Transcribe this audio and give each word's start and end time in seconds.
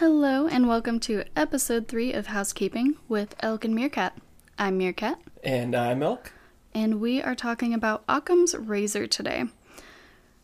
Hello, 0.00 0.46
and 0.46 0.66
welcome 0.66 0.98
to 1.00 1.24
episode 1.36 1.86
three 1.86 2.14
of 2.14 2.28
Housekeeping 2.28 2.96
with 3.06 3.36
Elk 3.40 3.66
and 3.66 3.74
Meerkat. 3.74 4.16
I'm 4.58 4.78
Meerkat, 4.78 5.20
And 5.44 5.74
I'm 5.74 6.02
Elk. 6.02 6.32
and 6.72 7.02
we 7.02 7.20
are 7.20 7.34
talking 7.34 7.74
about 7.74 8.02
Occam's 8.08 8.54
razor 8.54 9.06
today. 9.06 9.44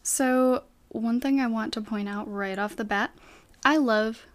So, 0.03 0.65
one 0.91 1.23
thing 1.23 1.41
I 1.41 1.47
want 1.47 1.73
to 1.73 1.81
point 1.81 2.07
out 2.07 2.31
right 2.31 2.59
off 2.59 2.77
the 2.77 2.85
bat 2.85 3.13
I 3.65 3.79
love 3.79 4.27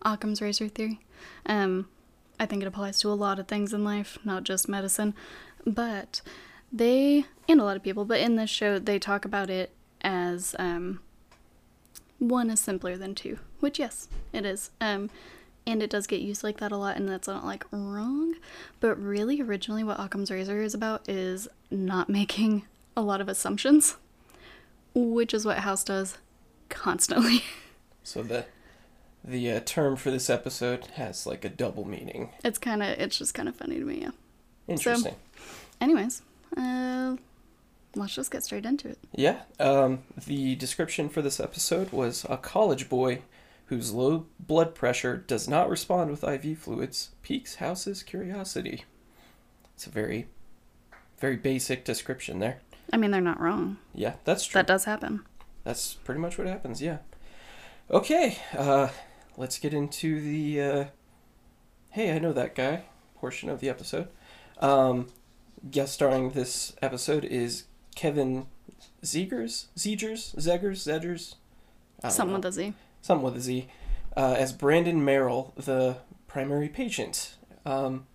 Occam's 0.00 0.40
razor 0.40 0.68
theory. 0.68 0.98
Um, 1.44 1.86
I 2.38 2.46
think 2.46 2.62
it 2.62 2.66
applies 2.66 3.00
to 3.00 3.10
a 3.10 3.12
lot 3.12 3.38
of 3.38 3.48
things 3.48 3.74
in 3.74 3.84
life, 3.84 4.16
not 4.24 4.44
just 4.44 4.66
medicine. 4.66 5.12
But 5.66 6.22
they, 6.72 7.26
and 7.46 7.60
a 7.60 7.64
lot 7.64 7.76
of 7.76 7.82
people, 7.82 8.06
but 8.06 8.20
in 8.20 8.36
this 8.36 8.48
show, 8.48 8.78
they 8.78 8.98
talk 8.98 9.26
about 9.26 9.50
it 9.50 9.74
as 10.00 10.56
um, 10.58 11.00
one 12.20 12.50
is 12.50 12.60
simpler 12.60 12.96
than 12.96 13.16
two, 13.16 13.40
which, 13.58 13.80
yes, 13.80 14.08
it 14.32 14.44
is. 14.44 14.70
Um, 14.80 15.10
and 15.66 15.82
it 15.82 15.90
does 15.90 16.06
get 16.06 16.20
used 16.20 16.44
like 16.44 16.58
that 16.58 16.70
a 16.72 16.76
lot, 16.76 16.96
and 16.96 17.08
that's 17.08 17.26
not 17.26 17.44
like 17.44 17.64
wrong. 17.72 18.34
But 18.78 18.96
really, 18.96 19.40
originally, 19.40 19.82
what 19.82 19.98
Occam's 19.98 20.30
razor 20.30 20.62
is 20.62 20.74
about 20.74 21.08
is 21.08 21.48
not 21.70 22.08
making 22.20 22.64
a 22.96 23.02
lot 23.02 23.20
of 23.20 23.28
assumptions, 23.28 23.96
which 24.94 25.34
is 25.34 25.44
what 25.44 25.58
House 25.58 25.82
does 25.82 26.18
constantly. 26.68 27.42
So 28.02 28.22
the 28.22 28.46
the 29.22 29.52
uh, 29.52 29.60
term 29.60 29.94
for 29.96 30.10
this 30.10 30.30
episode 30.30 30.86
has 30.94 31.26
like 31.26 31.44
a 31.44 31.50
double 31.50 31.86
meaning. 31.86 32.30
it's 32.42 32.58
kind 32.58 32.82
of, 32.82 32.88
it's 32.98 33.18
just 33.18 33.34
kind 33.34 33.46
of 33.46 33.54
funny 33.54 33.78
to 33.78 33.84
me, 33.84 34.00
yeah. 34.00 34.10
Interesting. 34.66 35.14
Anyways, 35.80 36.22
uh, 36.56 37.16
let's 37.94 38.14
just 38.14 38.30
get 38.30 38.44
straight 38.44 38.66
into 38.66 38.88
it. 38.88 38.98
Yeah. 39.14 39.40
Um, 39.58 40.00
the 40.26 40.54
description 40.54 41.08
for 41.08 41.22
this 41.22 41.40
episode 41.40 41.92
was 41.92 42.24
a 42.28 42.36
college 42.36 42.88
boy 42.88 43.22
whose 43.66 43.92
low 43.92 44.26
blood 44.38 44.74
pressure 44.74 45.16
does 45.16 45.48
not 45.48 45.70
respond 45.70 46.10
with 46.10 46.24
IV 46.24 46.58
fluids 46.58 47.10
piques 47.22 47.56
House's 47.56 48.02
curiosity. 48.02 48.84
It's 49.74 49.86
a 49.86 49.90
very, 49.90 50.26
very 51.18 51.36
basic 51.36 51.84
description 51.84 52.38
there. 52.40 52.60
I 52.92 52.96
mean, 52.96 53.12
they're 53.12 53.20
not 53.20 53.40
wrong. 53.40 53.78
Yeah, 53.94 54.14
that's 54.24 54.44
true. 54.44 54.58
That 54.58 54.66
does 54.66 54.84
happen. 54.84 55.24
That's 55.62 55.94
pretty 55.94 56.20
much 56.20 56.36
what 56.36 56.46
happens, 56.48 56.82
yeah. 56.82 56.98
Okay, 57.90 58.38
uh, 58.56 58.88
let's 59.36 59.58
get 59.58 59.72
into 59.72 60.20
the, 60.20 60.60
uh, 60.60 60.84
hey, 61.90 62.12
I 62.12 62.18
know 62.18 62.32
that 62.32 62.54
guy 62.54 62.84
portion 63.16 63.48
of 63.48 63.60
the 63.60 63.68
episode. 63.68 64.08
Um, 64.58 65.08
guest 65.70 65.94
starring 65.94 66.30
this 66.30 66.74
episode 66.82 67.24
is 67.24 67.64
Kevin 68.00 68.46
Zegers? 69.02 69.66
Zegers? 69.76 70.34
Zegers? 70.36 70.86
Zegers, 70.86 71.34
know. 72.30 72.36
with 72.36 72.46
a 72.46 72.52
Z. 72.52 72.72
Something 73.02 73.24
with 73.26 73.36
a 73.36 73.40
Z. 73.42 73.68
Uh, 74.16 74.36
as 74.38 74.54
Brandon 74.54 75.04
Merrill, 75.04 75.52
the 75.54 75.98
primary 76.26 76.70
patient. 76.70 77.34
Um, 77.66 78.06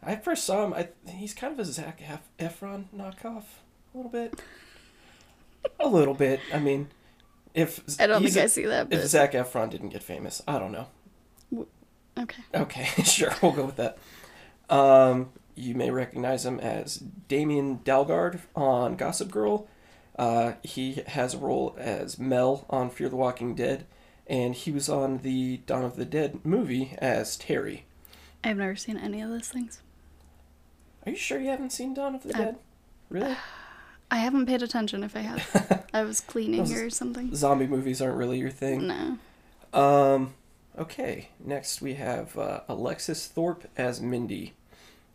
I 0.00 0.14
first 0.14 0.44
saw 0.44 0.64
him, 0.64 0.74
I, 0.74 0.90
he's 1.10 1.34
kind 1.34 1.52
of 1.52 1.58
a 1.58 1.64
Zac 1.64 2.00
Ef- 2.08 2.28
Efron 2.38 2.84
knockoff, 2.96 3.42
a 3.92 3.96
little 3.96 4.12
bit. 4.12 4.40
a 5.80 5.88
little 5.88 6.14
bit. 6.14 6.38
I 6.52 6.60
mean, 6.60 6.86
if 7.52 7.80
I 7.98 8.06
don't 8.06 8.22
think 8.22 8.36
a- 8.36 8.44
I 8.44 8.46
see 8.46 8.66
that, 8.66 8.82
if 8.92 9.00
but 9.00 9.08
Zac 9.08 9.32
Efron 9.32 9.70
didn't 9.70 9.88
get 9.88 10.04
famous, 10.04 10.40
I 10.46 10.60
don't 10.60 10.70
know. 10.70 10.86
okay. 12.16 12.42
Okay, 12.54 12.84
sure, 13.02 13.32
we'll 13.42 13.50
go 13.50 13.64
with 13.64 13.76
that. 13.76 13.98
Um, 14.70 15.30
you 15.54 15.74
may 15.74 15.90
recognize 15.90 16.44
him 16.44 16.58
as 16.60 16.96
Damien 16.96 17.78
Dalgaard 17.84 18.40
on 18.54 18.96
Gossip 18.96 19.30
Girl. 19.30 19.68
Uh, 20.18 20.52
he 20.62 21.02
has 21.08 21.34
a 21.34 21.38
role 21.38 21.74
as 21.78 22.18
Mel 22.18 22.64
on 22.70 22.90
Fear 22.90 23.08
the 23.08 23.16
Walking 23.16 23.54
Dead, 23.54 23.86
and 24.26 24.54
he 24.54 24.70
was 24.70 24.88
on 24.88 25.18
the 25.18 25.58
Dawn 25.58 25.84
of 25.84 25.96
the 25.96 26.04
Dead 26.04 26.44
movie 26.44 26.94
as 26.98 27.36
Terry. 27.36 27.84
I've 28.42 28.58
never 28.58 28.76
seen 28.76 28.96
any 28.96 29.20
of 29.20 29.30
those 29.30 29.48
things. 29.48 29.80
Are 31.06 31.10
you 31.10 31.16
sure 31.16 31.40
you 31.40 31.50
haven't 31.50 31.70
seen 31.72 31.94
Dawn 31.94 32.14
of 32.14 32.22
the 32.22 32.32
Dead? 32.32 32.56
Really? 33.08 33.36
I 34.10 34.18
haven't 34.18 34.46
paid 34.46 34.62
attention 34.62 35.02
if 35.02 35.16
I 35.16 35.20
have. 35.20 35.86
I 35.94 36.04
was 36.04 36.20
cleaning 36.20 36.70
or 36.72 36.90
something. 36.90 37.34
Zombie 37.34 37.66
movies 37.66 38.00
aren't 38.00 38.16
really 38.16 38.38
your 38.38 38.50
thing. 38.50 38.86
No. 38.86 39.18
Um, 39.78 40.34
okay. 40.78 41.30
Next 41.40 41.82
we 41.82 41.94
have 41.94 42.38
uh, 42.38 42.60
Alexis 42.68 43.26
Thorpe 43.26 43.66
as 43.76 44.00
Mindy. 44.00 44.52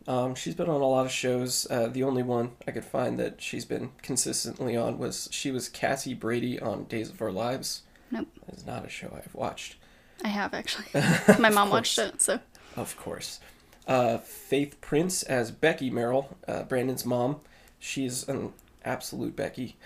Um, 0.09 0.33
she's 0.33 0.55
been 0.55 0.67
on 0.69 0.81
a 0.81 0.87
lot 0.87 1.05
of 1.05 1.11
shows. 1.11 1.67
Uh, 1.69 1.85
the 1.85 2.01
only 2.01 2.23
one 2.23 2.53
I 2.67 2.71
could 2.71 2.83
find 2.83 3.19
that 3.19 3.39
she's 3.43 3.63
been 3.63 3.91
consistently 4.01 4.75
on 4.75 4.97
was 4.97 5.29
she 5.31 5.51
was 5.51 5.69
Cassie 5.69 6.15
Brady 6.15 6.59
on 6.59 6.85
Days 6.85 7.11
of 7.11 7.21
Our 7.21 7.31
Lives. 7.31 7.83
Nope. 8.09 8.27
That 8.47 8.55
is 8.57 8.65
not 8.65 8.83
a 8.83 8.89
show 8.89 9.13
I've 9.15 9.35
watched. 9.35 9.75
I 10.23 10.29
have 10.29 10.55
actually. 10.55 10.87
My 11.39 11.51
mom 11.51 11.69
watched 11.69 11.99
it, 11.99 12.23
so. 12.23 12.39
Of 12.75 12.97
course. 12.97 13.39
Uh, 13.87 14.17
Faith 14.17 14.81
Prince 14.81 15.21
as 15.21 15.51
Becky 15.51 15.91
Merrill, 15.91 16.35
uh, 16.47 16.63
Brandon's 16.63 17.05
mom. 17.05 17.41
She's 17.77 18.27
an 18.27 18.53
absolute 18.83 19.35
Becky. 19.35 19.77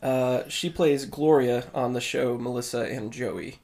Uh, 0.00 0.44
she 0.48 0.70
plays 0.70 1.04
Gloria 1.04 1.64
on 1.74 1.94
the 1.94 2.00
show 2.00 2.38
Melissa 2.38 2.82
and 2.82 3.12
Joey. 3.12 3.58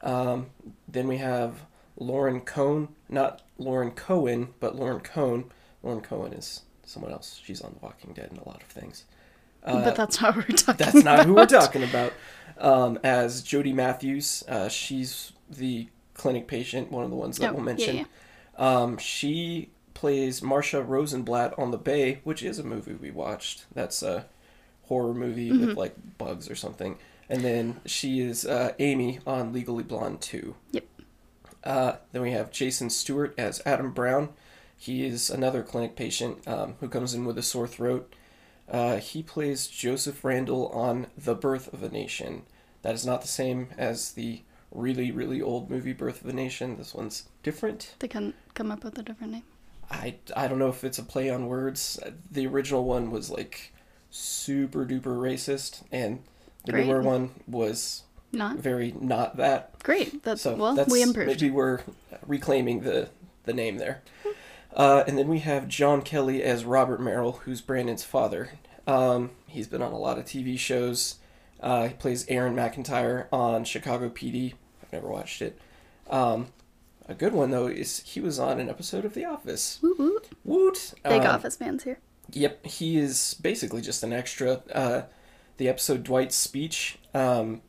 Um, 0.00 0.46
then 0.88 1.08
we 1.08 1.18
have 1.18 1.66
Lauren 1.96 2.40
Cohn, 2.40 2.88
not 3.08 3.42
Lauren 3.58 3.90
Cohen, 3.90 4.48
but 4.60 4.76
Lauren 4.76 5.00
Cohn. 5.00 5.50
Lauren 5.82 6.00
Cohen 6.00 6.32
is 6.32 6.62
someone 6.84 7.12
else. 7.12 7.40
She's 7.44 7.60
on 7.60 7.72
The 7.72 7.84
Walking 7.84 8.12
Dead 8.12 8.28
and 8.30 8.38
a 8.38 8.48
lot 8.48 8.62
of 8.62 8.68
things. 8.68 9.04
Uh, 9.64 9.82
but 9.84 9.96
that's 9.96 10.20
not 10.20 10.36
what 10.36 10.48
we're 10.48 10.56
talking 10.56 10.84
that's 10.86 11.04
not 11.04 11.26
who 11.26 11.34
we're 11.34 11.46
talking 11.46 11.82
about. 11.82 12.12
Um, 12.58 12.98
as 13.02 13.42
Jodie 13.42 13.74
Matthews, 13.74 14.44
uh, 14.48 14.68
she's 14.68 15.32
the 15.50 15.88
clinic 16.14 16.46
patient, 16.46 16.90
one 16.92 17.02
of 17.04 17.10
the 17.10 17.16
ones 17.16 17.38
that 17.38 17.50
Oh, 17.50 17.54
we'll 17.54 17.60
yeah, 17.62 17.64
mention. 17.64 17.96
yeah. 17.96 18.04
Um, 18.56 18.96
she 18.98 19.70
plays 19.94 20.40
Marsha 20.40 20.86
Rosenblatt 20.86 21.58
on 21.58 21.70
The 21.72 21.78
Bay, 21.78 22.20
which 22.24 22.42
is 22.42 22.58
a 22.58 22.62
movie 22.64 22.94
we 22.94 23.10
watched. 23.10 23.64
That's 23.74 24.02
a 24.02 24.26
horror 24.84 25.14
movie 25.14 25.50
Mm-hmm. 25.50 25.66
with 25.68 25.76
like 25.76 25.94
bugs 26.18 26.48
or 26.50 26.54
something. 26.54 26.96
And 27.28 27.42
then 27.42 27.80
she 27.86 28.20
is 28.20 28.46
uh, 28.46 28.72
Amy 28.78 29.18
on 29.26 29.52
Legally 29.52 29.82
Blonde 29.82 30.20
2. 30.20 30.54
Yep. 30.72 30.84
Uh, 31.66 31.96
then 32.12 32.22
we 32.22 32.30
have 32.30 32.52
Jason 32.52 32.88
Stuart 32.88 33.34
as 33.36 33.60
Adam 33.66 33.90
Brown. 33.90 34.30
He 34.76 35.04
is 35.04 35.28
another 35.30 35.62
clinic 35.62 35.96
patient 35.96 36.46
um, 36.46 36.76
who 36.80 36.88
comes 36.88 37.12
in 37.12 37.24
with 37.24 37.36
a 37.36 37.42
sore 37.42 37.66
throat. 37.66 38.14
Uh, 38.70 38.96
he 38.98 39.22
plays 39.22 39.66
Joseph 39.66 40.24
Randall 40.24 40.68
on 40.68 41.08
The 41.18 41.34
Birth 41.34 41.72
of 41.72 41.82
a 41.82 41.88
Nation. 41.88 42.42
That 42.82 42.94
is 42.94 43.04
not 43.04 43.22
the 43.22 43.28
same 43.28 43.68
as 43.76 44.12
the 44.12 44.42
really, 44.70 45.10
really 45.10 45.42
old 45.42 45.68
movie 45.70 45.92
Birth 45.92 46.22
of 46.22 46.30
a 46.30 46.32
Nation. 46.32 46.76
This 46.76 46.94
one's 46.94 47.28
different. 47.42 47.94
They 47.98 48.08
can 48.08 48.34
come 48.54 48.70
up 48.70 48.84
with 48.84 48.98
a 48.98 49.02
different 49.02 49.32
name. 49.32 49.42
I, 49.90 50.16
I 50.36 50.48
don't 50.48 50.58
know 50.58 50.68
if 50.68 50.84
it's 50.84 50.98
a 50.98 51.02
play 51.04 51.30
on 51.30 51.46
words. 51.46 51.98
The 52.30 52.46
original 52.46 52.84
one 52.84 53.10
was 53.10 53.30
like 53.30 53.72
super 54.10 54.84
duper 54.84 55.16
racist, 55.16 55.82
and 55.92 56.22
the 56.64 56.72
Great. 56.72 56.86
newer 56.86 57.02
one 57.02 57.30
was 57.46 58.02
Not 58.36 58.58
very 58.58 58.94
not 59.00 59.36
that. 59.38 59.78
great. 59.82 60.22
That's 60.22 60.42
So 60.42 60.54
well, 60.54 60.74
that's 60.74 60.90
we 60.92 61.02
improved. 61.02 61.28
maybe 61.28 61.50
we're 61.50 61.80
reclaiming 62.26 62.80
the 62.80 63.08
the 63.44 63.52
name 63.52 63.78
there. 63.78 64.02
Uh, 64.74 65.04
and 65.06 65.16
then 65.16 65.28
we 65.28 65.38
have 65.38 65.68
John 65.68 66.02
Kelly 66.02 66.42
as 66.42 66.64
Robert 66.64 67.00
Merrill, 67.00 67.32
who's 67.44 67.60
Brandon's 67.62 68.04
father. 68.04 68.50
Um, 68.86 69.30
he's 69.46 69.66
been 69.66 69.80
on 69.82 69.92
a 69.92 69.98
lot 69.98 70.18
of 70.18 70.24
TV 70.26 70.58
shows. 70.58 71.16
Uh, 71.60 71.88
he 71.88 71.94
plays 71.94 72.26
Aaron 72.28 72.54
McIntyre 72.54 73.26
on 73.32 73.64
Chicago 73.64 74.10
PD. 74.10 74.52
I've 74.82 74.92
never 74.92 75.08
watched 75.08 75.40
it. 75.40 75.58
Um, 76.10 76.48
a 77.08 77.14
good 77.14 77.32
one 77.32 77.50
though 77.52 77.66
is 77.68 78.00
he 78.00 78.20
was 78.20 78.38
on 78.38 78.60
an 78.60 78.68
episode 78.68 79.04
of 79.06 79.14
The 79.14 79.24
Office. 79.24 79.78
Woot 79.82 79.98
woot. 79.98 80.28
Woot! 80.44 80.94
Big 81.04 81.22
Um, 81.22 81.26
office 81.26 81.56
fans 81.56 81.84
here. 81.84 81.98
Yep, 82.32 82.66
he 82.66 82.98
is 82.98 83.34
basically 83.40 83.80
just 83.80 84.02
an 84.02 84.12
extra. 84.12 84.60
Uh, 84.74 85.02
the 85.56 85.68
episode 85.68 86.02
Dwight's 86.04 86.36
speech. 86.36 86.98
Um, 87.14 87.62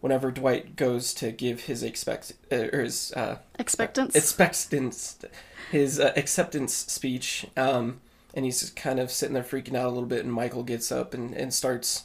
whenever 0.00 0.30
Dwight 0.30 0.76
goes 0.76 1.12
to 1.14 1.32
give 1.32 1.62
his 1.62 1.82
expect 1.82 2.32
uh, 2.52 2.68
or 2.72 2.82
his 2.82 3.12
uh, 3.14 3.38
Expectance. 3.58 4.14
expectance, 4.14 5.18
his 5.70 5.98
uh, 5.98 6.12
acceptance 6.16 6.74
speech, 6.74 7.46
um, 7.56 8.00
and 8.34 8.44
he's 8.44 8.70
kind 8.70 9.00
of 9.00 9.10
sitting 9.10 9.34
there 9.34 9.42
freaking 9.42 9.74
out 9.76 9.86
a 9.86 9.90
little 9.90 10.08
bit, 10.08 10.24
and 10.24 10.32
Michael 10.32 10.62
gets 10.62 10.92
up 10.92 11.14
and, 11.14 11.34
and 11.34 11.52
starts 11.52 12.04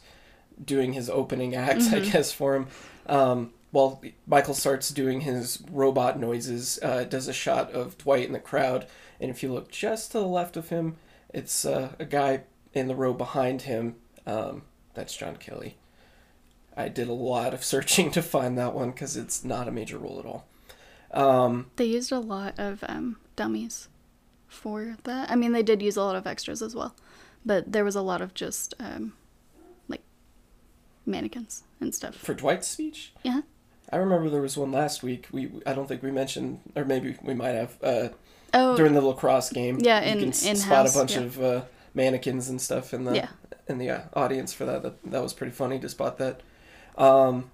doing 0.63 0.93
his 0.93 1.09
opening 1.09 1.55
act, 1.55 1.83
I 1.91 1.99
guess, 1.99 2.31
for 2.31 2.55
him. 2.55 2.67
Um, 3.07 3.51
while 3.71 4.01
Michael 4.27 4.53
starts 4.53 4.89
doing 4.89 5.21
his 5.21 5.63
robot 5.71 6.19
noises, 6.19 6.79
uh, 6.83 7.03
does 7.05 7.27
a 7.27 7.33
shot 7.33 7.71
of 7.71 7.97
Dwight 7.97 8.25
in 8.27 8.33
the 8.33 8.39
crowd, 8.39 8.87
and 9.19 9.29
if 9.29 9.41
you 9.43 9.51
look 9.51 9.71
just 9.71 10.11
to 10.11 10.19
the 10.19 10.27
left 10.27 10.57
of 10.57 10.69
him, 10.69 10.97
it's 11.33 11.65
uh, 11.65 11.93
a 11.99 12.05
guy 12.05 12.41
in 12.73 12.87
the 12.87 12.95
row 12.95 13.13
behind 13.13 13.63
him. 13.63 13.95
Um, 14.25 14.63
that's 14.93 15.15
John 15.15 15.37
Kelly. 15.37 15.77
I 16.75 16.89
did 16.89 17.07
a 17.07 17.13
lot 17.13 17.53
of 17.53 17.63
searching 17.63 18.11
to 18.17 18.21
find 18.21 18.57
that 18.57 18.73
one 18.73 18.91
because 18.91 19.15
it's 19.17 19.43
not 19.43 19.67
a 19.67 19.71
major 19.71 19.97
role 19.97 20.19
at 20.19 20.25
all. 20.25 20.45
Um, 21.11 21.67
They 21.75 21.85
used 21.85 22.11
a 22.11 22.19
lot 22.19 22.55
of 22.57 22.83
um, 22.87 23.17
dummies 23.35 23.87
for 24.47 24.97
that. 25.03 25.29
I 25.29 25.35
mean, 25.35 25.51
they 25.51 25.63
did 25.63 25.81
use 25.81 25.95
a 25.97 26.03
lot 26.03 26.15
of 26.15 26.25
extras 26.25 26.61
as 26.61 26.75
well, 26.75 26.95
but 27.45 27.71
there 27.71 27.83
was 27.85 27.95
a 27.95 28.01
lot 28.01 28.21
of 28.21 28.33
just 28.33 28.73
um, 28.79 29.13
like 29.87 30.01
mannequins 31.05 31.63
and 31.79 31.93
stuff. 31.93 32.15
for 32.15 32.33
Dwight's 32.33 32.67
speech, 32.67 33.13
Yeah. 33.23 33.41
I 33.91 33.97
remember 33.97 34.27
there 34.29 34.41
was 34.41 34.57
one 34.57 34.71
last 34.71 35.03
week. 35.03 35.27
We 35.31 35.51
I 35.67 35.73
don't 35.73 35.87
think 35.87 36.01
we 36.01 36.09
mentioned, 36.09 36.61
or 36.75 36.83
maybe 36.83 37.15
we 37.21 37.35
might 37.35 37.49
have 37.51 37.77
uh, 37.83 38.09
Oh, 38.55 38.75
during 38.75 38.93
the 38.93 39.01
lacrosse 39.01 39.51
game. 39.51 39.77
Yeah, 39.79 40.01
you 40.03 40.11
in- 40.13 40.31
can 40.31 40.47
in-house, 40.49 40.61
spot 40.63 40.89
a 40.89 40.97
bunch 40.97 41.13
yeah. 41.13 41.21
of 41.21 41.41
uh, 41.43 41.61
mannequins 41.93 42.49
and 42.49 42.59
stuff 42.59 42.91
in 42.93 43.03
the 43.03 43.13
Yeah. 43.15 43.27
in 43.67 43.77
the 43.77 43.91
uh, 43.91 44.01
audience 44.15 44.51
for 44.51 44.65
that. 44.65 44.81
that. 44.81 45.03
That 45.11 45.21
was 45.21 45.33
pretty 45.33 45.51
funny 45.53 45.77
to 45.79 45.89
spot 45.89 46.17
that. 46.17 46.41
Um, 46.97 47.51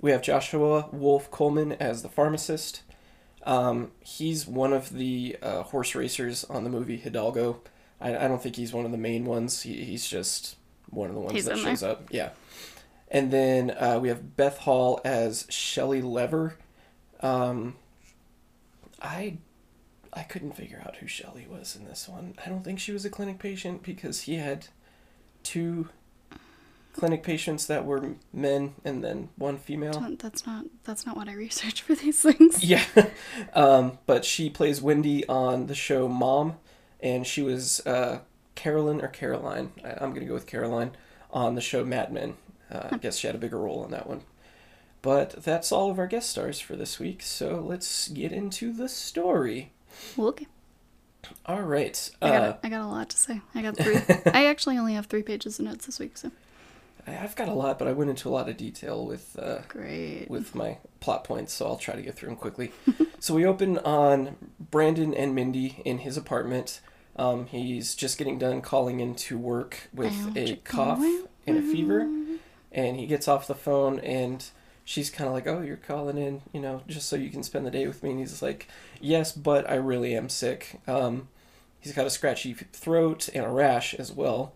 we 0.00 0.10
have 0.10 0.22
Joshua 0.22 0.88
Wolf 0.92 1.30
Coleman 1.30 1.72
as 1.72 2.02
the 2.02 2.08
pharmacist. 2.08 2.82
Um, 3.44 3.92
he's 4.00 4.46
one 4.46 4.72
of 4.72 4.92
the 4.92 5.36
uh, 5.42 5.62
horse 5.64 5.94
racers 5.94 6.44
on 6.44 6.64
the 6.64 6.70
movie 6.70 6.96
Hidalgo. 6.96 7.60
I, 8.00 8.16
I 8.16 8.28
don't 8.28 8.42
think 8.42 8.56
he's 8.56 8.72
one 8.72 8.84
of 8.84 8.92
the 8.92 8.98
main 8.98 9.24
ones. 9.24 9.62
He, 9.62 9.84
he's 9.84 10.06
just 10.06 10.56
one 10.90 11.08
of 11.08 11.14
the 11.14 11.20
ones 11.20 11.32
He's 11.34 11.44
that 11.46 11.58
shows 11.58 11.82
up. 11.82 12.08
Yeah. 12.10 12.30
And 13.08 13.30
then 13.30 13.70
uh, 13.72 13.98
we 14.00 14.08
have 14.08 14.36
Beth 14.36 14.58
Hall 14.58 15.00
as 15.04 15.46
Shelley 15.50 16.02
Lever. 16.02 16.56
Um, 17.20 17.76
I 19.00 19.38
I 20.12 20.22
couldn't 20.22 20.56
figure 20.56 20.82
out 20.84 20.96
who 20.96 21.06
Shelley 21.06 21.46
was 21.48 21.76
in 21.76 21.84
this 21.84 22.08
one. 22.08 22.34
I 22.44 22.48
don't 22.48 22.62
think 22.62 22.78
she 22.78 22.92
was 22.92 23.04
a 23.04 23.10
clinic 23.10 23.38
patient 23.38 23.82
because 23.82 24.22
he 24.22 24.36
had 24.36 24.66
two 25.42 25.88
clinic 26.92 27.22
patients 27.22 27.66
that 27.66 27.84
were 27.86 28.14
men 28.32 28.74
and 28.84 29.02
then 29.02 29.28
one 29.36 29.56
female. 29.58 29.92
don't- 29.92 30.18
that's 30.18 30.46
not 30.46 30.64
that's 30.84 31.06
not 31.06 31.16
what 31.16 31.28
I 31.28 31.32
research 31.34 31.82
for 31.82 31.94
these 31.94 32.20
things. 32.22 32.62
Yeah. 32.64 32.84
um, 33.54 33.98
but 34.06 34.24
she 34.24 34.50
plays 34.50 34.80
Wendy 34.82 35.26
on 35.26 35.66
the 35.66 35.74
show 35.74 36.08
Mom, 36.08 36.56
and 37.00 37.26
she 37.26 37.42
was 37.42 37.84
uh, 37.86 38.20
Carolyn 38.54 39.00
or 39.00 39.08
Caroline. 39.08 39.72
I, 39.84 39.92
I'm 39.92 40.10
going 40.10 40.20
to 40.20 40.26
go 40.26 40.34
with 40.34 40.46
Caroline 40.46 40.92
on 41.30 41.54
the 41.54 41.60
show 41.60 41.84
Mad 41.84 42.12
Men. 42.12 42.34
Uh, 42.70 42.88
I 42.92 42.96
guess 42.98 43.16
she 43.18 43.26
had 43.26 43.36
a 43.36 43.38
bigger 43.38 43.58
role 43.58 43.84
in 43.84 43.90
that 43.90 44.06
one. 44.06 44.22
But 45.02 45.42
that's 45.42 45.72
all 45.72 45.90
of 45.90 45.98
our 45.98 46.06
guest 46.06 46.30
stars 46.30 46.60
for 46.60 46.76
this 46.76 47.00
week, 47.00 47.22
so 47.22 47.60
let's 47.66 48.06
get 48.08 48.30
into 48.32 48.72
the 48.72 48.88
story. 48.88 49.72
Well, 50.16 50.28
okay. 50.28 50.46
All 51.46 51.62
right. 51.62 52.10
I 52.20 52.28
got 52.30 52.42
Uh, 52.42 52.56
I 52.62 52.68
got 52.68 52.80
a 52.82 52.86
lot 52.86 53.08
to 53.10 53.16
say. 53.16 53.40
I 53.54 53.62
got 53.62 53.76
three. 53.76 53.96
I 54.32 54.46
actually 54.46 54.78
only 54.78 54.94
have 54.94 55.06
three 55.06 55.22
pages 55.22 55.58
of 55.58 55.64
notes 55.64 55.86
this 55.86 55.98
week, 55.98 56.16
so 56.16 56.30
I've 57.06 57.34
got 57.36 57.48
a 57.48 57.52
lot, 57.52 57.78
but 57.78 57.88
I 57.88 57.92
went 57.92 58.10
into 58.10 58.28
a 58.28 58.30
lot 58.30 58.48
of 58.48 58.56
detail 58.56 59.04
with 59.04 59.36
uh, 59.38 59.62
great. 59.68 60.26
with 60.30 60.54
my 60.54 60.78
plot 61.00 61.24
points, 61.24 61.52
so 61.52 61.66
I'll 61.66 61.76
try 61.76 61.96
to 61.96 62.02
get 62.02 62.14
through 62.14 62.28
them 62.28 62.36
quickly. 62.36 62.72
so 63.18 63.34
we 63.34 63.44
open 63.44 63.78
on 63.78 64.36
Brandon 64.58 65.12
and 65.12 65.34
Mindy 65.34 65.82
in 65.84 65.98
his 65.98 66.16
apartment. 66.16 66.80
Um, 67.16 67.46
he's 67.46 67.94
just 67.94 68.18
getting 68.18 68.38
done 68.38 68.62
calling 68.62 69.00
into 69.00 69.36
work 69.36 69.88
with 69.92 70.36
a 70.36 70.56
cough 70.64 71.00
wing. 71.00 71.24
and 71.46 71.58
a 71.58 71.62
fever, 71.62 72.08
and 72.70 72.96
he 72.96 73.06
gets 73.06 73.28
off 73.28 73.46
the 73.46 73.54
phone 73.54 73.98
and 74.00 74.44
she's 74.84 75.10
kind 75.10 75.28
of 75.28 75.34
like, 75.34 75.46
"Oh, 75.46 75.60
you're 75.60 75.76
calling 75.76 76.18
in, 76.18 76.42
you 76.52 76.60
know, 76.60 76.82
just 76.86 77.08
so 77.08 77.16
you 77.16 77.30
can 77.30 77.42
spend 77.42 77.66
the 77.66 77.70
day 77.70 77.86
with 77.86 78.02
me." 78.02 78.10
And 78.10 78.20
he's 78.20 78.42
like, 78.42 78.68
"Yes, 79.00 79.32
but 79.32 79.68
I 79.68 79.74
really 79.74 80.16
am 80.16 80.28
sick." 80.28 80.80
Um, 80.86 81.28
he's 81.80 81.92
got 81.92 82.06
a 82.06 82.10
scratchy 82.10 82.54
throat 82.54 83.28
and 83.34 83.44
a 83.44 83.48
rash 83.50 83.94
as 83.94 84.12
well, 84.12 84.54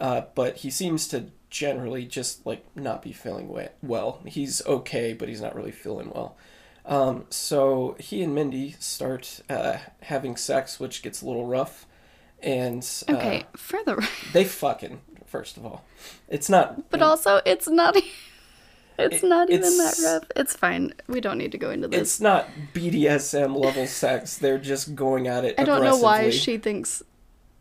uh, 0.00 0.22
but 0.34 0.58
he 0.58 0.70
seems 0.70 1.08
to 1.08 1.26
generally 1.56 2.04
just 2.04 2.44
like 2.44 2.64
not 2.76 3.02
be 3.02 3.12
feeling 3.12 3.48
we- 3.48 3.68
well. 3.82 4.20
He's 4.26 4.64
okay, 4.66 5.14
but 5.14 5.28
he's 5.28 5.40
not 5.40 5.54
really 5.54 5.72
feeling 5.72 6.10
well. 6.14 6.36
Um, 6.84 7.24
so 7.30 7.96
he 7.98 8.22
and 8.22 8.34
Mindy 8.34 8.76
start 8.78 9.40
uh, 9.48 9.78
having 10.02 10.36
sex, 10.36 10.78
which 10.78 11.02
gets 11.02 11.22
a 11.22 11.26
little 11.26 11.46
rough, 11.46 11.86
and 12.42 12.86
uh, 13.08 13.12
Okay, 13.14 13.44
for 13.56 13.80
the 13.84 14.06
they 14.32 14.44
fucking 14.44 15.00
first 15.24 15.56
of 15.56 15.64
all, 15.64 15.84
it's 16.28 16.48
not. 16.50 16.90
but 16.90 17.00
also 17.02 17.40
it's 17.46 17.68
not. 17.68 17.96
It's 18.98 19.22
It- 19.22 19.26
not 19.28 19.50
even 19.50 19.60
it's- 19.66 19.98
that 19.98 20.02
rough. 20.06 20.24
It's 20.36 20.54
fine. 20.56 20.92
We 21.06 21.20
don't 21.20 21.36
need 21.38 21.52
to 21.52 21.58
go 21.58 21.70
into 21.70 21.88
this. 21.88 22.00
It's 22.00 22.20
not 22.20 22.48
BDSM 22.72 23.54
level 23.56 23.86
sex. 23.86 24.38
They're 24.38 24.58
just 24.58 24.94
going 24.94 25.26
at 25.28 25.44
it. 25.44 25.54
I 25.58 25.64
don't 25.64 25.84
know 25.84 25.98
why 25.98 26.30
she 26.30 26.56
thinks 26.58 27.02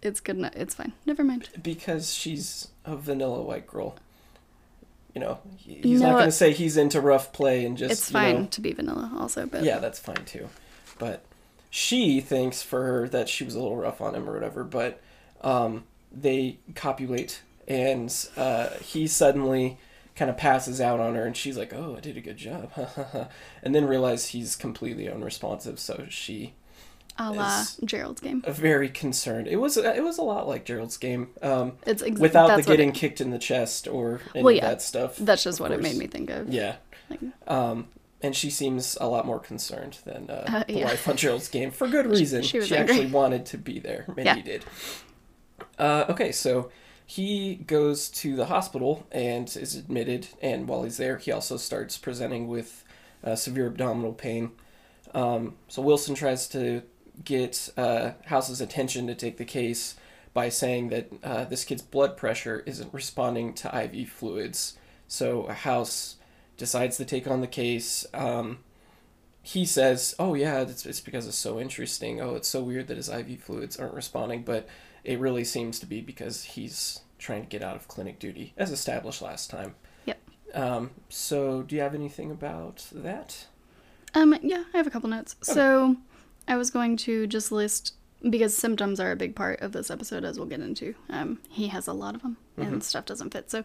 it's 0.06 0.20
good 0.20 0.38
enough. 0.38 0.56
It's 0.56 0.76
fine. 0.76 0.94
Never 1.06 1.24
mind. 1.24 1.50
Because 1.62 2.14
she's 2.14 2.70
a 2.86 2.96
vanilla 2.96 3.42
white 3.42 3.68
girl. 3.68 3.96
You 5.14 5.22
know, 5.22 5.40
he- 5.58 5.76
he's 5.82 6.02
not 6.02 6.14
going 6.14 6.26
to 6.26 6.32
say 6.32 6.52
he's 6.52 6.76
into 6.78 7.00
rough 7.02 7.32
play 7.34 7.66
and 7.66 7.78
just. 7.78 7.92
it's 7.92 8.10
you 8.10 8.14
fine 8.14 8.36
know- 8.42 8.48
to 8.48 8.62
be 8.62 8.74
vanilla, 8.74 9.12
also, 9.18 9.46
but 9.46 9.64
Yeah, 9.64 9.80
that's 9.80 10.00
fine 10.00 10.26
too. 10.26 10.50
But 11.00 11.24
she 11.70 12.22
thinks 12.22 12.62
for 12.62 12.84
her 12.86 13.08
that 13.10 13.28
she 13.30 13.44
was 13.44 13.56
a 13.56 13.60
little 13.60 13.78
rough 13.78 14.02
on 14.02 14.14
him 14.16 14.30
or 14.30 14.34
whatever. 14.34 14.64
But 14.64 15.02
um, 15.42 15.84
they 16.12 16.60
copulate, 16.76 17.42
and 17.68 18.14
uh, 18.38 18.70
he 18.82 19.08
suddenly 19.08 19.78
kind 20.16 20.30
of 20.30 20.38
passes 20.38 20.80
out 20.82 21.00
on 21.00 21.16
her, 21.16 21.26
and 21.26 21.36
she's 21.36 21.58
like, 21.58 21.74
"Oh, 21.74 21.96
I 21.98 22.00
did 22.02 22.18
a 22.18 22.22
good 22.22 22.38
job," 22.38 22.72
and 23.64 23.74
then 23.76 23.86
realize 23.86 24.28
he's 24.30 24.56
completely 24.56 25.10
unresponsive. 25.10 25.80
So 25.80 26.06
she 26.10 26.54
a 27.18 27.32
la 27.32 27.64
Gerald's 27.84 28.22
game. 28.22 28.42
very 28.48 28.90
concerned. 28.90 29.48
It 29.48 29.56
was 29.58 29.78
it 29.78 30.04
was 30.04 30.18
a 30.18 30.22
lot 30.24 30.48
like 30.48 30.66
Gerald's 30.66 30.98
game, 30.98 31.30
um, 31.42 31.74
It's 31.86 32.02
ex- 32.04 32.20
without 32.20 32.56
the 32.56 32.64
getting 32.64 32.90
it- 32.90 32.96
kicked 32.96 33.22
in 33.22 33.30
the 33.32 33.40
chest 33.40 33.88
or 33.88 34.20
any 34.34 34.44
Well, 34.44 34.56
of 34.56 34.62
that 34.62 34.82
stuff. 34.82 35.16
That's 35.18 35.44
just 35.44 35.60
what 35.60 35.72
it 35.72 35.82
made 35.82 35.98
me 35.98 36.08
think 36.08 36.30
of. 36.30 36.50
Yeah. 36.50 36.76
Like, 37.10 37.20
Um, 37.48 37.88
and 38.22 38.36
she 38.36 38.50
seems 38.50 38.98
a 39.00 39.08
lot 39.08 39.26
more 39.26 39.40
concerned 39.40 40.00
than 40.06 40.30
uh, 40.30 40.46
Uh, 40.48 40.64
the 40.68 40.74
yeah. 40.80 40.86
wife 40.86 41.08
on 41.08 41.16
Gerald's 41.18 41.48
game 41.48 41.70
for 41.72 41.88
good 41.88 42.06
reason. 42.18 42.42
she 42.42 42.60
She, 42.62 42.76
angry. 42.76 42.96
actually 42.96 43.12
wanted 43.12 43.46
to 43.48 43.58
be 43.58 43.80
there. 43.80 44.06
Mindy 44.16 44.24
Yeah. 44.24 44.42
did. 44.42 44.66
Uh, 45.78 46.06
okay, 46.10 46.32
so 46.32 46.70
he 47.06 47.56
goes 47.56 48.10
to 48.10 48.36
the 48.36 48.46
hospital 48.46 49.06
and 49.12 49.48
is 49.56 49.76
admitted, 49.76 50.28
and 50.42 50.68
while 50.68 50.84
he's 50.84 50.98
there, 50.98 51.18
he 51.18 51.32
also 51.32 51.58
starts 51.58 51.98
presenting 51.98 52.48
with 52.48 52.84
uh, 53.24 53.36
severe 53.36 53.68
abdominal 53.68 54.14
pain. 54.14 54.52
Um, 55.14 55.56
so 55.68 55.82
Wilson 55.82 56.16
tries 56.16 56.48
to 56.50 56.82
get 57.24 57.70
uh, 57.78 58.12
House's 58.26 58.62
attention 58.62 59.08
to 59.08 59.16
take 59.16 59.38
the 59.38 59.46
case 59.46 59.96
by 60.34 60.50
saying 60.50 60.90
that 60.90 61.12
uh, 61.24 61.46
this 61.46 61.64
kid's 61.64 61.82
blood 61.82 62.18
pressure 62.18 62.62
isn't 62.66 62.94
responding 62.94 63.54
to 63.54 63.84
IV 63.84 64.10
fluids. 64.10 64.78
So 65.08 65.48
House 65.48 66.18
decides 66.58 66.98
to 66.98 67.06
take 67.06 67.28
on 67.28 67.42
the 67.42 67.48
case. 67.48 68.06
Um, 68.14 68.60
he 69.42 69.66
says, 69.66 70.16
"Oh 70.18 70.34
yeah, 70.34 70.62
it's, 70.62 70.86
it's 70.86 71.00
because 71.00 71.28
it's 71.28 71.38
so 71.38 71.60
interesting. 71.60 72.20
Oh, 72.20 72.36
it's 72.36 72.48
so 72.48 72.64
weird 72.64 72.88
that 72.88 72.98
his 72.98 73.10
IV 73.10 73.42
fluids 73.42 73.78
aren't 73.78 73.94
responding, 73.94 74.44
but 74.44 74.68
it 75.04 75.20
really 75.20 75.44
seems 75.44 75.80
to 75.80 75.86
be 75.86 76.02
because 76.02 76.44
he's 76.44 77.02
trying 77.20 77.44
to 77.44 77.48
get 77.48 77.62
out 77.62 77.76
of 77.76 77.88
clinic 77.88 78.20
duty, 78.20 78.54
as 78.58 78.72
established 78.72 79.22
last 79.22 79.50
time." 79.50 79.76
Yep. 80.06 80.20
Um, 80.54 80.92
so, 81.10 81.62
do 81.62 81.76
you 81.76 81.82
have 81.82 81.94
anything 81.94 82.32
about 82.32 82.88
that? 82.92 83.46
Um, 84.16 84.36
yeah, 84.42 84.64
I 84.74 84.78
have 84.78 84.88
a 84.88 84.90
couple 84.90 85.10
notes. 85.10 85.36
So, 85.42 85.98
I 86.48 86.56
was 86.56 86.70
going 86.70 86.98
to 86.98 87.28
just 87.28 87.52
list 87.52 87.94
because 88.30 88.56
symptoms 88.56 89.00
are 89.00 89.12
a 89.12 89.16
big 89.16 89.36
part 89.36 89.62
of 89.62 89.72
this 89.72 89.92
episode, 89.92 90.24
as 90.24 90.38
we'll 90.38 90.48
get 90.48 90.60
into. 90.60 90.96
Um, 91.10 91.40
he 91.50 91.68
has 91.68 91.88
a 91.88 91.94
lot 91.94 92.16
of 92.16 92.22
them, 92.22 92.38
and 92.58 92.84
stuff 92.84 93.06
doesn't 93.06 93.32
fit. 93.32 93.52
So, 93.52 93.64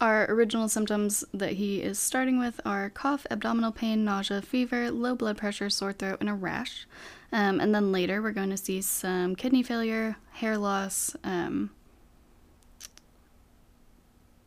our 0.00 0.30
original 0.30 0.68
symptoms 0.68 1.24
that 1.32 1.52
he 1.52 1.80
is 1.80 1.98
starting 1.98 2.38
with 2.38 2.60
are 2.66 2.90
cough, 2.90 3.26
abdominal 3.30 3.72
pain, 3.72 4.04
nausea, 4.04 4.42
fever, 4.42 4.90
low 4.90 5.14
blood 5.14 5.38
pressure, 5.38 5.70
sore 5.70 5.94
throat, 5.94 6.18
and 6.20 6.28
a 6.28 6.34
rash. 6.34 6.86
Um, 7.32 7.60
and 7.60 7.74
then 7.74 7.92
later, 7.92 8.20
we're 8.20 8.32
going 8.32 8.50
to 8.50 8.58
see 8.58 8.82
some 8.82 9.34
kidney 9.36 9.62
failure, 9.62 10.16
hair 10.32 10.58
loss, 10.58 11.16
um, 11.24 11.70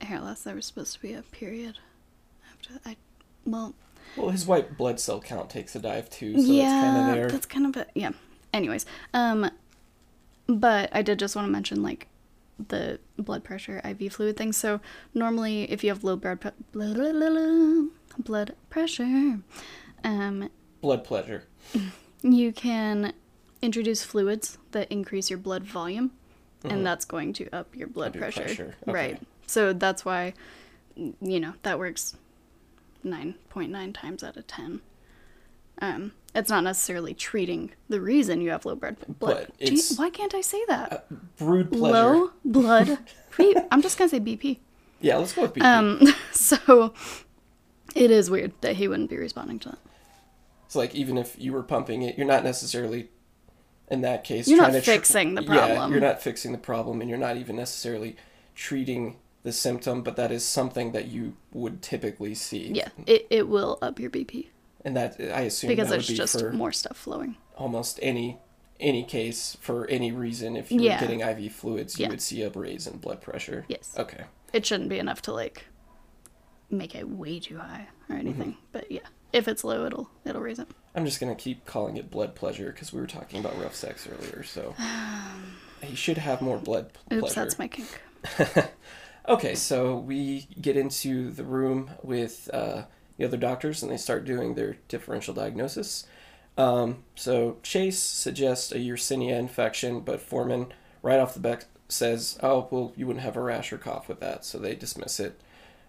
hair 0.01 0.19
loss. 0.19 0.43
There 0.43 0.55
was 0.55 0.67
supposed 0.67 0.93
to 0.93 1.01
be 1.01 1.13
a 1.13 1.23
period 1.23 1.79
after. 2.51 2.79
I 2.85 2.95
well, 3.45 3.73
Well, 4.17 4.29
his 4.29 4.45
white 4.45 4.77
blood 4.77 4.99
cell 4.99 5.19
count 5.21 5.49
takes 5.49 5.75
a 5.75 5.79
dive 5.79 6.09
too, 6.09 6.33
so 6.33 6.51
yeah, 6.51 6.63
it's 6.63 6.85
kind 6.87 6.97
of 7.09 7.15
there. 7.15 7.27
that's 7.29 7.45
kind 7.45 7.65
of 7.67 7.77
a 7.77 7.85
yeah. 7.95 8.11
Anyways, 8.53 8.85
um, 9.13 9.49
but 10.47 10.89
I 10.91 11.01
did 11.01 11.19
just 11.19 11.35
want 11.35 11.47
to 11.47 11.51
mention 11.51 11.83
like 11.83 12.07
the 12.67 12.99
blood 13.17 13.43
pressure 13.43 13.79
IV 13.85 14.11
fluid 14.13 14.35
thing. 14.37 14.51
So 14.51 14.81
normally, 15.13 15.69
if 15.71 15.83
you 15.83 15.89
have 15.91 16.03
low 16.03 16.15
blood 16.15 16.41
pre- 16.41 16.51
blah, 16.71 16.93
blah, 16.93 17.11
blah, 17.13 17.29
blah, 17.29 17.83
blood 18.17 18.55
pressure, 18.69 19.39
um, 20.03 20.49
Blood 20.81 21.03
pleasure. 21.03 21.43
you 22.21 22.51
can 22.51 23.13
introduce 23.61 24.03
fluids 24.03 24.57
that 24.71 24.91
increase 24.91 25.29
your 25.29 25.39
blood 25.39 25.63
volume, 25.63 26.11
Mhm. 26.63 26.71
and 26.71 26.85
that's 26.85 27.05
going 27.05 27.31
to 27.33 27.49
up 27.55 27.75
your 27.75 27.87
blood 27.87 28.13
pressure. 28.13 28.41
pressure, 28.41 28.75
okay. 28.83 28.91
Right. 28.91 29.21
So 29.47 29.71
that's 29.73 30.03
why, 30.05 30.33
you 30.95 31.39
know, 31.39 31.53
that 31.63 31.79
works 31.79 32.15
nine 33.03 33.35
point 33.49 33.71
nine 33.71 33.93
times 33.93 34.23
out 34.23 34.37
of 34.37 34.47
ten. 34.47 34.81
Um, 35.81 36.11
it's 36.35 36.49
not 36.49 36.63
necessarily 36.65 37.13
treating 37.13 37.71
the 37.87 38.01
reason 38.01 38.41
you 38.41 38.49
have 38.49 38.65
low 38.65 38.75
blood. 38.75 38.97
blood. 39.17 39.47
But 39.57 39.65
Gee, 39.65 39.81
why 39.95 40.09
can't 40.09 40.35
I 40.35 40.41
say 40.41 40.61
that? 40.67 41.07
Brood 41.37 41.71
pleasure. 41.71 41.93
Low 41.93 42.31
blood. 42.43 42.97
Pre- 43.29 43.55
I'm 43.71 43.81
just 43.81 43.97
gonna 43.97 44.09
say 44.09 44.19
BP. 44.19 44.59
Yeah, 44.99 45.15
let's 45.17 45.33
go 45.33 45.43
with 45.43 45.53
BP. 45.53 45.63
Um, 45.63 46.01
so 46.33 46.93
it 47.95 48.11
is 48.11 48.29
weird 48.29 48.51
that 48.61 48.75
he 48.75 48.87
wouldn't 48.87 49.09
be 49.09 49.17
responding 49.17 49.59
to 49.59 49.69
that. 49.69 49.79
It's 50.65 50.75
like 50.75 50.93
even 50.93 51.17
if 51.17 51.35
you 51.39 51.53
were 51.53 51.63
pumping 51.63 52.01
it, 52.01 52.17
you're 52.17 52.27
not 52.27 52.43
necessarily 52.43 53.09
in 53.89 54.01
that 54.01 54.23
case 54.23 54.47
You're 54.47 54.57
not 54.57 54.69
trying 54.69 54.73
to 54.73 54.81
tr- 54.81 54.91
fixing 54.91 55.33
the 55.35 55.41
Yeah, 55.43 55.47
problem. 55.67 55.91
you're 55.91 56.01
not 56.01 56.21
fixing 56.21 56.51
the 56.51 56.57
problem, 56.59 57.01
and 57.01 57.09
you're 57.09 57.17
not 57.17 57.37
even 57.37 57.55
necessarily 57.55 58.17
treating 58.53 59.15
the 59.43 59.51
symptom, 59.51 60.01
but 60.03 60.15
that 60.17 60.31
is 60.31 60.43
something 60.43 60.91
that 60.91 61.07
you 61.07 61.35
would 61.53 61.81
typically 61.81 62.35
see. 62.35 62.71
Yeah, 62.73 62.89
it, 63.07 63.27
it 63.29 63.47
will 63.47 63.77
up 63.81 63.99
your 63.99 64.09
BP 64.09 64.47
And 64.83 64.95
that 64.97 65.15
I 65.19 65.41
assume 65.41 65.69
because 65.69 65.89
that 65.89 65.99
it's 65.99 66.07
be 66.07 66.15
just 66.15 66.43
more 66.53 66.71
stuff 66.71 66.97
flowing. 66.97 67.37
almost 67.57 67.99
any 68.01 68.37
any 68.79 69.03
case 69.03 69.57
for 69.59 69.85
any 69.87 70.11
reason. 70.11 70.55
If 70.55 70.71
you 70.71 70.79
Yeah. 70.81 70.95
were 71.01 71.07
getting 71.07 71.19
IV 71.21 71.51
fluids, 71.53 71.99
you 71.99 72.03
Yeah. 72.03 72.09
would 72.09 72.21
see 72.21 72.41
a 72.43 72.49
raise 72.49 72.87
in 72.87 72.97
blood 72.99 73.21
pressure. 73.21 73.65
Yes. 73.67 73.93
Okay. 73.97 74.23
It 74.53 74.65
shouldn't 74.65 74.89
be 74.89 74.99
enough 74.99 75.21
to 75.23 75.33
like 75.33 75.65
make 76.69 76.95
it 76.95 77.07
way 77.09 77.39
too 77.39 77.57
high 77.57 77.87
or 78.09 78.15
Mm-hmm. 78.15 78.27
anything. 78.27 78.57
But 78.71 78.89
yeah, 78.91 79.07
if 79.33 79.47
it's 79.47 79.63
low, 79.63 79.85
it'll 79.85 80.09
it'll 80.25 80.41
raise 80.41 80.59
it. 80.59 80.67
I'm 80.95 81.05
just 81.05 81.19
gonna 81.19 81.35
keep 81.35 81.65
calling 81.65 81.97
it 81.97 82.09
blood 82.09 82.35
pleasure 82.35 82.71
because 82.71 82.91
we 82.93 82.99
were 83.01 83.07
talking 83.07 83.39
about 83.39 83.57
rough 83.61 83.75
sex 83.75 84.07
earlier. 84.07 84.43
So 84.43 84.75
he 85.81 85.95
should 85.95 86.17
have 86.17 86.41
more 86.41 86.57
blood 86.57 86.91
p- 86.93 87.15
Oops, 87.17 87.21
pleasure. 87.33 87.41
that's 87.41 87.59
my 87.59 87.67
kink. 87.67 87.87
Okay, 89.27 89.53
so 89.55 89.95
we 89.97 90.47
get 90.59 90.77
into 90.77 91.31
the 91.31 91.43
room 91.43 91.91
with 92.01 92.49
uh, 92.53 92.83
the 93.17 93.25
other 93.25 93.37
doctors, 93.37 93.83
and 93.83 93.91
they 93.91 93.97
start 93.97 94.25
doing 94.25 94.55
their 94.55 94.77
differential 94.87 95.33
diagnosis. 95.33 96.07
Um, 96.57 97.03
so 97.15 97.57
Chase 97.63 97.99
suggests 97.99 98.71
a 98.71 98.79
Yersinia 98.79 99.37
infection, 99.37 100.01
but 100.01 100.21
Foreman, 100.21 100.73
right 101.01 101.19
off 101.19 101.33
the 101.33 101.39
bat, 101.39 101.65
says, 101.87 102.37
"Oh, 102.41 102.67
well, 102.71 102.93
you 102.95 103.07
wouldn't 103.07 103.23
have 103.23 103.37
a 103.37 103.41
rash 103.41 103.71
or 103.71 103.77
cough 103.77 104.07
with 104.09 104.19
that," 104.19 104.45
so 104.45 104.57
they 104.57 104.75
dismiss 104.75 105.19
it. 105.19 105.39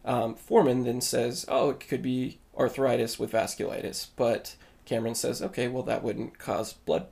Um, 0.04 0.34
Foreman 0.34 0.84
then 0.84 1.00
says, 1.00 1.44
"Oh, 1.48 1.70
it 1.70 1.80
could 1.88 2.02
be 2.02 2.38
arthritis 2.56 3.18
with 3.18 3.32
vasculitis," 3.32 4.08
but 4.16 4.54
Cameron 4.84 5.14
says, 5.14 5.40
"Okay, 5.42 5.68
well, 5.68 5.82
that 5.84 6.02
wouldn't 6.02 6.38
cause 6.38 6.72
blood 6.74 7.06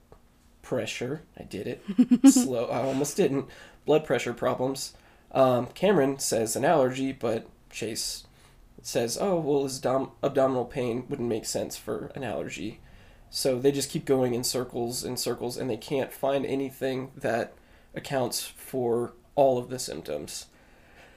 pressure." 0.62 1.22
I 1.38 1.44
did 1.44 1.66
it 1.66 1.82
slow. 2.32 2.66
I 2.66 2.82
almost 2.82 3.16
didn't. 3.16 3.46
Blood 3.86 4.04
pressure 4.04 4.34
problems. 4.34 4.92
Um, 5.32 5.66
Cameron 5.68 6.18
says 6.18 6.56
an 6.56 6.64
allergy, 6.64 7.12
but 7.12 7.46
Chase 7.70 8.24
says, 8.82 9.18
"Oh, 9.20 9.38
well, 9.38 9.64
his 9.64 9.78
dom- 9.78 10.12
abdominal 10.22 10.64
pain 10.64 11.04
wouldn't 11.08 11.28
make 11.28 11.44
sense 11.44 11.76
for 11.76 12.10
an 12.14 12.24
allergy." 12.24 12.80
So 13.30 13.58
they 13.58 13.72
just 13.72 13.90
keep 13.90 14.04
going 14.04 14.34
in 14.34 14.44
circles 14.44 15.04
and 15.04 15.18
circles, 15.18 15.56
and 15.56 15.68
they 15.68 15.76
can't 15.76 16.12
find 16.12 16.46
anything 16.46 17.10
that 17.16 17.52
accounts 17.94 18.42
for 18.42 19.12
all 19.34 19.58
of 19.58 19.68
the 19.68 19.78
symptoms. 19.78 20.46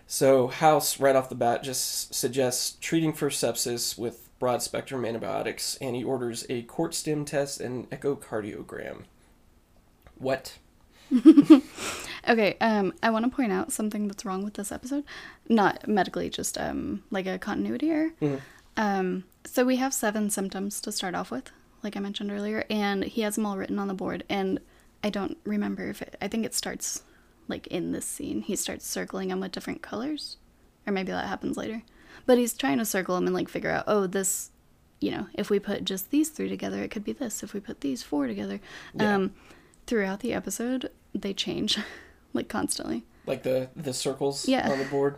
So 0.07 0.47
House, 0.47 0.99
right 0.99 1.15
off 1.15 1.29
the 1.29 1.35
bat, 1.35 1.63
just 1.63 2.13
suggests 2.13 2.77
treating 2.81 3.13
for 3.13 3.29
sepsis 3.29 3.97
with 3.97 4.27
broad 4.39 4.61
spectrum 4.61 5.05
antibiotics, 5.05 5.77
and 5.79 5.95
he 5.95 6.03
orders 6.03 6.45
a 6.49 6.63
cort 6.63 6.93
stim 6.93 7.23
test 7.23 7.61
and 7.61 7.89
echocardiogram. 7.91 9.03
What? 10.15 10.57
Okay, 12.27 12.55
um, 12.61 12.93
I 13.01 13.09
want 13.09 13.25
to 13.25 13.31
point 13.35 13.51
out 13.51 13.71
something 13.71 14.07
that's 14.07 14.25
wrong 14.25 14.43
with 14.43 14.53
this 14.53 14.71
episode. 14.71 15.03
Not 15.49 15.87
medically, 15.87 16.29
just 16.29 16.57
um, 16.57 17.03
like 17.09 17.25
a 17.25 17.39
continuity 17.39 17.89
error. 17.89 18.11
Mhm. 18.21 18.41
Um, 18.77 19.23
so 19.43 19.65
we 19.65 19.77
have 19.77 19.93
seven 19.93 20.29
symptoms 20.29 20.79
to 20.81 20.91
start 20.91 21.15
off 21.15 21.31
with, 21.31 21.51
like 21.83 21.97
I 21.97 21.99
mentioned 21.99 22.31
earlier, 22.31 22.63
and 22.69 23.03
he 23.03 23.21
has 23.21 23.35
them 23.35 23.45
all 23.45 23.57
written 23.57 23.79
on 23.79 23.87
the 23.87 23.93
board. 23.93 24.23
And 24.29 24.59
I 25.03 25.09
don't 25.09 25.37
remember 25.43 25.87
if 25.89 26.01
it, 26.01 26.15
I 26.21 26.27
think 26.27 26.45
it 26.45 26.53
starts 26.53 27.03
like 27.47 27.67
in 27.67 27.91
this 27.91 28.05
scene. 28.05 28.41
He 28.43 28.55
starts 28.55 28.87
circling 28.87 29.29
them 29.29 29.39
with 29.39 29.51
different 29.51 29.81
colors, 29.81 30.37
or 30.87 30.93
maybe 30.93 31.11
that 31.11 31.27
happens 31.27 31.57
later. 31.57 31.81
But 32.27 32.37
he's 32.37 32.53
trying 32.53 32.77
to 32.77 32.85
circle 32.85 33.15
them 33.15 33.25
and 33.25 33.33
like 33.35 33.49
figure 33.49 33.71
out, 33.71 33.85
oh, 33.87 34.05
this, 34.07 34.51
you 34.99 35.09
know, 35.11 35.25
if 35.33 35.49
we 35.49 35.59
put 35.59 35.83
just 35.85 36.11
these 36.11 36.29
three 36.29 36.49
together, 36.49 36.81
it 36.83 36.91
could 36.91 37.03
be 37.03 37.13
this. 37.13 37.41
If 37.41 37.53
we 37.53 37.59
put 37.59 37.81
these 37.81 38.03
four 38.03 38.27
together, 38.27 38.59
Yeah. 38.93 39.15
um, 39.15 39.33
throughout 39.87 40.19
the 40.19 40.33
episode, 40.33 40.91
they 41.15 41.33
change, 41.33 41.77
like 42.33 42.49
constantly. 42.49 43.03
Like 43.25 43.43
the 43.43 43.69
the 43.75 43.93
circles 43.93 44.47
Yeah. 44.47 44.69
on 44.69 44.79
the 44.79 44.85
board. 44.85 45.15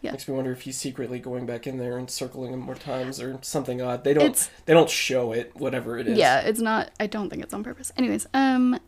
Yeah. 0.00 0.10
Makes 0.12 0.26
me 0.26 0.34
wonder 0.34 0.50
if 0.50 0.62
he's 0.62 0.76
secretly 0.78 1.20
going 1.20 1.46
back 1.46 1.66
in 1.66 1.78
there 1.78 1.96
and 1.96 2.10
circling 2.10 2.50
them 2.50 2.60
more 2.60 2.74
times 2.74 3.20
or 3.20 3.38
something 3.42 3.80
odd. 3.80 4.02
They 4.02 4.14
don't 4.14 4.24
It's- 4.24 4.50
they 4.66 4.72
don't 4.74 4.90
show 4.90 5.30
it, 5.32 5.52
whatever 5.54 5.96
it 5.98 6.08
is. 6.08 6.18
Yeah, 6.18 6.40
it's 6.40 6.58
not. 6.60 6.90
I 6.98 7.06
don't 7.06 7.30
think 7.30 7.42
it's 7.42 7.54
on 7.54 7.62
purpose. 7.62 7.92
Anyways, 7.96 8.26
um, 8.34 8.80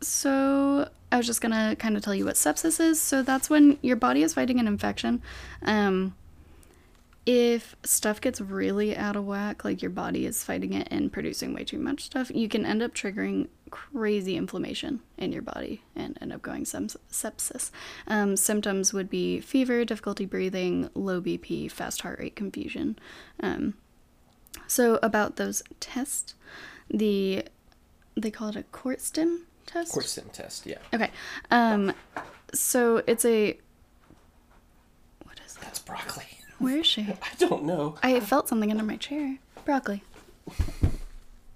so 0.00 0.88
I 1.12 1.16
was 1.18 1.26
just 1.26 1.40
gonna 1.40 1.76
kind 1.78 1.96
of 1.96 2.02
tell 2.02 2.14
you 2.14 2.24
what 2.24 2.36
sepsis 2.36 2.80
is. 2.80 3.00
So 3.00 3.22
that's 3.22 3.50
when 3.50 3.78
your 3.82 3.96
body 3.96 4.22
is 4.22 4.32
fighting 4.34 4.58
an 4.58 4.66
infection. 4.66 5.20
Um, 5.62 6.14
if 7.26 7.74
stuff 7.82 8.20
gets 8.20 8.40
really 8.40 8.96
out 8.96 9.16
of 9.16 9.26
whack, 9.26 9.64
like 9.64 9.82
your 9.82 9.90
body 9.90 10.26
is 10.26 10.44
fighting 10.44 10.72
it 10.72 10.86
and 10.90 11.12
producing 11.12 11.52
way 11.52 11.64
too 11.64 11.78
much 11.78 12.04
stuff, 12.04 12.30
you 12.34 12.48
can 12.48 12.64
end 12.64 12.82
up 12.82 12.94
triggering 12.94 13.48
crazy 13.70 14.36
inflammation 14.36 15.00
in 15.18 15.32
your 15.32 15.42
body 15.42 15.82
and 15.94 16.16
end 16.20 16.32
up 16.32 16.42
going 16.42 16.64
some 16.64 16.88
sepsis. 17.10 17.70
Um, 18.06 18.36
symptoms 18.36 18.92
would 18.92 19.10
be 19.10 19.40
fever, 19.40 19.84
difficulty 19.84 20.26
breathing, 20.26 20.90
low 20.94 21.20
BP, 21.20 21.70
fast 21.70 22.02
heart 22.02 22.18
rate, 22.18 22.36
confusion. 22.36 22.98
Um, 23.40 23.74
so 24.66 24.98
about 25.02 25.36
those 25.36 25.62
tests, 25.80 26.34
the 26.88 27.44
they 28.16 28.30
call 28.30 28.48
it 28.48 28.56
a 28.56 28.62
cort 28.64 29.00
stim 29.00 29.46
test. 29.66 29.92
Court 29.92 30.06
sim 30.06 30.26
test, 30.32 30.66
yeah. 30.66 30.78
Okay. 30.94 31.10
Um, 31.50 31.92
so 32.54 33.02
it's 33.06 33.24
a 33.24 33.58
what 35.22 35.40
is 35.44 35.54
that? 35.54 35.64
That's 35.64 35.78
broccoli. 35.80 36.24
Where 36.58 36.78
is 36.78 36.86
she? 36.86 37.02
I 37.22 37.34
don't 37.38 37.64
know. 37.64 37.96
I 38.02 38.20
felt 38.20 38.48
something 38.48 38.70
under 38.70 38.84
my 38.84 38.96
chair. 38.96 39.38
Broccoli. 39.64 40.02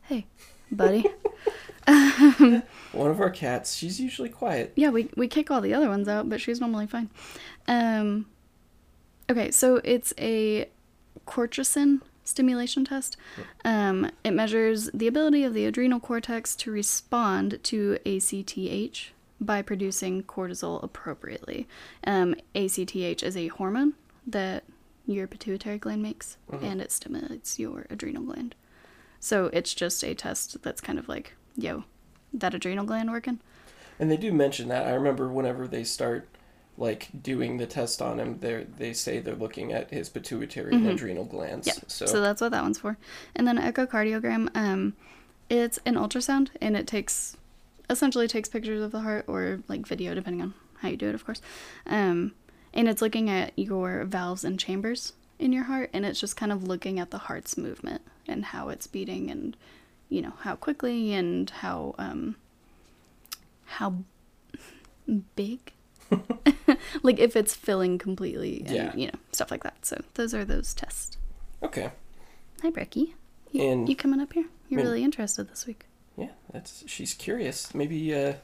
Hey, 0.02 0.26
buddy. 0.71 1.07
One 2.93 3.11
of 3.11 3.21
our 3.21 3.31
cats, 3.31 3.75
she's 3.75 4.01
usually 4.01 4.29
quiet. 4.29 4.73
Yeah, 4.77 4.91
we 4.91 5.09
we 5.17 5.29
kick 5.29 5.51
all 5.51 5.61
the 5.61 5.75
other 5.75 5.89
ones 5.89 6.09
out, 6.09 6.29
but 6.29 6.41
she's 6.41 6.61
normally 6.61 6.87
fine. 6.87 7.11
Um, 7.69 8.27
okay, 9.31 9.51
so 9.51 9.81
it's 9.85 10.13
a 10.19 10.69
cortisone 11.27 12.01
stimulation 12.25 12.85
test. 12.85 13.17
Um, 13.65 14.11
it 14.25 14.33
measures 14.33 14.91
the 14.93 15.07
ability 15.09 15.43
of 15.45 15.55
the 15.55 15.67
adrenal 15.67 16.01
cortex 16.01 16.55
to 16.57 16.71
respond 16.71 17.59
to 17.65 17.99
ACTH 18.07 19.13
by 19.41 19.63
producing 19.63 20.23
cortisol 20.23 20.83
appropriately. 20.83 21.67
Um, 22.07 22.35
ACTH 22.55 23.23
is 23.23 23.37
a 23.37 23.49
hormone 23.49 23.95
that 24.27 24.65
your 25.07 25.27
pituitary 25.27 25.79
gland 25.79 26.03
makes, 26.03 26.37
and 26.63 26.81
it 26.81 26.93
stimulates 26.93 27.59
your 27.59 27.87
adrenal 27.91 28.23
gland. 28.23 28.55
So 29.19 29.47
it's 29.53 29.75
just 29.75 30.05
a 30.05 30.15
test 30.15 30.63
that's 30.63 30.81
kind 30.81 30.99
of 30.99 31.09
like, 31.09 31.35
yo, 31.57 31.85
that 32.33 32.54
adrenal 32.54 32.85
gland 32.85 33.11
working? 33.11 33.40
And 33.99 34.11
they 34.11 34.16
do 34.16 34.33
mention 34.33 34.69
that. 34.69 34.87
I 34.87 34.92
remember 34.92 35.28
whenever 35.28 35.69
they 35.69 35.85
start 35.85 36.26
like 36.78 37.09
doing 37.23 37.59
the 37.59 37.66
test 37.66 38.00
on 38.00 38.19
him, 38.19 38.38
they 38.40 38.64
they 38.64 38.92
say 38.92 39.21
they're 39.21 39.35
looking 39.35 39.73
at 39.73 39.90
his 39.90 40.09
pituitary 40.09 40.75
and 40.75 40.87
adrenal 40.87 41.25
glands. 41.25 41.69
Mm-hmm. 41.69 41.78
Yeah. 41.83 41.88
So, 41.88 42.07
So, 42.07 42.21
that's 42.21 42.40
what 42.40 42.52
that 42.52 42.62
one's 42.62 42.78
for. 42.78 42.97
And 43.37 43.47
then 43.47 43.59
echocardiogram, 43.59 44.49
um, 44.57 44.95
it's 45.50 45.78
an 45.85 45.97
ultrasound 45.97 46.49
and 46.61 46.76
it 46.76 46.87
takes 46.87 47.37
essentially 47.90 48.28
takes 48.28 48.49
pictures 48.49 48.80
of 48.80 48.92
the 48.92 49.00
heart 49.00 49.25
or 49.26 49.61
like 49.69 49.87
video 49.87 50.14
depending 50.14 50.40
on 50.40 50.54
how 50.78 50.88
you 50.88 50.97
do 50.97 51.09
it, 51.09 51.14
of 51.14 51.26
course. 51.26 51.42
Um, 51.87 52.33
and 52.73 52.88
it's 52.88 53.02
looking 53.02 53.28
at 53.28 53.52
your 53.57 54.04
valves 54.04 54.45
and 54.45 54.59
chambers 54.59 55.12
in 55.38 55.52
your 55.52 55.64
heart 55.64 55.90
and 55.92 56.07
it's 56.07 56.21
just 56.21 56.37
kind 56.37 56.52
of 56.52 56.64
looking 56.64 56.99
at 56.99 57.11
the 57.11 57.19
heart's 57.19 57.59
movement 57.59 58.02
and 58.26 58.47
how 58.47 58.69
it's 58.69 58.87
beating 58.87 59.30
and 59.30 59.57
you 60.11 60.21
know 60.21 60.33
how 60.40 60.55
quickly 60.57 61.14
and 61.14 61.49
how 61.49 61.95
um 61.99 62.37
how 63.64 63.95
big 65.26 65.73
like 67.02 67.19
if 67.19 67.37
it's 67.37 67.55
filling 67.55 67.97
completely 67.99 68.62
and 68.67 68.75
Yeah. 68.76 68.95
you 68.95 69.07
know 69.07 69.19
stuff 69.33 69.50
like 69.50 69.62
that 69.62 69.87
so 69.87 70.00
those 70.14 70.35
are 70.35 70.45
those 70.45 70.75
tests 70.75 71.17
okay. 71.62 71.90
Hi, 72.62 72.69
Becky. 72.71 73.14
You, 73.52 73.62
And- 73.71 73.88
you 73.88 73.97
coming 73.97 74.21
up 74.21 74.33
here? 74.35 74.45
You're 74.69 74.83
really 74.83 75.02
interested 75.02 75.49
this 75.49 75.67
week. 75.67 75.87
Yeah, 76.17 76.29
that's 76.52 76.85
she's 76.87 77.14
curious. 77.14 77.75
Maybe 77.75 78.14
uh 78.14 78.35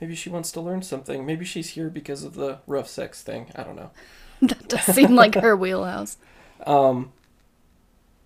maybe 0.00 0.14
she 0.14 0.28
wants 0.28 0.52
to 0.52 0.60
learn 0.60 0.82
something. 0.82 1.24
Maybe 1.24 1.44
she's 1.46 1.70
here 1.70 1.88
because 1.88 2.22
of 2.22 2.34
the 2.34 2.58
rough 2.66 2.88
sex 2.88 3.22
thing. 3.22 3.46
I 3.56 3.62
don't 3.62 3.76
know. 3.76 3.90
that 4.42 4.68
does 4.68 4.84
seem 4.94 5.14
like 5.14 5.34
her 5.36 5.56
wheelhouse. 5.56 6.16
Um, 6.66 7.12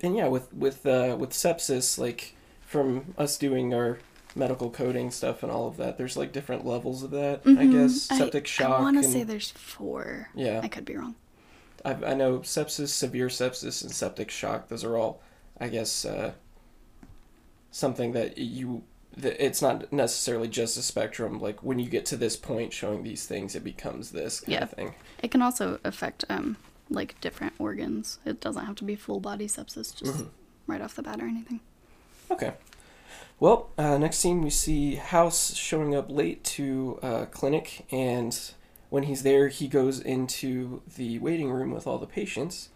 and 0.01 0.15
yeah, 0.15 0.27
with 0.27 0.53
with 0.53 0.85
uh, 0.85 1.15
with 1.19 1.31
sepsis, 1.31 1.97
like 1.97 2.35
from 2.67 3.15
us 3.17 3.37
doing 3.37 3.73
our 3.73 3.97
medical 4.35 4.69
coding 4.69 5.09
stuff 5.09 5.41
and 5.41 5.51
all 5.51 5.67
of 5.67 5.77
that, 5.77 5.97
there's 5.97 6.15
like 6.17 6.31
different 6.31 6.65
levels 6.65 7.01
of 7.01 7.09
that. 7.11 7.41
I 7.45 7.65
guess 7.65 8.03
septic 8.03 8.43
I, 8.43 8.47
shock. 8.47 8.79
I 8.79 8.81
want 8.81 8.97
to 8.97 9.03
and, 9.03 9.11
say 9.11 9.23
there's 9.23 9.49
four. 9.51 10.29
Yeah. 10.35 10.59
I 10.61 10.67
could 10.67 10.85
be 10.85 10.95
wrong. 10.95 11.15
I 11.85 11.91
I 11.93 12.13
know 12.13 12.39
sepsis, 12.39 12.89
severe 12.89 13.27
sepsis, 13.29 13.81
and 13.81 13.91
septic 13.91 14.29
shock. 14.29 14.67
Those 14.67 14.83
are 14.83 14.97
all, 14.97 15.21
I 15.59 15.69
guess, 15.69 16.05
uh, 16.05 16.33
something 17.71 18.11
that 18.13 18.37
you. 18.37 18.83
That 19.15 19.43
it's 19.43 19.63
not 19.63 19.91
necessarily 19.91 20.47
just 20.47 20.77
a 20.77 20.83
spectrum. 20.83 21.39
Like 21.39 21.63
when 21.63 21.79
you 21.79 21.89
get 21.89 22.05
to 22.07 22.17
this 22.17 22.35
point, 22.35 22.71
showing 22.71 23.01
these 23.01 23.25
things, 23.25 23.55
it 23.55 23.63
becomes 23.63 24.11
this 24.11 24.41
kind 24.41 24.53
Yeah. 24.53 24.63
of 24.63 24.71
thing. 24.71 24.93
It 25.23 25.31
can 25.31 25.41
also 25.41 25.79
affect 25.83 26.23
um 26.29 26.57
like 26.89 27.19
different 27.19 27.53
organs. 27.57 28.19
It 28.25 28.39
doesn't 28.39 28.65
have 28.65 28.75
to 28.75 28.83
be 28.83 28.95
full 28.95 29.19
body 29.19 29.47
sepsis, 29.47 29.95
just 29.95 30.03
Mm-hmm. 30.03 30.27
right 30.67 30.81
off 30.81 30.93
the 30.95 31.01
bat 31.01 31.19
or 31.19 31.25
anything. 31.25 31.61
Okay. 32.31 32.53
Well, 33.39 33.69
uh, 33.77 33.97
next 33.97 34.17
scene 34.17 34.41
we 34.41 34.49
see 34.49 34.95
House 34.95 35.53
showing 35.55 35.95
up 35.95 36.09
late 36.09 36.43
to 36.45 36.99
uh, 37.03 37.25
clinic, 37.25 37.85
and 37.91 38.37
when 38.89 39.03
he's 39.03 39.23
there, 39.23 39.47
he 39.49 39.67
goes 39.67 39.99
into 39.99 40.81
the 40.95 41.19
waiting 41.19 41.51
room 41.51 41.71
with 41.71 41.85
all 41.85 41.97
the 41.99 42.07
patients 42.07 42.69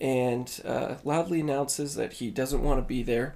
and 0.00 0.60
uh, 0.64 0.96
loudly 1.04 1.40
announces 1.40 1.94
that 1.94 2.14
he 2.14 2.30
doesn't 2.30 2.62
want 2.62 2.78
to 2.78 2.82
be 2.82 3.02
there. 3.02 3.34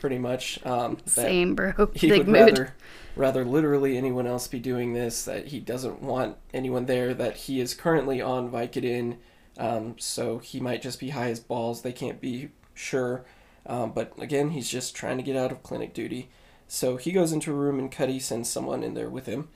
Pretty 0.00 0.18
much, 0.18 0.64
um, 0.66 0.98
Same, 1.06 1.54
bro. 1.54 1.90
he 1.94 2.08
Big 2.08 2.18
would 2.20 2.28
mood. 2.28 2.34
rather 2.58 2.74
rather 3.14 3.44
literally 3.44 3.96
anyone 3.96 4.26
else 4.26 4.48
be 4.48 4.58
doing 4.58 4.92
this. 4.92 5.24
That 5.24 5.48
he 5.48 5.60
doesn't 5.60 6.02
want 6.02 6.36
anyone 6.52 6.86
there. 6.86 7.14
That 7.14 7.36
he 7.36 7.60
is 7.60 7.74
currently 7.74 8.20
on 8.20 8.50
Vicodin, 8.50 9.18
um, 9.56 9.94
so 9.98 10.38
he 10.38 10.58
might 10.58 10.82
just 10.82 10.98
be 10.98 11.10
high 11.10 11.30
as 11.30 11.38
balls. 11.40 11.82
They 11.82 11.92
can't 11.92 12.20
be 12.20 12.50
sure, 12.74 13.24
um, 13.66 13.92
but 13.92 14.12
again, 14.18 14.50
he's 14.50 14.68
just 14.68 14.94
trying 14.94 15.16
to 15.18 15.22
get 15.22 15.36
out 15.36 15.52
of 15.52 15.62
clinic 15.62 15.92
duty. 15.94 16.28
So 16.66 16.96
he 16.96 17.12
goes 17.12 17.32
into 17.32 17.50
a 17.50 17.54
room, 17.54 17.78
and 17.78 17.90
Cuddy 17.90 18.18
sends 18.18 18.48
someone 18.48 18.82
in 18.82 18.94
there 18.94 19.08
with 19.08 19.26
him, 19.26 19.48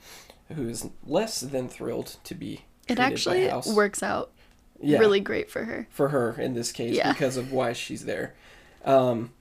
who 0.55 0.67
is 0.67 0.89
less 1.05 1.39
than 1.41 1.69
thrilled 1.69 2.17
to 2.23 2.33
be. 2.35 2.65
It 2.87 2.99
actually 2.99 3.49
works 3.73 4.01
out 4.03 4.31
Yeah 4.81 4.97
really 4.99 5.19
great 5.21 5.49
for 5.49 5.63
her. 5.65 5.87
for 5.89 6.09
her 6.09 6.31
in 6.39 6.53
this 6.53 6.71
case 6.71 6.95
Yeah. 6.95 7.13
because 7.13 7.37
of 7.37 7.51
why 7.51 7.71
she's 7.73 8.05
there. 8.05 8.35
Um, 8.83 9.31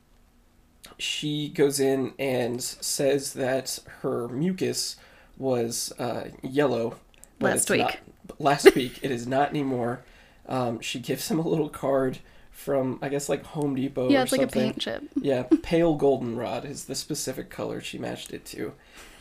she 0.98 1.48
goes 1.48 1.80
in 1.80 2.12
and 2.18 2.62
says 2.62 3.32
that 3.34 3.78
her 4.02 4.28
mucus 4.28 4.96
was 5.36 5.92
uh, 5.98 6.28
yellow 6.42 6.96
Last 7.40 7.70
week. 7.70 7.80
not- 7.80 7.98
last 8.38 8.74
week, 8.74 9.00
it 9.02 9.10
is 9.10 9.26
not 9.26 9.50
anymore. 9.50 10.04
Um, 10.48 10.80
she 10.80 11.00
gives 11.00 11.28
him 11.30 11.38
a 11.38 11.46
little 11.48 11.68
card 11.68 12.18
from 12.62 12.98
I 13.02 13.08
guess 13.08 13.28
like 13.28 13.44
Home 13.46 13.74
Depot. 13.74 14.08
yeah, 14.08 14.20
or 14.20 14.22
it's 14.22 14.32
like 14.32 14.40
a 14.40 14.44
something. 14.44 14.62
paint 14.62 14.78
chip. 14.78 15.02
Yeah, 15.20 15.44
pale 15.62 15.94
goldenrod 15.94 16.64
is 16.64 16.84
the 16.84 16.94
specific 16.94 17.50
color 17.50 17.80
she 17.80 17.98
matched 17.98 18.32
it 18.32 18.44
to. 18.46 18.72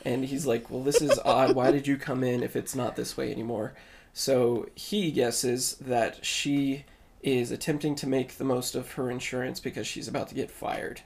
And 0.05 0.25
he's 0.25 0.45
like, 0.45 0.69
Well, 0.69 0.83
this 0.83 1.01
is 1.01 1.19
odd. 1.25 1.55
Why 1.55 1.71
did 1.71 1.87
you 1.87 1.97
come 1.97 2.23
in 2.23 2.43
if 2.43 2.55
it's 2.55 2.75
not 2.75 2.95
this 2.95 3.17
way 3.17 3.31
anymore? 3.31 3.73
So 4.13 4.67
he 4.75 5.11
guesses 5.11 5.75
that 5.81 6.25
she 6.25 6.85
is 7.21 7.51
attempting 7.51 7.95
to 7.95 8.07
make 8.07 8.37
the 8.37 8.43
most 8.43 8.75
of 8.75 8.93
her 8.93 9.09
insurance 9.11 9.59
because 9.59 9.85
she's 9.87 10.07
about 10.07 10.27
to 10.29 10.35
get 10.35 10.49
fired. 10.51 11.01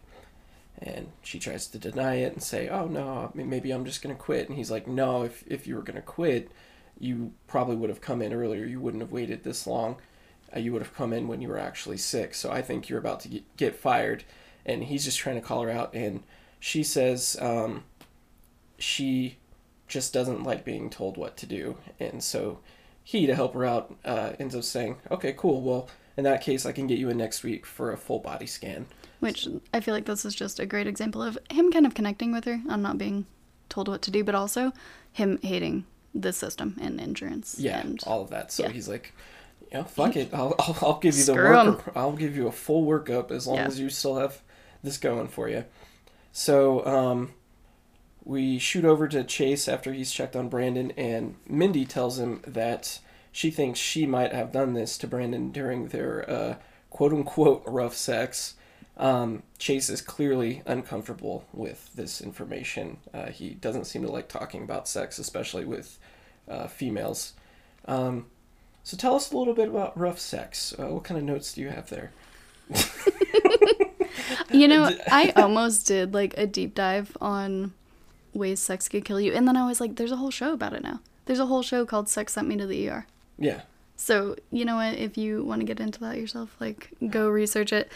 And 0.82 1.12
she 1.22 1.40
tries 1.40 1.68
to 1.68 1.78
deny 1.78 2.16
it 2.16 2.34
and 2.34 2.44
say, 2.44 2.68
Oh, 2.70 2.86
no, 2.86 3.32
maybe 3.34 3.72
I'm 3.72 3.86
just 3.86 4.02
going 4.02 4.16
to 4.16 4.22
quit. 4.22 4.50
And 4.50 4.58
he's 4.58 4.72
like, 4.72 4.88
No, 4.88 5.24
if, 5.24 5.44
if 5.48 5.68
you 5.68 5.76
were 5.76 5.82
going 5.82 5.96
to 5.96 6.02
quit, 6.02 6.52
you 7.00 7.34
probably 7.48 7.76
would 7.76 7.90
have 7.90 8.02
come 8.02 8.22
in 8.22 8.34
earlier. 8.34 8.66
You 8.66 8.80
wouldn't 8.80 9.04
have 9.04 9.12
waited 9.12 9.44
this 9.44 9.68
long. 9.68 9.98
Uh, 10.54 10.60
you 10.60 10.74
would 10.74 10.82
have 10.82 10.94
come 10.94 11.14
in 11.14 11.28
when 11.28 11.42
you 11.42 11.48
were 11.48 11.60
actually 11.60 11.98
sick. 11.98 12.34
So 12.34 12.52
I 12.52 12.62
think 12.62 12.90
you're 12.90 13.00
about 13.00 13.20
to 13.22 13.28
get, 13.28 13.58
get 13.58 13.76
fired. 13.76 14.24
And 14.66 14.84
he's 14.84 15.06
just 15.06 15.18
trying 15.18 15.36
to 15.36 15.42
call 15.42 15.62
her 15.62 15.70
out. 15.70 15.94
And 15.94 16.24
she 16.60 16.84
says 16.84 17.38
um, 17.40 17.84
she 18.78 19.38
just 19.88 20.14
doesn't 20.14 20.44
like 20.44 20.66
being 20.66 20.90
told 20.90 21.18
what 21.18 21.38
to 21.38 21.46
do. 21.46 21.78
And 22.00 22.24
so 22.24 22.60
he, 23.04 23.28
to 23.28 23.36
help 23.36 23.54
her 23.54 23.66
out, 23.66 23.96
uh, 24.04 24.34
ends 24.40 24.56
up 24.56 24.64
saying, 24.64 24.98
Okay, 25.12 25.34
cool. 25.34 25.62
Well, 25.62 25.90
in 26.18 26.24
that 26.24 26.42
case, 26.42 26.66
I 26.66 26.72
can 26.72 26.88
get 26.88 26.98
you 26.98 27.10
in 27.10 27.18
next 27.18 27.44
week 27.44 27.66
for 27.66 27.92
a 27.92 27.98
full 27.98 28.20
body 28.20 28.48
scan. 28.48 28.88
Which 29.20 29.48
I 29.74 29.80
feel 29.80 29.94
like 29.94 30.06
this 30.06 30.26
is 30.26 30.36
just 30.36 30.60
a 30.60 30.66
great 30.66 30.88
example 30.88 31.22
of 31.22 31.38
him 31.52 31.72
kind 31.72 31.86
of 31.86 31.94
connecting 31.94 32.32
with 32.32 32.46
her 32.46 32.62
on 32.70 32.82
not 32.82 32.98
being 32.98 33.26
told 33.70 33.88
what 33.88 34.02
to 34.04 34.12
do, 34.12 34.24
but 34.24 34.36
also 34.36 34.72
him 35.12 35.40
hating 35.42 35.86
the 36.14 36.32
system 36.32 36.78
and 36.80 37.00
insurance. 37.00 37.58
Yeah, 37.60 37.82
and 37.82 38.02
all 38.06 38.22
of 38.22 38.30
that. 38.30 38.52
So 38.52 38.64
yeah. 38.64 38.70
he's 38.70 38.88
like, 38.88 39.14
know, 39.76 39.84
fuck 39.84 40.16
it. 40.16 40.34
I'll, 40.34 40.56
I'll, 40.60 40.78
I'll 40.82 41.00
give 41.00 41.16
you 41.16 41.24
the 41.26 41.34
Screw 41.34 41.58
'em. 41.58 41.68
work. 41.68 41.92
I'll 41.96 42.14
give 42.14 42.36
you 42.36 42.48
a 42.48 42.52
full 42.52 42.86
workup 42.86 43.32
as 43.32 43.48
long 43.48 43.58
Yeah. 43.58 43.66
as 43.68 43.80
you 43.80 43.90
still 43.90 44.18
have 44.18 44.42
this 44.84 44.98
going 44.98 45.28
for 45.28 45.48
you. 45.50 45.66
So 46.32 46.86
um, 46.86 47.34
we 48.24 48.58
shoot 48.60 48.86
over 48.86 49.08
to 49.08 49.24
Chase 49.24 49.68
after 49.68 49.94
he's 49.94 50.12
checked 50.12 50.36
on 50.36 50.50
Brandon, 50.50 50.92
and 50.98 51.36
Mindy 51.48 51.86
tells 51.86 52.20
him 52.20 52.42
that 52.46 53.00
she 53.32 53.52
thinks 53.52 53.80
she 53.80 54.06
might 54.06 54.34
have 54.34 54.52
done 54.52 54.74
this 54.74 54.98
to 55.00 55.08
Brandon 55.08 55.52
during 55.52 55.88
their 55.90 56.30
uh, 56.30 56.56
quote 56.90 57.14
unquote 57.14 57.64
rough 57.66 57.96
sex. 57.96 58.56
Um, 58.98 59.44
Chase 59.58 59.90
is 59.90 60.02
clearly 60.02 60.62
uncomfortable 60.66 61.46
with 61.52 61.94
this 61.96 62.22
information. 62.22 62.98
Uh, 63.14 63.26
he 63.28 63.50
doesn't 63.50 63.86
seem 63.86 64.04
to 64.04 64.12
like 64.12 64.30
talking 64.30 64.64
about 64.64 64.88
sex, 64.88 65.20
especially 65.20 65.66
with 65.66 66.00
uh, 66.48 66.68
females. 66.68 67.34
Um, 67.86 68.28
so 68.86 68.96
tell 68.96 69.16
us 69.16 69.34
a 69.34 69.38
little 69.38 69.54
bit 69.54 69.68
about 69.68 69.98
rough 70.00 70.20
sex. 70.20 70.74
Uh, 70.80 70.86
what 70.88 71.04
kind 71.04 71.18
of 71.18 71.26
notes 71.26 71.52
do 71.54 71.62
you 71.62 71.70
have 71.70 71.90
there? 71.90 72.12
You 74.52 74.68
know, 74.70 74.90
I 75.12 75.34
almost 75.36 75.88
did 75.88 76.14
like 76.14 76.34
a 76.38 76.48
deep 76.48 76.76
dive 76.76 77.16
on 77.20 77.74
ways 78.34 78.60
sex 78.60 78.88
could 78.88 79.04
kill 79.04 79.20
you, 79.20 79.34
and 79.34 79.48
then 79.48 79.58
I 79.58 79.68
was 79.68 79.82
like, 79.82 79.96
"There's 79.98 80.12
a 80.12 80.16
whole 80.16 80.32
show 80.32 80.54
about 80.54 80.74
it 80.74 80.82
now. 80.82 81.02
There's 81.26 81.40
a 81.40 81.46
whole 81.48 81.62
show 81.62 81.86
called 81.86 82.08
Sex 82.08 82.34
Sent 82.34 82.48
Me 82.48 82.56
to 82.58 82.66
the 82.66 82.90
ER." 82.90 83.06
Yeah, 83.38 83.62
So 83.98 84.36
you 84.52 84.64
know 84.64 84.76
what? 84.78 84.96
If 84.96 85.18
you 85.18 85.44
want 85.44 85.60
to 85.62 85.66
get 85.66 85.80
into 85.80 86.00
that 86.02 86.18
yourself, 86.18 86.56
like 86.60 86.92
go 87.10 87.28
research 87.28 87.74
it. 87.74 87.92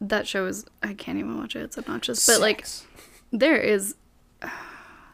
That 0.00 0.28
show 0.28 0.46
is 0.46 0.64
I 0.82 0.94
can't 0.94 1.18
even 1.18 1.36
watch 1.36 1.56
it. 1.56 1.62
It's 1.62 1.78
obnoxious, 1.78 2.24
but 2.26 2.40
like 2.40 2.60
Sex. 2.60 2.86
there 3.32 3.56
is. 3.58 3.96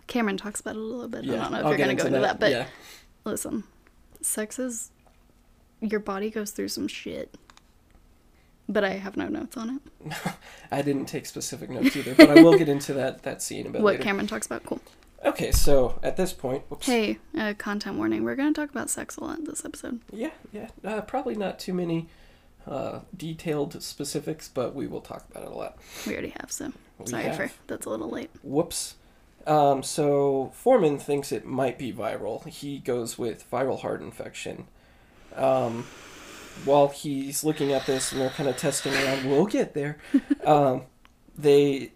Cameron 0.06 0.36
talks 0.36 0.60
about 0.60 0.74
it 0.74 0.80
a 0.80 0.82
little 0.82 1.08
bit. 1.08 1.24
I 1.24 1.26
don't 1.28 1.52
know 1.52 1.58
if 1.60 1.64
I'll 1.64 1.70
you're 1.70 1.78
gonna 1.78 1.94
go 1.94 2.06
into 2.06 2.20
that, 2.20 2.38
but 2.40 2.50
yeah, 2.50 2.66
listen, 3.24 3.64
sex 4.20 4.58
is 4.58 4.90
your 5.80 6.00
body 6.00 6.30
goes 6.30 6.50
through 6.50 6.68
some 6.68 6.88
shit. 6.88 7.34
But 8.68 8.84
I 8.84 8.90
have 8.90 9.16
no 9.16 9.26
notes 9.26 9.56
on 9.56 9.80
it. 10.04 10.12
I 10.70 10.82
didn't 10.82 11.06
take 11.06 11.26
specific 11.26 11.70
notes 11.70 11.96
either, 11.96 12.14
but 12.14 12.30
I 12.30 12.42
will 12.42 12.56
get 12.56 12.68
into 12.68 12.92
that 12.94 13.24
that 13.24 13.42
scene 13.42 13.66
a 13.66 13.70
bit 13.70 13.82
What 13.82 13.94
later. 13.94 14.04
Cameron 14.04 14.26
talks 14.28 14.46
about, 14.46 14.64
cool. 14.64 14.80
Okay, 15.24 15.50
so 15.50 15.98
at 16.02 16.16
this 16.16 16.32
point, 16.32 16.62
whoops, 16.70 16.86
Hey, 16.86 17.18
uh, 17.36 17.52
content 17.58 17.96
warning. 17.96 18.22
We're 18.24 18.36
gonna 18.36 18.52
talk 18.54 18.70
about 18.70 18.88
sex 18.88 19.16
a 19.16 19.24
lot 19.24 19.44
this 19.44 19.64
episode. 19.64 20.00
yeah, 20.12 20.30
yeah, 20.52 20.68
uh, 20.84 21.00
probably 21.02 21.34
not 21.34 21.58
too 21.58 21.74
many 21.74 22.08
uh, 22.66 23.00
detailed 23.16 23.82
specifics, 23.82 24.48
but 24.48 24.74
we 24.74 24.86
will 24.86 25.00
talk 25.00 25.24
about 25.30 25.42
it 25.42 25.50
a 25.50 25.54
lot. 25.54 25.76
We 26.06 26.12
already 26.12 26.32
have, 26.40 26.50
so 26.52 26.72
We 26.98 27.06
sorry 27.06 27.24
have. 27.24 27.36
for 27.36 27.50
that's 27.66 27.86
a 27.86 27.90
little 27.90 28.08
late. 28.08 28.30
Whoops. 28.44 28.94
Um, 29.48 29.82
so 29.82 30.52
Foreman 30.54 30.98
thinks 30.98 31.32
it 31.32 31.44
might 31.44 31.76
be 31.76 31.92
viral. 31.92 32.46
He 32.46 32.78
goes 32.78 33.18
with 33.18 33.50
viral 33.50 33.80
heart 33.80 34.00
infection. 34.00 34.68
Um, 35.36 35.86
while 36.64 36.88
he's 36.88 37.42
looking 37.44 37.72
at 37.72 37.86
this 37.86 38.12
and 38.12 38.20
they're 38.20 38.30
kind 38.30 38.48
of 38.48 38.56
testing 38.56 38.92
around, 38.92 39.28
we'll 39.28 39.46
get 39.46 39.74
there. 39.74 39.98
Um, 40.42 40.84
they 41.36 41.92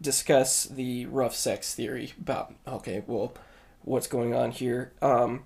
discuss 0.00 0.64
the 0.64 1.04
rough 1.06 1.34
sex 1.34 1.74
theory 1.74 2.14
about 2.18 2.54
okay, 2.66 3.04
well, 3.06 3.34
what's 3.82 4.06
going 4.06 4.34
on 4.34 4.50
here? 4.50 4.92
Um, 5.02 5.44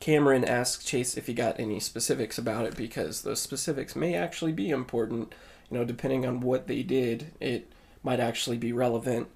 Cameron 0.00 0.44
asks 0.44 0.84
Chase 0.84 1.16
if 1.16 1.26
he 1.26 1.34
got 1.34 1.58
any 1.58 1.80
specifics 1.80 2.36
about 2.36 2.66
it 2.66 2.76
because 2.76 3.22
those 3.22 3.40
specifics 3.40 3.96
may 3.96 4.14
actually 4.14 4.52
be 4.52 4.70
important. 4.70 5.34
You 5.70 5.78
know, 5.78 5.84
depending 5.84 6.26
on 6.26 6.40
what 6.40 6.66
they 6.66 6.82
did, 6.82 7.32
it 7.40 7.72
might 8.02 8.20
actually 8.20 8.58
be 8.58 8.72
relevant 8.72 9.28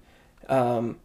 um, 0.47 0.99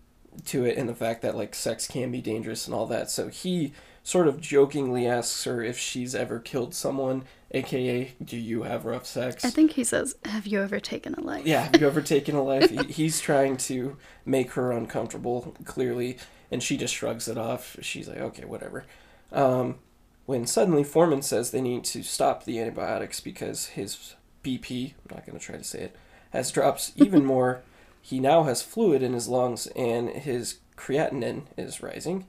to 0.45 0.65
it 0.65 0.77
and 0.77 0.89
the 0.89 0.95
fact 0.95 1.23
that 1.23 1.37
like 1.37 1.55
sex 1.55 1.89
can 1.89 2.11
be 2.13 2.21
dangerous 2.21 2.67
and 2.67 2.75
all 2.75 2.87
that. 2.87 3.11
So 3.11 3.29
he 3.29 3.73
sort 4.07 4.29
of 4.29 4.41
jokingly 4.41 5.05
asks 5.05 5.43
her 5.43 5.65
if 5.65 5.77
she's 5.77 6.15
ever 6.15 6.39
killed 6.39 6.73
someone, 6.73 7.25
aka, 7.51 8.13
do 8.25 8.37
you 8.37 8.63
have 8.63 8.85
rough 8.85 9.05
sex? 9.05 9.45
I 9.45 9.51
think 9.51 9.73
he 9.73 9.83
says, 9.83 10.15
"Have 10.25 10.47
you 10.47 10.63
ever 10.63 10.79
taken 10.79 11.15
a 11.15 11.21
life?" 11.21 11.45
Yeah, 11.45 11.63
have 11.63 11.81
you 11.81 11.89
ever 11.89 12.01
taken 12.01 12.37
a 12.37 12.43
life? 12.43 12.71
He's 12.89 13.21
trying 13.21 13.57
to 13.57 13.97
make 14.25 14.53
her 14.53 14.71
uncomfortable, 14.71 15.57
clearly, 15.65 16.19
and 16.53 16.63
she 16.63 16.77
just 16.77 16.95
shrugs 16.95 17.27
it 17.27 17.37
off. 17.37 17.77
She's 17.81 18.07
like, 18.07 18.19
okay, 18.19 18.45
whatever. 18.45 18.85
Um, 19.33 19.81
when 20.25 20.47
suddenly 20.47 20.85
Foreman 20.85 21.23
says 21.23 21.51
they 21.51 21.61
need 21.61 21.83
to 21.87 22.05
stop 22.05 22.45
the 22.45 22.61
antibiotics 22.61 23.21
because 23.21 23.67
his 23.67 24.15
BP, 24.45 24.93
I'm 24.93 25.17
not 25.17 25.27
going 25.27 25.37
to 25.37 25.45
try 25.45 25.57
to 25.57 25.65
say 25.65 25.81
it, 25.81 25.97
has 26.31 26.53
dropped 26.53 26.93
even 26.97 27.25
more. 27.25 27.63
He 28.01 28.21
now 28.21 28.45
has 28.45 28.63
fluid 28.63 29.03
in 29.03 29.15
his 29.15 29.27
lungs, 29.27 29.67
and 29.75 30.11
his 30.11 30.59
creatinine 30.77 31.47
is 31.57 31.83
rising, 31.83 32.27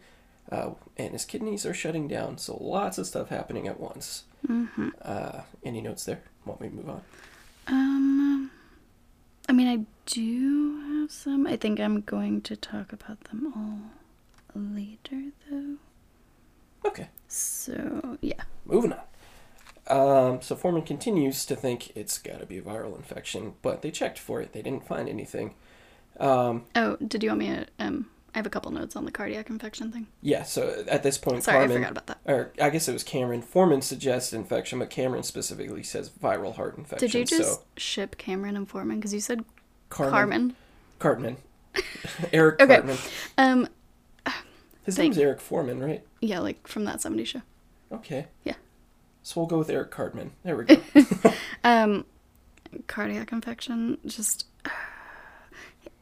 uh, 0.52 0.72
and 0.98 1.12
his 1.14 1.26
kidneys 1.26 1.66
are 1.66 1.74
shutting 1.74 2.08
down. 2.08 2.38
So 2.38 2.58
lots 2.60 2.98
of 2.98 3.08
stuff 3.08 3.30
happening 3.30 3.68
at 3.68 3.80
once. 3.80 4.24
Mm-hmm. 4.48 4.90
Uh, 5.02 5.42
any 5.64 5.82
notes 5.82 6.06
there? 6.06 6.22
Want 6.46 6.62
me 6.62 6.70
to 6.70 6.76
move 6.76 6.90
on? 6.90 7.02
Um, 7.68 8.52
I 9.50 9.54
mean, 9.54 9.68
I 9.68 9.86
do 10.06 10.82
have 11.02 11.12
some. 11.12 11.48
I 11.48 11.56
think 11.58 11.80
I'm 11.80 12.02
going 12.02 12.42
to 12.42 12.56
talk 12.56 12.94
about 12.94 13.24
them 13.26 13.54
all 13.56 14.62
later, 14.62 15.32
though. 15.50 15.76
Okay. 16.86 17.10
So 17.28 18.18
yeah. 18.22 18.44
Moving 18.66 18.94
on. 18.94 19.02
Um, 19.90 20.42
so 20.42 20.56
Foreman 20.56 20.82
continues 20.82 21.46
to 21.46 21.56
think 21.56 21.96
it's 21.96 22.18
got 22.18 22.40
to 22.40 22.46
be 22.46 22.58
a 22.58 22.62
viral 22.62 22.96
infection, 22.98 23.54
but 23.62 23.82
they 23.82 23.92
checked 23.92 24.20
for 24.20 24.42
it. 24.42 24.52
They 24.54 24.62
didn't 24.62 24.86
find 24.86 25.08
anything. 25.08 25.56
Um, 26.20 26.66
Oh, 26.76 26.98
did 26.98 27.24
you 27.24 27.30
want 27.30 27.40
me 27.40 27.48
to? 27.48 27.68
Um, 27.80 28.10
I 28.38 28.40
have 28.40 28.46
a 28.46 28.52
couple 28.52 28.70
notes 28.70 28.96
on 28.96 29.04
the 29.04 29.12
cardiac 29.12 29.50
infection 29.50 29.92
thing. 29.92 30.06
yeah, 30.22 30.44
so 30.44 30.86
at 30.88 31.02
this 31.02 31.18
point, 31.18 31.44
Sorry, 31.44 31.58
Carmen, 31.58 31.72
I 31.72 31.80
forgot 31.80 31.92
about 31.92 32.06
that. 32.06 32.20
or 32.32 32.52
I 32.62 32.70
guess 32.70 32.88
it 32.88 32.94
was 32.94 33.04
Cameron. 33.04 33.42
Foreman 33.42 33.82
suggests 33.82 34.32
infection, 34.32 34.78
but 34.78 34.92
Cameron 34.92 35.24
specifically 35.24 35.82
says 35.82 36.12
viral 36.12 36.56
heart 36.56 36.78
infection. 36.78 37.08
Did 37.10 37.16
you 37.18 37.26
just 37.26 37.52
so 37.56 37.64
ship 37.78 38.16
Cameron 38.20 38.56
and 38.56 38.70
Foreman? 38.70 38.98
Because 38.98 39.12
you 39.12 39.20
said 39.22 39.44
Carmen, 39.90 40.12
Carmen. 40.12 40.56
Cartman, 41.00 41.38
Eric 42.32 42.62
Okay. 42.62 42.76
Cartman. 42.76 42.98
Um, 43.40 43.68
His 44.86 44.96
Thank- 44.96 45.16
name's 45.16 45.18
Eric 45.18 45.42
Foreman, 45.42 45.80
right? 45.84 46.04
Yeah, 46.22 46.38
like 46.38 46.68
from 46.68 46.84
that 46.86 47.00
70s 47.00 47.26
show. 47.26 47.42
Okay. 47.92 48.28
Yeah. 48.44 48.54
So 49.24 49.42
we'll 49.42 49.48
go 49.48 49.58
with 49.58 49.72
Eric 49.72 49.90
Cartman. 49.90 50.34
There 50.44 50.56
we 50.56 50.66
go. 50.66 50.78
Um, 51.64 52.06
cardiac 52.86 53.32
infection, 53.32 53.98
just. 54.06 54.46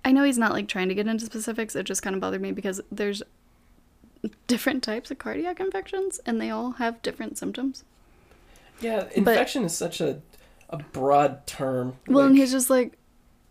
I 0.06 0.12
know 0.12 0.24
he's 0.24 0.38
not 0.38 0.54
like 0.54 0.68
trying 0.68 0.88
to 0.88 0.96
get 0.96 1.08
into 1.08 1.26
specifics. 1.26 1.76
It 1.76 1.84
just 1.84 2.02
kind 2.02 2.16
of 2.16 2.22
bothered 2.22 2.42
me 2.42 2.52
because 2.52 2.80
there's 2.92 3.22
different 4.48 4.84
types 4.84 5.12
of 5.12 5.18
cardiac 5.18 5.60
infections 5.60 6.20
and 6.26 6.40
they 6.40 6.50
all 6.50 6.72
have 6.74 7.02
different 7.02 7.38
symptoms. 7.38 7.84
yeah, 8.80 9.08
infection 9.14 9.64
is 9.64 9.76
such 9.76 10.00
a 10.00 10.22
a 10.70 10.78
broad 10.78 11.46
term. 11.46 11.98
Well, 12.08 12.26
and 12.26 12.38
he's 12.38 12.52
just 12.52 12.70
like, 12.70 12.98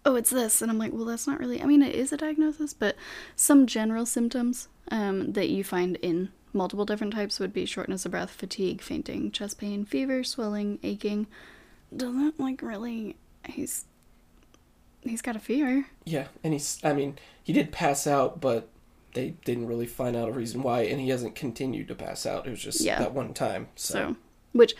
oh, 0.05 0.15
it's 0.17 0.31
this. 0.31 0.61
And 0.61 0.71
I'm 0.71 0.79
like, 0.79 0.93
well, 0.93 1.05
that's 1.05 1.27
not 1.27 1.39
really, 1.39 1.63
I 1.63 1.65
mean, 1.65 1.83
it 1.83 1.95
is 1.95 2.13
a 2.13 2.17
diagnosis, 2.17 2.75
but 2.75 2.97
some 3.37 3.67
general 3.67 4.07
symptoms 4.07 4.69
um, 4.91 5.33
that 5.33 5.49
you 5.49 5.65
find 5.65 5.97
in 5.97 6.31
multiple 6.53 6.85
different 6.85 7.15
types 7.15 7.41
would 7.41 7.53
be 7.53 7.65
shortness 7.67 8.05
of 8.05 8.13
breath, 8.13 8.31
fatigue, 8.31 8.81
fainting, 8.81 9.31
chest 9.31 9.59
pain, 9.59 9.85
fever, 9.85 10.23
swelling, 10.23 10.79
aching. 10.83 11.27
Doesn't 11.97 12.39
like 12.39 12.63
really, 12.63 13.17
he's, 13.47 13.87
he's 15.05 15.23
got 15.23 15.37
a 15.37 15.41
fever. 15.41 15.87
Yeah, 16.05 16.29
and 16.43 16.53
he's. 16.53 16.79
I 16.85 16.93
mean, 16.93 17.19
he 17.43 17.53
did 17.53 17.73
pass 17.73 18.07
out, 18.07 18.41
but 18.41 18.69
they 19.15 19.35
didn't 19.45 19.67
really 19.67 19.87
find 19.87 20.17
out 20.17 20.29
a 20.29 20.33
reason 20.33 20.63
why, 20.63 20.83
and 20.83 21.01
he 21.01 21.09
hasn't 21.11 21.35
continued 21.37 21.89
to 21.89 21.95
pass 21.95 22.27
out. 22.27 22.47
It 22.47 22.51
was 22.51 22.61
just 22.63 22.81
Yeah. 22.81 22.99
that 22.99 23.15
one 23.15 23.33
time. 23.35 23.69
So, 23.77 23.95
So, 23.95 24.17
which 24.53 24.75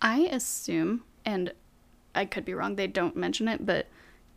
I 0.00 0.20
assume, 0.30 1.02
and 1.24 1.52
I 2.14 2.24
could 2.26 2.44
be 2.44 2.54
wrong, 2.54 2.76
they 2.76 2.86
don't 2.86 3.16
mention 3.16 3.48
it, 3.48 3.66
but 3.66 3.88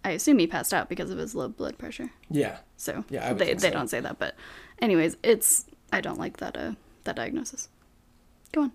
I 0.03 0.11
assume 0.11 0.39
he 0.39 0.47
passed 0.47 0.73
out 0.73 0.89
because 0.89 1.09
of 1.11 1.17
his 1.19 1.35
low 1.35 1.47
blood 1.49 1.77
pressure. 1.77 2.09
yeah, 2.29 2.57
So 2.77 3.03
Yeah, 3.09 3.25
I 3.27 3.33
would 3.33 3.39
they 3.39 3.53
they 3.53 3.59
so. 3.59 3.71
don't 3.71 3.87
say 3.89 3.99
that, 3.99 4.17
but 4.19 4.35
anyways, 4.81 5.17
it's 5.23 5.65
I 5.91 6.01
don't 6.01 6.19
like 6.19 6.37
that 6.37 6.55
uh 6.57 6.71
that 7.03 7.15
diagnosis. 7.15 7.69
Go 8.51 8.69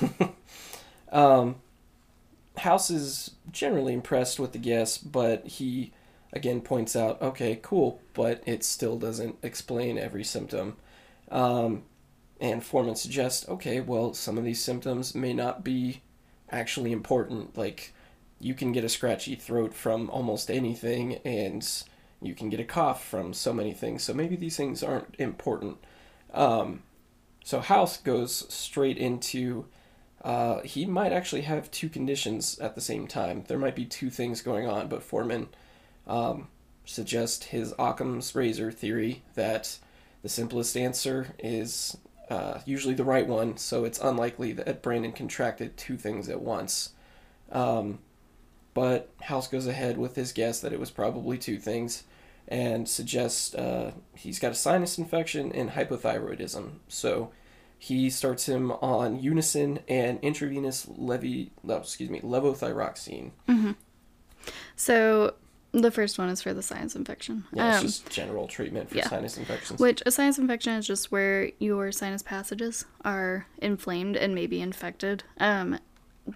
on. 0.00 0.34
Um, 1.12 1.56
House 2.58 2.90
is 2.90 3.32
generally 3.50 3.92
impressed 3.92 4.38
with 4.40 4.52
the 4.52 4.58
guess, 4.58 4.96
but 4.98 5.46
he 5.46 5.92
again 6.32 6.60
points 6.60 6.96
out, 6.96 7.20
okay, 7.20 7.58
cool, 7.62 8.00
but 8.14 8.42
it 8.46 8.64
still 8.64 8.98
doesn't 8.98 9.36
explain 9.42 9.98
every 9.98 10.24
symptom. 10.24 10.76
Um, 11.30 11.84
and 12.40 12.64
Foreman 12.64 12.96
suggests, 12.96 13.48
okay, 13.48 13.80
well, 13.80 14.14
some 14.14 14.38
of 14.38 14.44
these 14.44 14.62
symptoms 14.62 15.14
may 15.14 15.32
not 15.32 15.62
be 15.62 16.02
actually 16.50 16.92
important. 16.92 17.56
Like, 17.56 17.92
you 18.40 18.54
can 18.54 18.72
get 18.72 18.84
a 18.84 18.88
scratchy 18.88 19.36
throat 19.36 19.72
from 19.72 20.10
almost 20.10 20.50
anything, 20.50 21.14
and 21.24 21.66
you 22.20 22.34
can 22.34 22.48
get 22.48 22.60
a 22.60 22.64
cough 22.64 23.04
from 23.06 23.32
so 23.32 23.52
many 23.52 23.72
things. 23.72 24.02
So 24.02 24.12
maybe 24.12 24.36
these 24.36 24.56
things 24.56 24.82
aren't 24.82 25.14
important. 25.18 25.78
Um, 26.34 26.82
so 27.44 27.60
House 27.60 27.98
goes 27.98 28.52
straight 28.52 28.98
into 28.98 29.66
uh, 30.24 30.60
he 30.62 30.86
might 30.86 31.12
actually 31.12 31.42
have 31.42 31.70
two 31.70 31.88
conditions 31.88 32.58
at 32.60 32.74
the 32.74 32.80
same 32.80 33.06
time. 33.08 33.44
There 33.48 33.58
might 33.58 33.74
be 33.74 33.84
two 33.84 34.08
things 34.08 34.40
going 34.40 34.68
on, 34.68 34.88
but 34.88 35.02
Foreman 35.02 35.48
um, 36.12 36.48
suggests 36.84 37.46
his 37.46 37.74
Occam's 37.78 38.34
razor 38.34 38.70
theory 38.70 39.22
that 39.34 39.78
the 40.22 40.28
simplest 40.28 40.76
answer 40.76 41.34
is 41.38 41.96
uh, 42.28 42.60
usually 42.66 42.94
the 42.94 43.02
right 43.04 43.26
one, 43.26 43.56
so 43.56 43.84
it's 43.84 43.98
unlikely 43.98 44.52
that 44.52 44.82
Brandon 44.82 45.12
contracted 45.12 45.76
two 45.76 45.96
things 45.96 46.28
at 46.28 46.42
once. 46.42 46.90
Um, 47.50 47.98
but 48.74 49.10
House 49.22 49.48
goes 49.48 49.66
ahead 49.66 49.96
with 49.96 50.14
his 50.14 50.32
guess 50.32 50.60
that 50.60 50.72
it 50.72 50.80
was 50.80 50.90
probably 50.90 51.38
two 51.38 51.58
things 51.58 52.04
and 52.48 52.88
suggests 52.88 53.54
uh, 53.54 53.92
he's 54.14 54.38
got 54.38 54.52
a 54.52 54.54
sinus 54.54 54.98
infection 54.98 55.50
and 55.52 55.70
hypothyroidism. 55.70 56.72
So 56.88 57.30
he 57.78 58.10
starts 58.10 58.46
him 58.46 58.70
on 58.70 59.20
Unasyn 59.20 59.80
and 59.88 60.18
intravenous 60.20 60.86
levi, 60.94 61.50
excuse 61.68 62.10
me, 62.10 62.20
levothyroxine. 62.20 63.30
So 64.76 65.34
the 65.72 65.90
first 65.90 66.18
one 66.18 66.28
is 66.28 66.42
for 66.42 66.52
the 66.52 66.62
sinus 66.62 66.94
infection. 66.94 67.44
Yeah, 67.52 67.78
um, 67.78 67.84
it's 67.84 67.98
just 68.00 68.10
general 68.10 68.46
treatment 68.46 68.90
for 68.90 68.98
yeah. 68.98 69.08
sinus 69.08 69.38
infections. 69.38 69.80
which 69.80 70.02
a 70.04 70.10
sinus 70.10 70.38
infection 70.38 70.74
is 70.74 70.86
just 70.86 71.10
where 71.10 71.50
your 71.58 71.90
sinus 71.92 72.22
passages 72.22 72.84
are 73.04 73.46
inflamed 73.58 74.16
and 74.16 74.34
maybe 74.34 74.60
infected. 74.60 75.24
Um, 75.38 75.78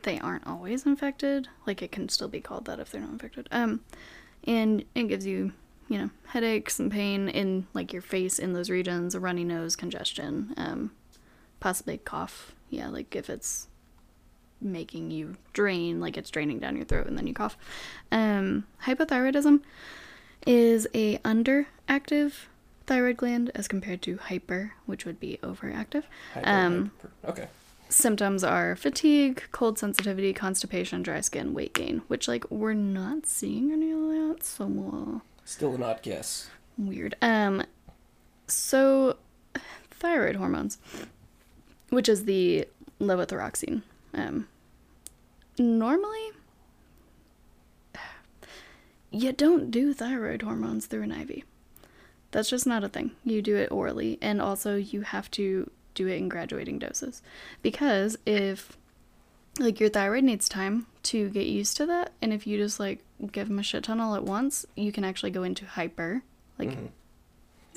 they 0.03 0.19
aren't 0.19 0.47
always 0.47 0.87
infected. 0.87 1.49
Like 1.67 1.83
it 1.83 1.93
can 1.93 2.09
still 2.09 2.29
be 2.29 2.41
called 2.41 2.65
that 2.65 2.81
if 2.81 2.91
they're 2.91 3.01
not 3.01 3.11
infected. 3.11 3.49
Um, 3.53 3.81
and 4.45 4.85
it 4.95 5.09
gives 5.09 5.27
you, 5.27 5.53
you 5.89 5.99
know, 5.99 6.11
headaches 6.29 6.79
and 6.79 6.91
pain 6.91 7.29
in 7.29 7.67
like 7.75 7.93
your 7.93 8.03
face 8.03 8.39
in 8.39 8.55
those 8.55 8.71
regions, 8.71 9.15
a 9.15 9.21
runny 9.21 9.45
nose, 9.45 9.77
congestion, 9.77 10.55
um, 10.57 10.93
possibly 11.61 11.99
cough. 11.99 12.55
Yeah, 12.71 12.89
like 12.89 13.15
if 13.15 13.29
it's 13.29 13.69
making 14.61 15.11
you 15.11 15.37
drain, 15.53 16.01
like 16.01 16.17
it's 16.17 16.31
draining 16.31 16.59
down 16.59 16.77
your 16.77 16.85
throat 16.85 17.07
and 17.07 17.17
then 17.19 17.27
you 17.27 17.35
cough. 17.35 17.57
Um, 18.11 18.67
hypothyroidism 18.85 19.61
is 20.47 20.87
a 20.95 21.19
underactive 21.19 22.33
thyroid 22.87 23.17
gland 23.17 23.51
as 23.55 23.67
compared 23.69 24.01
to 24.03 24.17
hyper, 24.17 24.73
which 24.87 25.05
would 25.05 25.19
be 25.21 25.39
overactive. 25.43 26.05
Hyper- 26.35 26.49
um, 26.49 26.91
hyper- 27.03 27.31
okay. 27.31 27.49
Symptoms 27.89 28.43
are 28.43 28.75
fatigue, 28.75 29.45
cold 29.53 29.79
sensitivity, 29.79 30.33
constipation, 30.33 31.03
dry 31.03 31.21
skin, 31.21 31.55
weight 31.55 31.73
gain, 31.73 32.03
which 32.09 32.27
like 32.27 32.49
we're 32.51 32.73
not 32.75 33.27
seeing 33.27 33.71
any 33.73 33.93
of 33.93 34.01
that, 34.09 34.43
so 34.43 35.23
Still 35.45 35.75
an 35.77 35.83
odd 35.85 36.03
guess. 36.03 36.49
weird. 36.77 37.15
Um, 37.23 37.63
so 38.49 39.17
thyroid 39.91 40.35
hormones, 40.37 40.79
which 41.91 42.09
is 42.09 42.25
the 42.25 42.67
levothyroxine. 43.01 43.83
Um, 44.17 44.49
normally, 45.59 46.31
you 49.11 49.33
don't 49.33 49.71
do 49.71 49.93
thyroid 49.95 50.43
hormones 50.43 50.87
through 50.87 51.03
an 51.03 51.13
IV. 51.13 51.43
That's 52.33 52.51
just 52.51 52.67
not 52.67 52.83
a 52.83 52.89
thing. 52.89 53.13
You 53.25 53.41
do 53.43 53.57
it 53.57 53.71
orally, 53.71 54.19
and 54.21 54.43
also 54.43 54.77
you 54.77 55.03
have 55.03 55.31
to 55.33 55.71
do 55.95 56.09
it 56.09 56.17
in 56.17 56.29
graduating 56.29 56.79
doses. 56.79 57.23
Because 57.63 58.17
if, 58.27 58.77
like, 59.59 59.79
your 59.81 59.89
thyroid 59.89 60.25
needs 60.25 60.49
time 60.49 60.87
to 61.05 61.29
get 61.31 61.47
used 61.47 61.77
to 61.79 61.87
that, 61.87 62.13
and 62.21 62.33
if 62.33 62.47
you 62.47 62.59
just, 62.59 62.81
like, 62.81 63.05
give 63.33 63.49
them 63.49 63.59
a 63.59 63.63
shit 63.63 63.85
ton 63.85 64.01
all 64.01 64.15
at 64.17 64.25
once, 64.25 64.67
you 64.77 64.93
can 64.93 65.05
actually 65.05 65.31
go 65.31 65.43
into 65.45 65.65
hyper. 65.67 66.23
Like, 66.59 66.71
Mhm. 66.71 66.89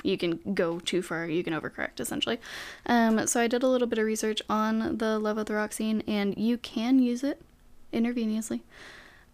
You 0.04 0.18
can 0.18 0.40
go 0.54 0.80
too 0.80 1.02
far, 1.02 1.28
you 1.28 1.44
can 1.44 1.54
overcorrect 1.54 2.00
essentially. 2.00 2.40
Um, 2.86 3.28
so 3.28 3.42
I 3.42 3.48
did 3.48 3.64
a 3.64 3.68
little 3.68 3.88
bit 3.88 4.00
of 4.00 4.06
research 4.06 4.42
on 4.50 4.98
the 4.98 5.20
levothyroxine, 5.20 6.04
and 6.08 6.38
you 6.38 6.58
can 6.58 7.00
use 7.00 7.24
it 7.24 7.42
intravenously, 7.94 8.62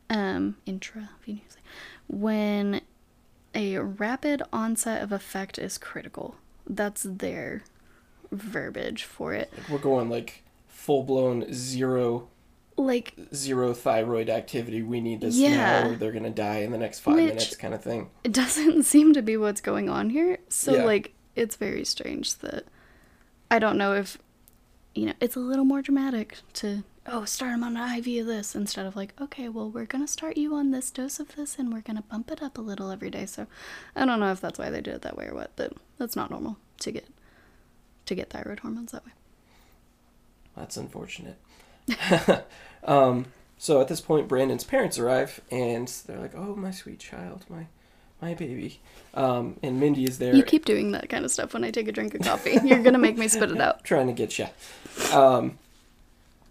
um, 0.09 0.57
intravenously, 0.65 1.61
when 2.07 2.81
a 3.53 3.77
rapid 3.77 4.43
onset 4.51 5.01
of 5.01 5.11
effect 5.11 5.57
is 5.57 5.77
critical. 5.77 6.35
That's 6.67 7.03
their 7.03 7.63
verbiage 8.31 9.03
for 9.03 9.33
it. 9.33 9.51
Like 9.57 9.69
we're 9.69 9.77
going 9.77 10.09
like 10.09 10.43
full 10.67 11.03
blown 11.03 11.51
zero 11.53 12.27
Like, 12.77 13.13
zero 13.33 13.73
thyroid 13.73 14.29
activity. 14.29 14.81
We 14.81 14.99
need 14.99 15.21
this 15.21 15.37
Yeah. 15.37 15.83
now, 15.83 15.89
or 15.89 15.95
they're 15.95 16.11
gonna 16.11 16.29
die 16.29 16.57
in 16.59 16.71
the 16.71 16.77
next 16.77 16.99
five 16.99 17.15
minutes, 17.15 17.55
kind 17.55 17.73
of 17.73 17.81
thing. 17.81 18.09
it 18.23 18.33
doesn't 18.33 18.83
seem 18.93 19.13
to 19.13 19.21
be 19.21 19.37
what's 19.37 19.61
going 19.61 19.89
on 19.89 20.09
here. 20.09 20.39
So 20.49 20.73
Yeah. 20.73 20.83
like 20.83 21.13
it's 21.35 21.55
very 21.55 21.85
strange 21.85 22.35
that 22.39 22.65
I 23.49 23.59
don't 23.59 23.77
know 23.77 23.93
if 23.93 24.17
you 24.93 25.05
know, 25.07 25.13
it's 25.19 25.35
a 25.35 25.39
little 25.41 25.65
more 25.65 25.81
dramatic 25.81 26.37
to 26.53 26.83
oh, 27.07 27.23
start 27.25 27.51
them 27.51 27.63
on 27.63 27.77
an 27.77 27.97
IV 27.99 28.21
of 28.21 28.27
this 28.27 28.55
instead 28.55 28.85
of 28.85 28.95
like, 28.95 29.13
okay, 29.21 29.47
well, 29.47 29.69
we're 29.69 29.85
to 29.85 30.07
start 30.07 30.37
you 30.37 30.55
on 30.55 30.71
this 30.71 30.89
dose 30.89 31.19
of 31.19 31.35
this 31.35 31.59
and 31.59 31.71
we're 31.71 31.81
to 31.97 32.01
bump 32.03 32.31
it 32.31 32.41
up 32.41 32.57
a 32.57 32.61
little 32.61 32.89
every 32.89 33.11
day. 33.11 33.25
So, 33.27 33.45
I 33.95 34.05
don't 34.05 34.19
know 34.19 34.31
if 34.31 34.41
that's 34.41 34.57
why 34.57 34.69
they 34.71 34.81
did 34.81 34.95
it 34.95 35.01
that 35.03 35.15
way 35.15 35.27
or 35.27 35.35
what, 35.35 35.51
but 35.55 35.73
that's 35.99 36.15
not 36.15 36.31
normal 36.31 36.57
to 36.79 36.91
get 36.91 37.07
to 38.07 38.15
get 38.15 38.29
thyroid 38.31 38.59
hormones 38.61 38.91
that 38.91 39.05
way. 39.05 39.11
That's 40.55 40.77
unfortunate. 40.77 41.37
um, 42.83 43.25
so 43.57 43.81
at 43.81 43.87
this 43.87 44.01
point, 44.01 44.27
Brandon's 44.27 44.63
parents 44.63 44.99
arrive, 44.99 45.41
and 45.51 45.87
they're 46.05 46.19
like, 46.19 46.35
"Oh, 46.35 46.55
my 46.55 46.71
sweet 46.71 46.99
child, 46.99 47.45
my 47.49 47.67
my 48.21 48.33
baby," 48.33 48.81
um, 49.13 49.57
and 49.63 49.79
Mindy 49.79 50.05
is 50.05 50.17
there. 50.17 50.35
You 50.35 50.43
keep 50.43 50.65
doing 50.65 50.91
that 50.91 51.09
kind 51.09 51.25
of 51.25 51.31
stuff 51.31 51.53
when 51.53 51.63
I 51.63 51.71
take 51.71 51.87
a 51.87 51.91
drink 51.91 52.13
of 52.15 52.21
coffee. 52.21 52.59
You're 52.63 52.81
going 52.81 52.93
to 52.93 52.99
make 52.99 53.17
me 53.17 53.27
spit 53.27 53.51
it 53.51 53.61
out. 53.61 53.83
trying 53.83 54.07
to 54.07 54.13
get 54.13 54.37
you. 54.39 54.47
Um, 55.13 55.57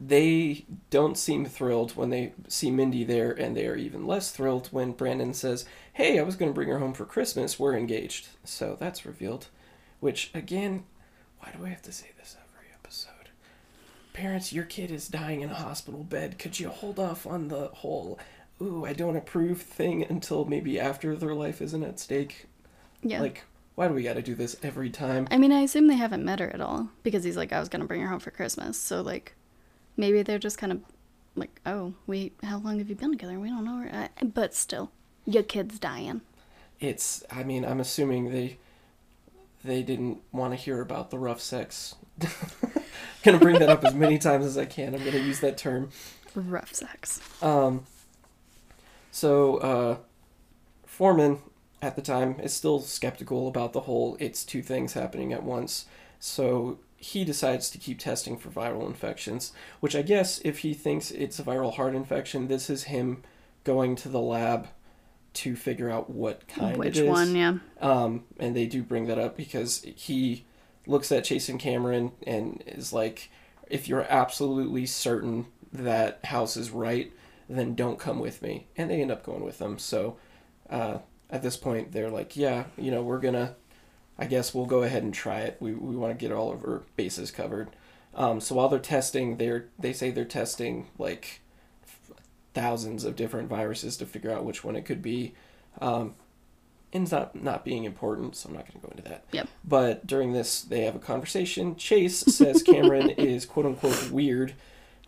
they 0.00 0.64
don't 0.90 1.16
seem 1.16 1.46
thrilled 1.46 1.96
when 1.96 2.10
they 2.10 2.32
see 2.48 2.70
Mindy 2.70 3.04
there, 3.04 3.32
and 3.32 3.56
they 3.56 3.66
are 3.66 3.76
even 3.76 4.06
less 4.06 4.30
thrilled 4.30 4.68
when 4.68 4.92
Brandon 4.92 5.34
says, 5.34 5.66
"Hey, 5.92 6.18
I 6.18 6.22
was 6.22 6.36
going 6.36 6.50
to 6.50 6.54
bring 6.54 6.68
her 6.68 6.78
home 6.78 6.94
for 6.94 7.04
Christmas. 7.04 7.58
We're 7.58 7.76
engaged." 7.76 8.28
So 8.44 8.76
that's 8.78 9.06
revealed. 9.06 9.48
Which 10.00 10.30
again, 10.34 10.84
why 11.38 11.52
do 11.56 11.64
I 11.64 11.68
have 11.68 11.82
to 11.82 11.92
say 11.92 12.08
this? 12.18 12.36
Parents, 14.14 14.52
your 14.52 14.64
kid 14.64 14.90
is 14.92 15.08
dying 15.08 15.42
in 15.42 15.50
a 15.50 15.54
hospital 15.54 16.04
bed. 16.04 16.38
Could 16.38 16.58
you 16.58 16.68
hold 16.68 16.98
off 17.00 17.26
on 17.26 17.48
the 17.48 17.66
whole 17.66 18.18
"ooh, 18.62 18.84
I 18.86 18.92
don't 18.92 19.16
approve" 19.16 19.60
thing 19.60 20.04
until 20.08 20.44
maybe 20.44 20.78
after 20.80 21.16
their 21.16 21.34
life 21.34 21.60
isn't 21.60 21.82
at 21.82 21.98
stake? 21.98 22.46
Yeah. 23.02 23.20
Like, 23.20 23.42
why 23.74 23.88
do 23.88 23.94
we 23.94 24.04
got 24.04 24.14
to 24.14 24.22
do 24.22 24.36
this 24.36 24.56
every 24.62 24.88
time? 24.88 25.26
I 25.32 25.36
mean, 25.36 25.50
I 25.52 25.62
assume 25.62 25.88
they 25.88 25.96
haven't 25.96 26.24
met 26.24 26.38
her 26.38 26.48
at 26.54 26.60
all 26.60 26.90
because 27.02 27.24
he's 27.24 27.36
like, 27.36 27.52
I 27.52 27.58
was 27.58 27.68
gonna 27.68 27.86
bring 27.86 28.00
her 28.02 28.08
home 28.08 28.20
for 28.20 28.30
Christmas. 28.30 28.78
So 28.78 29.00
like, 29.02 29.34
maybe 29.96 30.22
they're 30.22 30.38
just 30.38 30.58
kind 30.58 30.72
of 30.72 30.80
like, 31.34 31.60
oh, 31.66 31.94
we, 32.06 32.30
how 32.44 32.58
long 32.58 32.78
have 32.78 32.88
you 32.88 32.94
been 32.94 33.10
together? 33.10 33.40
We 33.40 33.48
don't 33.48 33.64
know 33.64 33.78
her. 33.78 34.08
Uh, 34.22 34.24
but 34.26 34.54
still, 34.54 34.92
your 35.26 35.42
kid's 35.42 35.80
dying. 35.80 36.20
It's. 36.78 37.24
I 37.32 37.42
mean, 37.42 37.64
I'm 37.64 37.80
assuming 37.80 38.30
they 38.30 38.58
they 39.64 39.82
didn't 39.82 40.20
want 40.30 40.52
to 40.52 40.56
hear 40.56 40.80
about 40.80 41.10
the 41.10 41.18
rough 41.18 41.40
sex. 41.40 41.96
gonna 43.22 43.38
bring 43.38 43.58
that 43.58 43.68
up 43.68 43.84
as 43.84 43.94
many 43.94 44.18
times 44.18 44.44
as 44.46 44.56
I 44.58 44.64
can. 44.64 44.94
I'm 44.94 45.04
gonna 45.04 45.18
use 45.18 45.40
that 45.40 45.56
term. 45.56 45.90
Rough 46.34 46.74
sex. 46.74 47.20
Um. 47.42 47.84
So, 49.10 49.58
uh, 49.58 49.96
Foreman 50.86 51.38
at 51.80 51.96
the 51.96 52.02
time 52.02 52.40
is 52.40 52.52
still 52.52 52.80
skeptical 52.80 53.46
about 53.46 53.72
the 53.72 53.82
whole 53.82 54.16
it's 54.18 54.44
two 54.44 54.62
things 54.62 54.94
happening 54.94 55.32
at 55.32 55.42
once. 55.42 55.86
So 56.18 56.78
he 56.96 57.24
decides 57.24 57.68
to 57.70 57.78
keep 57.78 57.98
testing 57.98 58.38
for 58.38 58.48
viral 58.48 58.86
infections, 58.86 59.52
which 59.80 59.94
I 59.94 60.02
guess 60.02 60.40
if 60.44 60.60
he 60.60 60.72
thinks 60.72 61.10
it's 61.10 61.38
a 61.38 61.42
viral 61.42 61.74
heart 61.74 61.94
infection, 61.94 62.48
this 62.48 62.70
is 62.70 62.84
him 62.84 63.22
going 63.62 63.94
to 63.96 64.08
the 64.08 64.20
lab 64.20 64.68
to 65.34 65.56
figure 65.56 65.90
out 65.90 66.08
what 66.08 66.46
kind 66.48 66.76
Which 66.78 66.96
it 66.96 67.04
is. 67.04 67.10
one? 67.10 67.36
Yeah. 67.36 67.58
Um, 67.80 68.24
and 68.38 68.56
they 68.56 68.66
do 68.66 68.82
bring 68.82 69.06
that 69.06 69.18
up 69.18 69.36
because 69.36 69.82
he 69.96 70.44
looks 70.86 71.10
at 71.12 71.30
and 71.30 71.60
Cameron 71.60 72.12
and 72.26 72.62
is 72.66 72.92
like, 72.92 73.30
if 73.68 73.88
you're 73.88 74.06
absolutely 74.10 74.86
certain 74.86 75.46
that 75.72 76.24
House 76.26 76.56
is 76.56 76.70
right, 76.70 77.12
then 77.48 77.74
don't 77.74 77.98
come 77.98 78.18
with 78.18 78.42
me. 78.42 78.66
And 78.76 78.90
they 78.90 79.00
end 79.00 79.10
up 79.10 79.24
going 79.24 79.44
with 79.44 79.58
them. 79.58 79.78
So 79.78 80.16
uh, 80.70 80.98
at 81.30 81.42
this 81.42 81.56
point, 81.56 81.92
they're 81.92 82.10
like, 82.10 82.36
yeah, 82.36 82.64
you 82.76 82.90
know, 82.90 83.02
we're 83.02 83.18
going 83.18 83.34
to, 83.34 83.54
I 84.18 84.26
guess 84.26 84.54
we'll 84.54 84.66
go 84.66 84.82
ahead 84.82 85.02
and 85.02 85.12
try 85.12 85.40
it. 85.40 85.56
We, 85.60 85.72
we 85.72 85.96
want 85.96 86.18
to 86.18 86.22
get 86.22 86.34
all 86.34 86.52
of 86.52 86.64
our 86.64 86.82
bases 86.96 87.30
covered. 87.30 87.70
Um, 88.14 88.40
so 88.40 88.54
while 88.54 88.68
they're 88.68 88.78
testing, 88.78 89.38
they're 89.38 89.66
they 89.78 89.92
say 89.92 90.10
they're 90.10 90.24
testing 90.24 90.86
like 90.98 91.40
thousands 92.54 93.04
of 93.04 93.16
different 93.16 93.48
viruses 93.48 93.96
to 93.96 94.06
figure 94.06 94.30
out 94.30 94.44
which 94.44 94.62
one 94.62 94.76
it 94.76 94.84
could 94.84 95.02
be. 95.02 95.34
Um, 95.80 96.14
ends 96.94 97.12
up 97.12 97.34
not 97.34 97.64
being 97.64 97.84
important, 97.84 98.36
so 98.36 98.48
I'm 98.48 98.54
not 98.54 98.66
going 98.66 98.80
to 98.80 98.86
go 98.86 98.90
into 98.92 99.02
that. 99.10 99.24
Yep. 99.32 99.48
But 99.64 100.06
during 100.06 100.32
this, 100.32 100.62
they 100.62 100.82
have 100.82 100.94
a 100.94 101.00
conversation. 101.00 101.76
Chase 101.76 102.18
says 102.28 102.62
Cameron 102.62 103.10
is 103.10 103.44
quote 103.44 103.66
unquote 103.66 104.10
weird, 104.10 104.54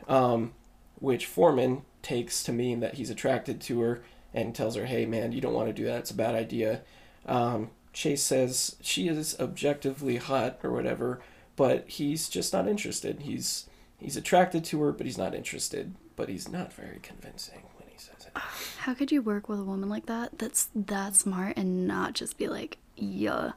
um, 0.09 0.53
which 0.99 1.27
Foreman 1.27 1.83
takes 2.03 2.43
to 2.45 2.53
mean 2.53 2.81
that 2.81 2.95
he's 2.95 3.11
attracted 3.11 3.61
to 3.63 3.81
her 3.81 4.03
and 4.35 4.55
tells 4.55 4.77
her, 4.77 4.85
hey, 4.85 5.07
man, 5.07 5.33
you 5.33 5.41
don't 5.41 5.55
want 5.55 5.69
to 5.69 5.73
do 5.73 5.85
that. 5.85 6.01
It's 6.01 6.11
a 6.11 6.15
bad 6.15 6.35
idea. 6.35 6.83
Um, 7.25 7.71
Chase 7.93 8.23
says 8.23 8.77
she 8.83 9.09
is 9.09 9.39
objectively 9.41 10.17
hot 10.17 10.59
or 10.63 10.71
whatever, 10.71 11.23
but 11.57 11.89
he's 11.89 12.29
just 12.29 12.53
not 12.53 12.69
interested. 12.69 13.21
He's 13.21 13.69
he's 13.99 14.19
attracted 14.19 14.65
to 14.67 14.83
her, 14.83 14.93
but 14.93 15.07
he's 15.07 15.17
not 15.17 15.35
interested. 15.35 15.95
But 16.15 16.29
he's 16.29 16.49
not 16.49 16.73
very 16.73 16.99
convincing 17.03 17.63
when 17.77 17.89
he 17.89 17.99
says 17.99 18.26
it. 18.26 18.26
How 18.79 18.95
could 18.95 19.11
you 19.13 19.23
work 19.23 19.49
with 19.49 19.61
a 19.61 19.65
woman 19.65 19.89
like 19.89 20.07
that? 20.07 20.39
That's 20.39 20.69
that 20.75 21.15
smart 21.17 21.57
and 21.57 21.87
not 21.87 22.15
just 22.15 22.39
be 22.39 22.49
like, 22.49 22.79
yeah. 22.97 23.53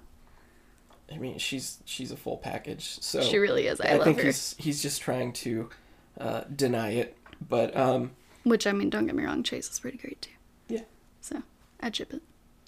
I 1.11 1.17
mean, 1.17 1.37
she's 1.39 1.79
she's 1.85 2.11
a 2.11 2.17
full 2.17 2.37
package. 2.37 2.99
So 3.01 3.21
She 3.21 3.37
really 3.37 3.67
is. 3.67 3.81
I, 3.81 3.95
I, 3.95 4.03
think 4.03 4.17
her. 4.17 4.25
he's 4.25 4.55
he's 4.57 4.81
just 4.81 5.01
trying 5.01 5.33
to 5.33 5.69
uh, 6.19 6.41
deny 6.55 6.91
it. 6.91 7.17
But 7.47 7.75
um, 7.75 8.11
Which 8.43 8.67
I 8.67 8.71
mean, 8.71 8.89
don't 8.89 9.05
get 9.05 9.15
me 9.15 9.23
wrong, 9.23 9.43
Chase 9.43 9.69
is 9.71 9.79
pretty 9.79 9.97
great 9.97 10.21
too. 10.21 10.31
Yeah. 10.67 10.81
So 11.21 11.41
I 11.79 11.89
chip 11.89 12.13
it. 12.13 12.21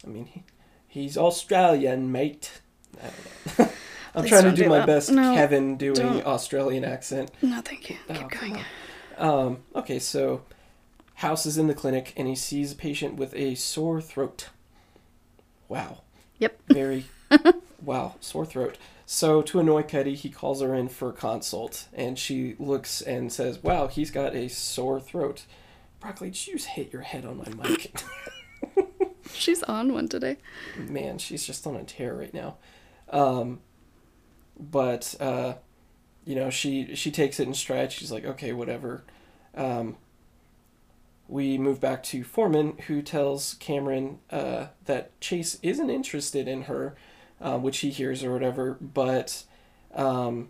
I 0.04 0.08
mean, 0.10 0.26
he, 0.26 0.44
he's 0.88 1.18
Australian, 1.18 2.12
mate. 2.12 2.62
I 3.00 3.04
don't 3.04 3.60
know. 3.60 3.74
I'm 4.16 4.22
Please 4.24 4.30
trying 4.30 4.44
to 4.44 4.52
do 4.52 4.64
do 4.64 4.70
my 4.70 4.80
that. 4.80 4.88
best 4.88 5.12
No, 5.12 5.34
Kevin 5.36 5.78
doing 5.78 5.94
don't. 5.96 6.26
Australian 6.26 6.84
accent. 6.84 7.32
No, 7.42 7.62
thank 7.62 7.90
you. 7.90 7.98
Oh, 8.10 8.14
Keep 8.14 8.30
come 8.30 8.50
going. 8.54 8.66
Um, 9.18 9.58
okay, 9.76 10.00
so 10.00 10.42
House 11.22 11.46
is 11.46 11.58
in 11.58 11.68
the 11.68 11.76
clinic 11.76 12.14
and 12.18 12.28
he 12.28 12.36
sees 12.36 12.72
a 12.72 12.76
patient 12.76 13.16
with 13.16 13.36
a 13.36 13.54
sore 13.54 14.02
throat. 14.02 14.50
Wow. 15.68 16.02
Yep. 16.40 16.60
Very, 16.74 17.06
wow, 17.80 18.16
sore 18.20 18.44
throat. 18.44 18.80
So 19.06 19.44
to 19.44 19.60
annoy 19.60 19.84
Cuddy, 19.84 20.16
he 20.16 20.30
calls 20.30 20.62
her 20.62 20.74
in 20.74 20.90
for 20.90 21.10
a 21.10 21.14
consult 21.14 21.88
and 21.94 22.18
she 22.18 22.56
looks 22.58 23.02
and 23.02 23.32
says, 23.32 23.62
Wow, 23.62 23.86
he's 23.86 24.10
got 24.10 24.36
a 24.36 24.48
sore 24.48 25.00
throat. 25.00 25.46
Broccoli, 26.00 26.32
did 26.32 26.48
you 26.48 26.54
just 26.54 26.70
hit 26.70 26.92
your 26.92 27.04
head 27.04 27.24
on 27.24 27.38
my 27.38 27.70
mic? 27.70 27.94
She's 29.32 29.62
on 29.64 29.94
one 29.94 30.08
today. 30.08 30.38
Man, 30.76 31.20
she's 31.20 31.46
just 31.46 31.66
on 31.68 31.76
a 31.76 31.84
tear 31.84 32.16
right 32.16 32.34
now. 32.34 32.58
Um, 33.10 33.60
but 34.60 35.16
uh, 35.20 35.54
you 36.26 36.36
know, 36.36 36.50
she 36.50 36.96
she 36.96 37.12
takes 37.12 37.40
it 37.40 37.48
in 37.48 37.54
stride. 37.54 37.92
She's 37.92 38.12
like, 38.12 38.26
okay, 38.26 38.52
whatever. 38.54 39.04
Um, 39.56 39.98
we 41.32 41.58
move 41.58 41.80
back 41.80 42.04
to 42.04 42.26
Foreman, 42.26 42.78
who 42.88 43.02
tells 43.02 43.54
Cameron 43.56 44.20
uh, 44.30 44.68
that 44.84 45.20
Chase 45.22 45.58
isn't 45.64 45.90
interested 45.90 46.46
in 46.46 46.64
her, 46.64 46.94
uh, 47.40 47.58
which 47.58 47.80
he 47.80 47.90
hears 47.90 48.22
or 48.22 48.34
whatever. 48.34 48.78
But 48.82 49.46
um, 49.96 50.50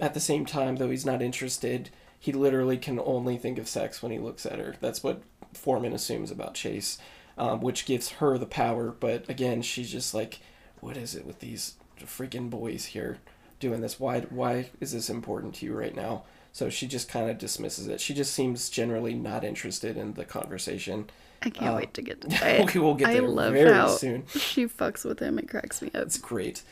at 0.00 0.12
the 0.12 0.20
same 0.20 0.46
time, 0.46 0.76
though 0.76 0.90
he's 0.90 1.06
not 1.06 1.22
interested, 1.22 1.90
he 2.18 2.32
literally 2.32 2.76
can 2.76 2.98
only 2.98 3.38
think 3.38 3.56
of 3.56 3.68
sex 3.68 4.02
when 4.02 4.10
he 4.10 4.18
looks 4.18 4.44
at 4.44 4.58
her. 4.58 4.74
That's 4.80 5.04
what 5.04 5.22
Foreman 5.52 5.92
assumes 5.92 6.32
about 6.32 6.54
Chase, 6.54 6.98
um, 7.38 7.60
which 7.60 7.86
gives 7.86 8.08
her 8.12 8.36
the 8.36 8.46
power. 8.46 8.90
But 8.90 9.28
again, 9.30 9.62
she's 9.62 9.92
just 9.92 10.12
like, 10.12 10.40
what 10.80 10.96
is 10.96 11.14
it 11.14 11.24
with 11.24 11.38
these 11.38 11.74
freaking 12.00 12.50
boys 12.50 12.86
here 12.86 13.18
doing 13.60 13.80
this? 13.80 14.00
Why 14.00 14.22
why 14.22 14.70
is 14.80 14.92
this 14.92 15.08
important 15.08 15.54
to 15.56 15.66
you 15.66 15.72
right 15.72 15.94
now? 15.94 16.24
So 16.54 16.70
she 16.70 16.86
just 16.86 17.08
kind 17.08 17.28
of 17.28 17.36
dismisses 17.36 17.88
it. 17.88 18.00
She 18.00 18.14
just 18.14 18.32
seems 18.32 18.70
generally 18.70 19.12
not 19.12 19.44
interested 19.44 19.96
in 19.98 20.14
the 20.14 20.24
conversation. 20.24 21.10
I 21.42 21.50
can't 21.50 21.74
Uh, 21.74 21.76
wait 21.78 21.92
to 21.94 22.00
get 22.02 22.20
to 22.22 22.28
that. 22.40 22.72
we 22.74 22.80
will 22.80 22.94
get 22.94 23.08
I 23.08 23.14
there 23.14 23.22
love 23.28 23.52
very 23.52 23.72
how 23.74 23.88
soon. 23.88 24.24
she 24.28 24.66
fucks 24.66 25.04
with 25.04 25.18
him. 25.18 25.38
It 25.38 25.48
cracks 25.50 25.82
me 25.82 25.88
up. 25.94 26.02
It's 26.06 26.16
great. 26.16 26.62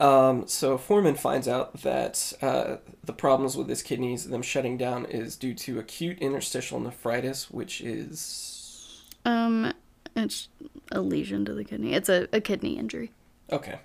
Um, 0.00 0.46
so 0.46 0.76
Foreman 0.76 1.14
finds 1.14 1.48
out 1.48 1.82
that 1.82 2.32
uh, 2.42 2.76
the 3.02 3.12
problems 3.12 3.56
with 3.56 3.68
his 3.68 3.82
kidneys, 3.82 4.28
them 4.28 4.42
shutting 4.42 4.76
down, 4.76 5.06
is 5.06 5.34
due 5.36 5.54
to 5.54 5.78
acute 5.78 6.18
interstitial 6.20 6.78
nephritis, 6.80 7.50
which 7.50 7.80
is 7.80 9.02
Um, 9.24 9.72
it's 10.16 10.48
a 10.92 11.00
lesion 11.00 11.44
to 11.46 11.54
the 11.54 11.64
kidney. 11.64 11.94
It's 11.94 12.08
a, 12.08 12.28
a 12.32 12.40
kidney 12.40 12.76
injury. 12.78 13.10
okay. 13.50 13.78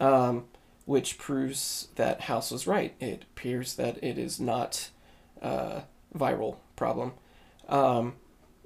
Um, 0.00 0.44
which 0.84 1.18
proves 1.18 1.88
that 1.96 2.22
House 2.22 2.50
was 2.50 2.66
right. 2.66 2.94
It 3.00 3.22
appears 3.22 3.74
that 3.76 4.02
it 4.02 4.18
is 4.18 4.38
not 4.38 4.90
a 5.40 5.82
viral 6.16 6.56
problem. 6.76 7.12
Um, 7.68 8.14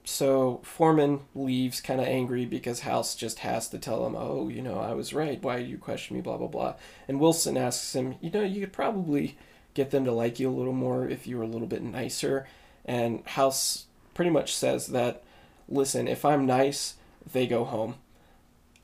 so 0.05 0.61
Foreman 0.65 1.21
leaves 1.35 1.81
kind 1.81 2.01
of 2.01 2.07
angry 2.07 2.47
because 2.47 2.81
House 2.81 3.15
just 3.15 3.41
has 3.41 3.69
to 3.69 3.79
tell 3.79 4.07
him, 4.07 4.17
"Oh, 4.17 4.49
you 4.49 4.63
know, 4.63 4.79
I 4.79 4.95
was 4.95 5.13
right. 5.13 5.43
Why 5.43 5.59
do 5.59 5.65
you 5.65 5.79
question 5.79 6.17
me?" 6.17 6.23
Blah 6.23 6.39
blah 6.39 6.47
blah. 6.47 6.75
And 7.07 7.21
Wilson 7.21 7.57
asks 7.57 7.95
him, 7.95 8.17
"You 8.21 8.31
know, 8.31 8.43
you 8.43 8.61
could 8.61 8.73
probably 8.73 9.37
get 9.75 9.91
them 9.91 10.05
to 10.07 10.13
like 10.13 10.41
you 10.41 10.49
a 10.49 10.59
little 10.59 10.73
more 10.73 11.09
if 11.09 11.27
you 11.27 11.37
were 11.37 11.45
a 11.45 11.49
little 11.49 11.69
bit 11.69 11.83
nicer." 11.83 12.47
And 12.85 13.25
House 13.27 13.87
pretty 14.15 14.31
much 14.31 14.57
says 14.57 14.89
that, 14.89 15.23
"Listen, 15.69 16.09
if 16.09 16.25
I'm 16.25 16.47
nice, 16.47 16.95
they 17.31 17.47
go 17.47 17.65
home. 17.65 17.97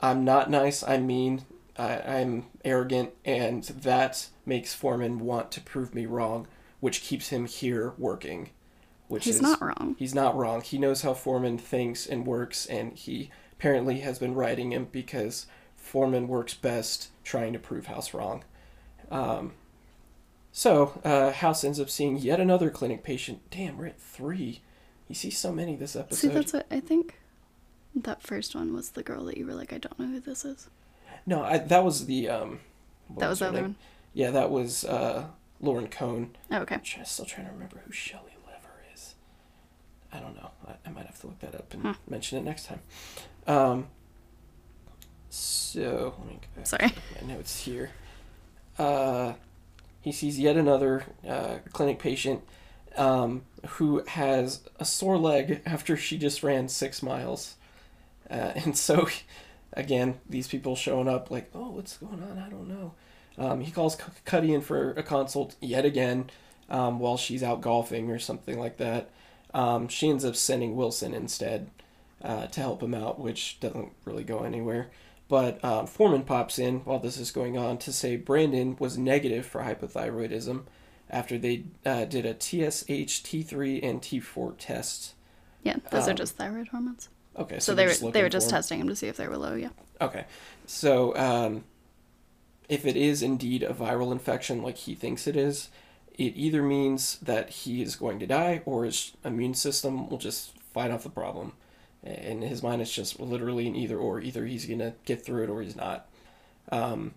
I'm 0.01 0.25
not 0.25 0.51
nice. 0.51 0.83
I'm 0.83 1.07
mean. 1.07 1.47
I, 1.77 1.99
I'm 1.99 2.47
arrogant, 2.65 3.11
and 3.25 3.65
that 3.65 4.29
makes 4.47 4.75
Foreman 4.75 5.21
want 5.21 5.51
to 5.53 5.61
prove 5.61 5.95
me 5.95 6.07
wrong, 6.07 6.47
which 6.81 7.03
keeps 7.03 7.29
him 7.29 7.47
here 7.47 7.95
working." 7.99 8.51
Which 9.07 9.25
He's 9.25 9.37
is 9.37 9.43
not 9.43 9.61
wrong. 9.61 9.97
He's 9.99 10.15
not 10.15 10.35
wrong. 10.35 10.63
He 10.63 10.79
knows 10.79 11.03
how 11.03 11.13
Foreman 11.13 11.59
thinks 11.59 12.07
and 12.07 12.27
works, 12.27 12.65
and 12.65 12.95
he 12.95 13.31
apparently 13.53 14.01
has 14.01 14.19
been 14.19 14.35
writing 14.35 14.73
him 14.73 14.89
because 14.91 15.47
Foreman 15.77 16.27
works 16.27 16.55
best 16.55 17.09
trying 17.23 17.53
to 17.53 17.59
prove 17.59 17.87
House 17.87 18.15
wrong. 18.15 18.45
Um, 19.11 19.53
so, 20.53 21.01
uh, 21.05 21.33
House 21.33 21.65
ends 21.65 21.79
up 21.79 21.91
seeing 21.91 22.17
yet 22.17 22.41
another 22.41 22.71
clinic 22.71 23.03
patient. 23.03 23.41
Damn, 23.51 23.77
we're 23.77 23.87
at 23.87 24.01
three. 24.01 24.63
You 25.09 25.15
see 25.15 25.31
so 25.31 25.53
many 25.53 25.77
this 25.77 25.95
episode. 25.95 26.19
See, 26.19 26.35
that's 26.35 26.53
what 26.53 26.67
I 26.71 26.81
think. 26.81 27.21
That 27.95 28.23
first 28.23 28.55
one 28.55 28.73
was 28.73 28.91
the 28.91 29.03
girl 29.03 29.25
that 29.27 29.37
you 29.37 29.47
were 29.47 29.55
like, 29.55 29.73
I 29.73 29.79
don't 29.79 29.99
know 29.99 30.07
who 30.07 30.21
this 30.21 30.45
is. 30.45 30.69
No, 31.27 31.43
I, 31.43 31.59
that 31.59 31.85
was 31.85 32.07
the. 32.07 32.29
Um, 32.29 32.61
that 33.19 33.29
was 33.29 33.39
the 33.41 33.47
other 33.49 33.55
name? 33.57 33.63
one. 33.65 33.77
Yeah, 34.13 34.31
that 34.31 34.51
was 34.51 34.85
uh, 34.85 35.27
Lauren 35.61 35.89
Cohn. 35.89 36.37
Oh, 36.51 36.59
okay. 36.59 36.77
I'm 36.77 36.81
try- 36.83 37.03
still 37.05 37.25
trying 37.25 37.47
to 37.47 37.53
remember 37.53 37.81
who 37.85 37.93
Shelley 37.93 38.33
Lever 38.47 38.75
is. 38.95 39.15
I 40.13 40.21
don't 40.21 40.37
know. 40.37 40.51
I, 40.67 40.73
I 40.87 40.91
might 40.93 41.07
have 41.07 41.21
to 41.21 41.27
look 41.29 41.41
that 41.41 41.55
up 41.55 41.73
and 41.75 41.83
Hmm. 41.83 41.93
mention 42.09 42.39
it 42.39 42.45
next 42.45 42.67
time. 42.67 42.81
Um, 43.47 43.89
so 45.31 46.15
let 46.19 46.29
me 46.29 46.35
go 46.41 46.49
back 46.57 46.67
Sorry. 46.67 46.93
my 47.21 47.35
notes 47.35 47.65
here. 47.65 47.91
Uh, 48.79 49.35
he 50.01 50.13
sees 50.13 50.39
yet 50.39 50.57
another 50.57 51.05
uh, 51.29 51.57
clinic 51.73 51.99
patient 51.99 52.43
um, 52.97 53.43
who 53.71 54.05
has 54.07 54.61
a 54.79 54.85
sore 54.85 55.19
leg 55.19 55.61
after 55.67 55.97
she 55.97 56.19
just 56.19 56.43
ran 56.43 56.69
six 56.69 57.03
miles, 57.03 57.57
uh, 58.31 58.35
and 58.55 58.77
so 58.77 59.09
again, 59.75 60.21
these 60.29 60.49
people 60.49 60.77
showing 60.77 61.09
up 61.09 61.31
like, 61.31 61.51
oh, 61.55 61.71
what's 61.71 61.97
going 61.99 62.23
on? 62.23 62.39
I 62.39 62.49
don't 62.49 62.69
know. 62.69 62.95
Um, 63.37 63.61
he 63.61 63.71
calls 63.73 63.97
C- 63.97 64.03
Cuddy 64.25 64.55
in 64.55 64.61
for 64.61 64.93
a 64.93 65.03
consult 65.03 65.57
yet 65.61 65.85
again 65.85 66.31
um, 66.71 66.99
while 66.99 67.17
she's 67.17 67.43
out 67.43 67.61
golfing 67.61 68.11
or 68.11 68.19
something 68.19 68.59
like 68.59 68.77
that. 68.79 69.11
Um, 69.53 69.89
she 69.89 70.09
ends 70.09 70.25
up 70.25 70.37
sending 70.37 70.77
Wilson 70.77 71.13
instead 71.15 71.71
uh, 72.23 72.47
to 72.47 72.61
help 72.61 72.83
him 72.83 72.95
out, 72.95 73.19
which 73.21 73.59
doesn't 73.61 73.93
really 74.05 74.25
go 74.25 74.41
anywhere. 74.45 74.89
But 75.29 75.65
um, 75.65 75.87
Foreman 75.87 76.23
pops 76.23 76.59
in 76.59 76.81
while 76.81 76.99
this 76.99 77.19
is 77.19 77.31
going 77.31 77.57
on 77.59 77.79
to 77.79 77.93
say 77.93 78.17
Brandon 78.17 78.77
was 78.79 78.99
negative 78.99 79.47
for 79.47 79.63
hypothyroidism 79.63 80.63
after 81.11 81.39
they 81.39 81.65
uh, 81.85 82.05
did 82.05 82.27
a 82.27 82.35
TSH, 82.35 83.23
T3, 83.23 83.83
and 83.83 84.01
T4 84.03 84.55
test. 84.59 85.15
Yeah, 85.63 85.77
those 85.91 86.07
are 86.09 86.11
Um, 86.11 86.17
just 86.17 86.37
thyroid 86.37 86.69
hormones. 86.69 87.09
Okay, 87.37 87.59
So, 87.59 87.75
they're 87.75 87.93
they 87.93 88.05
were 88.05 88.13
they 88.13 88.23
were 88.23 88.29
just 88.29 88.51
testing 88.51 88.81
him 88.81 88.89
to 88.89 88.97
see 88.97 89.09
if 89.09 89.17
they 89.17 89.27
were 89.27 89.37
low. 89.37 89.55
Yeah. 89.55 89.71
Okay. 90.01 90.25
So, 90.67 91.17
um, 91.17 91.65
if 92.69 92.87
it 92.87 92.97
is 92.97 93.23
indeed 93.23 93.63
a 93.63 93.75
viral 93.75 94.13
infection 94.13 94.63
like 94.63 94.77
he 94.77 94.95
thinks 94.95 95.27
it 95.27 95.37
is, 95.37 95.69
it 96.17 96.33
either 96.37 96.63
means 96.63 97.19
that 97.19 97.51
he 97.51 97.83
is 97.83 97.97
going 97.97 98.19
to 98.21 98.27
die 98.27 98.63
or 98.65 98.85
his 98.85 99.13
immune 99.25 99.55
system 99.55 100.09
will 100.09 100.19
just 100.19 100.59
fight 100.73 100.91
off 100.91 101.03
the 101.03 101.11
problem. 101.11 101.53
In 102.03 102.43
his 102.43 102.63
mind, 102.63 102.83
it's 102.83 102.93
just 102.93 103.19
literally 103.19 103.67
an 103.67 103.75
either 103.75 103.99
or. 103.99 104.21
Either 104.21 104.45
he's 104.47 104.67
going 104.67 104.79
to 104.79 104.95
get 105.05 105.25
through 105.25 105.45
it 105.45 105.51
or 105.51 105.63
he's 105.63 105.77
not. 105.77 106.07
Um, 106.71 107.15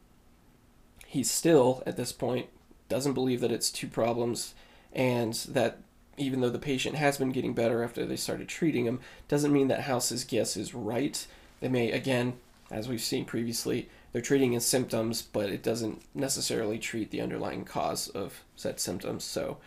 he 1.06 1.24
still, 1.24 1.84
at 1.86 1.98
this 1.98 2.12
point, 2.12 2.48
doesn't 2.90 3.14
believe 3.14 3.42
that 3.42 3.52
it's 3.52 3.70
two 3.70 3.88
problems 3.88 4.56
and 4.94 5.34
that 5.50 5.80
even 6.18 6.42
though 6.42 6.50
the 6.50 6.60
patient 6.60 6.96
has 6.96 7.18
been 7.18 7.32
getting 7.32 7.54
better 7.54 7.84
after 7.84 8.06
they 8.06 8.16
started 8.16 8.48
treating 8.48 8.86
him, 8.86 9.00
doesn't 9.28 9.54
mean 9.54 9.68
that 9.68 9.82
House's 9.82 10.24
guess 10.24 10.58
is 10.58 10.74
right. 10.74 11.26
They 11.62 11.70
may, 11.70 11.92
again, 11.92 12.34
as 12.70 12.90
we've 12.90 13.02
seen 13.02 13.26
previously, 13.26 13.90
they're 14.12 14.22
treating 14.22 14.54
his 14.54 14.66
symptoms, 14.66 15.22
but 15.22 15.50
it 15.50 15.64
doesn't 15.64 16.02
necessarily 16.16 16.80
treat 16.80 17.12
the 17.12 17.22
underlying 17.22 17.66
cause 17.66 18.08
of 18.10 18.44
said 18.56 18.80
symptoms. 18.80 19.24
So 19.24 19.58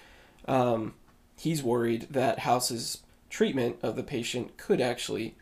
um, 0.47 0.95
he's 1.37 1.63
worried 1.63 2.09
that 2.11 2.41
House's 2.41 2.99
treatment 3.29 3.77
of 3.83 3.97
the 3.97 4.03
patient 4.03 4.57
could 4.57 4.81
actually 4.81 5.37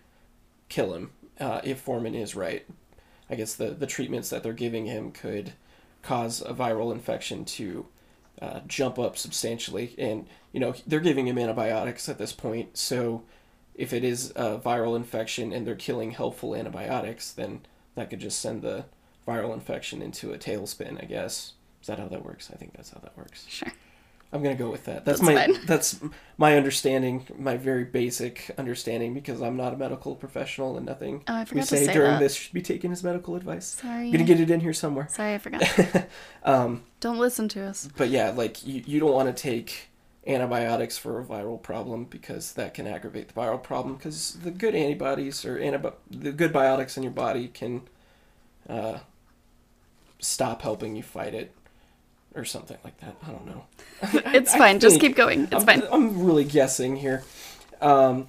kill 0.68 0.92
him 0.92 1.10
uh, 1.40 1.62
if 1.64 1.80
Foreman 1.80 2.14
is 2.14 2.36
right. 2.36 2.66
I 3.30 3.34
guess 3.34 3.54
the, 3.54 3.70
the 3.70 3.86
treatments 3.86 4.30
that 4.30 4.42
they're 4.42 4.52
giving 4.52 4.86
him 4.86 5.10
could 5.10 5.52
cause 6.02 6.40
a 6.42 6.54
viral 6.54 6.92
infection 6.92 7.44
to 7.44 7.86
uh, 8.40 8.60
jump 8.66 8.98
up 8.98 9.16
substantially. 9.16 9.94
And, 9.98 10.26
you 10.52 10.60
know, 10.60 10.74
they're 10.86 11.00
giving 11.00 11.26
him 11.26 11.38
antibiotics 11.38 12.08
at 12.08 12.18
this 12.18 12.32
point. 12.32 12.76
So 12.76 13.24
if 13.74 13.92
it 13.92 14.04
is 14.04 14.30
a 14.36 14.58
viral 14.58 14.96
infection 14.96 15.52
and 15.52 15.66
they're 15.66 15.74
killing 15.74 16.12
helpful 16.12 16.54
antibiotics, 16.54 17.32
then 17.32 17.60
that 17.94 18.10
could 18.10 18.20
just 18.20 18.40
send 18.40 18.62
the 18.62 18.84
viral 19.26 19.54
infection 19.54 20.02
into 20.02 20.32
a 20.32 20.38
tailspin, 20.38 21.02
I 21.02 21.06
guess. 21.06 21.52
Is 21.80 21.86
that 21.86 21.98
how 21.98 22.08
that 22.08 22.24
works? 22.24 22.50
I 22.52 22.56
think 22.56 22.72
that's 22.74 22.90
how 22.90 23.00
that 23.00 23.16
works. 23.16 23.46
Sure. 23.48 23.72
I'm 24.30 24.42
gonna 24.42 24.54
go 24.56 24.70
with 24.70 24.84
that. 24.84 25.04
That's, 25.06 25.20
That's 25.20 25.22
my 25.22 25.46
fine. 25.46 25.56
that's 25.66 26.00
my 26.36 26.56
understanding, 26.56 27.26
my 27.38 27.56
very 27.56 27.84
basic 27.84 28.50
understanding, 28.58 29.14
because 29.14 29.40
I'm 29.40 29.56
not 29.56 29.72
a 29.72 29.76
medical 29.78 30.14
professional 30.14 30.76
and 30.76 30.84
nothing 30.84 31.22
Oh, 31.26 31.34
I 31.34 31.40
we 31.40 31.44
forgot 31.46 31.60
to 31.68 31.76
say, 31.78 31.86
say 31.86 31.92
during 31.94 32.10
that. 32.12 32.20
this 32.20 32.34
should 32.34 32.52
be 32.52 32.60
taken 32.60 32.92
as 32.92 33.02
medical 33.02 33.36
advice. 33.36 33.66
Sorry. 33.66 34.06
I'm 34.06 34.12
gonna 34.12 34.24
get 34.24 34.38
it 34.40 34.50
in 34.50 34.60
here 34.60 34.74
somewhere. 34.74 35.08
Sorry, 35.10 35.34
I 35.34 35.38
forgot. 35.38 35.62
Um, 36.44 36.82
Don't 37.00 37.18
listen 37.18 37.48
to 37.48 37.62
us. 37.62 37.88
but 37.96 38.08
yeah, 38.10 38.30
like 38.30 38.66
you, 38.66 38.82
you 38.86 39.00
don't 39.00 39.12
want 39.12 39.34
to 39.34 39.42
take 39.42 39.88
antibiotics 40.26 40.96
for 40.98 41.18
a 41.20 41.24
viral 41.24 41.60
problem 41.62 42.04
because 42.04 42.52
that 42.52 42.74
can 42.74 42.86
aggravate 42.86 43.28
the 43.28 43.34
viral 43.34 43.62
problem. 43.62 43.96
Because 43.96 44.34
the 44.42 44.50
good 44.50 44.74
antibodies 44.74 45.44
or 45.46 45.58
antibi- 45.58 45.94
the 46.10 46.32
good 46.32 46.52
biotics 46.52 46.96
in 46.98 47.02
your 47.02 47.12
body 47.12 47.48
can 47.48 47.82
uh, 48.68 48.98
stop 50.18 50.62
helping 50.62 50.96
you 50.96 51.02
fight 51.02 51.34
it 51.34 51.54
or 52.34 52.44
something 52.44 52.78
like 52.84 52.98
that. 52.98 53.16
I 53.26 53.30
don't 53.30 53.46
know. 53.46 53.64
It's 54.34 54.54
I 54.54 54.58
fine. 54.58 54.80
Just 54.80 54.94
think- 55.00 55.02
keep 55.02 55.16
going. 55.16 55.44
It's 55.44 55.54
I'm, 55.54 55.66
fine. 55.66 55.82
I'm 55.90 56.24
really 56.24 56.44
guessing 56.44 56.96
here. 56.96 57.24
Um, 57.80 58.28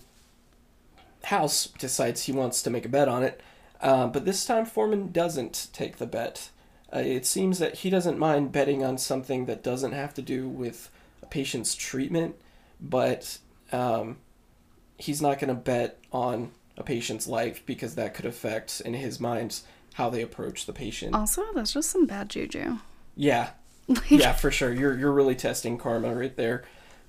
House 1.25 1.67
decides 1.77 2.23
he 2.23 2.31
wants 2.31 2.61
to 2.63 2.69
make 2.69 2.85
a 2.85 2.89
bet 2.89 3.07
on 3.07 3.23
it, 3.23 3.41
uh, 3.81 4.07
but 4.07 4.25
this 4.25 4.45
time 4.45 4.65
Foreman 4.65 5.11
doesn't 5.11 5.67
take 5.73 5.97
the 5.97 6.05
bet. 6.07 6.49
Uh, 6.93 6.99
it 6.99 7.25
seems 7.25 7.59
that 7.59 7.75
he 7.75 7.89
doesn't 7.89 8.17
mind 8.17 8.51
betting 8.51 8.83
on 8.83 8.97
something 8.97 9.45
that 9.45 9.61
doesn't 9.61 9.91
have 9.91 10.13
to 10.15 10.21
do 10.21 10.47
with 10.47 10.89
a 11.21 11.27
patient's 11.27 11.75
treatment, 11.75 12.35
but 12.81 13.37
um, 13.71 14.17
he's 14.97 15.21
not 15.21 15.37
going 15.39 15.49
to 15.49 15.53
bet 15.61 15.99
on 16.11 16.51
a 16.77 16.83
patient's 16.83 17.27
life 17.27 17.61
because 17.65 17.95
that 17.95 18.13
could 18.15 18.25
affect, 18.25 18.81
in 18.81 18.93
his 18.95 19.19
mind, 19.19 19.59
how 19.95 20.09
they 20.09 20.21
approach 20.21 20.65
the 20.65 20.73
patient. 20.73 21.13
Also, 21.13 21.43
that's 21.53 21.73
just 21.73 21.89
some 21.91 22.07
bad 22.07 22.29
juju. 22.29 22.77
Yeah, 23.15 23.51
Like, 23.89 24.09
yeah, 24.11 24.33
for 24.33 24.51
sure. 24.51 24.71
You're 24.71 24.97
you're 24.97 25.11
really 25.11 25.35
testing 25.35 25.77
karma 25.77 26.13
right 26.15 26.35
there. 26.35 26.63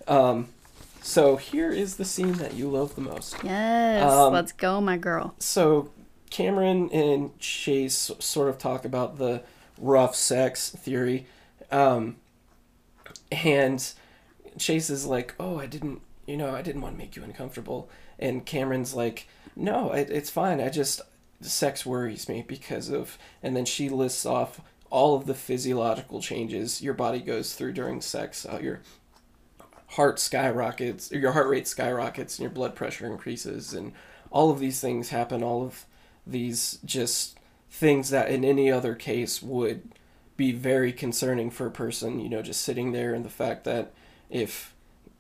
Um, 0.09 0.49
so 1.03 1.37
here 1.37 1.71
is 1.71 1.97
the 1.97 2.05
scene 2.05 2.35
that 2.35 2.55
you 2.55 2.69
love 2.69 2.95
the 2.95 3.01
most. 3.03 3.37
Yes. 3.45 4.03
Um, 4.03 4.33
let's 4.33 4.53
go, 4.53 4.81
my 4.81 4.97
girl. 4.97 5.35
So 5.39 5.91
Cameron 6.31 6.91
and 6.91 7.39
Chase 7.39 8.11
sort 8.19 8.49
of 8.49 8.59
talk 8.59 8.85
about 8.85 9.19
the 9.19 9.43
rough 9.79 10.15
sex 10.15 10.71
theory, 10.71 11.27
um, 11.71 12.17
and 13.31 13.93
Chase 14.59 14.91
is 14.91 15.07
like, 15.07 15.35
"Oh, 15.39 15.59
I 15.59 15.67
didn't, 15.67 16.01
you 16.27 16.37
know, 16.37 16.55
I 16.55 16.63
didn't 16.63 16.81
want 16.81 16.95
to 16.95 16.99
make 16.99 17.15
you 17.17 17.23
uncomfortable," 17.23 17.91
and 18.19 18.45
Cameron's 18.47 18.95
like, 18.95 19.29
"No, 19.55 19.93
it, 19.93 20.11
it's 20.11 20.31
fine. 20.31 20.61
I 20.61 20.71
just 20.71 21.03
sex 21.41 21.85
worries 21.85 22.29
me 22.29 22.45
because 22.47 22.89
of," 22.89 23.19
and 23.43 23.57
then 23.57 23.65
she 23.65 23.89
lists 23.89 24.25
off 24.25 24.61
all 24.91 25.15
of 25.15 25.27
the 25.27 25.35
physiological 25.35 26.21
changes 26.21 26.83
your 26.83 26.95
body 26.95 27.21
goes 27.21 27.55
through 27.55 27.73
during 27.73 28.01
sex. 28.01 28.45
Uh, 28.45 28.59
your 28.61 28.81
heart 29.89 30.19
skyrockets, 30.19 31.13
or 31.13 31.19
your 31.19 31.33
heart 31.33 31.49
rate 31.49 31.67
skyrockets, 31.67 32.39
and 32.39 32.43
your 32.45 32.51
blood 32.51 32.75
pressure 32.75 33.07
increases, 33.07 33.73
and 33.73 33.93
all 34.31 34.51
of 34.51 34.59
these 34.59 34.81
things 34.81 35.09
happen. 35.09 35.43
All 35.43 35.65
of 35.65 35.87
these 36.27 36.79
just 36.85 37.39
things 37.71 38.11
that 38.11 38.31
in 38.31 38.45
any 38.45 38.71
other 38.71 38.95
case 38.95 39.43
would 39.43 39.91
be 40.37 40.53
very 40.53 40.93
concerning 40.93 41.51
for 41.51 41.67
a 41.67 41.71
person, 41.71 42.21
you 42.21 42.29
know, 42.29 42.43
just 42.43 42.63
sitting 42.63 42.93
there, 42.93 43.15
and 43.15 43.25
the 43.25 43.31
fact 43.31 43.65
that 43.65 43.93
if 44.29 44.75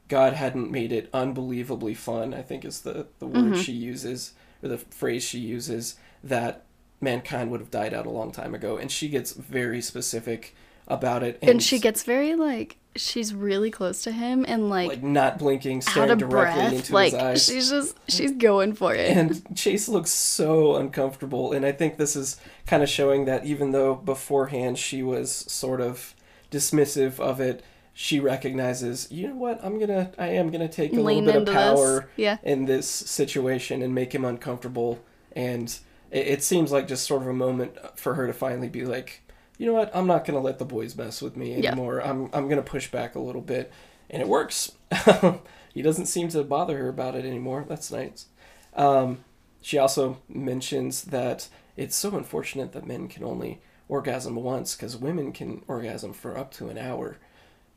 God 0.08 0.32
hadn't 0.32 0.70
made 0.70 0.92
it 0.92 1.10
unbelievably 1.12 1.94
fun, 1.94 2.34
I 2.34 2.42
think 2.42 2.64
is 2.64 2.80
the, 2.80 3.06
the 3.18 3.26
word 3.26 3.56
she 3.58 3.72
uses, 3.72 4.32
or 4.62 4.68
the 4.68 4.78
phrase 4.78 5.22
she 5.22 5.38
uses, 5.38 5.96
that 6.24 6.64
mankind 7.00 7.50
would 7.50 7.60
have 7.60 7.70
died 7.70 7.94
out 7.94 8.06
a 8.06 8.10
long 8.10 8.32
time 8.32 8.54
ago. 8.54 8.76
And 8.76 8.90
she 8.90 9.08
gets 9.08 9.32
very 9.32 9.80
specific 9.80 10.54
about 10.88 11.22
it. 11.22 11.38
And 11.42 11.62
she 11.62 11.78
gets 11.78 12.02
very 12.02 12.34
like 12.34 12.76
she's 12.96 13.32
really 13.32 13.70
close 13.70 14.02
to 14.02 14.10
him 14.10 14.44
and 14.48 14.68
like, 14.68 14.88
like 14.88 15.02
not 15.02 15.38
blinking, 15.38 15.80
staring 15.80 16.18
directly 16.18 16.60
breath. 16.62 16.72
into 16.72 16.92
Like 16.92 17.12
his 17.12 17.22
eyes. 17.22 17.46
she's 17.46 17.70
just 17.70 17.96
she's 18.08 18.32
going 18.32 18.74
for 18.74 18.92
it. 18.94 19.16
and 19.16 19.56
Chase 19.56 19.88
looks 19.88 20.10
so 20.10 20.74
uncomfortable, 20.74 21.52
and 21.52 21.64
I 21.64 21.70
think 21.70 21.96
this 21.98 22.16
is 22.16 22.36
kind 22.66 22.82
of 22.82 22.88
showing 22.88 23.26
that 23.26 23.44
even 23.46 23.70
though 23.70 23.94
beforehand 23.94 24.76
she 24.78 25.02
was 25.04 25.30
sort 25.32 25.80
of 25.80 26.14
dismissive 26.50 27.20
of 27.20 27.40
it, 27.40 27.62
she 27.94 28.18
recognizes, 28.18 29.06
you 29.12 29.28
know 29.28 29.36
what, 29.36 29.60
I'm 29.64 29.78
gonna, 29.78 30.10
I 30.18 30.28
am 30.28 30.50
gonna 30.50 30.68
take 30.68 30.92
a 30.92 30.96
Lean 31.00 31.24
little 31.26 31.42
bit 31.44 31.54
of 31.54 31.54
this. 31.54 31.54
power 31.54 32.08
Yeah. 32.16 32.38
in 32.42 32.64
this 32.64 32.88
situation 32.90 33.82
and 33.82 33.94
make 33.94 34.12
him 34.12 34.24
uncomfortable, 34.24 34.98
and 35.36 35.72
it, 36.10 36.26
it 36.26 36.42
seems 36.42 36.72
like 36.72 36.88
just 36.88 37.06
sort 37.06 37.22
of 37.22 37.28
a 37.28 37.32
moment 37.34 37.76
for 37.98 38.14
her 38.14 38.26
to 38.26 38.32
finally 38.32 38.68
be 38.68 38.84
like, 38.84 39.22
you 39.58 39.66
know 39.66 39.74
what, 39.74 39.94
I'm 39.94 40.06
not 40.06 40.24
gonna 40.24 40.40
let 40.40 40.58
the 40.58 40.64
boys 40.64 40.96
mess 40.96 41.20
with 41.22 41.36
me 41.36 41.54
Yeah. 41.60 41.70
anymore. 41.72 42.00
I'm, 42.00 42.30
I'm 42.32 42.48
gonna 42.48 42.62
push 42.62 42.90
back 42.90 43.14
a 43.14 43.20
little 43.20 43.42
bit, 43.42 43.70
and 44.08 44.22
it 44.22 44.28
works. 44.28 44.72
he 45.74 45.82
doesn't 45.82 46.06
seem 46.06 46.28
to 46.28 46.42
bother 46.44 46.78
her 46.78 46.88
about 46.88 47.14
it 47.14 47.24
anymore. 47.24 47.64
That's 47.68 47.92
nice. 47.92 48.26
Um, 48.74 49.24
she 49.60 49.76
also 49.78 50.18
mentions 50.28 51.02
that 51.04 51.48
it's 51.76 51.94
so 51.96 52.16
unfortunate 52.16 52.72
that 52.72 52.86
men 52.86 53.08
can 53.08 53.24
only 53.24 53.60
orgasm 53.88 54.36
once 54.36 54.74
because 54.74 54.96
women 54.96 55.32
can 55.32 55.62
orgasm 55.68 56.12
for 56.12 56.36
up 56.38 56.52
to 56.52 56.68
an 56.68 56.78
hour. 56.78 57.16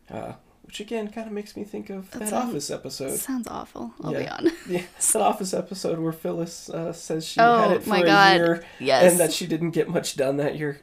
Uh, 0.10 0.34
which 0.74 0.80
again 0.80 1.07
kind 1.07 1.28
of 1.28 1.34
makes 1.34 1.55
me 1.55 1.63
think 1.63 1.91
of 1.91 2.09
that, 2.09 2.21
That 2.32 2.34
Office 2.34 2.71
episode. 2.71 3.19
Sounds 3.19 3.47
awful. 3.47 3.93
I'll 4.03 4.11
be 4.11 4.24
Yeah. 4.24 4.36
honest. 4.39 4.55
Yeah, 4.67 4.82
that 5.11 5.21
Office 5.21 5.53
episode 5.53 5.99
where 5.99 6.11
Phyllis 6.11 6.67
uh, 6.67 6.91
says 6.93 7.28
she 7.28 7.39
Oh, 7.39 7.59
had 7.59 7.71
it 7.74 7.84
for 7.84 7.89
my 7.89 7.99
a 7.99 8.05
God. 8.05 8.36
year 8.38 8.65
Yes. 8.80 9.11
and 9.11 9.19
that 9.19 9.32
she 9.32 9.45
didn't 9.45 9.69
get 9.71 9.88
much 9.88 10.15
done 10.15 10.38
that 10.38 10.57
year. 10.57 10.80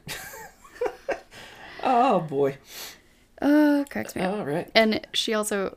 oh 1.83 2.21
boy! 2.21 2.57
Uh, 3.41 3.83
cracks 3.89 4.15
me 4.15 4.21
up. 4.21 4.33
All 4.37 4.45
right. 4.45 4.71
And 4.73 5.05
she 5.11 5.33
also, 5.33 5.75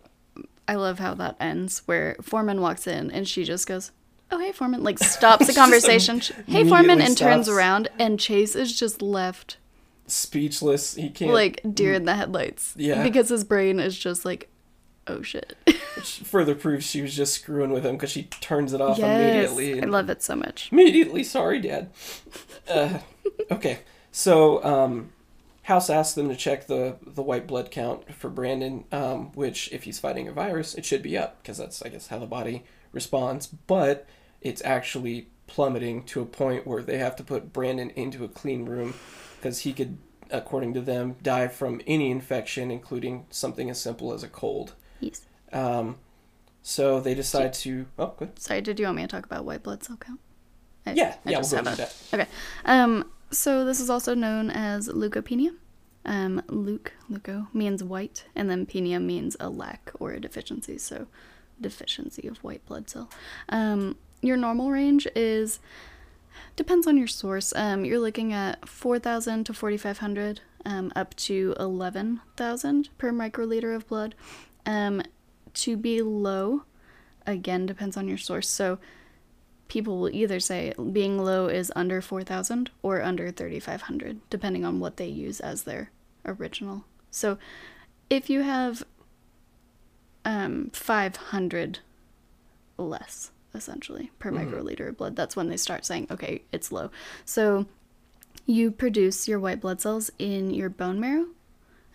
I 0.69 0.77
love 0.77 1.01
how 1.01 1.15
that 1.15 1.35
ends, 1.41 1.83
where 1.87 2.15
Foreman 2.23 2.61
walks 2.61 2.87
in 2.87 3.11
and 3.11 3.27
she 3.27 3.43
just 3.43 3.67
goes, 3.67 3.91
"Oh 4.31 4.39
hey, 4.39 4.53
Foreman!" 4.53 4.85
Like 4.85 5.01
stops 5.01 5.49
the 5.49 5.53
conversation. 5.61 6.21
hey, 6.47 6.63
Foreman, 6.69 7.01
and 7.01 7.19
turns 7.19 7.49
around, 7.49 7.89
and 7.99 8.21
Chase 8.21 8.55
is 8.55 8.79
just 8.79 9.03
left 9.03 9.57
Speechless. 10.07 10.95
He 10.95 11.11
can't 11.11 11.33
like 11.33 11.61
deer 11.73 11.95
in 11.95 12.05
the 12.05 12.15
headlights. 12.15 12.75
Yeah. 12.77 13.03
because 13.03 13.29
his 13.29 13.45
brain 13.45 13.81
is 13.81 13.97
just 13.99 14.25
like, 14.25 14.51
"Oh 15.07 15.23
shit." 15.23 15.57
Which 15.97 16.19
further 16.19 16.55
proves 16.55 16.87
she 16.87 17.03
was 17.03 17.15
just 17.17 17.35
screwing 17.35 17.71
with 17.71 17.87
him 17.87 17.97
because 17.97 18.11
she 18.11 18.25
turns 18.25 18.73
it 18.73 18.81
off 18.81 18.99
yes, 18.99 19.51
immediately. 19.51 19.83
I 19.83 19.87
love 19.87 20.11
it 20.11 20.23
so 20.23 20.37
much. 20.37 20.71
Immediately, 20.73 21.25
sorry, 21.25 21.61
Dad. 21.61 21.91
Uh, 22.69 22.99
okay, 23.51 23.81
so 24.13 24.63
um, 24.65 25.13
House 25.63 25.89
asks 25.89 26.15
them 26.15 26.29
to 26.29 26.37
check 26.37 26.67
the 26.67 26.97
the 27.07 27.23
white 27.23 27.47
blood 27.47 27.71
count 27.71 28.15
for 28.15 28.29
Brandon, 28.29 28.85
um, 28.93 29.33
which 29.33 29.73
if 29.73 29.85
he's 29.85 29.99
fighting 29.99 30.29
a 30.29 30.33
virus, 30.33 30.75
it 30.75 30.85
should 30.85 31.03
be 31.03 31.17
up 31.17 31.43
because 31.43 31.57
that's 31.57 31.83
I 31.83 31.89
guess 31.89 32.09
how 32.09 32.19
the 32.19 32.27
body 32.27 32.65
responds. 32.93 33.47
But 33.47 34.07
it's 34.43 34.63
actually 34.65 35.29
plummeting 35.47 36.05
to 36.05 36.21
a 36.21 36.27
point 36.27 36.67
where 36.67 36.83
they 36.83 36.99
have 36.99 37.17
to 37.17 37.25
put 37.25 37.53
Brandon 37.53 37.91
into 37.91 38.25
a 38.25 38.29
clean 38.29 38.67
room 38.67 38.95
because 39.45 39.59
he 39.61 39.75
could, 39.75 39.99
according 40.31 40.73
to 40.73 40.81
them, 40.81 41.17
die 41.23 41.49
from 41.49 41.83
any 41.87 42.11
infection, 42.11 42.71
including 42.71 43.27
something 43.29 43.69
as 43.69 43.79
simple 43.79 44.15
as 44.15 44.23
a 44.23 44.29
cold. 44.29 44.73
Yes. 45.01 45.21
Um, 45.53 45.97
so 46.63 46.99
they 46.99 47.15
decide 47.15 47.53
to. 47.65 47.85
Oh, 47.99 48.15
good. 48.17 48.39
Sorry, 48.39 48.63
did 48.63 48.81
you 48.81 48.87
want 48.87 48.97
me 48.97 49.03
to 49.03 49.09
talk 49.09 49.27
about 49.27 49.45
white 49.45 49.63
blood 49.63 49.85
cell 49.85 49.99
count? 49.99 50.19
I- 50.87 50.93
Yeah, 50.95 51.17
I 51.27 51.31
yeah, 51.31 51.41
we'll 51.43 51.63
go 51.63 51.71
a- 51.71 51.89
Okay. 52.15 52.27
Um, 52.65 53.11
so 53.31 53.67
this 53.67 53.81
is 53.81 53.91
also 53.91 54.15
known 54.15 54.49
as 54.51 54.89
leukopenia. 54.89 55.51
Um, 56.07 56.43
leuc, 56.49 56.89
leuco 57.11 57.49
means 57.55 57.85
white, 57.85 58.25
and 58.35 58.49
then 58.49 58.65
penia 58.67 59.03
means 59.03 59.37
a 59.41 59.51
lack 59.51 59.91
or 60.01 60.13
a 60.13 60.21
deficiency. 60.21 60.79
So, 60.79 61.07
deficiency 61.61 62.27
of 62.29 62.39
white 62.39 62.65
blood 62.65 62.89
cell. 62.89 63.11
Um, 63.51 63.97
your 64.23 64.39
normal 64.39 64.71
range 64.71 65.07
is 65.15 65.61
depends 66.57 66.87
on 66.87 66.97
your 66.97 67.07
source. 67.07 67.53
Um, 67.57 67.85
you're 67.85 67.99
looking 67.99 68.33
at 68.33 68.69
4,000 68.69 69.45
to 69.45 69.55
4,500, 69.55 70.41
um, 70.65 70.93
up 70.97 71.15
to 71.17 71.55
11,000 71.59 72.89
per 72.99 73.13
microliter 73.13 73.75
of 73.75 73.87
blood. 73.87 74.15
Um, 74.67 75.03
to 75.55 75.77
be 75.77 76.03
low, 76.03 76.63
again, 77.27 77.67
depends 77.67 77.97
on 77.97 78.09
your 78.09 78.19
source. 78.19 78.49
So 78.49 78.79
people 79.69 79.99
will 79.99 80.11
either 80.11 80.41
say 80.41 80.73
being 80.93 81.19
low 81.19 81.47
is 81.47 81.73
under 81.75 82.01
4,000 82.01 82.71
or 82.83 83.03
under 83.03 83.31
3,500, 83.31 84.21
depending 84.31 84.65
on 84.65 84.81
what 84.81 84.97
they 84.97 85.07
use 85.07 85.41
as 85.41 85.63
their 85.63 85.91
original. 86.25 86.85
So 87.11 87.39
if 88.11 88.29
you 88.29 88.43
have 88.43 88.85
um, 90.25 90.71
500 90.73 91.79
less, 92.77 93.31
essentially, 93.55 94.11
per 94.19 94.31
microliter 94.31 94.89
of 94.89 94.97
blood, 94.97 95.17
that's 95.17 95.37
when 95.37 95.49
they 95.49 95.57
start 95.57 95.85
saying, 95.87 96.07
okay, 96.11 96.43
it's 96.53 96.71
low. 96.73 96.91
So 97.25 97.67
you 98.47 98.71
produce 98.71 99.27
your 99.29 99.39
white 99.39 99.61
blood 99.61 99.81
cells 99.81 100.11
in 100.19 100.51
your 100.51 100.69
bone 100.69 101.01
marrow. 101.01 101.27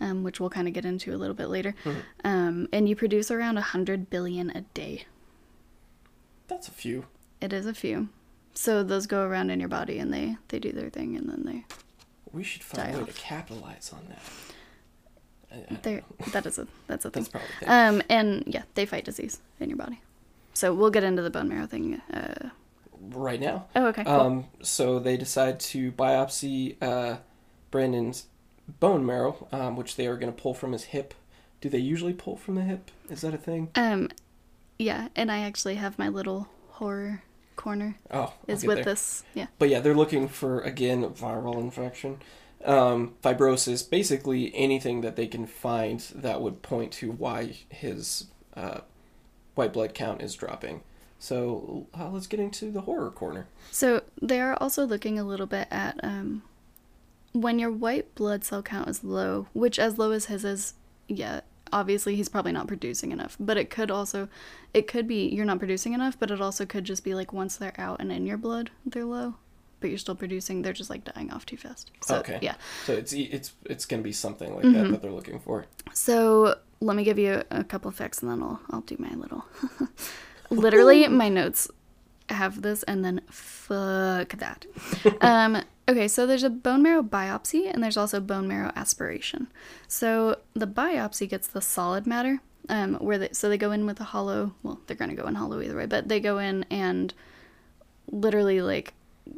Um, 0.02 0.24
which 0.24 0.40
we'll 0.40 0.50
kind 0.50 0.66
of 0.66 0.74
get 0.74 0.86
into 0.86 1.14
a 1.14 1.18
little 1.18 1.36
bit 1.36 1.50
later. 1.50 1.76
Um, 2.24 2.70
and 2.72 2.88
you 2.88 2.96
produce 2.96 3.30
around 3.30 3.56
100 3.56 4.10
billion 4.10 4.50
a 4.52 4.62
day. 4.62 5.04
That's 6.48 6.70
a 6.70 6.72
few. 6.72 7.06
It 7.42 7.52
is 7.52 7.66
a 7.66 7.74
few. 7.74 8.08
So 8.54 8.82
those 8.82 9.08
go 9.08 9.24
around 9.26 9.50
in 9.50 9.60
your 9.60 9.68
body 9.68 10.00
and 10.00 10.14
they 10.14 10.38
they 10.48 10.58
do 10.60 10.72
their 10.72 10.90
thing 10.90 11.18
and 11.18 11.30
then 11.30 11.44
they 11.46 11.66
We 12.32 12.44
should 12.46 12.64
find 12.64 12.96
a 12.96 13.00
way 13.00 13.06
to 13.08 13.12
capitalize 13.12 13.92
on 13.94 14.08
that. 14.08 14.22
I- 15.52 15.74
I- 15.74 15.78
they 15.82 16.04
that 16.32 16.46
is 16.46 16.58
a 16.60 16.68
that's 16.88 17.04
a 17.04 17.10
thing. 17.12 17.24
That's 17.24 17.32
probably 17.32 17.50
the 17.60 17.66
thing. 17.66 17.70
Um 17.98 18.02
and 18.10 18.44
yeah, 18.48 18.64
they 18.76 18.86
fight 18.86 19.04
disease 19.04 19.42
in 19.60 19.70
your 19.70 19.78
body. 19.78 20.00
So 20.60 20.74
we'll 20.74 20.90
get 20.92 21.06
into 21.06 21.22
the 21.22 21.30
bone 21.30 21.48
marrow 21.48 21.66
thing. 21.68 22.02
Uh, 22.14 22.50
right 23.00 23.40
now. 23.40 23.68
oh, 23.78 23.86
okay. 23.88 24.04
Cool. 24.04 24.14
Um, 24.14 24.46
so 24.62 25.00
they 25.00 25.16
decide 25.16 25.58
to 25.62 25.94
biopsy 25.94 26.76
uh, 26.82 27.20
Brandon's 27.72 28.26
bone 28.82 29.06
marrow, 29.06 29.48
um, 29.54 29.78
which 29.78 29.96
they 29.96 30.06
are 30.06 30.18
going 30.18 30.34
to 30.34 30.38
pull 30.42 30.54
from 30.54 30.74
his 30.74 30.84
hip. 30.86 31.14
Do 31.62 31.70
they 31.70 31.78
usually 31.78 32.12
pull 32.12 32.36
from 32.36 32.56
the 32.56 32.64
hip? 32.64 32.92
Is 33.10 33.22
that 33.22 33.34
a 33.34 33.38
thing? 33.38 33.70
um, 33.76 34.10
yeah, 34.78 35.08
and 35.16 35.32
I 35.32 35.40
actually 35.40 35.76
have 35.76 35.98
my 35.98 36.10
little 36.10 36.50
horror 36.72 37.24
corner 37.56 37.96
Oh, 38.12 38.20
I'll 38.20 38.36
is 38.48 38.66
with 38.66 38.78
there. 38.78 38.86
this. 38.86 39.24
Yeah. 39.34 39.48
But 39.60 39.70
yeah, 39.70 39.80
they're 39.80 39.96
looking 39.96 40.28
for 40.28 40.60
again 40.62 41.04
viral 41.10 41.56
infection, 41.60 42.20
um, 42.66 43.16
fibrosis, 43.24 43.90
basically 43.90 44.54
anything 44.56 45.02
that 45.02 45.16
they 45.16 45.28
can 45.28 45.46
find 45.48 46.00
that 46.16 46.42
would 46.42 46.62
point 46.62 46.92
to 46.94 47.12
why 47.12 47.56
his 47.70 48.28
uh, 48.56 48.80
white 49.60 49.74
blood 49.74 49.94
count 49.94 50.22
is 50.22 50.34
dropping. 50.34 50.82
So 51.20 51.86
uh, 52.00 52.10
let's 52.10 52.28
get 52.28 52.40
into 52.40 52.72
the 52.72 52.82
horror 52.82 53.12
corner. 53.12 53.48
So 53.72 54.02
they 54.22 54.40
are 54.40 54.56
also 54.62 54.86
looking 54.86 55.20
a 55.20 55.24
little 55.24 55.46
bit 55.46 55.68
at 55.70 56.00
um, 56.04 56.44
when 57.34 57.60
your 57.60 57.72
white 57.72 58.16
blood 58.16 58.44
cell 58.46 58.64
count 58.64 58.88
is 58.90 59.04
low, 59.04 59.48
which 59.54 59.78
as 59.78 59.98
low 59.98 60.12
as 60.12 60.26
his 60.26 60.46
is, 60.46 60.74
yeah, 61.10 61.42
obviously 61.74 62.16
he's 62.16 62.30
probably 62.30 62.54
not 62.54 62.68
producing 62.68 63.12
enough. 63.12 63.36
But 63.40 63.58
it 63.58 63.70
could 63.70 63.92
also, 63.92 64.30
it 64.74 64.88
could 64.88 65.08
be 65.08 65.28
you're 65.28 65.46
not 65.46 65.60
producing 65.60 65.92
enough, 65.94 66.18
but 66.18 66.32
it 66.32 66.40
also 66.42 66.66
could 66.66 66.86
just 66.86 67.04
be 67.04 67.14
like 67.14 67.34
once 67.34 67.58
they're 67.58 67.76
out 67.78 68.00
and 68.00 68.12
in 68.14 68.26
your 68.26 68.38
blood, 68.38 68.72
they're 68.86 69.04
low, 69.04 69.36
but 69.82 69.90
you're 69.90 70.00
still 70.00 70.16
producing. 70.16 70.62
They're 70.62 70.72
just 70.72 70.90
like 70.90 71.04
dying 71.04 71.32
off 71.34 71.46
too 71.46 71.58
fast. 71.58 71.92
So 72.02 72.16
okay. 72.20 72.40
yeah. 72.42 72.56
So 72.86 72.94
it's 72.94 73.12
it's 73.12 73.52
it's 73.66 73.86
going 73.86 74.02
to 74.02 74.06
be 74.06 74.14
something 74.14 74.56
like 74.56 74.64
Mm-hmm. 74.64 74.84
that 74.84 74.92
that 74.92 75.02
they're 75.02 75.12
looking 75.12 75.40
for. 75.42 75.66
So 75.94 76.56
let 76.82 76.96
me 76.96 77.04
give 77.04 77.20
you 77.20 77.44
a, 77.52 77.64
couple 77.64 77.92
facts 77.92 78.22
and 78.22 78.32
then 78.32 78.42
I'll 78.42 78.60
I'll 78.70 78.82
do 78.82 78.96
my 79.00 79.14
little. 79.14 79.46
Literally, 80.50 81.08
my 81.08 81.30
notes 81.30 81.70
have 82.30 82.62
this 82.62 82.84
and 82.84 83.04
then 83.04 83.22
fuck 83.30 84.30
that. 84.38 84.66
um, 85.22 85.62
okay, 85.88 86.08
so 86.08 86.26
there's 86.26 86.44
a 86.44 86.50
bone 86.50 86.82
marrow 86.82 87.04
biopsy 87.04 87.72
and 87.72 87.84
there's 87.84 87.98
also 87.98 88.20
bone 88.20 88.48
marrow 88.48 88.72
aspiration. 88.76 89.48
So 89.88 90.38
the 90.54 90.68
biopsy 90.68 91.28
gets 91.28 91.48
the 91.48 91.62
solid 91.62 92.08
matter. 92.08 92.42
Um, 92.68 92.96
where 92.96 93.18
they 93.18 93.30
so 93.32 93.50
they 93.50 93.58
go 93.58 93.72
in 93.72 93.86
with 93.88 94.00
a 94.00 94.04
hollow. 94.06 94.54
Well, 94.62 94.80
they're 94.86 94.98
gonna 94.98 95.16
go 95.16 95.28
in 95.28 95.36
hollow 95.36 95.62
either 95.62 95.76
way, 95.76 95.88
but 95.88 96.08
they 96.08 96.20
go 96.20 96.38
in 96.38 96.66
and 96.70 97.14
literally 98.12 98.62
like 98.62 98.94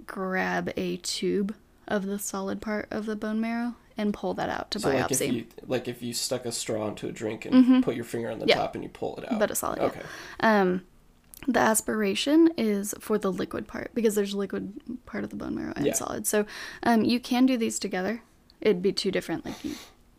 grab 0.05 0.71
a 0.75 0.97
tube 0.97 1.55
of 1.87 2.05
the 2.05 2.19
solid 2.19 2.61
part 2.61 2.87
of 2.91 3.05
the 3.05 3.15
bone 3.15 3.39
marrow 3.39 3.75
and 4.01 4.13
pull 4.13 4.33
that 4.33 4.49
out 4.49 4.71
to 4.71 4.79
So 4.79 4.89
biopsy. 4.89 4.99
like 5.01 5.11
if 5.11 5.21
you 5.33 5.45
like 5.67 5.87
if 5.87 6.01
you 6.01 6.13
stuck 6.13 6.45
a 6.45 6.51
straw 6.51 6.87
into 6.89 7.07
a 7.07 7.11
drink 7.11 7.45
and 7.45 7.83
put 7.83 7.95
your 7.95 8.03
finger 8.05 8.29
on 8.29 8.39
the 8.39 8.45
Mm-hmm. 8.45 8.49
Yeah. 8.49 8.55
top 8.55 8.75
and 8.75 8.83
you 8.83 8.89
pull 8.89 9.15
it 9.17 9.31
out. 9.31 9.39
But 9.39 9.51
a 9.51 9.55
solid, 9.55 9.77
yeah. 9.79 9.85
Okay. 9.85 10.01
Um, 10.41 10.81
the 11.47 11.59
aspiration 11.59 12.49
is 12.57 12.93
for 12.99 13.17
the 13.17 13.31
liquid 13.31 13.67
part 13.67 13.91
because 13.95 14.13
there's 14.15 14.35
liquid 14.35 14.73
part 15.05 15.23
of 15.23 15.29
the 15.29 15.35
bone 15.35 15.55
marrow 15.55 15.73
and 15.75 15.85
Yeah. 15.85 15.93
solid. 15.93 16.27
So 16.27 16.45
um, 16.83 17.03
you 17.03 17.19
can 17.19 17.45
do 17.45 17.57
these 17.57 17.79
together. 17.79 18.21
It'd 18.59 18.81
be 18.83 18.91
two 18.91 19.09
different, 19.09 19.43
like 19.45 19.63
you, 19.65 19.73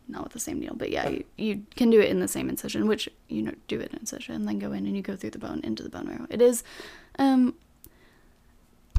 not 0.09 0.23
with 0.25 0.33
the 0.33 0.39
same 0.39 0.59
needle, 0.59 0.75
but 0.75 0.89
yeah, 0.91 1.07
you, 1.09 1.23
you 1.37 1.63
can 1.77 1.89
do 1.89 2.01
it 2.01 2.09
in 2.09 2.19
the 2.19 2.27
same 2.27 2.49
incision, 2.49 2.87
which 2.87 3.07
you 3.29 3.41
know 3.41 3.53
do 3.69 3.79
it 3.79 3.91
in 3.93 3.99
incision, 3.99 4.35
and 4.35 4.45
then 4.47 4.59
go 4.59 4.73
in 4.73 4.85
and 4.85 4.97
you 4.97 5.01
go 5.01 5.15
through 5.15 5.29
the 5.29 5.39
bone 5.39 5.61
into 5.63 5.81
the 5.81 5.87
bone 5.89 6.07
marrow. 6.07 6.27
It 6.29 6.41
is, 6.41 6.61
um, 7.19 7.53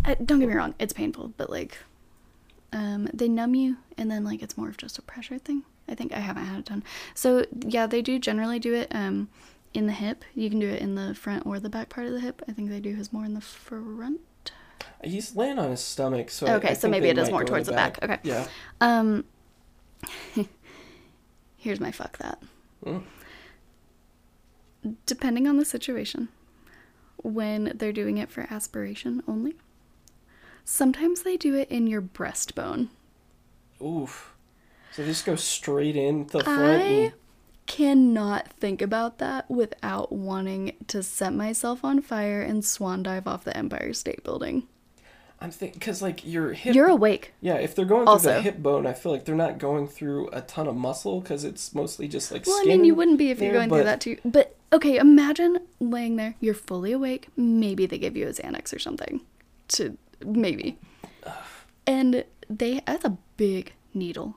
I, 0.05 0.15
don't 0.15 0.41
get 0.41 0.49
me 0.49 0.55
wrong, 0.55 0.75
it's 0.79 0.93
painful, 0.95 1.33
but 1.37 1.51
like, 1.51 1.77
um, 2.75 3.09
they 3.15 3.29
numb 3.29 3.55
you, 3.55 3.77
and 3.97 4.11
then 4.11 4.25
like 4.25 4.43
it's 4.43 4.59
more 4.59 4.69
of 4.69 4.77
just 4.77 4.99
a 4.99 5.03
pressure 5.03 5.39
thing. 5.39 5.63
I 5.89 5.95
think 5.95 6.13
I 6.13 6.19
haven't 6.19 6.45
had 6.45 6.59
it 6.59 6.65
done. 6.67 6.83
So 7.15 7.47
yeah, 7.67 7.87
they 7.87 8.03
do 8.03 8.19
generally 8.19 8.59
do 8.59 8.75
it 8.75 8.89
um, 8.91 9.29
in 9.73 9.87
the 9.87 9.93
hip. 9.93 10.25
You 10.35 10.51
can 10.51 10.59
do 10.59 10.69
it 10.69 10.83
in 10.83 10.97
the 10.97 11.15
front 11.15 11.47
or 11.47 11.61
the 11.61 11.71
back 11.71 11.89
part 11.89 12.07
of 12.07 12.13
the 12.13 12.21
hip. 12.21 12.43
I 12.49 12.53
think 12.53 12.69
they 12.71 12.81
do 12.81 12.95
his 12.95 13.13
more 13.13 13.25
in 13.25 13.35
the 13.35 13.41
front. 13.41 14.21
He's 15.03 15.37
laying 15.37 15.59
on 15.59 15.71
his 15.71 15.81
stomach, 15.81 16.31
so 16.31 16.47
Okay, 16.47 16.71
I 16.71 16.75
so 16.75 16.83
think 16.83 16.93
maybe 16.93 17.09
it 17.09 17.19
is 17.19 17.31
more 17.31 17.45
towards 17.45 17.67
the 17.67 17.73
back. 17.75 18.03
Okay. 18.03 18.19
Yeah. 18.23 18.47
Um, 18.81 19.25
here's 21.57 21.81
my 21.81 21.93
fuck 21.93 22.19
that. 22.19 22.43
Mm. 22.85 23.03
Depending 25.07 25.47
on 25.47 25.59
the 25.59 25.65
situation, 25.65 26.29
when 27.23 27.73
they're 27.75 27.93
doing 27.93 28.19
it 28.19 28.31
for 28.31 28.47
aspiration 28.51 29.23
only, 29.29 29.55
sometimes 30.65 31.23
they 31.23 31.37
do 31.37 31.55
it 31.55 31.71
in 31.71 31.87
your 31.87 32.03
breastbone. 32.03 32.89
Oof. 33.83 34.35
So 34.93 35.03
they 35.03 35.09
just 35.09 35.27
go 35.27 35.37
straight 35.37 35.97
in 35.97 36.27
the 36.29 36.43
front. 36.45 36.59
I 36.61 36.85
And, 36.87 37.13
cannot 37.67 38.49
think 38.53 38.83
about 38.83 39.19
that 39.19 39.51
without 39.51 40.13
wanting 40.13 40.77
to 40.89 41.03
set 41.03 41.33
myself 41.33 41.85
on 41.85 42.01
fire 42.03 42.43
and 42.43 42.65
swan 42.65 43.03
dive 43.03 43.27
off 43.27 43.45
the 43.45 43.57
Empire 43.57 43.93
State 43.93 44.23
Building. 44.23 44.65
I'm 45.41 45.51
thinking 45.51 45.79
because 45.79 46.01
like 46.01 46.25
your 46.27 46.53
hip. 46.53 46.75
You're 46.75 46.89
awake. 46.89 47.33
yeah, 47.41 47.55
if 47.57 47.75
they're 47.75 47.85
going 47.85 48.05
through 48.05 48.13
Also- 48.13 48.35
the 48.35 48.41
hip 48.43 48.59
bone, 48.59 48.87
I 48.87 48.93
feel 48.93 49.13
like 49.13 49.25
they're 49.25 49.35
not 49.35 49.59
going 49.59 49.89
through 49.89 50.29
a 50.33 50.41
ton 50.43 50.69
of 50.69 50.77
muscle 50.77 51.21
because 51.21 51.45
it's 51.45 51.75
mostly 51.75 52.07
just 52.09 52.31
like 52.31 52.47
Well, 52.47 52.61
I 52.63 52.65
mean, 52.65 52.85
you 52.85 52.95
wouldn't 52.95 53.19
be 53.19 53.31
if 53.31 53.41
you're 53.41 53.53
going 53.53 53.69
but- 53.69 53.77
through 53.77 53.85
that 53.85 54.01
too. 54.01 54.19
But 54.25 54.55
okay, 54.73 54.97
imagine 54.97 55.59
laying 55.81 56.17
there, 56.17 56.35
you're 56.41 56.55
fully 56.55 56.93
awake. 56.93 57.29
Maybe 57.37 57.85
they 57.85 57.99
give 57.99 58.17
you 58.17 58.27
a 58.29 58.31
Xanax 58.33 58.75
or 58.75 58.79
something. 58.79 59.23
To 59.69 59.97
maybe, 60.25 60.79
and 61.87 62.25
they 62.49 62.81
that's 62.87 63.05
a 63.05 63.17
big 63.37 63.73
needle, 63.93 64.37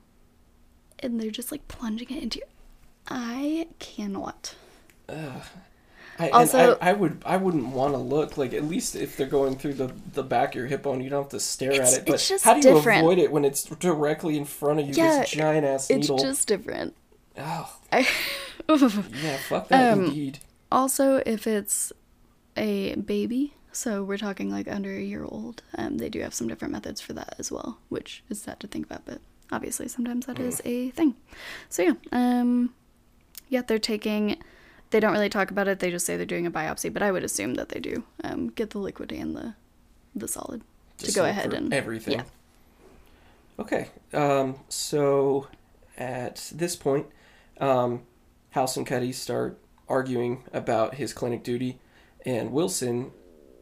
and 1.00 1.20
they're 1.20 1.30
just 1.30 1.50
like 1.52 1.66
plunging 1.68 2.08
it 2.10 2.22
into 2.22 2.38
your. 2.40 2.48
I 3.10 3.68
cannot. 3.78 4.54
I, 6.20 6.30
Also- 6.30 6.76
I, 6.80 6.90
I 6.90 6.92
would 6.92 7.22
I 7.24 7.36
wouldn't 7.36 7.68
want 7.68 7.94
to 7.94 7.98
look 7.98 8.36
like 8.36 8.52
at 8.52 8.64
least 8.64 8.96
if 8.96 9.16
they're 9.16 9.26
going 9.26 9.56
through 9.56 9.74
the 9.74 9.92
the 10.14 10.22
back 10.22 10.50
of 10.50 10.54
your 10.56 10.66
hip 10.66 10.82
bone, 10.82 11.00
you 11.00 11.08
don't 11.10 11.22
have 11.22 11.30
to 11.30 11.40
stare 11.40 11.72
at 11.72 11.92
it. 11.92 12.06
But 12.06 12.40
how 12.42 12.54
do 12.54 12.68
you 12.68 12.74
different. 12.74 13.02
avoid 13.02 13.18
it 13.18 13.30
when 13.30 13.44
it's 13.44 13.62
directly 13.64 14.36
in 14.36 14.44
front 14.44 14.80
of 14.80 14.88
you? 14.88 14.94
Yeah, 14.94 15.20
this 15.20 15.30
giant 15.30 15.64
ass 15.64 15.88
needle. 15.90 16.16
It's 16.16 16.24
just 16.24 16.48
different. 16.48 16.94
Oh, 17.38 17.72
I, 17.92 17.98
yeah, 18.68 19.36
fuck 19.48 19.68
that 19.68 19.92
Um, 19.92 20.06
indeed. 20.06 20.40
Also, 20.72 21.22
if 21.24 21.46
it's 21.46 21.92
a 22.56 22.96
baby, 22.96 23.54
so 23.78 24.02
we're 24.02 24.18
talking 24.18 24.50
like 24.50 24.66
under 24.66 24.92
a 24.92 25.00
year 25.00 25.24
old, 25.24 25.62
um, 25.76 25.98
they 25.98 26.08
do 26.08 26.20
have 26.20 26.34
some 26.34 26.48
different 26.48 26.72
methods 26.72 27.00
for 27.00 27.12
that 27.12 27.36
as 27.38 27.52
well, 27.52 27.78
which 27.88 28.24
is 28.28 28.42
sad 28.42 28.58
to 28.58 28.66
think 28.66 28.86
about, 28.86 29.04
but 29.04 29.20
obviously 29.52 29.86
sometimes 29.86 30.26
that 30.26 30.40
is 30.40 30.60
a 30.64 30.90
thing. 30.90 31.14
So 31.68 31.82
yeah, 31.82 31.92
um, 32.10 32.74
yeah, 33.48 33.62
they're 33.62 33.78
taking. 33.78 34.36
They 34.90 34.98
don't 34.98 35.12
really 35.12 35.28
talk 35.28 35.52
about 35.52 35.68
it. 35.68 35.78
They 35.78 35.92
just 35.92 36.06
say 36.06 36.16
they're 36.16 36.26
doing 36.26 36.44
a 36.44 36.50
biopsy, 36.50 36.92
but 36.92 37.02
I 37.02 37.12
would 37.12 37.22
assume 37.22 37.54
that 37.54 37.68
they 37.68 37.78
do 37.78 38.02
um, 38.24 38.48
get 38.48 38.70
the 38.70 38.78
liquid 38.78 39.12
and 39.12 39.36
the 39.36 39.54
the 40.12 40.26
solid 40.26 40.62
Just 40.98 41.12
to 41.12 41.20
go 41.20 41.24
ahead 41.24 41.54
and 41.54 41.72
everything. 41.72 42.14
Yeah. 42.14 42.24
Okay. 43.60 43.90
Um, 44.12 44.56
so 44.68 45.46
at 45.96 46.50
this 46.52 46.74
point, 46.74 47.06
um, 47.60 48.02
House 48.50 48.76
and 48.76 48.86
Cuddy 48.86 49.12
start 49.12 49.56
arguing 49.88 50.42
about 50.52 50.94
his 50.96 51.12
clinic 51.12 51.44
duty, 51.44 51.78
and 52.24 52.50
Wilson 52.50 53.12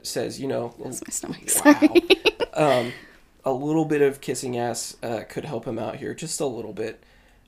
says, 0.07 0.41
"You 0.41 0.49
know, 0.49 0.75
That's 0.83 1.03
my 1.03 1.11
stomach. 1.11 1.43
wow, 1.65 1.73
Sorry. 1.73 2.03
um, 2.55 2.93
a 3.45 3.53
little 3.53 3.85
bit 3.85 4.03
of 4.03 4.21
kissing 4.21 4.57
ass 4.57 4.97
uh, 5.03 5.23
could 5.29 5.45
help 5.45 5.65
him 5.67 5.79
out 5.79 5.97
here, 5.97 6.15
just 6.15 6.41
a 6.41 6.47
little 6.47 6.73
bit." 6.73 7.03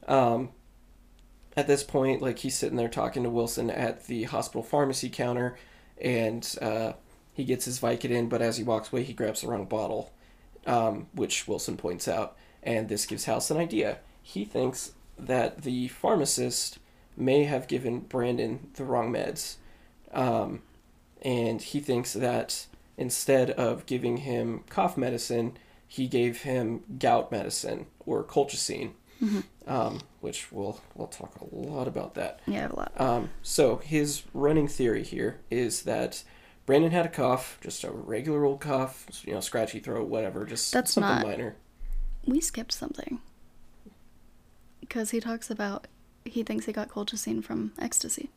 Um, 0.06 0.50
at 1.56 1.66
this 1.66 1.82
point, 1.82 2.22
like 2.22 2.38
he's 2.38 2.56
sitting 2.56 2.76
there 2.76 2.88
talking 2.88 3.24
to 3.24 3.30
Wilson 3.30 3.68
at 3.70 4.06
the 4.06 4.24
hospital 4.24 4.62
pharmacy 4.62 5.08
counter, 5.08 5.56
and 6.00 6.56
uh, 6.62 6.92
he 7.32 7.44
gets 7.44 7.64
his 7.64 7.80
Vicodin, 7.80 8.28
but 8.28 8.40
as 8.40 8.56
he 8.58 8.64
walks 8.64 8.92
away, 8.92 9.02
he 9.02 9.12
grabs 9.12 9.40
the 9.40 9.48
wrong 9.48 9.64
bottle, 9.64 10.12
um, 10.66 11.06
which 11.12 11.48
Wilson 11.48 11.76
points 11.76 12.06
out, 12.06 12.36
and 12.62 12.88
this 12.88 13.06
gives 13.06 13.24
House 13.24 13.50
an 13.50 13.56
idea. 13.56 13.98
He 14.22 14.44
thinks 14.44 14.92
that 15.18 15.62
the 15.62 15.88
pharmacist 15.88 16.78
may 17.16 17.44
have 17.44 17.66
given 17.66 18.00
Brandon 18.00 18.70
the 18.74 18.84
wrong 18.84 19.12
meds, 19.12 19.56
um, 20.12 20.62
and 21.22 21.60
he 21.60 21.80
thinks 21.80 22.12
that 22.12 22.66
instead 22.96 23.50
of 23.52 23.86
giving 23.86 24.18
him 24.18 24.64
cough 24.68 24.96
medicine, 24.96 25.56
he 25.86 26.06
gave 26.06 26.42
him 26.42 26.82
gout 26.98 27.30
medicine 27.32 27.86
or 28.04 28.22
colchicine, 28.24 28.92
um, 29.66 30.00
which 30.20 30.50
we'll 30.52 30.80
we'll 30.94 31.06
talk 31.08 31.40
a 31.40 31.54
lot 31.54 31.88
about 31.88 32.14
that. 32.14 32.40
yeah, 32.46 32.68
a 32.70 32.74
lot. 32.74 32.92
Um, 33.00 33.30
so 33.42 33.76
his 33.76 34.22
running 34.34 34.68
theory 34.68 35.02
here 35.02 35.40
is 35.50 35.82
that 35.82 36.22
Brandon 36.66 36.90
had 36.90 37.06
a 37.06 37.08
cough, 37.08 37.58
just 37.62 37.82
a 37.84 37.90
regular 37.90 38.44
old 38.44 38.60
cough, 38.60 39.06
you 39.24 39.32
know, 39.32 39.40
scratchy 39.40 39.78
throat, 39.80 40.08
whatever, 40.08 40.44
just 40.44 40.72
That's 40.72 40.92
something 40.92 41.08
not- 41.16 41.26
minor. 41.26 41.56
We 42.26 42.40
skipped 42.42 42.72
something 42.72 43.20
because 44.80 45.10
he 45.12 45.20
talks 45.20 45.50
about 45.50 45.86
he 46.24 46.42
thinks 46.42 46.66
he 46.66 46.72
got 46.72 46.88
colchicine 46.88 47.42
from 47.42 47.72
ecstasy. 47.78 48.28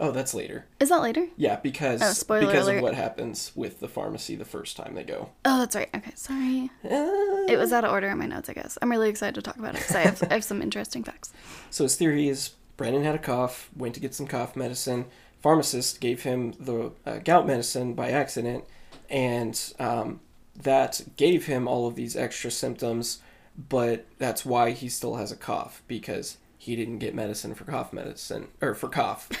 Oh, 0.00 0.10
that's 0.12 0.34
later. 0.34 0.66
Is 0.80 0.88
that 0.90 1.02
later? 1.02 1.26
Yeah, 1.36 1.56
because 1.56 2.00
Oh, 2.02 2.12
spoiler 2.12 2.46
because 2.46 2.66
alert. 2.66 2.76
of 2.78 2.82
what 2.82 2.94
happens 2.94 3.52
with 3.54 3.80
the 3.80 3.88
pharmacy 3.88 4.36
the 4.36 4.44
first 4.44 4.76
time 4.76 4.94
they 4.94 5.02
go. 5.04 5.30
Oh, 5.44 5.58
that's 5.58 5.74
right. 5.74 5.88
Okay, 5.94 6.12
sorry. 6.14 6.70
It 6.84 7.58
was 7.58 7.72
out 7.72 7.84
of 7.84 7.90
order 7.92 8.08
in 8.08 8.18
my 8.18 8.26
notes, 8.26 8.48
I 8.48 8.52
guess. 8.52 8.78
I'm 8.80 8.90
really 8.90 9.08
excited 9.08 9.34
to 9.34 9.42
talk 9.42 9.56
about 9.56 9.74
it 9.74 9.78
because 9.80 9.96
I 9.96 10.00
have, 10.00 10.22
I 10.30 10.34
have 10.34 10.44
some 10.44 10.62
interesting 10.62 11.02
facts. 11.04 11.32
So 11.70 11.84
his 11.84 11.96
theory 11.96 12.28
is 12.28 12.50
Brandon 12.76 13.04
had 13.04 13.14
a 13.14 13.18
cough, 13.18 13.68
went 13.76 13.94
to 13.94 14.00
get 14.00 14.14
some 14.14 14.26
cough 14.26 14.56
medicine. 14.56 15.04
Pharmacist 15.42 16.00
gave 16.00 16.22
him 16.22 16.52
the 16.58 16.92
uh, 17.04 17.18
gout 17.18 17.46
medicine 17.46 17.94
by 17.94 18.10
accident, 18.10 18.64
and 19.10 19.74
um, 19.78 20.20
that 20.62 21.02
gave 21.16 21.46
him 21.46 21.68
all 21.68 21.86
of 21.86 21.94
these 21.94 22.16
extra 22.16 22.50
symptoms. 22.50 23.18
But 23.68 24.06
that's 24.18 24.44
why 24.46 24.70
he 24.70 24.88
still 24.88 25.16
has 25.16 25.30
a 25.32 25.36
cough 25.36 25.82
because 25.88 26.38
he 26.56 26.74
didn't 26.76 26.98
get 26.98 27.14
medicine 27.14 27.54
for 27.54 27.64
cough 27.64 27.92
medicine 27.92 28.48
or 28.60 28.74
for 28.74 28.88
cough. 28.88 29.28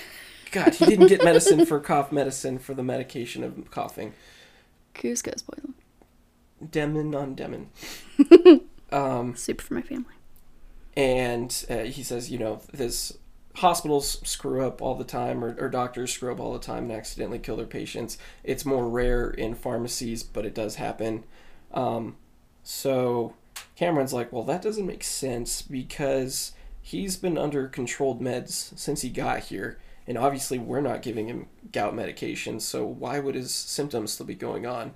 God, 0.50 0.74
he 0.74 0.86
didn't 0.86 1.08
get 1.08 1.24
medicine 1.24 1.66
for 1.66 1.80
cough 1.80 2.12
medicine 2.12 2.58
for 2.58 2.74
the 2.74 2.82
medication 2.82 3.44
of 3.44 3.70
coughing. 3.70 4.14
Cusco 4.94 5.38
spoil. 5.38 5.74
Demon 6.70 7.14
on 7.14 7.34
demon. 7.34 7.70
um, 8.92 9.36
Soup 9.36 9.60
for 9.60 9.74
my 9.74 9.82
family. 9.82 10.14
and 10.96 11.66
uh, 11.70 11.78
he 11.84 12.02
says, 12.02 12.30
you 12.30 12.38
know, 12.38 12.60
this 12.72 13.16
hospitals 13.56 14.20
screw 14.28 14.64
up 14.66 14.80
all 14.80 14.94
the 14.94 15.04
time, 15.04 15.44
or, 15.44 15.56
or 15.58 15.68
doctors 15.68 16.12
screw 16.12 16.32
up 16.32 16.40
all 16.40 16.52
the 16.52 16.58
time 16.58 16.84
and 16.84 16.92
accidentally 16.92 17.38
kill 17.38 17.56
their 17.56 17.66
patients. 17.66 18.18
It's 18.44 18.64
more 18.64 18.88
rare 18.88 19.30
in 19.30 19.54
pharmacies, 19.54 20.22
but 20.22 20.46
it 20.46 20.54
does 20.54 20.76
happen. 20.76 21.24
Um, 21.72 22.16
so 22.62 23.34
Cameron's 23.76 24.12
like, 24.12 24.32
well, 24.32 24.44
that 24.44 24.62
doesn't 24.62 24.86
make 24.86 25.04
sense 25.04 25.62
because 25.62 26.52
he's 26.80 27.16
been 27.16 27.36
under 27.38 27.68
controlled 27.68 28.20
meds 28.20 28.76
since 28.78 29.02
he 29.02 29.10
got 29.10 29.40
here. 29.40 29.78
And 30.08 30.18
obviously, 30.18 30.58
we're 30.58 30.80
not 30.80 31.02
giving 31.02 31.28
him 31.28 31.46
gout 31.70 31.94
medication, 31.94 32.58
so 32.58 32.84
why 32.84 33.20
would 33.20 33.34
his 33.36 33.54
symptoms 33.54 34.10
still 34.12 34.26
be 34.26 34.34
going 34.34 34.66
on? 34.66 34.94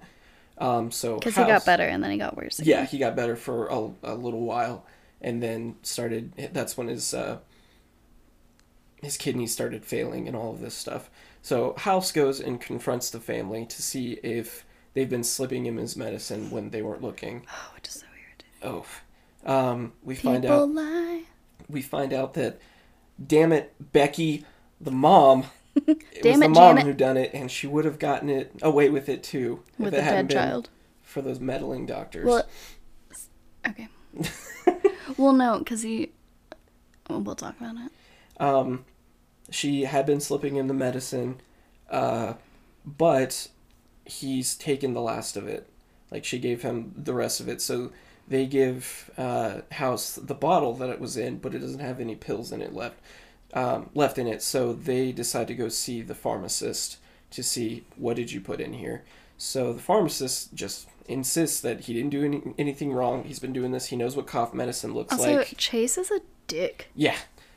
Um, 0.59 0.91
so 0.91 1.17
Because 1.19 1.37
he 1.37 1.45
got 1.45 1.65
better 1.65 1.85
and 1.85 2.03
then 2.03 2.11
he 2.11 2.17
got 2.19 2.37
worse. 2.37 2.59
yeah, 2.61 2.87
he 2.87 2.99
got 2.99 3.15
better 3.15 3.37
for 3.37 3.69
a, 3.69 3.91
a 4.03 4.15
little 4.15 4.41
while, 4.41 4.87
and 5.21 5.43
then 5.43 5.77
started. 5.83 6.51
That's 6.53 6.77
when 6.77 6.89
his 6.89 7.13
uh, 7.15 7.39
his 9.03 9.17
kidneys 9.17 9.53
started 9.53 9.85
failing 9.85 10.27
and 10.29 10.37
all 10.37 10.53
of 10.53 10.61
this 10.61 10.75
stuff. 10.75 11.11
So 11.43 11.75
House 11.77 12.13
goes 12.13 12.41
and 12.41 12.61
confronts 12.61 13.11
the 13.11 13.21
family 13.21 13.67
to 13.67 13.83
see 13.83 14.13
if 14.23 14.65
they've 14.95 15.11
been 15.11 15.25
slipping 15.25 15.67
him 15.67 15.77
his 15.77 15.97
medicine 15.97 16.51
when 16.51 16.71
they 16.71 16.83
weren't 16.83 17.03
looking. 17.03 17.45
Oh, 17.53 17.73
which 17.75 17.89
is 17.89 17.95
so 17.95 18.07
weird. 18.15 18.45
Oh, 18.63 18.87
um, 19.45 19.93
we 20.05 20.15
People 20.15 20.33
find 20.33 20.45
out 20.47 20.69
lie. 20.71 21.23
we 21.69 21.83
find 21.83 22.13
out 22.13 22.35
that, 22.35 22.61
damn 23.25 23.53
it, 23.53 23.75
Becky, 23.93 24.45
the 24.83 24.91
mom. 24.91 25.45
It 25.87 25.87
was 25.87 25.97
Damn 26.23 26.41
the 26.41 26.49
mom 26.51 26.77
Janet. 26.77 26.85
who 26.85 26.93
done 26.93 27.17
it, 27.17 27.31
and 27.33 27.51
she 27.51 27.67
would 27.67 27.87
have 27.87 27.99
gotten 27.99 28.29
it 28.29 28.53
away 28.61 28.91
with 28.91 29.09
it 29.09 29.23
too 29.23 29.63
if 29.73 29.79
With 29.79 29.95
it 29.95 30.01
a 30.01 30.03
hadn't 30.03 30.27
dead 30.27 30.29
been 30.29 30.37
child. 30.37 30.69
for 31.03 31.23
those 31.23 31.41
meddling 31.41 31.87
doctors. 31.87 32.27
Well, 32.27 32.47
s- 33.11 33.29
okay. 33.67 33.89
well, 35.17 35.33
no, 35.33 35.59
because 35.61 35.81
he. 35.83 36.13
Well, 37.09 37.23
we'll 37.23 37.35
talk 37.37 37.57
about 37.59 37.77
it. 37.77 37.91
um, 38.43 38.85
she 39.51 39.85
had 39.85 40.05
been 40.05 40.21
slipping 40.21 40.57
him 40.57 40.69
the 40.69 40.75
medicine, 40.75 41.41
uh, 41.91 42.35
but 42.85 43.49
he's 44.05 44.55
taken 44.55 44.93
the 44.93 45.01
last 45.01 45.37
of 45.39 45.49
it. 45.49 45.69
Like 46.11 46.25
she 46.27 46.39
gave 46.39 46.61
him 46.63 46.93
the 46.97 47.15
rest 47.15 47.41
of 47.41 47.49
it, 47.49 47.63
so 47.63 47.93
they 48.29 48.45
give 48.45 49.11
uh, 49.17 49.63
House 49.73 50.17
the 50.17 50.35
bottle 50.35 50.75
that 50.75 50.91
it 50.91 51.01
was 51.01 51.17
in, 51.17 51.39
but 51.39 51.55
it 51.55 51.61
doesn't 51.61 51.81
have 51.81 51.99
any 51.99 52.15
pills 52.15 52.53
in 52.53 52.61
it 52.61 52.75
left. 52.75 53.01
Um, 53.55 53.91
left 53.95 54.17
in 54.17 54.27
it, 54.27 54.43
so 54.43 54.73
they 54.73 55.13
decide 55.13 55.47
to 55.49 55.55
go 55.55 55.69
see 55.69 56.01
the 56.01 56.15
pharmacist 56.15 56.97
to 57.33 57.43
see 57.43 57.85
what 57.97 58.17
did 58.17 58.33
you 58.33 58.41
put 58.41 58.61
in 58.61 58.73
here. 58.73 59.05
So 59.37 59.75
the 59.75 59.81
pharmacist 59.81 60.55
just 60.55 60.89
insists 61.07 61.61
that 61.61 61.81
he 61.81 61.93
didn't 61.95 62.11
do 62.11 62.25
any, 62.25 62.43
anything 62.59 62.93
wrong. 62.93 63.25
He's 63.25 63.41
been 63.41 63.53
doing 63.53 63.73
this. 63.73 63.87
He 63.87 63.97
knows 63.97 64.17
what 64.17 64.27
cough 64.27 64.55
medicine 64.55 64.95
looks 64.95 65.13
Also, 65.13 65.39
like. 65.39 65.55
Chase 65.59 65.99
is 65.99 66.11
a 66.11 66.21
dick. 66.47 66.89
Yeah, 66.95 67.17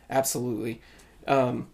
absolutely. 0.09 0.81
Um, 1.27 1.67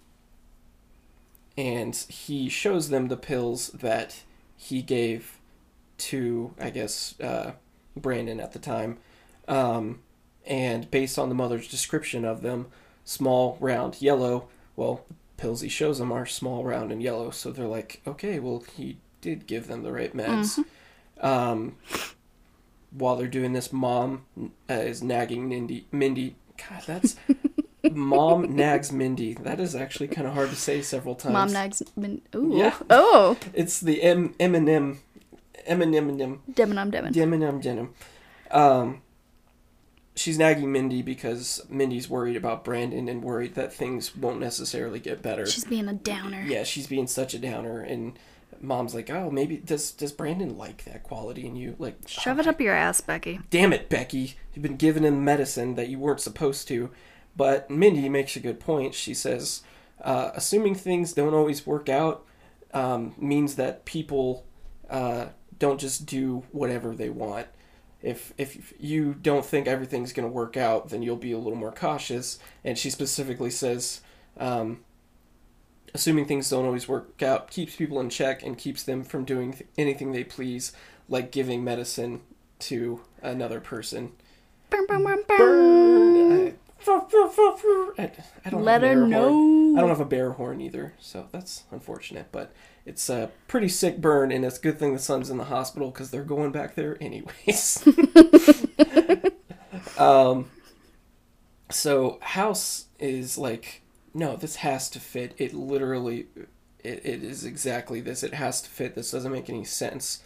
and 1.58 1.96
he 1.96 2.50
shows 2.50 2.90
them 2.90 3.08
the 3.08 3.18
pills 3.18 3.70
that 3.70 4.22
he 4.56 4.82
gave 4.82 5.40
to, 5.98 6.54
I 6.60 6.70
guess, 6.70 7.20
uh, 7.20 7.54
Brandon 7.96 8.40
at 8.40 8.52
the 8.52 8.60
time. 8.60 8.98
Um, 9.48 10.00
and 10.46 10.90
based 10.92 11.18
on 11.18 11.30
the 11.30 11.36
mother's 11.36 11.68
description 11.68 12.26
of 12.26 12.42
them, 12.42 12.68
small, 13.04 13.58
round, 13.60 14.02
yellow, 14.02 14.48
well, 14.76 15.06
pills 15.38 15.62
he 15.62 15.70
shows 15.70 16.00
them 16.00 16.12
are 16.12 16.26
small, 16.26 16.64
round, 16.64 16.92
and 16.92 17.02
yellow. 17.02 17.32
So 17.32 17.52
they're 17.52 17.68
like, 17.68 18.02
okay, 18.06 18.40
well, 18.40 18.64
he 18.76 18.98
did 19.22 19.48
give 19.48 19.68
them 19.68 19.84
the 19.84 19.92
right 19.92 20.16
meds. 20.16 20.64
Um, 21.20 21.78
while 22.92 23.16
they're 23.16 23.28
doing 23.28 23.54
this, 23.54 23.72
mom 23.72 24.26
uh, 24.70 24.74
is 24.74 25.02
nagging 25.02 25.48
Mindy. 25.48 25.86
Mindy, 25.92 26.36
God, 26.70 26.84
that's 26.86 27.16
mom 27.92 28.56
nags 28.56 28.92
Mindy. 28.92 29.34
That 29.34 29.60
is 29.60 29.76
actually 29.76 30.08
kind 30.10 30.28
of 30.28 30.34
hard 30.34 30.50
to 30.50 30.56
say 30.56 30.82
several 30.82 31.16
times. 31.16 31.34
Mom 31.34 31.54
nags. 31.54 31.82
Min- 31.96 32.22
Ooh. 32.36 32.54
Yeah. 32.56 32.76
Oh. 32.90 33.38
It's 33.54 33.80
the 33.80 34.04
M 34.04 34.36
Eminem, 34.40 34.98
Eminem, 35.68 36.40
Demonum 36.52 36.92
Demon. 36.92 37.14
Eminem, 37.14 37.62
Denim. 37.62 37.94
Um, 38.52 39.02
she's 40.16 40.38
nagging 40.38 40.72
Mindy 40.72 41.02
because 41.02 41.62
Mindy's 41.70 42.10
worried 42.10 42.36
about 42.36 42.64
Brandon 42.64 43.08
and 43.08 43.24
worried 43.24 43.56
that 43.56 43.74
things 43.74 44.16
won't 44.16 44.40
necessarily 44.40 45.00
get 45.00 45.22
better. 45.22 45.46
She's 45.46 45.66
being 45.66 45.88
a 45.88 45.94
downer. 45.94 46.44
yeah, 46.46 46.64
she's 46.64 46.88
being 46.88 47.08
such 47.08 47.34
a 47.34 47.40
downer, 47.40 47.82
and 47.82 48.18
mom's 48.60 48.94
like, 48.94 49.10
"Oh, 49.10 49.30
maybe 49.32 49.58
does 49.58 49.92
does 49.92 50.12
Brandon 50.12 50.58
like 50.58 50.84
that 50.86 51.04
quality 51.04 51.46
in 51.46 51.56
you?" 51.56 51.76
Like, 51.80 52.08
Shove 52.08 52.38
oh, 52.38 52.42
it 52.42 52.48
up 52.48 52.62
your 52.62 52.76
ass, 52.76 53.02
Becky. 53.02 53.40
damn 53.50 53.74
it, 53.74 53.90
Becky, 53.90 54.36
you've 54.54 54.64
been 54.64 54.78
giving 54.78 55.04
him 55.04 55.24
medicine 55.24 55.76
that 55.76 55.90
you 55.90 56.00
weren't 56.00 56.22
supposed 56.22 56.68
to. 56.70 56.92
But 57.36 57.70
Mindy 57.70 58.10
makes 58.10 58.36
a 58.36 58.42
good 58.42 58.60
point. 58.60 58.94
She 58.94 59.14
says, 59.14 59.64
uh, 60.04 60.32
assuming 60.36 60.76
things 60.76 61.14
don't 61.14 61.34
always 61.34 61.66
work 61.66 61.88
out 61.88 62.26
um, 62.74 63.16
means 63.18 63.56
that 63.56 63.86
people 63.86 64.46
uh, 64.90 65.28
don't 65.58 65.80
just 65.80 66.06
do 66.06 66.44
whatever 66.52 66.94
they 66.94 67.10
want. 67.10 67.48
If 68.04 68.34
if 68.38 68.74
you 68.80 69.14
don't 69.14 69.46
think 69.46 69.68
everything's 69.68 70.14
going 70.14 70.28
to 70.28 70.34
work 70.34 70.58
out, 70.58 70.90
then 70.90 71.02
you'll 71.02 71.16
be 71.16 71.32
a 71.32 71.38
little 71.38 71.58
more 71.58 71.72
cautious. 71.72 72.40
And 72.64 72.78
she 72.78 72.90
specifically 72.90 73.52
says, 73.52 74.02
um, 74.38 74.80
assuming 75.94 76.26
things 76.26 76.50
don't 76.50 76.66
always 76.66 76.88
work 76.88 77.22
out, 77.22 77.52
keeps 77.52 77.76
people 77.76 78.00
in 78.00 78.10
check 78.10 78.44
and 78.44 78.58
keeps 78.58 78.84
them 78.84 79.04
from 79.04 79.26
doing 79.26 79.54
th- 79.54 79.70
anything 79.78 80.12
they 80.12 80.24
please, 80.24 80.72
like 81.10 81.32
giving 81.32 81.64
medicine 81.64 82.22
to 82.60 83.02
another 83.22 83.60
person. 83.60 84.14
Burn, 84.70 84.86
burn, 84.88 85.04
burn, 85.04 85.24
burn. 85.28 85.38
Burn. 85.38 86.58
I, 87.98 88.12
I 88.46 88.50
don't 88.50 88.64
Let 88.64 88.82
have 88.82 88.98
her 88.98 89.08
know. 89.08 89.76
I 89.78 89.80
don't 89.80 89.90
have 89.90 90.02
a 90.02 90.06
bear 90.06 90.32
horn 90.32 90.62
either, 90.62 90.94
so 91.00 91.28
that's 91.32 91.64
unfortunate. 91.72 92.28
But 92.32 92.54
it's 92.86 93.10
a 93.10 93.32
pretty 93.48 93.68
sick 93.68 94.02
burn, 94.02 94.32
and 94.32 94.44
it's 94.44 94.58
a 94.58 94.62
good 94.62 94.80
thing 94.80 94.94
the 94.94 95.00
son's 95.00 95.30
in 95.30 95.38
the 95.38 95.46
hospital 95.46 95.92
because 95.92 96.12
they're 96.12 96.24
going 96.24 96.52
back 96.52 96.76
there 96.76 96.98
anyways. 97.02 97.88
um, 99.98 100.50
so 101.70 102.20
House 102.22 102.86
is 103.00 103.38
like, 103.38 103.82
no, 104.14 104.36
this 104.36 104.58
has 104.58 104.90
to 104.92 105.00
fit. 105.00 105.34
It 105.38 105.54
literally, 105.54 106.28
it, 106.84 107.06
it 107.06 107.24
is 107.24 107.46
exactly 107.46 108.02
this. 108.02 108.24
It 108.24 108.34
has 108.34 108.62
to 108.64 108.70
fit. 108.70 108.96
This 108.96 109.12
doesn't 109.12 109.32
make 109.32 109.50
any 109.50 109.64
sense. 109.64 110.22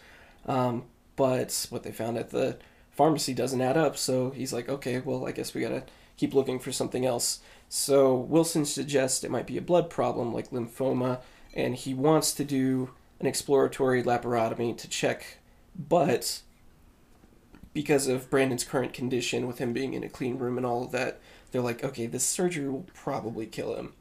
Um, 0.46 0.84
but 1.16 1.66
what 1.70 1.82
they 1.82 1.92
found 1.92 2.18
at 2.18 2.30
the 2.30 2.58
pharmacy 2.90 3.34
doesn't 3.34 3.60
add 3.60 3.76
up. 3.76 3.96
So 3.96 4.30
he's 4.30 4.52
like, 4.52 4.68
okay, 4.68 5.00
well, 5.00 5.26
I 5.26 5.32
guess 5.32 5.54
we 5.54 5.60
gotta 5.60 5.84
keep 6.16 6.34
looking 6.34 6.58
for 6.58 6.72
something 6.72 7.04
else. 7.04 7.40
So 7.68 8.14
Wilson 8.14 8.64
suggests 8.64 9.24
it 9.24 9.30
might 9.30 9.46
be 9.46 9.58
a 9.58 9.62
blood 9.62 9.90
problem 9.90 10.32
like 10.32 10.50
lymphoma, 10.50 11.20
and 11.54 11.74
he 11.74 11.94
wants 11.94 12.32
to 12.34 12.44
do 12.44 12.90
an 13.20 13.26
exploratory 13.26 14.02
laparotomy 14.02 14.76
to 14.76 14.88
check, 14.88 15.38
but 15.76 16.42
because 17.72 18.06
of 18.06 18.30
Brandon's 18.30 18.64
current 18.64 18.92
condition 18.92 19.46
with 19.46 19.58
him 19.58 19.72
being 19.72 19.94
in 19.94 20.02
a 20.02 20.08
clean 20.08 20.38
room 20.38 20.56
and 20.56 20.64
all 20.64 20.84
of 20.84 20.92
that, 20.92 21.20
they're 21.50 21.60
like, 21.60 21.84
okay, 21.84 22.06
this 22.06 22.24
surgery 22.24 22.68
will 22.68 22.86
probably 22.94 23.46
kill 23.46 23.74
him. 23.76 23.92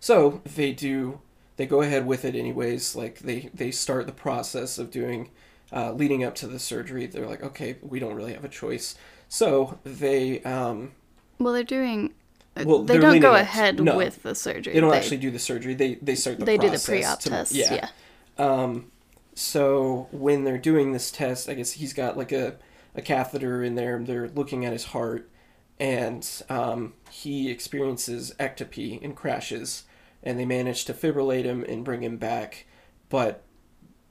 So 0.00 0.40
they 0.44 0.72
do, 0.72 1.20
they 1.56 1.66
go 1.66 1.82
ahead 1.82 2.06
with 2.06 2.24
it 2.24 2.34
anyways. 2.34 2.96
Like 2.96 3.20
they 3.20 3.50
they 3.54 3.70
start 3.70 4.06
the 4.06 4.12
process 4.12 4.78
of 4.78 4.90
doing, 4.90 5.30
uh, 5.72 5.92
leading 5.92 6.24
up 6.24 6.34
to 6.36 6.46
the 6.46 6.58
surgery. 6.58 7.06
They're 7.06 7.28
like, 7.28 7.42
okay, 7.42 7.76
we 7.82 7.98
don't 7.98 8.14
really 8.14 8.32
have 8.32 8.44
a 8.44 8.48
choice. 8.48 8.94
So 9.28 9.78
they 9.84 10.42
um, 10.42 10.92
Well, 11.38 11.52
they're 11.52 11.64
doing. 11.64 12.12
uh, 12.56 12.64
Well, 12.66 12.84
they 12.84 12.98
don't 12.98 13.20
go 13.20 13.34
ahead 13.34 13.80
no. 13.80 13.96
with 13.96 14.22
the 14.22 14.34
surgery. 14.34 14.72
they 14.74 14.80
don't 14.80 14.90
They- 14.90 14.96
actually 14.98 15.16
do 15.18 15.30
the 15.30 15.38
surgery. 15.38 15.74
They 15.74 15.94
they 15.96 16.14
start 16.14 16.38
the 16.38 16.44
they 16.44 16.58
do 16.58 16.70
the 16.70 16.78
pre-op 16.78 17.20
to- 17.20 17.28
test. 17.30 17.52
Yeah. 17.52 17.88
Um, 18.38 18.90
so 19.34 20.08
when 20.12 20.44
they're 20.44 20.58
doing 20.58 20.92
this 20.92 21.10
test, 21.10 21.48
I 21.48 21.54
guess 21.54 21.72
he's 21.72 21.92
got 21.92 22.16
like 22.16 22.32
a, 22.32 22.56
a 22.94 23.02
catheter 23.02 23.62
in 23.64 23.74
there. 23.74 23.98
They're 23.98 24.28
looking 24.28 24.64
at 24.64 24.72
his 24.72 24.84
heart, 24.86 25.30
and 25.80 26.28
um, 26.48 26.94
he 27.10 27.50
experiences 27.50 28.32
ectopy 28.38 29.02
and 29.02 29.16
crashes. 29.16 29.84
And 30.24 30.38
they 30.38 30.44
manage 30.46 30.84
to 30.84 30.94
fibrillate 30.94 31.42
him 31.44 31.64
and 31.68 31.84
bring 31.84 32.04
him 32.04 32.16
back, 32.16 32.66
but 33.08 33.42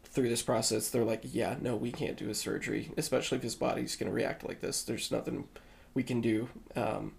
through 0.04 0.28
this 0.28 0.42
process, 0.42 0.90
they're 0.90 1.06
like, 1.06 1.22
"Yeah, 1.24 1.56
no, 1.62 1.78
we 1.78 1.90
can't 1.90 2.18
do 2.18 2.30
a 2.30 2.36
surgery, 2.36 2.92
especially 2.98 3.38
if 3.38 3.44
his 3.44 3.56
body's 3.56 3.96
going 3.96 4.10
to 4.10 4.14
react 4.14 4.46
like 4.46 4.60
this. 4.60 4.84
There's 4.84 5.10
nothing 5.10 5.48
we 5.94 6.04
can 6.04 6.22
do 6.22 6.50
um, 6.76 7.14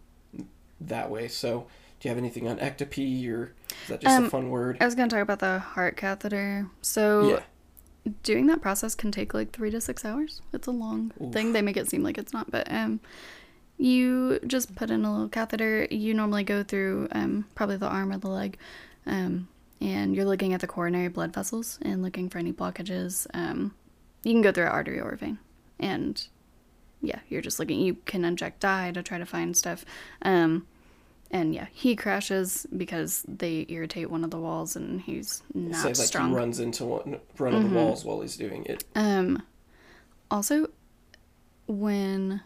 that 0.80 1.10
way." 1.10 1.28
So, 1.28 1.66
do 2.00 2.08
you 2.08 2.10
have 2.10 2.18
anything 2.18 2.48
on 2.48 2.58
ectopy, 2.58 3.28
or 3.30 3.52
is 3.82 3.88
that 3.88 4.00
just 4.00 4.18
a 4.18 4.22
Um, 4.24 4.30
fun 4.30 4.50
word? 4.50 4.78
I 4.80 4.84
was 4.84 4.94
going 4.94 5.08
to 5.08 5.14
talk 5.14 5.22
about 5.22 5.38
the 5.40 5.58
heart 5.60 5.96
catheter. 5.96 6.68
So, 6.82 7.28
Yeah. 8.04 8.12
doing 8.24 8.46
that 8.48 8.60
process 8.60 8.94
can 8.96 9.12
take 9.12 9.32
like 9.34 9.52
three 9.52 9.70
to 9.70 9.80
six 9.80 10.04
hours. 10.04 10.42
It's 10.52 10.66
a 10.66 10.72
long 10.72 11.12
Oof. 11.22 11.32
thing. 11.32 11.52
They 11.52 11.62
make 11.62 11.76
it 11.76 11.88
seem 11.88 12.02
like 12.02 12.18
it's 12.18 12.32
not, 12.32 12.50
but 12.50 12.70
um, 12.72 12.98
you 13.78 14.38
just 14.46 14.74
put 14.74 14.90
in 14.90 15.04
a 15.04 15.12
little 15.12 15.28
catheter. 15.28 15.86
You 15.90 16.14
normally 16.14 16.44
go 16.44 16.62
through 16.62 17.08
um, 17.12 17.46
probably 17.54 17.76
the 17.76 17.86
arm 17.88 18.12
or 18.12 18.18
the 18.18 18.28
leg, 18.28 18.58
um, 19.06 19.48
and 19.80 20.14
you're 20.14 20.24
looking 20.24 20.52
at 20.52 20.60
the 20.60 20.66
coronary 20.66 21.08
blood 21.08 21.32
vessels 21.32 21.78
and 21.82 22.02
looking 22.02 22.28
for 22.28 22.38
any 22.38 22.52
blockages. 22.52 23.26
Um, 23.34 23.74
you 24.24 24.32
can 24.32 24.42
go 24.42 24.52
through 24.52 24.64
an 24.66 24.72
artery 24.72 25.00
or 25.00 25.10
a 25.10 25.16
vein, 25.16 25.38
and 25.80 26.26
yeah, 27.03 27.18
you're 27.28 27.42
just 27.42 27.59
looking. 27.59 27.80
You 27.80 27.96
can 28.07 28.24
inject 28.24 28.61
dye 28.61 28.90
to 28.92 29.03
try 29.03 29.18
to 29.18 29.26
find 29.26 29.57
stuff. 29.57 29.84
Um, 30.22 30.66
and 31.30 31.55
yeah, 31.55 31.66
he 31.72 31.96
crashes 31.96 32.66
because 32.76 33.24
they 33.26 33.66
irritate 33.68 34.11
one 34.11 34.22
of 34.24 34.30
the 34.30 34.38
walls, 34.38 34.76
and 34.76 35.00
he's 35.00 35.42
not 35.55 35.82
Say 35.96 36.03
like 36.03 36.09
strong. 36.09 36.30
he 36.30 36.36
runs 36.36 36.61
into 36.61 36.84
one, 36.84 37.20
run 37.38 37.55
on 37.55 37.62
Mhm. 37.64 37.68
the 37.70 37.74
walls 37.74 38.05
while 38.05 38.20
he's 38.20 38.36
doing 38.36 38.64
it. 38.66 38.84
Um, 38.94 39.42
also, 40.30 40.68
when 41.66 42.42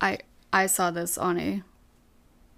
I 0.00 0.18
I 0.52 0.66
saw 0.66 0.90
this 0.90 1.16
on 1.16 1.38
a 1.38 1.62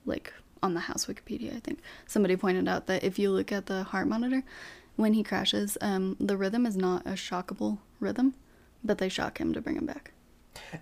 like 0.05 0.33
on 0.63 0.75
the 0.75 0.81
house 0.81 1.07
Wikipedia, 1.07 1.57
I 1.57 1.61
think 1.61 1.81
somebody 2.07 2.37
pointed 2.37 2.69
out 2.69 2.87
that 2.87 3.03
if 3.05 3.19
you 3.19 3.31
look 3.31 3.53
at 3.53 3.67
the 3.67 3.83
heart 3.85 4.07
monitor, 4.09 4.43
when 4.97 5.15
he 5.15 5.23
crashes, 5.23 5.77
um, 5.81 6.17
the 6.21 6.37
rhythm 6.37 6.67
is 6.67 6.77
not 6.77 7.07
a 7.07 7.11
shockable 7.13 7.79
rhythm, 8.01 8.35
but 8.85 8.99
they 8.99 9.09
shock 9.09 9.39
him 9.39 9.53
to 9.55 9.61
bring 9.61 9.77
him 9.77 9.87
back, 9.87 10.13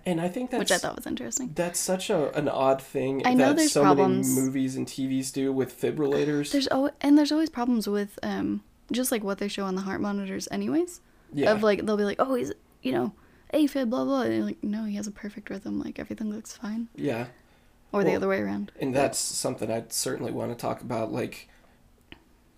And 0.05 0.19
I 0.21 0.27
think 0.29 0.51
that's 0.51 0.59
which 0.59 0.71
I 0.71 0.77
thought 0.77 0.95
was 0.95 1.07
interesting. 1.07 1.51
that's 1.55 1.79
such 1.79 2.09
a 2.09 2.31
an 2.37 2.47
odd 2.49 2.81
thing 2.81 3.21
I 3.25 3.33
know 3.33 3.47
that 3.49 3.57
there's 3.57 3.71
so 3.71 3.81
problems. 3.83 4.27
many 4.29 4.41
movies 4.47 4.75
and 4.75 4.85
TVs 4.87 5.31
do 5.33 5.51
with 5.53 5.79
fibrillators. 5.79 6.51
There's 6.51 6.67
oh, 6.71 6.91
and 7.01 7.17
there's 7.17 7.31
always 7.31 7.49
problems 7.49 7.87
with 7.87 8.17
um, 8.23 8.63
just 8.91 9.11
like 9.11 9.23
what 9.23 9.37
they 9.37 9.47
show 9.47 9.63
on 9.65 9.75
the 9.75 9.81
heart 9.81 10.01
monitors, 10.01 10.47
anyways. 10.51 11.01
yeah, 11.33 11.51
Of 11.51 11.63
like 11.63 11.85
they'll 11.85 11.97
be 11.97 12.03
like, 12.03 12.17
oh, 12.19 12.35
he's 12.35 12.51
you 12.81 12.91
know, 12.91 13.13
AFib, 13.53 13.89
blah 13.89 14.03
blah, 14.03 14.21
and 14.23 14.33
you're 14.35 14.45
like, 14.45 14.63
no, 14.63 14.85
he 14.85 14.95
has 14.95 15.07
a 15.07 15.11
perfect 15.11 15.49
rhythm, 15.49 15.79
like 15.79 15.99
everything 15.99 16.29
looks 16.33 16.55
fine, 16.57 16.87
yeah, 16.95 17.27
or 17.93 18.03
the 18.03 18.13
other 18.15 18.27
way 18.27 18.39
around. 18.39 18.71
and 18.79 18.93
that's 18.93 19.19
something 19.19 19.71
I'd 19.71 19.93
certainly 19.93 20.31
want 20.31 20.51
to 20.51 20.55
talk 20.57 20.81
about. 20.81 21.11
Like, 21.13 21.47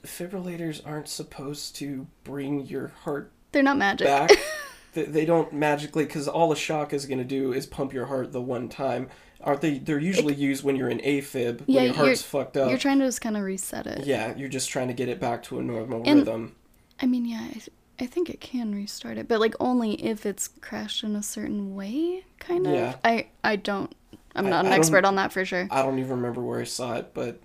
fibrillators 0.04 0.82
aren't 0.86 1.08
supposed 1.08 1.76
to 1.78 2.08
bring 2.24 2.66
your 2.66 2.90
heart 3.04 3.32
They're 3.52 3.64
not 3.64 3.78
magic. 3.78 4.08
back. 4.08 4.32
they, 4.94 5.04
they 5.06 5.26
don't 5.26 5.52
magically 5.54 6.06
because 6.06 6.28
all 6.28 6.52
a 6.52 6.56
shock 6.56 6.94
is 6.94 7.06
going 7.06 7.18
to 7.20 7.24
do 7.26 7.54
is 7.54 7.66
pump 7.66 7.94
your 7.94 8.06
heart 8.08 8.32
the 8.32 8.42
one 8.42 8.70
time. 8.70 9.10
Aren't 9.42 9.60
they? 9.62 9.78
They're 9.78 10.00
usually 10.00 10.34
used 10.36 10.64
when 10.64 10.76
you're 10.78 10.90
in 10.90 11.00
AFib 11.00 11.64
Yeah, 11.68 11.82
when 11.82 11.86
your 11.88 11.94
heart's 11.96 12.22
fucked 12.22 12.56
up. 12.56 12.70
You're 12.70 12.78
trying 12.78 13.00
to 13.00 13.06
just 13.06 13.20
kind 13.22 13.36
of 13.36 13.44
reset 13.44 13.86
it. 13.88 14.06
yeah, 14.06 14.36
you're 14.38 14.48
just 14.50 14.70
trying 14.70 14.88
to 14.88 14.94
get 14.94 15.10
it 15.10 15.20
back 15.20 15.44
to 15.44 15.60
a 15.60 15.62
normal 15.64 16.02
And- 16.06 16.20
rhythm. 16.20 16.56
I 17.02 17.08
mean, 17.08 17.26
yeah, 17.26 17.42
I, 17.42 17.62
I 18.04 18.06
think 18.06 18.30
it 18.30 18.40
can 18.40 18.74
restart 18.74 19.18
it, 19.18 19.28
but 19.28 19.40
like 19.42 19.56
only 19.60 19.96
if 20.02 20.26
it's 20.26 20.48
crashed 20.48 21.04
in 21.04 21.16
a 21.18 21.24
certain 21.24 21.76
way, 21.76 22.24
kind 22.40 22.66
of. 22.68 22.74
Yeah. 22.74 22.96
I 23.04 23.28
I 23.44 23.58
don't. 23.58 23.94
I'm 24.36 24.46
not 24.50 24.58
I 24.58 24.60
an 24.60 24.66
don't- 24.72 24.74
expert 24.80 25.04
on 25.04 25.16
that 25.16 25.34
for 25.34 25.44
sure. 25.44 25.68
I 25.70 25.82
don't 25.82 26.00
even 26.00 26.12
remember 26.12 26.42
where 26.42 26.62
I 26.62 26.64
saw 26.66 26.94
it, 26.96 27.14
but 27.14 27.42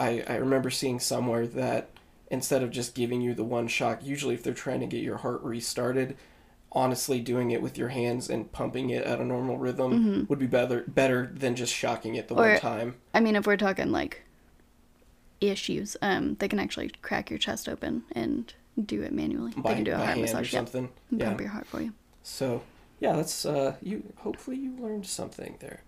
I, 0.00 0.24
I 0.26 0.36
remember 0.36 0.70
seeing 0.70 0.98
somewhere 0.98 1.46
that 1.48 1.90
instead 2.30 2.62
of 2.62 2.70
just 2.70 2.94
giving 2.94 3.20
you 3.20 3.34
the 3.34 3.44
one 3.44 3.68
shock, 3.68 4.00
usually 4.02 4.34
if 4.34 4.42
they're 4.42 4.54
trying 4.54 4.80
to 4.80 4.86
get 4.86 5.02
your 5.02 5.18
heart 5.18 5.42
restarted, 5.42 6.16
honestly 6.74 7.20
doing 7.20 7.50
it 7.52 7.62
with 7.62 7.78
your 7.78 7.88
hands 7.88 8.28
and 8.28 8.50
pumping 8.52 8.90
it 8.90 9.04
at 9.04 9.20
a 9.20 9.24
normal 9.24 9.56
rhythm 9.58 10.26
would 10.28 10.38
be 10.38 10.46
better 10.46 10.84
better 10.88 11.30
than 11.34 11.54
just 11.54 11.72
shocking 11.72 12.14
it 12.16 12.28
the 12.28 12.34
one 12.34 12.44
Mm-hmm. 12.48 12.66
Time. 12.66 12.96
I 13.14 13.20
mean, 13.20 13.36
if 13.36 13.46
we're 13.46 13.56
talking 13.56 13.92
like 13.92 14.22
issues, 15.40 15.96
um, 16.02 16.36
they 16.38 16.48
can 16.48 16.58
actually 16.58 16.90
crack 17.02 17.30
your 17.30 17.38
chest 17.38 17.68
open 17.68 18.04
and 18.12 18.52
do 18.82 19.02
it 19.02 19.12
manually. 19.12 19.52
By, 19.56 19.70
they 19.70 19.74
can 19.76 19.84
do 19.84 19.92
a 19.92 19.96
heart 19.96 20.08
hand 20.08 20.18
or 20.18 20.22
massage, 20.22 20.50
something. 20.50 20.88
and 21.10 21.20
Yeah. 21.20 21.28
pump 21.28 21.40
your 21.40 21.50
heart 21.50 21.66
for 21.66 21.80
you. 21.80 21.92
So 22.22 22.62
yeah, 23.00 23.14
that's 23.16 23.44
uh 23.44 23.76
you 23.82 24.12
hopefully 24.18 24.56
you 24.56 24.74
learned 24.78 25.06
something 25.06 25.56
there. 25.60 25.82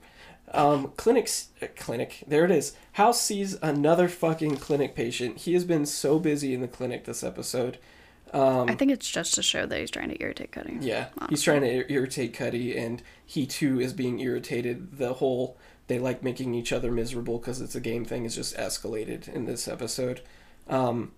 Um 0.53 0.93
clinics 0.97 1.49
uh, 1.63 1.67
clinic. 1.77 2.23
There 2.27 2.45
it 2.45 2.51
is. 2.51 2.75
House 2.93 3.21
sees 3.21 3.55
another 3.63 4.09
fucking 4.09 4.57
clinic 4.57 4.95
patient. 4.95 5.39
He 5.39 5.55
has 5.55 5.65
been 5.65 5.87
so 5.87 6.19
busy 6.19 6.55
in 6.55 6.61
the 6.61 6.69
clinic 6.69 7.05
this 7.05 7.25
episode. 7.25 7.79
Um 8.33 8.69
I 8.69 8.75
think 8.75 8.91
it's 8.91 9.09
just 9.11 9.35
to 9.35 9.43
show 9.43 9.67
that 9.67 9.79
he's 9.79 9.91
trying 9.91 10.09
to 10.11 10.21
irritate 10.23 10.53
Cuddy. 10.53 10.79
Yeah, 10.81 11.07
he's 11.31 11.43
trying 11.43 11.61
to 11.63 11.69
ir- 11.71 11.87
irritate 11.89 12.35
Cuddy, 12.35 12.77
and 12.77 13.03
he 13.25 13.47
too 13.47 13.81
is 13.81 13.93
being 13.93 14.21
irritated. 14.21 14.99
The 14.99 15.15
whole 15.15 15.57
they 15.87 15.99
like 16.01 16.23
making 16.23 16.55
each 16.55 16.73
other 16.73 16.91
miserable 16.91 17.39
because 17.39 17.61
it's 17.61 17.77
a 17.77 17.81
game 17.81 18.05
thing 18.05 18.25
is 18.25 18.35
just 18.35 18.57
escalated 18.57 19.29
in 19.29 19.45
this 19.47 19.69
episode. 19.69 20.21
Um, 20.69 21.13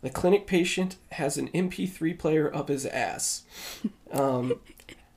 the 0.00 0.08
clinic 0.10 0.46
patient 0.46 0.96
has 1.12 1.36
an 1.36 1.48
MP3 1.48 2.18
player 2.18 2.54
up 2.54 2.68
his 2.68 2.86
ass. 2.86 3.42
Um, 4.12 4.60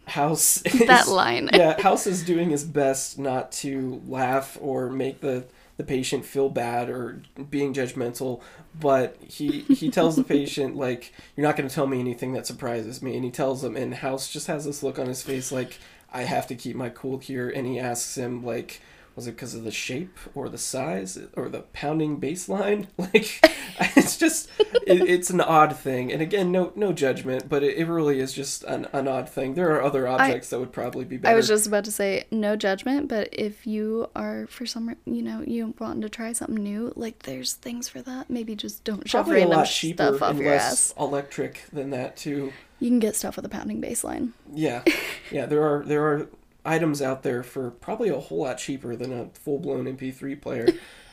House 0.07 0.61
is, 0.63 0.87
That 0.87 1.07
line. 1.09 1.49
yeah, 1.53 1.81
House 1.81 2.07
is 2.07 2.23
doing 2.23 2.49
his 2.51 2.63
best 2.63 3.17
not 3.19 3.51
to 3.53 4.01
laugh 4.07 4.57
or 4.61 4.89
make 4.89 5.19
the 5.19 5.45
the 5.77 5.83
patient 5.83 6.25
feel 6.25 6.49
bad 6.49 6.89
or 6.89 7.21
being 7.49 7.73
judgmental, 7.73 8.41
but 8.79 9.17
he 9.21 9.61
he 9.61 9.89
tells 9.89 10.15
the 10.15 10.23
patient 10.35 10.75
like 10.75 11.13
you're 11.35 11.45
not 11.45 11.57
going 11.57 11.67
to 11.67 11.73
tell 11.73 11.87
me 11.87 11.99
anything 11.99 12.33
that 12.33 12.47
surprises 12.47 13.01
me, 13.01 13.15
and 13.15 13.23
he 13.23 13.31
tells 13.31 13.63
him, 13.63 13.75
and 13.75 13.95
House 13.95 14.31
just 14.31 14.47
has 14.47 14.65
this 14.65 14.83
look 14.83 14.99
on 14.99 15.07
his 15.07 15.23
face 15.23 15.51
like 15.51 15.77
I 16.13 16.23
have 16.23 16.47
to 16.47 16.55
keep 16.55 16.75
my 16.75 16.89
cool 16.89 17.17
here, 17.17 17.49
and 17.49 17.67
he 17.67 17.79
asks 17.79 18.17
him 18.17 18.43
like 18.43 18.81
was 19.15 19.27
it 19.27 19.31
because 19.31 19.55
of 19.55 19.63
the 19.63 19.71
shape 19.71 20.17
or 20.33 20.49
the 20.49 20.57
size 20.57 21.17
or 21.35 21.49
the 21.49 21.61
pounding 21.61 22.19
bassline? 22.19 22.87
Like, 22.97 23.39
it's 23.95 24.17
just, 24.17 24.49
it, 24.59 25.01
it's 25.07 25.29
an 25.29 25.39
odd 25.39 25.75
thing. 25.75 26.11
And 26.11 26.21
again, 26.21 26.51
no 26.51 26.71
no 26.75 26.91
judgment, 26.91 27.47
but 27.47 27.61
it, 27.61 27.77
it 27.77 27.85
really 27.85 28.19
is 28.19 28.33
just 28.33 28.63
an, 28.63 28.87
an 28.93 29.07
odd 29.07 29.29
thing. 29.29 29.53
There 29.53 29.75
are 29.75 29.83
other 29.83 30.07
objects 30.07 30.49
that 30.49 30.59
would 30.59 30.71
probably 30.71 31.05
be 31.05 31.17
better. 31.17 31.31
I 31.33 31.35
was 31.35 31.47
just 31.47 31.67
about 31.67 31.85
to 31.85 31.91
say 31.91 32.25
no 32.31 32.55
judgment, 32.55 33.07
but 33.07 33.29
if 33.31 33.67
you 33.67 34.09
are 34.15 34.47
for 34.47 34.65
some, 34.65 34.95
you 35.05 35.21
know, 35.21 35.43
you 35.45 35.73
wanting 35.79 36.01
to 36.01 36.09
try 36.09 36.33
something 36.33 36.55
new, 36.63 36.93
like 36.95 37.23
there's 37.23 37.53
things 37.53 37.87
for 37.87 38.01
that. 38.01 38.29
Maybe 38.29 38.55
just 38.55 38.83
don't 38.83 39.07
shove 39.07 39.25
probably 39.25 39.41
a 39.41 39.45
random 39.45 39.59
lot 39.59 39.67
cheaper 39.67 40.03
stuff 40.17 40.21
off 40.21 40.37
your 40.37 40.51
less 40.51 40.91
ass. 40.91 40.93
electric 40.97 41.63
than 41.71 41.91
that 41.91 42.17
too. 42.17 42.53
You 42.79 42.89
can 42.89 42.99
get 42.99 43.15
stuff 43.15 43.35
with 43.35 43.45
a 43.45 43.49
pounding 43.49 43.81
bassline. 43.81 44.31
Yeah, 44.53 44.83
yeah. 45.31 45.45
There 45.45 45.63
are 45.63 45.83
there 45.85 46.05
are 46.05 46.27
items 46.65 47.01
out 47.01 47.23
there 47.23 47.43
for 47.43 47.71
probably 47.71 48.09
a 48.09 48.19
whole 48.19 48.39
lot 48.43 48.57
cheaper 48.57 48.95
than 48.95 49.13
a 49.13 49.29
full 49.33 49.59
blown 49.59 49.85
MP3 49.85 50.39
player. 50.41 50.67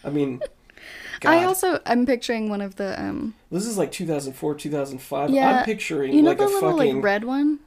I 0.05 0.11
mean, 0.11 0.41
God, 1.21 1.31
I 1.31 1.45
also 1.45 1.81
I'm 1.87 2.07
picturing 2.07 2.49
one 2.49 2.61
of 2.61 2.77
the 2.77 3.01
um 3.01 3.35
this 3.51 3.67
is 3.67 3.79
like 3.79 3.93
2004, 3.93 4.55
2005. 4.57 5.31
Yeah, 5.31 5.59
I'm 5.59 5.65
picturing 5.65 6.13
you 6.13 6.23
know 6.23 6.31
like 6.31 6.39
the 6.39 6.45
a 6.45 6.47
little 6.47 6.77
fucking 6.77 6.97
like 6.97 7.05
red 7.05 7.25
one. 7.25 7.61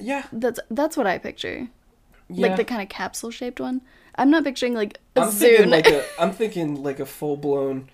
yeah, 0.00 0.24
That's 0.32 0.58
that's 0.70 0.96
what 0.96 1.06
I 1.06 1.18
picture. 1.18 1.68
yeah. 2.28 2.48
Like 2.48 2.56
the 2.56 2.64
kind 2.64 2.82
of 2.82 2.88
capsule 2.88 3.30
shaped 3.30 3.60
one. 3.60 3.82
I'm 4.16 4.30
not 4.30 4.44
picturing 4.44 4.74
like 4.74 4.98
a 5.16 5.22
I'm 5.22 5.30
Thinking 5.30 5.70
like 5.70 5.86
a, 5.88 6.04
I'm 6.18 6.32
thinking 6.32 6.82
like 6.82 7.00
a 7.00 7.06
full 7.06 7.36
blown 7.36 7.88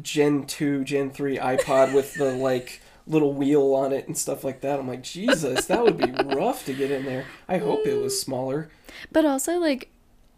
Gen 0.00 0.46
two, 0.46 0.84
Gen 0.84 1.10
three 1.10 1.36
iPod 1.38 1.92
with 1.92 2.14
the 2.14 2.32
like 2.32 2.80
little 3.06 3.32
wheel 3.32 3.74
on 3.74 3.92
it 3.92 4.06
and 4.06 4.16
stuff 4.16 4.44
like 4.44 4.60
that. 4.60 4.78
I'm 4.78 4.88
like, 4.88 5.02
Jesus, 5.02 5.66
that 5.66 5.82
would 5.82 5.96
be 5.96 6.10
rough 6.24 6.64
to 6.66 6.72
get 6.72 6.90
in 6.90 7.04
there. 7.04 7.24
I 7.48 7.58
hope 7.58 7.86
it 7.86 8.00
was 8.00 8.20
smaller. 8.20 8.68
But 9.10 9.24
also, 9.24 9.58
like, 9.58 9.88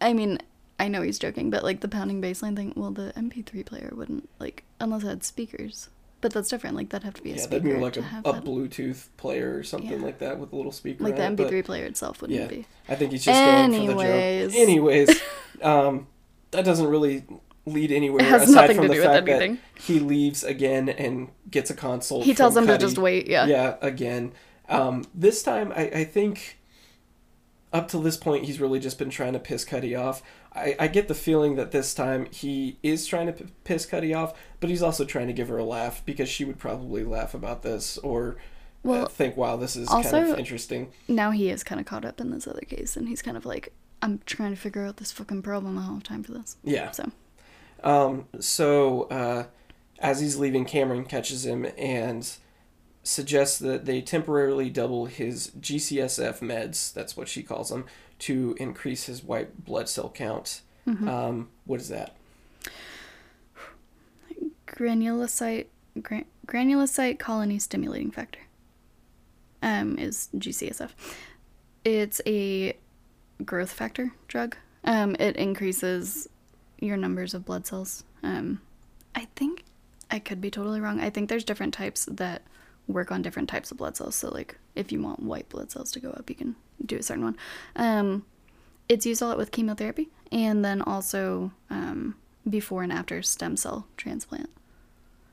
I 0.01 0.13
mean, 0.13 0.39
I 0.79 0.87
know 0.87 1.01
he's 1.01 1.19
joking, 1.19 1.49
but 1.49 1.63
like 1.63 1.81
the 1.81 1.87
pounding 1.87 2.21
baseline 2.21 2.55
thing, 2.55 2.73
well, 2.75 2.91
the 2.91 3.13
MP3 3.15 3.65
player 3.65 3.91
wouldn't, 3.95 4.27
like, 4.39 4.63
unless 4.79 5.03
it 5.03 5.07
had 5.07 5.23
speakers. 5.23 5.89
But 6.21 6.33
that's 6.33 6.49
different. 6.49 6.75
Like, 6.75 6.89
that'd 6.89 7.05
have 7.05 7.13
to 7.15 7.21
be 7.21 7.33
a 7.33 7.35
Yeah, 7.35 7.41
speaker. 7.41 7.59
that'd 7.61 7.75
be 7.77 7.81
like 7.83 7.97
a, 7.97 8.29
a. 8.29 8.41
Bluetooth 8.41 9.07
player 9.17 9.55
or 9.57 9.63
something 9.63 9.99
Yeah. 9.99 10.05
like 10.05 10.17
that 10.19 10.39
with 10.39 10.53
a 10.53 10.55
little 10.55 10.71
speaker. 10.71 11.03
Like, 11.03 11.17
the 11.17 11.23
it, 11.25 11.35
MP3 11.37 11.63
player 11.63 11.85
itself 11.85 12.19
wouldn't 12.21 12.39
Yeah. 12.39 12.47
be. 12.47 12.65
I 12.89 12.95
think 12.95 13.11
he's 13.11 13.25
just 13.25 13.45
going 13.45 13.71
for 13.73 13.85
the 13.93 13.93
joke. 14.01 14.55
Anyways, 14.55 15.21
um, 15.61 16.07
that 16.51 16.65
doesn't 16.65 16.87
really 16.87 17.25
lead 17.65 17.91
anywhere 17.91 18.21
It 18.21 18.27
has 18.27 18.43
aside 18.49 18.61
nothing 18.61 18.75
from 18.77 18.83
to 18.83 18.87
the 18.89 18.93
do 18.95 18.99
with 19.01 19.09
fact 19.09 19.27
anything. 19.27 19.55
that 19.55 19.81
he 19.81 19.99
leaves 19.99 20.43
again 20.43 20.89
and 20.89 21.29
gets 21.49 21.69
a 21.69 21.73
console. 21.73 22.23
He 22.23 22.33
tells 22.33 22.53
them 22.53 22.67
to 22.67 22.77
just 22.77 22.97
wait, 22.97 23.27
yeah. 23.27 23.45
Yeah, 23.45 23.75
again. 23.81 24.33
Um, 24.69 25.03
this 25.13 25.43
time, 25.43 25.71
I, 25.75 25.81
I 25.89 26.03
think 26.03 26.57
up 27.73 27.87
to 27.89 27.99
this 27.99 28.17
point, 28.17 28.45
he's 28.45 28.59
really 28.59 28.79
just 28.79 28.97
been 28.97 29.09
trying 29.09 29.33
to 29.33 29.39
piss 29.39 29.65
Cuddy 29.65 29.95
off. 29.95 30.23
I, 30.53 30.75
I 30.79 30.87
get 30.87 31.07
the 31.07 31.15
feeling 31.15 31.55
that 31.55 31.71
this 31.71 31.93
time 31.93 32.27
he 32.31 32.77
is 32.81 33.05
trying 33.05 33.27
to 33.27 33.33
p- 33.33 33.45
piss 33.63 33.85
Cuddy 33.85 34.13
off, 34.13 34.33
but 34.59 34.69
he's 34.69 34.81
also 34.81 35.03
trying 35.03 35.27
to 35.27 35.33
give 35.33 35.49
her 35.49 35.57
a 35.57 35.65
laugh 35.65 36.01
because 36.05 36.29
she 36.29 36.45
would 36.45 36.57
probably 36.57 37.03
laugh 37.03 37.33
about 37.33 37.61
this 37.63 37.97
or 37.97 38.37
uh, 38.87 39.05
think, 39.07 39.35
wow, 39.35 39.55
this 39.57 39.75
is 39.75 39.89
kind 39.89 40.05
of 40.29 40.39
interesting. 40.39 40.91
Now 41.07 41.31
he 41.31 41.49
is 41.49 41.63
kind 41.63 41.81
of 41.81 41.85
caught 41.87 42.05
up 42.05 42.21
in 42.21 42.31
this 42.31 42.47
other 42.47 42.61
case, 42.61 42.95
and 42.95 43.09
he's 43.09 43.21
kind 43.21 43.35
of 43.35 43.45
like, 43.45 43.73
I'm 44.01 44.21
trying 44.25 44.51
to 44.51 44.59
figure 44.59 44.85
out 44.85 44.97
this 44.97 45.11
fucking 45.11 45.41
problem. 45.41 45.77
I 45.77 45.85
don't 45.85 45.95
have 45.95 46.03
time 46.03 46.23
for 46.23 46.31
this. 46.31 46.55
Yeah. 46.63 46.91
So, 46.91 47.11
Um, 47.85 48.27
so 48.39 49.03
uh, 49.03 49.45
as 49.99 50.19
he's 50.19 50.37
leaving, 50.37 50.65
Cameron 50.65 51.05
catches 51.05 51.45
him 51.45 51.65
and 51.77 52.29
suggests 53.03 53.59
that 53.59 53.85
they 53.85 54.01
temporarily 54.01 54.69
double 54.69 55.05
his 55.05 55.51
GCSF 55.59 56.39
meds. 56.39 56.91
That's 56.91 57.15
what 57.15 57.29
she 57.29 57.43
calls 57.43 57.69
them 57.69 57.85
to 58.19 58.55
increase 58.59 59.05
his 59.05 59.23
white 59.23 59.63
blood 59.63 59.87
cell 59.87 60.09
count. 60.09 60.61
Um, 61.07 61.49
what 61.65 61.79
is 61.79 61.89
that? 61.89 62.15
granulocyte, 64.67 65.67
gra- 66.01 66.25
granulocyte 66.47 67.19
colony 67.19 67.59
stimulating 67.59 68.11
factor 68.11 68.39
um, 69.61 69.97
is 69.97 70.29
GCSF. 70.35 70.91
It's 71.83 72.21
a 72.25 72.77
growth 73.43 73.71
factor 73.71 74.13
drug. 74.27 74.55
Um, 74.83 75.15
it 75.19 75.35
increases 75.35 76.27
your 76.85 76.97
numbers 76.97 77.33
of 77.33 77.45
blood 77.45 77.65
cells. 77.67 78.03
Um, 78.23 78.61
I 79.13 79.27
think 79.35 79.63
I 80.11 80.19
could 80.19 80.39
be 80.41 80.51
totally 80.51 80.79
wrong. 80.79 80.99
I 80.99 81.09
think 81.09 81.29
there's 81.29 81.43
different 81.43 81.73
types 81.73 82.05
that 82.11 82.43
work 82.87 83.11
on 83.11 83.21
different 83.21 83.49
types 83.49 83.71
of 83.71 83.77
blood 83.77 83.97
cells. 83.97 84.15
So, 84.15 84.29
like, 84.29 84.57
if 84.75 84.91
you 84.91 85.01
want 85.01 85.21
white 85.21 85.49
blood 85.49 85.71
cells 85.71 85.91
to 85.93 85.99
go 85.99 86.11
up, 86.11 86.29
you 86.29 86.35
can 86.35 86.55
do 86.85 86.97
a 86.97 87.03
certain 87.03 87.23
one. 87.23 87.37
Um, 87.75 88.25
it's 88.87 89.05
used 89.05 89.21
a 89.21 89.27
lot 89.27 89.37
with 89.37 89.51
chemotherapy 89.51 90.09
and 90.31 90.63
then 90.63 90.81
also 90.81 91.51
um, 91.69 92.15
before 92.47 92.83
and 92.83 92.93
after 92.93 93.21
stem 93.23 93.57
cell 93.57 93.87
transplant. 93.97 94.49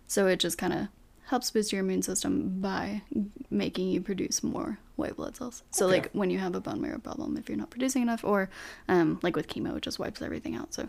So 0.07 0.27
it 0.27 0.39
just 0.41 0.57
kind 0.57 0.73
of 0.73 0.89
helps 1.27 1.51
boost 1.51 1.73
your 1.73 1.81
immune 1.83 2.03
system 2.03 2.61
by 2.61 3.03
making 3.51 3.89
you 3.89 4.01
produce 4.01 4.43
more 4.43 4.79
white 4.97 5.17
blood 5.17 5.37
cells. 5.37 5.63
So 5.71 5.87
Okay. 5.87 5.97
like 5.97 6.11
when 6.13 6.31
you 6.31 6.39
have 6.39 6.55
a 6.55 6.61
bone 6.61 6.81
marrow 6.81 6.99
problem, 6.99 7.37
if 7.37 7.49
you're 7.49 7.59
not 7.59 7.71
producing 7.71 8.03
enough, 8.03 8.25
or 8.25 8.49
um, 8.89 9.19
like 9.23 9.37
with 9.37 9.49
chemo, 9.49 9.77
it 9.77 9.83
just 9.83 9.99
wipes 9.99 10.23
everything 10.23 10.55
out. 10.57 10.73
So 10.75 10.89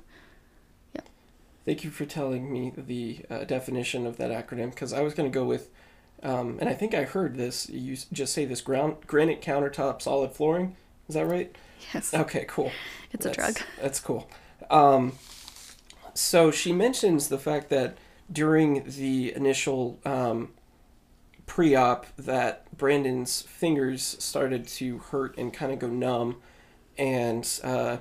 Thank 1.65 1.83
you 1.83 1.91
for 1.91 2.05
telling 2.05 2.51
me 2.51 2.73
the 2.75 3.19
uh, 3.29 3.43
definition 3.45 4.05
of 4.05 4.17
that 4.17 4.31
acronym 4.31 4.71
because 4.71 4.91
I 4.91 5.01
was 5.01 5.13
going 5.13 5.31
to 5.31 5.33
go 5.33 5.45
with, 5.45 5.69
um, 6.21 6.57
and 6.59 6.67
I 6.67 6.73
think 6.73 6.93
I 6.93 7.03
heard 7.03 7.37
this. 7.37 7.69
You 7.69 7.95
just 8.11 8.33
say 8.33 8.43
this 8.45 8.59
ground 8.61 8.97
granite 9.07 9.41
countertop 9.41 10.01
solid 10.01 10.33
flooring. 10.33 10.75
Is 11.07 11.15
that 11.15 11.25
right? 11.25 11.55
yes, 11.93 12.13
Okay, 12.13 12.45
cool. 12.47 12.71
it's 13.11 13.25
a 13.25 13.31
drug. 13.31 13.57
That's 13.81 13.99
cool. 13.99 14.29
Um, 14.69 15.13
so 16.13 16.51
she 16.51 16.73
mentions 16.73 17.29
the 17.29 17.39
fact 17.39 17.69
that 17.69 17.97
during 18.31 18.83
the 18.85 19.33
initial 19.33 19.99
um, 20.05 20.49
pre-op 21.45 22.05
that 22.17 22.75
Brandon's 22.77 23.41
fingers 23.41 24.17
started 24.19 24.67
to 24.67 24.97
hurt 24.99 25.37
and 25.37 25.53
kind 25.53 25.71
of 25.71 25.79
go 25.79 25.87
numb, 25.87 26.37
and 26.97 27.47
uh, 27.63 27.97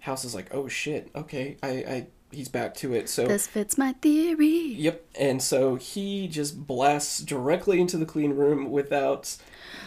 House 0.00 0.24
is 0.24 0.34
like, 0.34 0.54
"Oh 0.54 0.68
shit, 0.68 1.10
okay, 1.14 1.56
I, 1.62 1.68
I 1.68 2.06
he's 2.30 2.48
back 2.48 2.74
to 2.76 2.92
it." 2.94 3.08
So 3.08 3.26
This 3.26 3.46
fits 3.46 3.76
my 3.78 3.92
theory. 3.94 4.74
Yep. 4.74 5.04
And 5.18 5.42
so 5.42 5.76
he 5.76 6.28
just 6.28 6.66
blasts 6.66 7.20
directly 7.20 7.80
into 7.80 7.96
the 7.96 8.06
clean 8.06 8.32
room 8.32 8.70
without 8.70 9.36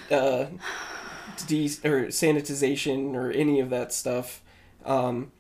uh, 0.10 0.46
de- 1.48 1.66
or 1.84 2.08
sanitization 2.08 3.14
or 3.16 3.32
any 3.32 3.60
of 3.60 3.70
that 3.70 3.94
stuff. 3.94 4.42
Um, 4.86 5.32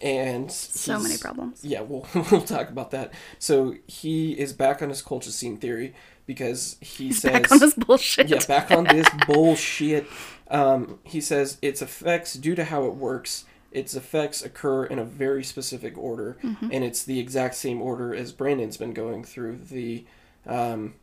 and 0.00 0.50
So 0.50 0.98
many 0.98 1.16
problems. 1.16 1.60
Yeah, 1.64 1.82
we'll 1.82 2.06
we'll 2.30 2.40
talk 2.42 2.68
about 2.70 2.90
that. 2.90 3.12
So 3.38 3.76
he 3.86 4.32
is 4.32 4.52
back 4.52 4.82
on 4.82 4.88
his 4.88 5.02
colchicine 5.02 5.60
theory 5.60 5.94
because 6.26 6.76
he 6.80 7.06
He's 7.08 7.20
says 7.20 7.32
back 7.32 7.52
on 7.52 7.58
this 7.58 7.74
bullshit. 7.74 8.28
yeah, 8.28 8.38
back 8.48 8.70
on 8.70 8.84
this 8.84 9.06
bullshit. 9.26 10.06
Um, 10.50 10.98
he 11.04 11.20
says 11.20 11.58
its 11.62 11.80
effects, 11.82 12.34
due 12.34 12.54
to 12.56 12.64
how 12.64 12.84
it 12.86 12.94
works, 12.94 13.44
its 13.72 13.94
effects 13.94 14.42
occur 14.42 14.84
in 14.84 14.98
a 14.98 15.04
very 15.04 15.42
specific 15.44 15.96
order, 15.96 16.36
and 16.72 16.84
it's 16.84 17.02
the 17.02 17.18
exact 17.18 17.54
same 17.54 17.80
order 17.82 18.14
as 18.14 18.32
Brandon's 18.32 18.76
been 18.76 18.92
going 18.92 19.24
through. 19.24 19.58
The, 19.58 20.04
um, 20.46 20.94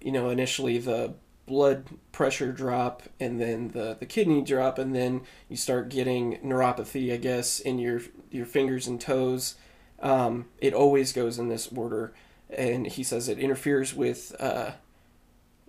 you 0.00 0.12
know, 0.12 0.28
initially 0.30 0.78
the 0.78 1.14
blood 1.46 1.86
pressure 2.12 2.52
drop, 2.52 3.02
and 3.20 3.40
then 3.40 3.68
the 3.68 3.96
the 3.98 4.06
kidney 4.06 4.42
drop, 4.42 4.78
and 4.78 4.94
then 4.94 5.22
you 5.48 5.56
start 5.56 5.88
getting 5.88 6.38
neuropathy, 6.38 7.12
I 7.12 7.16
guess, 7.16 7.60
in 7.60 7.78
your 7.78 8.00
your 8.30 8.46
fingers 8.46 8.86
and 8.86 9.00
toes. 9.00 9.54
Um, 10.00 10.46
it 10.58 10.74
always 10.74 11.12
goes 11.12 11.38
in 11.38 11.48
this 11.48 11.68
order, 11.74 12.12
and 12.50 12.86
he 12.86 13.02
says 13.02 13.28
it 13.28 13.38
interferes 13.38 13.94
with. 13.94 14.34
Uh, 14.40 14.72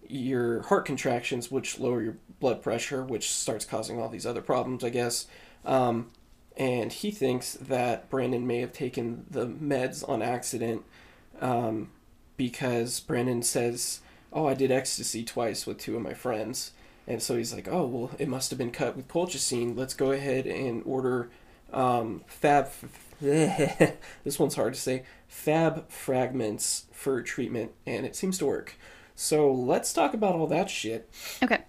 your 0.08 0.62
heart 0.64 0.86
contractions, 0.86 1.50
which 1.50 1.80
lower 1.80 2.02
your 2.02 2.18
blood 2.40 2.62
pressure, 2.62 3.04
which 3.04 3.32
starts 3.32 3.66
causing 3.66 4.00
all 4.00 4.10
these 4.10 4.26
other 4.26 4.42
problems, 4.42 4.84
I 4.84 4.90
guess. 4.90 5.28
Um, 5.66 6.12
and 6.58 6.92
he 6.92 7.12
thinks 7.12 7.54
that 7.54 8.10
Brandon 8.10 8.48
may 8.48 8.60
have 8.62 8.72
taken 8.72 9.26
the 9.30 9.46
meds 9.46 10.08
on 10.08 10.22
accident 10.22 10.84
um, 11.42 11.90
because 12.38 13.00
Brandon 13.00 13.42
says, 13.42 14.02
Oh, 14.32 14.48
I 14.48 14.54
did 14.54 14.72
ecstasy 14.72 15.24
twice 15.24 15.66
with 15.66 15.78
two 15.78 15.96
of 15.96 16.02
my 16.02 16.14
friends. 16.14 16.72
And 17.08 17.22
so 17.22 17.38
he's 17.38 17.54
like, 17.54 17.68
Oh, 17.68 17.86
well, 17.86 18.12
it 18.18 18.28
must 18.28 18.50
have 18.52 18.58
been 18.58 18.72
cut 18.72 18.96
with 18.96 19.08
colchicine. 19.08 19.78
Let's 19.78 19.94
go 19.94 20.12
ahead 20.12 20.46
and 20.46 20.82
order 20.86 21.30
um, 21.74 22.24
fab. 22.28 22.70
this 23.22 24.40
one's 24.40 24.56
hard 24.56 24.74
to 24.74 24.80
say. 24.80 25.04
Fab 25.28 25.90
fragments 25.90 26.86
for 26.92 27.22
treatment, 27.22 27.72
and 27.86 28.06
it 28.06 28.16
seems 28.16 28.38
to 28.38 28.46
work. 28.46 28.76
So 29.16 29.52
let's 29.52 29.94
talk 29.94 30.14
about 30.14 30.36
all 30.36 30.48
that 30.48 30.70
shit. 30.70 31.10
Okay. 31.42 31.64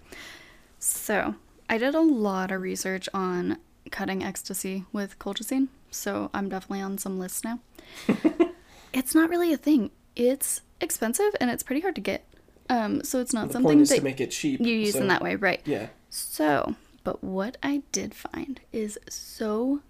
So, 0.79 1.35
I 1.69 1.77
did 1.77 1.95
a 1.95 2.01
lot 2.01 2.51
of 2.51 2.61
research 2.61 3.09
on 3.13 3.57
cutting 3.89 4.23
ecstasy 4.23 4.85
with 4.91 5.17
colchicine, 5.19 5.67
so 5.91 6.29
I'm 6.33 6.49
definitely 6.49 6.81
on 6.81 6.97
some 6.97 7.19
lists 7.19 7.43
now. 7.43 7.59
it's 8.93 9.13
not 9.15 9.29
really 9.29 9.53
a 9.53 9.57
thing. 9.57 9.91
It's 10.15 10.61
expensive 10.81 11.35
and 11.39 11.49
it's 11.49 11.63
pretty 11.63 11.81
hard 11.81 11.95
to 11.95 12.01
get. 12.01 12.25
Um, 12.69 13.03
so 13.03 13.19
it's 13.21 13.33
not 13.33 13.47
The 13.47 13.53
something 13.53 13.69
point 13.69 13.81
is 13.81 13.89
that 13.89 13.97
to 13.97 14.03
make 14.03 14.19
it 14.19 14.31
cheap. 14.31 14.59
you 14.59 14.73
use 14.75 14.93
so- 14.93 14.99
in 15.01 15.07
that 15.07 15.21
way, 15.21 15.35
right? 15.35 15.61
Yeah. 15.65 15.87
So, 16.09 16.75
but 17.03 17.23
what 17.23 17.57
I 17.63 17.83
did 17.91 18.13
find 18.13 18.59
is 18.73 18.97
so 19.09 19.81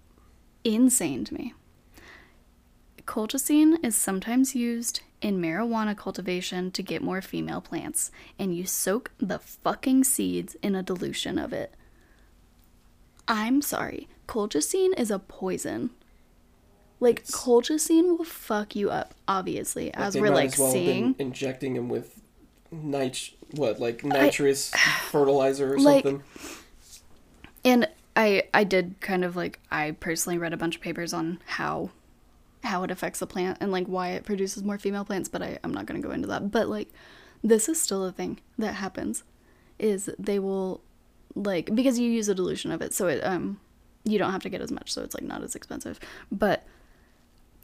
insane 0.64 1.24
to 1.24 1.34
me. 1.34 1.54
Colchicine 3.06 3.82
is 3.84 3.96
sometimes 3.96 4.54
used 4.54 5.00
in 5.22 5.40
marijuana 5.40 5.96
cultivation 5.96 6.70
to 6.72 6.82
get 6.82 7.02
more 7.02 7.22
female 7.22 7.60
plants, 7.60 8.10
and 8.38 8.54
you 8.54 8.66
soak 8.66 9.10
the 9.18 9.38
fucking 9.38 10.04
seeds 10.04 10.56
in 10.62 10.74
a 10.74 10.82
dilution 10.82 11.38
of 11.38 11.52
it. 11.52 11.74
I'm 13.28 13.60
sorry, 13.62 14.08
colchicine 14.26 14.98
is 14.98 15.10
a 15.10 15.18
poison. 15.18 15.90
Like 17.00 17.20
It's- 17.20 17.30
colchicine 17.30 18.16
will 18.18 18.24
fuck 18.24 18.74
you 18.74 18.90
up, 18.90 19.14
obviously, 19.28 19.92
as 19.94 20.16
we're 20.16 20.30
like 20.30 20.52
as 20.54 20.58
well 20.58 20.72
seeing. 20.72 21.14
injecting 21.18 21.76
him 21.76 21.88
with 21.88 22.20
nit 22.72 23.30
what 23.52 23.78
like 23.80 24.04
nitrous 24.04 24.70
fertilizer 25.10 25.74
or 25.74 25.78
Like- 25.78 26.04
something. 26.04 26.22
And 27.64 27.88
I 28.16 28.44
I 28.52 28.64
did 28.64 28.96
kind 29.00 29.24
of 29.24 29.36
like 29.36 29.60
I 29.70 29.92
personally 29.92 30.38
read 30.38 30.52
a 30.52 30.56
bunch 30.56 30.74
of 30.76 30.80
papers 30.82 31.12
on 31.12 31.38
how 31.46 31.90
how 32.64 32.82
it 32.82 32.90
affects 32.90 33.20
the 33.20 33.26
plant 33.26 33.58
and 33.60 33.70
like 33.70 33.86
why 33.86 34.08
it 34.10 34.24
produces 34.24 34.64
more 34.64 34.78
female 34.78 35.04
plants, 35.04 35.28
but 35.28 35.42
I, 35.42 35.58
I'm 35.62 35.72
not 35.72 35.86
gonna 35.86 36.00
go 36.00 36.10
into 36.10 36.26
that. 36.28 36.50
But 36.50 36.68
like 36.68 36.88
this 37.44 37.68
is 37.68 37.80
still 37.80 38.04
a 38.04 38.10
thing 38.12 38.40
that 38.58 38.74
happens. 38.74 39.22
Is 39.78 40.10
they 40.18 40.40
will 40.40 40.80
like 41.42 41.74
because 41.74 41.98
you 41.98 42.10
use 42.10 42.28
a 42.28 42.34
dilution 42.34 42.70
of 42.72 42.82
it, 42.82 42.92
so 42.94 43.06
it 43.08 43.20
um 43.24 43.60
you 44.04 44.18
don't 44.18 44.32
have 44.32 44.42
to 44.42 44.48
get 44.48 44.60
as 44.60 44.70
much, 44.72 44.92
so 44.92 45.02
it's 45.02 45.14
like 45.14 45.24
not 45.24 45.42
as 45.42 45.54
expensive. 45.54 46.00
But 46.32 46.64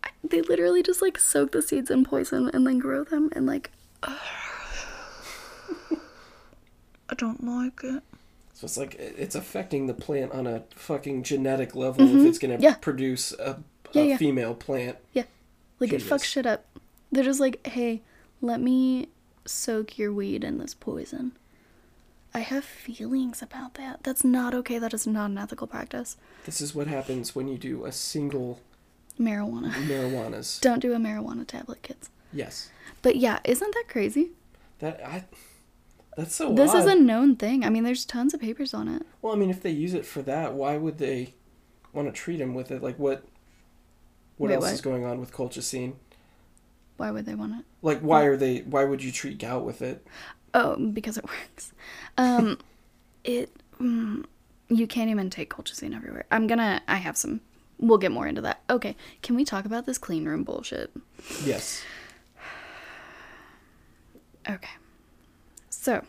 I- 0.03 0.11
they 0.23 0.43
literally 0.43 0.83
just 0.83 1.01
like 1.03 1.19
soak 1.19 1.53
the 1.53 1.63
seeds 1.63 1.91
in 1.91 2.05
poison 2.05 2.51
and 2.53 2.67
then 2.67 2.79
grow 2.79 3.05
them 3.05 3.31
and 3.33 3.47
like 3.47 3.71
I 4.03 4.17
don't 7.17 7.45
like 7.45 7.81
it. 7.85 8.03
So 8.55 8.65
it's 8.67 8.77
like 8.77 8.95
it's 8.99 9.35
affecting 9.35 9.87
the 9.87 9.95
plant 9.95 10.33
on 10.33 10.47
a 10.47 10.63
fucking 10.77 11.23
genetic 11.25 11.75
level 11.75 12.05
if 12.07 12.27
it's 12.27 12.39
gonna 12.39 12.55
Mm-hmm. 12.55 12.63
Yeah. 12.63 12.75
produce 12.75 13.33
a, 13.33 13.45
a 13.45 13.59
Yeah, 13.93 14.03
yeah. 14.03 14.17
female 14.17 14.55
plant. 14.55 14.99
Yeah. 15.13 15.25
Like 15.81 15.93
it 15.93 16.03
fucks 16.03 16.25
shit 16.25 16.47
up. 16.47 16.65
They're 17.13 17.25
just 17.25 17.41
like, 17.41 17.65
hey, 17.67 18.03
let 18.41 18.61
me 18.61 19.09
soak 19.45 19.99
your 19.99 20.13
weed 20.13 20.45
in 20.45 20.59
this 20.59 20.75
poison. 20.75 21.33
I 22.35 22.41
have 22.41 22.65
feelings 22.65 23.43
about 23.43 23.75
that. 23.75 24.03
That's 24.03 24.25
not 24.25 24.55
okay. 24.55 24.79
That 24.79 24.93
is 24.93 25.07
not 25.07 25.31
an 25.31 25.39
ethical 25.39 25.69
practice. 25.69 26.17
This 26.45 26.61
is 26.61 26.75
what 26.75 26.89
happens 26.89 27.35
when 27.35 27.47
you 27.47 27.57
do 27.57 27.85
a 27.85 27.93
single 27.93 28.61
Marijuana. 29.19 29.71
marijuanas. 29.73 30.61
Don't 30.63 30.81
do 30.81 30.93
a 30.93 30.97
marijuana 30.97 31.47
tablet, 31.47 31.83
kids. 31.83 32.11
Yes. 32.33 32.71
But 33.03 33.17
yeah, 33.17 33.39
isn't 33.45 33.73
that 33.75 33.85
crazy? 33.89 34.31
That 34.81 35.01
I 35.07 35.25
that's 36.17 36.35
so 36.35 36.53
This 36.53 36.75
is 36.75 36.87
a 36.87 36.97
known 36.97 37.37
thing. 37.37 37.65
I 37.65 37.71
mean, 37.71 37.85
there's 37.85 38.05
tons 38.05 38.35
of 38.35 38.41
papers 38.41 38.75
on 38.75 38.89
it. 38.89 39.03
Well, 39.23 39.33
I 39.33 39.37
mean 39.37 39.51
if 39.51 39.63
they 39.63 39.71
use 39.71 39.95
it 39.95 40.05
for 40.05 40.23
that, 40.23 40.55
why 40.55 40.77
would 40.77 40.99
they 40.99 41.35
want 41.93 42.09
to 42.09 42.13
treat 42.13 42.41
him 42.41 42.55
with 42.55 42.73
it? 42.73 42.83
Like 42.83 42.99
what 42.99 43.25
what 44.37 44.49
Wait, 44.49 44.57
else 44.57 44.65
what? 44.65 44.73
is 44.73 44.81
going 44.81 45.05
on 45.05 45.21
with 45.21 45.33
colchicine? 45.33 45.95
Why 46.97 47.13
would 47.13 47.27
they 47.27 47.37
want 47.37 47.61
it? 47.61 47.65
Like 47.83 48.01
why 48.01 48.25
are 48.25 48.37
they 48.37 48.59
why 48.63 48.83
would 48.85 49.05
you 49.05 49.13
treat 49.13 49.39
gout 49.39 49.65
with 49.65 49.81
it? 49.83 50.05
Oh, 50.55 50.77
because 50.77 51.19
it 51.19 51.25
works. 51.25 51.73
Um, 52.17 52.59
it. 53.25 53.51
Mm, 53.81 54.25
you 54.69 54.87
can't 54.87 55.11
even 55.11 55.29
take 55.29 55.51
colchicine 55.51 55.95
everywhere. 55.95 56.25
I'm 56.31 56.47
gonna. 56.47 56.81
I 56.89 56.97
have 56.97 57.17
some. 57.17 57.41
We'll 57.79 57.99
get 57.99 58.13
more 58.13 58.27
into 58.27 58.41
that. 58.43 58.63
Okay, 58.71 58.97
can 59.23 59.35
we 59.35 59.45
talk 59.45 59.65
about 59.65 59.85
this 59.85 59.99
clean 59.99 60.25
room 60.25 60.45
bullshit? 60.45 60.91
Yes. 61.45 61.83
Okay. 64.47 64.69
So, 65.71 66.05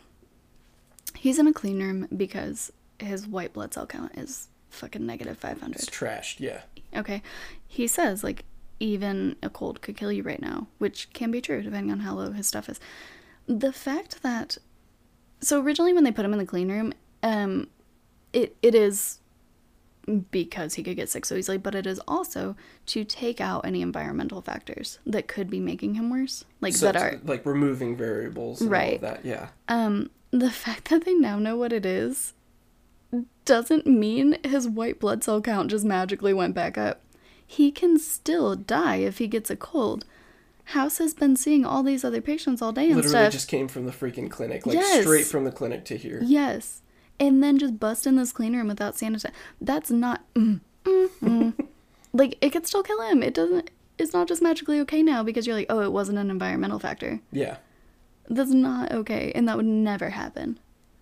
he's 1.14 1.38
in 1.38 1.46
a 1.46 1.54
clean 1.54 1.82
room 1.82 2.06
because 2.14 2.70
his 2.98 3.26
white 3.26 3.54
blood 3.54 3.72
cell 3.72 3.86
count 3.86 4.12
is 4.16 4.48
fucking 4.68 5.06
negative 5.06 5.38
500. 5.38 5.74
It's 5.74 5.86
trashed, 5.86 6.40
yeah. 6.40 6.60
Okay. 6.94 7.22
He 7.66 7.86
says, 7.86 8.22
like, 8.22 8.44
even 8.78 9.36
a 9.42 9.50
cold 9.50 9.80
could 9.80 9.96
kill 9.96 10.12
you 10.12 10.22
right 10.22 10.40
now, 10.40 10.66
which 10.78 11.12
can 11.12 11.30
be 11.30 11.40
true 11.40 11.62
depending 11.62 11.90
on 11.90 12.00
how 12.00 12.14
low 12.14 12.32
his 12.32 12.46
stuff 12.46 12.68
is. 12.68 12.78
The 13.46 13.72
fact 13.72 14.22
that. 14.22 14.58
So, 15.40 15.60
originally, 15.62 15.92
when 15.92 16.04
they 16.04 16.12
put 16.12 16.24
him 16.24 16.32
in 16.32 16.38
the 16.38 16.46
clean 16.46 16.70
room, 16.70 16.92
um, 17.22 17.68
it, 18.32 18.56
it 18.62 18.74
is 18.74 19.18
because 20.30 20.74
he 20.74 20.82
could 20.82 20.96
get 20.96 21.08
sick 21.08 21.24
so 21.26 21.34
easily, 21.34 21.58
but 21.58 21.74
it 21.74 21.86
is 21.86 22.00
also 22.06 22.56
to 22.86 23.04
take 23.04 23.40
out 23.40 23.66
any 23.66 23.82
environmental 23.82 24.40
factors 24.40 24.98
that 25.04 25.26
could 25.26 25.50
be 25.50 25.58
making 25.60 25.94
him 25.94 26.10
worse, 26.10 26.44
like 26.60 26.74
So 26.74 26.86
that 26.92 26.96
are 26.96 27.20
like 27.24 27.44
removing 27.44 27.96
variables 27.96 28.60
and 28.60 28.68
all 28.68 28.72
Right. 28.72 28.94
of 28.94 29.00
that, 29.00 29.24
yeah. 29.24 29.48
um, 29.68 30.10
the 30.30 30.50
fact 30.50 30.90
that 30.90 31.04
they 31.04 31.14
now 31.14 31.38
know 31.38 31.56
what 31.56 31.72
it 31.72 31.84
is 31.84 32.34
doesn't 33.44 33.86
mean 33.86 34.38
his 34.44 34.68
white 34.68 35.00
blood 35.00 35.24
cell 35.24 35.40
count 35.40 35.70
just 35.70 35.84
magically 35.84 36.32
went 36.32 36.54
back 36.54 36.78
up. 36.78 37.00
He 37.44 37.70
can 37.72 37.98
still 37.98 38.54
die 38.56 38.96
if 38.96 39.18
he 39.18 39.26
gets 39.26 39.50
a 39.50 39.56
cold. 39.56 40.04
House 40.70 40.98
has 40.98 41.14
been 41.14 41.36
seeing 41.36 41.64
all 41.64 41.82
these 41.82 42.04
other 42.04 42.20
patients 42.20 42.60
all 42.60 42.72
day 42.72 42.86
and 42.86 42.96
Literally 42.96 43.10
stuff. 43.24 43.32
just 43.32 43.48
came 43.48 43.68
from 43.68 43.86
the 43.86 43.92
freaking 43.92 44.28
clinic. 44.30 44.66
Like 44.66 44.74
Yes. 44.74 45.02
straight 45.02 45.26
from 45.26 45.44
the 45.44 45.52
clinic 45.52 45.84
to 45.86 45.96
here. 45.96 46.20
Yes. 46.24 46.82
And 47.20 47.42
then 47.42 47.56
just 47.58 47.78
bust 47.78 48.06
in 48.06 48.16
this 48.16 48.32
clean 48.32 48.54
room 48.56 48.66
without 48.68 48.94
sanitizer. 48.96 49.30
That's 49.60 49.90
not. 49.90 50.24
Mm, 50.34 50.60
mm, 50.84 51.08
mm. 51.22 51.66
like, 52.12 52.36
it 52.40 52.50
could 52.50 52.66
still 52.66 52.82
kill 52.82 53.00
him. 53.02 53.22
It 53.22 53.32
doesn't. 53.32 53.70
It's 53.96 54.12
not 54.12 54.28
just 54.28 54.42
magically 54.42 54.80
okay 54.80 55.02
now 55.02 55.22
because 55.22 55.46
you're 55.46 55.56
like, 55.56 55.68
oh, 55.70 55.80
it 55.80 55.92
wasn't 55.92 56.18
an 56.18 56.30
environmental 56.30 56.78
factor. 56.78 57.20
Yeah. 57.32 57.56
That's 58.28 58.50
not 58.50 58.90
okay, 58.92 59.30
and 59.36 59.48
that 59.48 59.56
would 59.56 59.66
never 59.66 60.10
happen. 60.10 60.58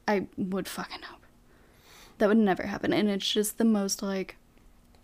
I 0.07 0.27
would 0.37 0.69
fucking 0.69 1.01
hope. 1.03 1.23
That 2.19 2.29
would 2.29 2.37
never 2.39 2.65
happen, 2.65 2.93
and 2.93 3.09
it's 3.09 3.29
just 3.29 3.57
the 3.59 3.65
most 3.65 4.03
like. 4.03 4.37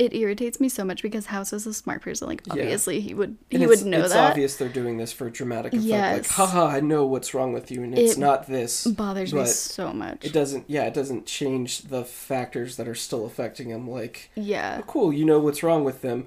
It 0.00 0.14
irritates 0.14 0.60
me 0.60 0.70
so 0.70 0.82
much 0.82 1.02
because 1.02 1.26
House 1.26 1.52
is 1.52 1.66
a 1.66 1.74
smart 1.74 2.00
person. 2.00 2.26
Like 2.26 2.40
Yeah. 2.46 2.52
obviously 2.54 3.00
he 3.02 3.12
would 3.12 3.36
he 3.50 3.58
would 3.66 3.84
know 3.84 3.98
it's 4.00 4.14
that. 4.14 4.24
It's 4.24 4.30
obvious 4.30 4.56
they're 4.56 4.70
doing 4.70 4.96
this 4.96 5.12
for 5.12 5.28
dramatic 5.28 5.74
effect. 5.74 5.90
Like, 5.90 6.26
haha, 6.28 6.66
I 6.68 6.80
know 6.80 7.04
what's 7.04 7.34
wrong 7.34 7.52
with 7.52 7.70
you, 7.70 7.82
and 7.82 7.96
it's 7.96 8.12
It 8.14 8.18
not 8.18 8.46
this. 8.46 8.86
bothers 8.86 9.34
me 9.34 9.44
so 9.44 9.92
much. 9.92 10.24
It 10.24 10.32
doesn't, 10.32 10.64
yeah, 10.68 10.84
it 10.84 10.94
doesn't 10.94 11.26
change 11.26 11.82
the 11.82 12.02
factors 12.06 12.76
that 12.76 12.88
are 12.88 12.94
still 12.94 13.26
affecting 13.26 13.68
him. 13.68 13.86
Like, 13.90 14.30
yeah. 14.36 14.78
oh, 14.80 14.84
cool, 14.86 15.12
you 15.12 15.26
know 15.26 15.38
what's 15.38 15.62
wrong 15.62 15.84
with 15.84 16.00
them, 16.00 16.24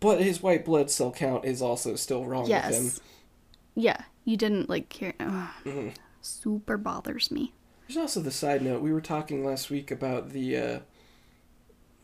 but 0.00 0.22
his 0.22 0.42
white 0.42 0.64
blood 0.64 0.90
cell 0.90 1.12
count 1.12 1.44
is 1.44 1.60
also 1.60 1.96
still 1.96 2.24
wrong 2.24 2.48
with 2.48 2.64
him. 2.64 2.90
Yeah. 3.74 4.04
You 4.24 4.38
didn't 4.38 4.70
like 4.70 4.88
care. 4.88 5.14
Ugh. 5.20 5.48
Mhm. 5.64 5.92
Super 6.22 6.78
bothers 6.78 7.30
me. 7.30 7.52
There's 7.86 7.98
also 7.98 8.20
the 8.20 8.30
side 8.30 8.62
note. 8.62 8.80
We 8.80 8.92
were 8.94 9.00
talking 9.02 9.44
last 9.44 9.68
week 9.68 9.90
about 9.90 10.30
the 10.30 10.56
uh, 10.56 10.78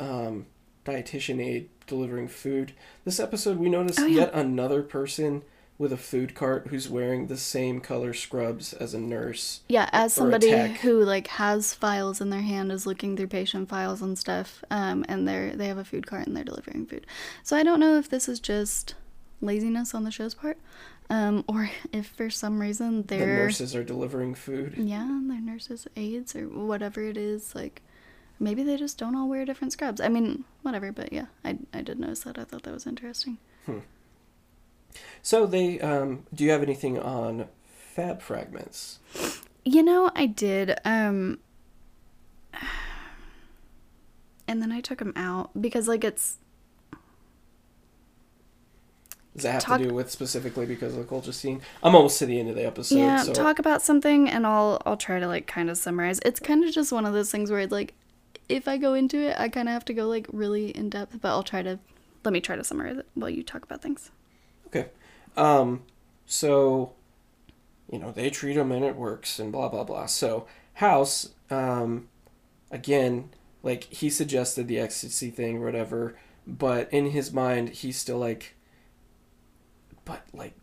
um, 0.00 0.46
dietitian 0.86 1.40
aide 1.44 1.68
delivering 1.86 2.28
food. 2.28 2.72
This 3.04 3.20
episode, 3.20 3.58
we 3.58 3.68
notice 3.68 3.98
Oh, 3.98 4.06
yeah. 4.06 4.20
yet 4.22 4.34
another 4.34 4.82
person 4.82 5.42
with 5.78 5.92
a 5.92 5.96
food 5.98 6.34
cart 6.34 6.68
who's 6.68 6.88
wearing 6.88 7.26
the 7.26 7.36
same 7.36 7.80
color 7.80 8.14
scrubs 8.14 8.72
as 8.72 8.94
a 8.94 8.98
nurse. 8.98 9.60
Yeah, 9.68 9.90
as 9.92 10.14
somebody 10.14 10.50
who 10.80 11.04
like 11.04 11.26
has 11.26 11.74
files 11.74 12.20
in 12.22 12.30
their 12.30 12.40
hand 12.40 12.72
is 12.72 12.86
looking 12.86 13.14
through 13.16 13.26
patient 13.26 13.68
files 13.68 14.00
and 14.00 14.18
stuff, 14.18 14.64
um, 14.70 15.04
and 15.08 15.28
they're 15.28 15.54
they 15.54 15.66
have 15.66 15.76
a 15.76 15.84
food 15.84 16.06
cart 16.06 16.26
and 16.26 16.34
they're 16.34 16.44
delivering 16.44 16.86
food. 16.86 17.06
So 17.42 17.56
I 17.58 17.62
don't 17.62 17.78
know 17.80 17.98
if 17.98 18.08
this 18.08 18.26
is 18.26 18.40
just 18.40 18.94
laziness 19.42 19.94
on 19.94 20.04
the 20.04 20.10
show's 20.10 20.32
part, 20.32 20.56
um, 21.10 21.44
or 21.46 21.68
if 21.92 22.06
for 22.06 22.30
some 22.30 22.58
reason 22.58 23.02
The 23.02 23.18
they're 23.18 23.26
nurses 23.36 23.76
are 23.76 23.84
delivering 23.84 24.34
food. 24.34 24.74
yeah 24.78 25.06
they're 25.28 25.40
nurses 25.42 25.86
aides 25.94 26.34
or 26.34 26.48
whatever 26.48 27.02
it 27.02 27.18
is 27.18 27.54
like. 27.54 27.82
Maybe 28.38 28.62
they 28.62 28.76
just 28.76 28.98
don't 28.98 29.14
all 29.16 29.28
wear 29.28 29.44
different 29.44 29.72
scrubs. 29.72 30.00
I 30.00 30.08
mean, 30.08 30.44
whatever, 30.62 30.92
but 30.92 31.12
yeah, 31.12 31.26
I, 31.44 31.58
I 31.72 31.80
did 31.82 31.98
notice 31.98 32.20
that. 32.20 32.38
I 32.38 32.44
thought 32.44 32.62
that 32.64 32.74
was 32.74 32.86
interesting. 32.86 33.38
Hmm. 33.64 33.78
So 35.22 35.46
they, 35.46 35.80
um, 35.80 36.24
do 36.34 36.44
you 36.44 36.50
have 36.50 36.62
anything 36.62 36.98
on 36.98 37.48
fab 37.66 38.20
fragments? 38.20 38.98
You 39.64 39.82
know, 39.82 40.10
I 40.14 40.26
did. 40.26 40.78
Um 40.84 41.38
and 44.48 44.62
then 44.62 44.70
I 44.72 44.80
took 44.80 44.98
them 44.98 45.12
out 45.16 45.50
because 45.60 45.88
like 45.88 46.04
it's 46.04 46.38
Does 49.34 49.42
that 49.42 49.52
have 49.52 49.62
Talk- 49.62 49.80
to 49.80 49.88
do 49.88 49.94
with 49.94 50.10
specifically 50.10 50.64
because 50.66 50.96
of 50.96 51.06
the 51.06 51.14
colchicine? 51.14 51.60
I'm 51.82 51.94
almost 51.94 52.18
to 52.20 52.26
the 52.26 52.38
end 52.40 52.48
of 52.48 52.54
the 52.54 52.64
episode. 52.66 52.96
yeah, 52.96 53.22
so 53.22 53.32
talk 53.34 53.58
about 53.58 53.82
something 53.82 54.28
and 54.30 54.46
I'll 54.46 54.80
I'll 54.86 54.96
try 54.96 55.18
to 55.20 55.26
like 55.26 55.46
kind 55.46 55.68
of 55.68 55.76
summarize. 55.76 56.20
It's 56.24 56.40
kind 56.40 56.64
of 56.64 56.72
just 56.72 56.92
one 56.92 57.04
of 57.04 57.12
those 57.12 57.30
things 57.30 57.50
where 57.50 57.60
it's 57.60 57.72
like 57.72 57.94
if 58.48 58.68
I 58.68 58.76
go 58.76 58.94
into 58.94 59.18
it, 59.18 59.36
I 59.38 59.48
kind 59.48 59.68
of 59.68 59.72
have 59.72 59.84
to 59.86 59.94
go 59.94 60.06
like 60.06 60.26
really 60.32 60.70
in 60.70 60.90
depth, 60.90 61.18
but 61.20 61.28
I'll 61.28 61.42
try 61.42 61.62
to 61.62 61.78
let 62.24 62.32
me 62.32 62.40
try 62.40 62.56
to 62.56 62.64
summarize 62.64 62.98
it 62.98 63.06
while 63.14 63.30
you 63.30 63.42
talk 63.42 63.62
about 63.62 63.82
things. 63.82 64.10
Okay. 64.66 64.88
Um, 65.36 65.82
so, 66.26 66.92
you 67.90 67.98
know, 67.98 68.10
they 68.10 68.30
treat 68.30 68.56
him 68.56 68.72
and 68.72 68.84
it 68.84 68.96
works 68.96 69.38
and 69.38 69.52
blah, 69.52 69.68
blah, 69.68 69.84
blah. 69.84 70.06
So, 70.06 70.46
House, 70.74 71.30
um, 71.50 72.08
again, 72.70 73.30
like, 73.62 73.84
he 73.84 74.10
suggested 74.10 74.66
the 74.66 74.80
ecstasy 74.80 75.30
thing, 75.30 75.58
or 75.58 75.64
whatever, 75.64 76.16
but 76.46 76.92
in 76.92 77.10
his 77.10 77.32
mind, 77.32 77.70
he's 77.70 77.96
still 77.96 78.18
like, 78.18 78.54
but, 80.04 80.22
like, 80.32 80.54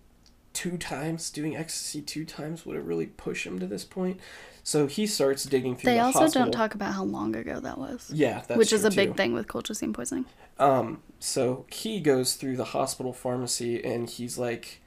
two 0.54 0.78
times, 0.78 1.30
doing 1.30 1.56
ecstasy 1.56 2.01
two 2.01 2.26
times, 2.26 2.66
would 2.66 2.78
it 2.78 2.84
really 2.84 3.08
push 3.08 3.45
him 3.45 3.60
to 3.60 3.68
this 3.68 3.84
point? 3.84 4.20
So 4.64 4.88
he 4.88 5.06
starts 5.08 5.43
digging 5.43 5.76
through 5.76 5.91
They 5.91 5.97
the 5.97 6.04
also 6.04 6.20
hospital. 6.20 6.45
don't 6.45 6.51
talk 6.51 6.74
about 6.74 6.93
how 6.93 7.04
long 7.04 7.36
ago 7.36 7.60
that 7.60 7.78
was. 7.78 8.10
Yeah, 8.14 8.43
that's 8.47 8.58
which 8.58 8.72
is 8.72 8.86
a 8.86 8.91
big 8.91 9.18
thing 9.18 9.34
with 9.34 9.47
colchicine 9.47 9.93
poisoning. 9.93 10.26
Um, 10.58 11.01
so 11.20 11.66
he 11.70 11.99
goes 11.99 12.36
through 12.36 12.56
the 12.58 12.66
hospital 12.66 13.12
pharmacy 13.12 13.84
and 13.84 14.10
he's 14.10 14.38
like, 14.38 14.80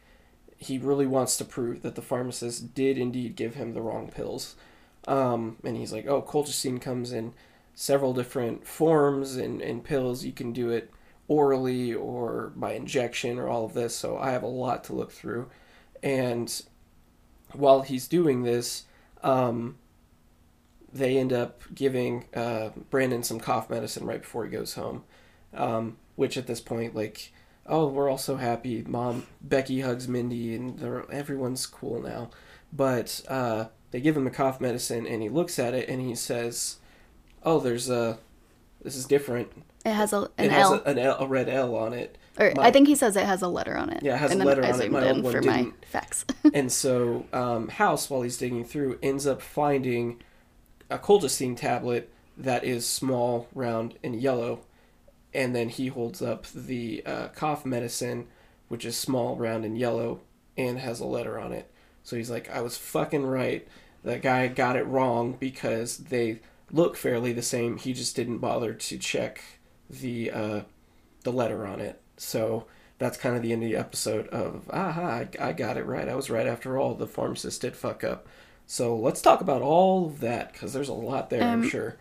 he 0.57 0.79
really 0.79 1.07
wants 1.07 1.37
to 1.37 1.45
prove 1.45 1.83
that 1.83 1.95
the 1.95 2.03
pharmacist 2.03 2.75
did 2.75 2.97
indeed 2.97 3.37
give 3.37 3.57
him 3.57 3.75
the 3.75 3.83
wrong 3.83 4.09
pills. 4.09 4.55
Um, 5.07 5.57
and 5.63 5.77
he's 5.77 5.93
like, 5.93 6.07
oh, 6.07 6.23
colchicine 6.23 6.81
comes 6.81 7.13
in 7.13 7.35
several 7.75 8.15
different 8.15 8.67
forms 8.67 9.37
and, 9.37 9.61
and 9.61 9.85
pills. 9.85 10.25
You 10.25 10.33
can 10.33 10.53
do 10.53 10.71
it 10.71 10.91
orally 11.29 11.93
or 11.93 12.53
by 12.57 12.73
injection 12.73 13.39
or 13.39 13.49
all 13.49 13.65
of 13.65 13.75
this. 13.75 13.95
So 13.95 14.19
I 14.19 14.31
have 14.31 14.43
a 14.43 14.49
lot 14.49 14.85
to 14.85 14.93
look 14.93 15.13
through. 15.13 15.49
And 16.03 16.63
while 17.53 17.83
he's 17.83 18.09
doing 18.09 18.43
this, 18.43 18.85
um, 19.23 19.79
they 20.93 21.19
end 21.19 21.33
up 21.33 21.63
giving 21.75 22.27
uh, 22.35 22.71
Brandon 22.91 23.23
some 23.23 23.41
cough 23.41 23.69
medicine 23.69 24.07
right 24.07 24.23
before 24.23 24.45
he 24.45 24.51
goes 24.51 24.75
home. 24.75 25.05
Um, 25.55 25.97
which 26.17 26.37
at 26.37 26.47
this 26.47 26.61
point, 26.61 26.95
like, 26.95 27.33
oh, 27.67 27.87
we're 27.87 28.11
all 28.11 28.19
so 28.19 28.37
happy. 28.37 28.83
Mom, 28.83 29.27
Becky 29.41 29.83
hugs 29.83 30.09
Mindy, 30.09 30.55
and 30.55 30.83
everyone's 31.11 31.67
cool 31.67 32.03
now. 32.03 32.31
But 32.73 33.23
uh, 33.29 33.67
they 33.91 34.01
give 34.01 34.17
him 34.17 34.25
the 34.25 34.31
cough 34.31 34.61
medicine, 34.61 35.07
and 35.07 35.23
he 35.23 35.29
looks 35.29 35.59
at 35.59 35.75
it 35.75 35.89
and 35.89 36.01
he 36.01 36.15
says, 36.15 36.79
"Oh, 37.43 37.61
there's 37.61 37.89
a, 37.89 38.19
this 38.83 38.97
is 38.97 39.07
different. 39.07 39.51
It 39.87 39.95
has 39.95 40.13
a, 40.13 40.23
an 40.37 40.47
it 40.47 40.51
has 40.51 40.65
L. 40.67 40.75
a, 40.75 40.83
an 40.83 40.99
L, 40.99 41.17
a 41.21 41.27
red 41.29 41.49
L 41.49 41.77
on 41.77 41.93
it." 41.93 42.19
or 42.41 42.53
my- 42.57 42.65
I 42.65 42.71
think 42.73 42.89
he 42.89 42.97
says 42.97 43.15
it 43.15 43.25
has 43.25 43.41
a 43.41 43.47
letter 43.49 43.77
on 43.77 43.91
it. 43.91 44.03
Yeah, 44.03 44.17
it 44.17 44.19
has 44.19 44.33
and 44.33 44.43
a 44.43 44.45
letter 44.45 44.65
I 44.65 44.73
on 44.73 44.81
it. 44.81 44.91
My 44.91 45.09
old 45.09 45.23
one 45.23 45.33
for 45.33 45.41
didn't. 45.41 45.87
facts. 45.87 46.25
and 46.55 46.73
so 46.73 47.25
um, 47.33 47.69
House, 47.69 48.11
while 48.11 48.23
he's 48.23 48.37
digging 48.37 48.65
through, 48.65 48.99
ends 49.01 49.29
up 49.29 49.41
finding 49.41 50.21
a 50.91 50.99
colchicine 50.99 51.57
tablet 51.57 52.13
that 52.37 52.65
is 52.65 52.85
small, 52.85 53.47
round, 53.55 53.95
and 54.03 54.21
yellow. 54.21 54.63
And 55.33 55.55
then 55.55 55.69
he 55.69 55.87
holds 55.87 56.21
up 56.21 56.47
the 56.53 57.03
uh, 57.07 57.29
cough 57.29 57.65
medicine, 57.65 58.27
which 58.67 58.85
is 58.85 58.97
small, 58.97 59.37
round, 59.37 59.65
and 59.65 59.79
yellow, 59.79 60.21
and 60.59 60.79
has 60.81 60.99
a 60.99 61.07
letter 61.07 61.39
on 61.39 61.53
it. 61.53 61.71
So 62.03 62.17
he's 62.17 62.31
like, 62.31 62.51
I 62.51 62.61
was 62.61 62.77
fucking 62.77 63.25
right. 63.25 63.67
That 64.03 64.23
guy 64.23 64.49
got 64.49 64.77
it 64.77 64.87
wrong 64.87 65.37
because 65.39 65.99
they 65.99 66.41
look 66.73 66.97
fairly 66.97 67.33
the 67.33 67.43
same. 67.43 67.77
He 67.77 67.93
just 67.93 68.17
didn't 68.17 68.39
bother 68.39 68.75
to 68.75 68.99
check 68.99 69.43
the 69.91 70.31
uh, 70.31 70.61
the 71.25 71.33
letter 71.33 71.67
on 71.67 71.81
it. 71.81 72.01
So 72.17 72.67
that's 72.99 73.19
kind 73.19 73.37
of 73.37 73.43
the 73.43 73.53
end 73.53 73.63
of 73.63 73.69
the 73.69 73.77
episode 73.77 74.27
of 74.29 74.71
aha 74.71 75.03
I, 75.03 75.29
I 75.39 75.53
got 75.53 75.77
it 75.77 75.85
right 75.85 76.09
i 76.09 76.15
was 76.15 76.31
right 76.31 76.47
after 76.47 76.79
all 76.79 76.95
the 76.95 77.07
pharmacist 77.07 77.61
did 77.61 77.77
fuck 77.77 78.03
up 78.03 78.27
so 78.67 78.97
let's 78.97 79.21
talk 79.21 79.43
about 79.43 79.61
all 79.61 80.07
of 80.07 80.21
that 80.21 80.51
because 80.55 80.73
there's 80.73 80.89
a 80.89 80.95
lot 80.95 81.29
there 81.29 81.43
i'm 81.43 81.63
Um, 81.63 81.69
sure 81.69 81.97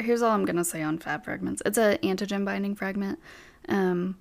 Here's 0.00 0.20
all 0.20 0.32
I'm 0.32 0.44
gonna 0.44 0.64
say 0.64 0.82
on 0.82 0.98
Fab 0.98 1.22
fragments. 1.24 1.62
It's 1.64 1.78
an 1.78 1.98
antigen 1.98 2.44
binding 2.44 2.74
fragment. 2.74 3.20
Um, 3.68 4.16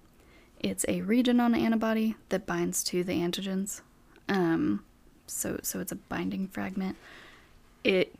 it's 0.59 0.85
a 0.87 1.01
region 1.01 1.39
on 1.39 1.55
an 1.55 1.61
antibody 1.61 2.15
that 2.29 2.45
binds 2.45 2.83
to 2.83 3.03
the 3.03 3.13
antigens. 3.13 3.81
Um, 4.29 4.83
so 5.27 5.59
so 5.63 5.79
it's 5.79 5.93
a 5.93 5.95
binding 5.95 6.49
fragment. 6.49 6.97
It 7.83 8.13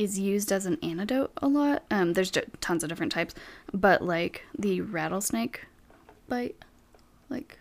is 0.00 0.18
used 0.18 0.50
as 0.50 0.64
an 0.66 0.78
antidote 0.82 1.30
a 1.38 1.46
lot. 1.46 1.82
Um, 1.90 2.14
there's 2.14 2.30
d- 2.30 2.40
tons 2.60 2.82
of 2.82 2.88
different 2.88 3.12
types, 3.12 3.34
but 3.72 4.02
like 4.02 4.44
the 4.58 4.80
rattlesnake 4.80 5.66
bite, 6.28 6.56
like 7.28 7.58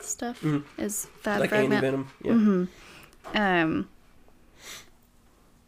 stuff 0.00 0.40
Mhm. 0.40 0.64
is 0.78 1.06
that 1.24 1.40
like 1.40 1.50
fragment. 1.50 1.84
anti-venom 1.84 2.10
yeah 2.22 2.32
Mm-hmm. 2.32 3.36
Um, 3.36 3.88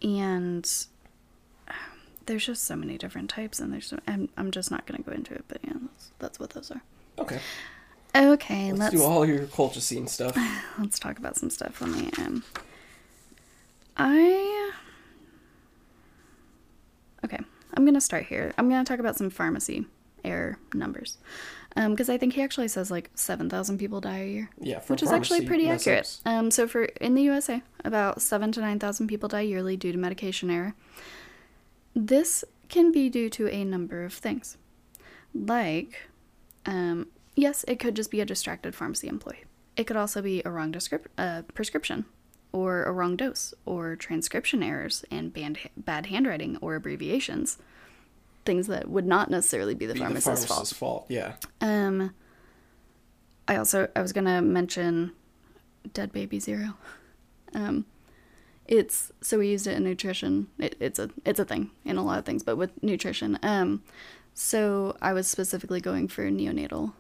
and 0.02 0.86
there's 2.26 2.46
just 2.46 2.64
so 2.64 2.76
many 2.76 2.98
different 2.98 3.30
types, 3.30 3.60
and 3.60 3.72
there's 3.72 3.86
so, 3.86 3.98
I'm 4.06 4.28
I'm 4.36 4.50
just 4.50 4.70
not 4.70 4.86
gonna 4.86 5.02
go 5.02 5.12
into 5.12 5.34
it, 5.34 5.44
but 5.48 5.58
yeah, 5.64 5.72
that's 5.80 6.10
that's 6.18 6.40
what 6.40 6.50
those 6.50 6.70
are. 6.70 6.82
okay 7.18 7.40
Okay, 8.14 8.72
let's, 8.72 8.80
let's 8.80 8.94
do 8.94 9.02
all 9.02 9.26
your 9.26 9.40
colchicine 9.46 10.08
stuff 10.08 10.34
let's 10.78 10.98
talk 10.98 11.18
about 11.18 11.36
some 11.36 11.50
stuff. 11.50 11.80
Let 11.82 11.90
me 11.90 12.10
um, 12.18 12.42
I 13.96 14.72
okay, 17.26 17.38
I'm 17.74 17.84
gonna 17.84 18.00
start 18.00 18.26
here. 18.26 18.52
I'm 18.56 18.68
gonna 18.70 18.84
talk 18.84 18.98
about 18.98 19.16
some 19.16 19.28
pharmacy 19.30 19.86
error 20.24 20.58
numbers, 20.74 21.18
um, 21.76 21.92
because 21.92 22.08
I 22.08 22.18
think 22.18 22.32
he 22.32 22.42
actually 22.42 22.68
says 22.68 22.90
like 22.90 23.10
seven 23.14 23.48
thousand 23.50 23.78
people 23.78 24.00
die 24.00 24.18
a 24.18 24.28
year. 24.28 24.50
yeah 24.60 24.80
for 24.80 24.94
which 24.94 25.02
is 25.02 25.12
actually 25.12 25.44
pretty 25.46 25.68
accurate. 25.68 26.20
Um, 26.24 26.50
so 26.50 26.66
for 26.66 26.84
in 26.84 27.14
the 27.14 27.22
USA, 27.22 27.62
about 27.84 28.22
seven 28.22 28.50
to 28.52 28.60
nine 28.60 28.78
thousand 28.78 29.06
people 29.08 29.28
die 29.28 29.42
yearly 29.42 29.76
due 29.76 29.92
to 29.92 29.98
medication 29.98 30.50
error. 30.50 30.74
This 31.94 32.44
can 32.68 32.92
be 32.92 33.08
due 33.08 33.30
to 33.30 33.48
a 33.48 33.64
number 33.64 34.04
of 34.04 34.12
things, 34.12 34.56
like, 35.34 36.08
um, 36.66 37.06
yes, 37.34 37.64
it 37.68 37.78
could 37.78 37.94
just 37.96 38.10
be 38.10 38.20
a 38.20 38.24
distracted 38.26 38.74
pharmacy 38.74 39.08
employee. 39.08 39.44
It 39.76 39.84
could 39.86 39.96
also 39.96 40.20
be 40.22 40.42
a 40.44 40.50
wrong 40.50 40.72
descrip- 40.72 41.06
uh, 41.16 41.42
prescription, 41.54 42.04
or 42.56 42.84
a 42.84 42.92
wrong 42.92 43.16
dose, 43.16 43.52
or 43.66 43.96
transcription 43.96 44.62
errors 44.62 45.04
and 45.10 45.32
bad 45.32 45.58
bad 45.76 46.06
handwriting 46.06 46.56
or 46.60 46.74
abbreviations. 46.74 47.58
Things 48.44 48.66
that 48.68 48.88
would 48.88 49.06
not 49.06 49.30
necessarily 49.30 49.74
be 49.74 49.86
the 49.86 49.94
Be 49.94 49.98
the 49.98 50.04
pharmacist's 50.04 50.46
fault. 50.46 50.68
fault 50.68 51.06
yeah 51.08 51.32
Um, 51.60 52.14
I 53.48 53.56
also 53.56 53.88
I 53.94 54.00
was 54.02 54.12
gonna 54.12 54.40
mention 54.40 55.12
Dead 55.92 56.12
Baby 56.12 56.38
Zero. 56.38 56.74
Um, 57.54 57.84
it's 58.66 59.12
so 59.20 59.38
we 59.38 59.48
used 59.48 59.66
it 59.66 59.76
in 59.76 59.84
nutrition. 59.84 60.48
It, 60.58 60.76
it's 60.80 60.98
a 60.98 61.10
it's 61.24 61.40
a 61.40 61.44
thing 61.44 61.70
in 61.84 61.96
a 61.96 62.04
lot 62.04 62.18
of 62.18 62.24
things, 62.24 62.42
but 62.42 62.56
with 62.56 62.70
nutrition. 62.82 63.38
Um, 63.42 63.82
so 64.34 64.96
I 65.00 65.12
was 65.12 65.26
specifically 65.26 65.80
going 65.80 66.08
for 66.08 66.28
neonatal 66.30 66.92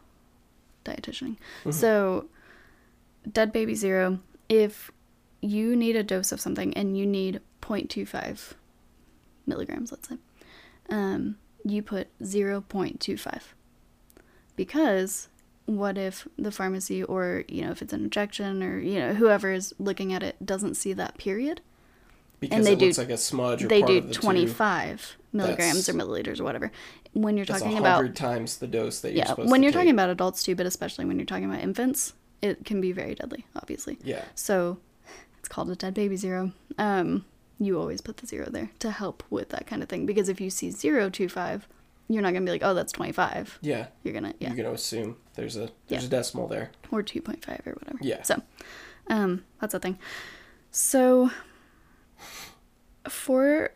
dietitianing. 0.84 1.36
So 1.70 2.26
Dead 3.30 3.52
Baby 3.52 3.74
Zero. 3.74 4.20
If 4.48 4.90
you 5.50 5.76
need 5.76 5.96
a 5.96 6.02
dose 6.02 6.32
of 6.32 6.40
something 6.40 6.72
and 6.74 6.96
you 6.96 7.06
need 7.06 7.40
0.25 7.62 8.52
milligrams, 9.46 9.92
let's 9.92 10.08
say, 10.08 10.16
um, 10.90 11.36
you 11.64 11.82
put 11.82 12.08
0.25 12.20 13.42
because 14.54 15.28
what 15.66 15.98
if 15.98 16.28
the 16.38 16.52
pharmacy 16.52 17.02
or 17.02 17.44
you 17.48 17.62
know 17.64 17.72
if 17.72 17.82
it's 17.82 17.92
an 17.92 18.04
injection 18.04 18.62
or 18.62 18.78
you 18.78 19.00
know 19.00 19.14
whoever 19.14 19.50
is 19.52 19.74
looking 19.78 20.12
at 20.12 20.22
it 20.22 20.36
doesn't 20.44 20.74
see 20.74 20.92
that 20.92 21.18
period? 21.18 21.60
Because 22.38 22.64
they 22.64 22.72
it 22.74 22.78
do- 22.78 22.86
looks 22.86 22.98
like 22.98 23.10
a 23.10 23.16
smudge 23.16 23.64
or 23.64 23.68
they 23.68 23.82
do 23.82 24.00
the 24.00 24.14
25 24.14 25.16
milligrams 25.32 25.86
That's- 25.86 25.88
or 25.88 25.92
milliliters 25.94 26.38
or 26.40 26.44
whatever. 26.44 26.70
When 27.12 27.36
you're. 27.36 27.46
That's 27.46 27.62
talking 27.62 27.78
a 27.78 27.80
about 27.80 28.14
times 28.14 28.58
the 28.58 28.66
dose 28.66 29.00
that 29.00 29.12
you're 29.12 29.24
yeah 29.24 29.34
when 29.34 29.62
you're 29.62 29.72
take. 29.72 29.80
talking 29.80 29.90
about 29.92 30.10
adults 30.10 30.42
too 30.42 30.54
but 30.54 30.66
especially 30.66 31.04
when 31.06 31.18
you're 31.18 31.26
talking 31.26 31.46
about 31.46 31.60
infants 31.60 32.12
it 32.42 32.64
can 32.64 32.80
be 32.80 32.92
very 32.92 33.14
deadly 33.14 33.46
obviously. 33.56 33.98
Yeah. 34.04 34.22
So 34.34 34.78
it's 35.46 35.54
called 35.54 35.70
a 35.70 35.76
dead 35.76 35.94
baby 35.94 36.16
zero 36.16 36.50
um 36.76 37.24
you 37.60 37.78
always 37.78 38.00
put 38.00 38.16
the 38.16 38.26
zero 38.26 38.48
there 38.50 38.68
to 38.80 38.90
help 38.90 39.22
with 39.30 39.50
that 39.50 39.64
kind 39.64 39.80
of 39.80 39.88
thing 39.88 40.04
because 40.04 40.28
if 40.28 40.40
you 40.40 40.50
see 40.50 40.72
025 40.72 41.68
you're 42.08 42.20
not 42.20 42.32
gonna 42.32 42.44
be 42.44 42.50
like 42.50 42.64
oh 42.64 42.74
that's 42.74 42.90
25 42.92 43.60
yeah 43.62 43.86
you're 44.02 44.12
gonna 44.12 44.34
yeah 44.40 44.48
you're 44.48 44.56
gonna 44.56 44.74
assume 44.74 45.16
there's 45.36 45.54
a 45.56 45.70
there's 45.86 46.02
Yeah. 46.02 46.06
a 46.08 46.10
decimal 46.10 46.48
there 46.48 46.72
or 46.90 47.00
2.5 47.00 47.64
or 47.64 47.72
whatever. 47.74 47.98
Yeah. 48.00 48.22
So, 48.22 48.42
um, 49.06 49.44
that's 49.60 49.72
a 49.74 49.78
thing. 49.78 49.98
So, 50.72 51.30
for 53.08 53.70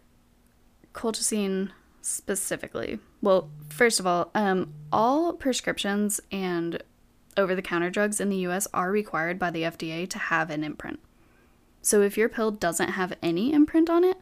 colchicine 0.93 1.71
specifically, 2.03 2.99
well, 3.23 3.49
first 3.69 4.01
of 4.01 4.07
all, 4.07 4.31
um, 4.35 4.73
all 4.91 5.33
prescriptions 5.35 6.21
and 6.33 6.83
over 7.37 7.55
the 7.55 7.63
counter 7.63 7.91
drugs 7.91 8.21
in 8.21 8.29
the 8.29 8.39
US 8.49 8.67
are 8.75 8.91
required 8.91 9.39
by 9.39 9.51
the 9.51 9.63
FDA 9.63 10.09
to 10.11 10.19
have 10.19 10.51
an 10.51 10.65
imprint. 10.65 10.99
So, 11.83 12.03
if 12.03 12.17
your 12.19 12.29
pill 12.29 12.51
doesn't 12.51 12.91
have 12.91 13.15
any 13.23 13.53
imprint 13.53 13.89
on 13.89 14.05
it, 14.05 14.17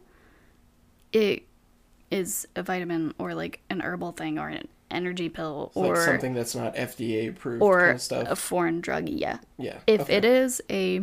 it 1.11 1.43
is 2.11 2.47
a 2.55 2.63
vitamin 2.63 3.13
or 3.17 3.33
like 3.35 3.61
an 3.69 3.81
herbal 3.81 4.13
thing 4.13 4.39
or 4.39 4.47
an 4.49 4.67
energy 4.91 5.29
pill 5.29 5.71
or 5.75 5.95
like 5.95 6.05
something 6.05 6.33
that's 6.33 6.55
not 6.55 6.73
fda 6.75 7.29
approved 7.29 7.61
or 7.61 7.79
kind 7.81 7.91
of 7.91 8.01
stuff 8.01 8.27
a 8.29 8.35
foreign 8.35 8.81
drug. 8.81 9.07
Yeah. 9.09 9.37
yeah 9.57 9.79
If 9.85 10.01
okay. 10.01 10.15
it 10.15 10.25
is 10.25 10.61
a 10.69 11.01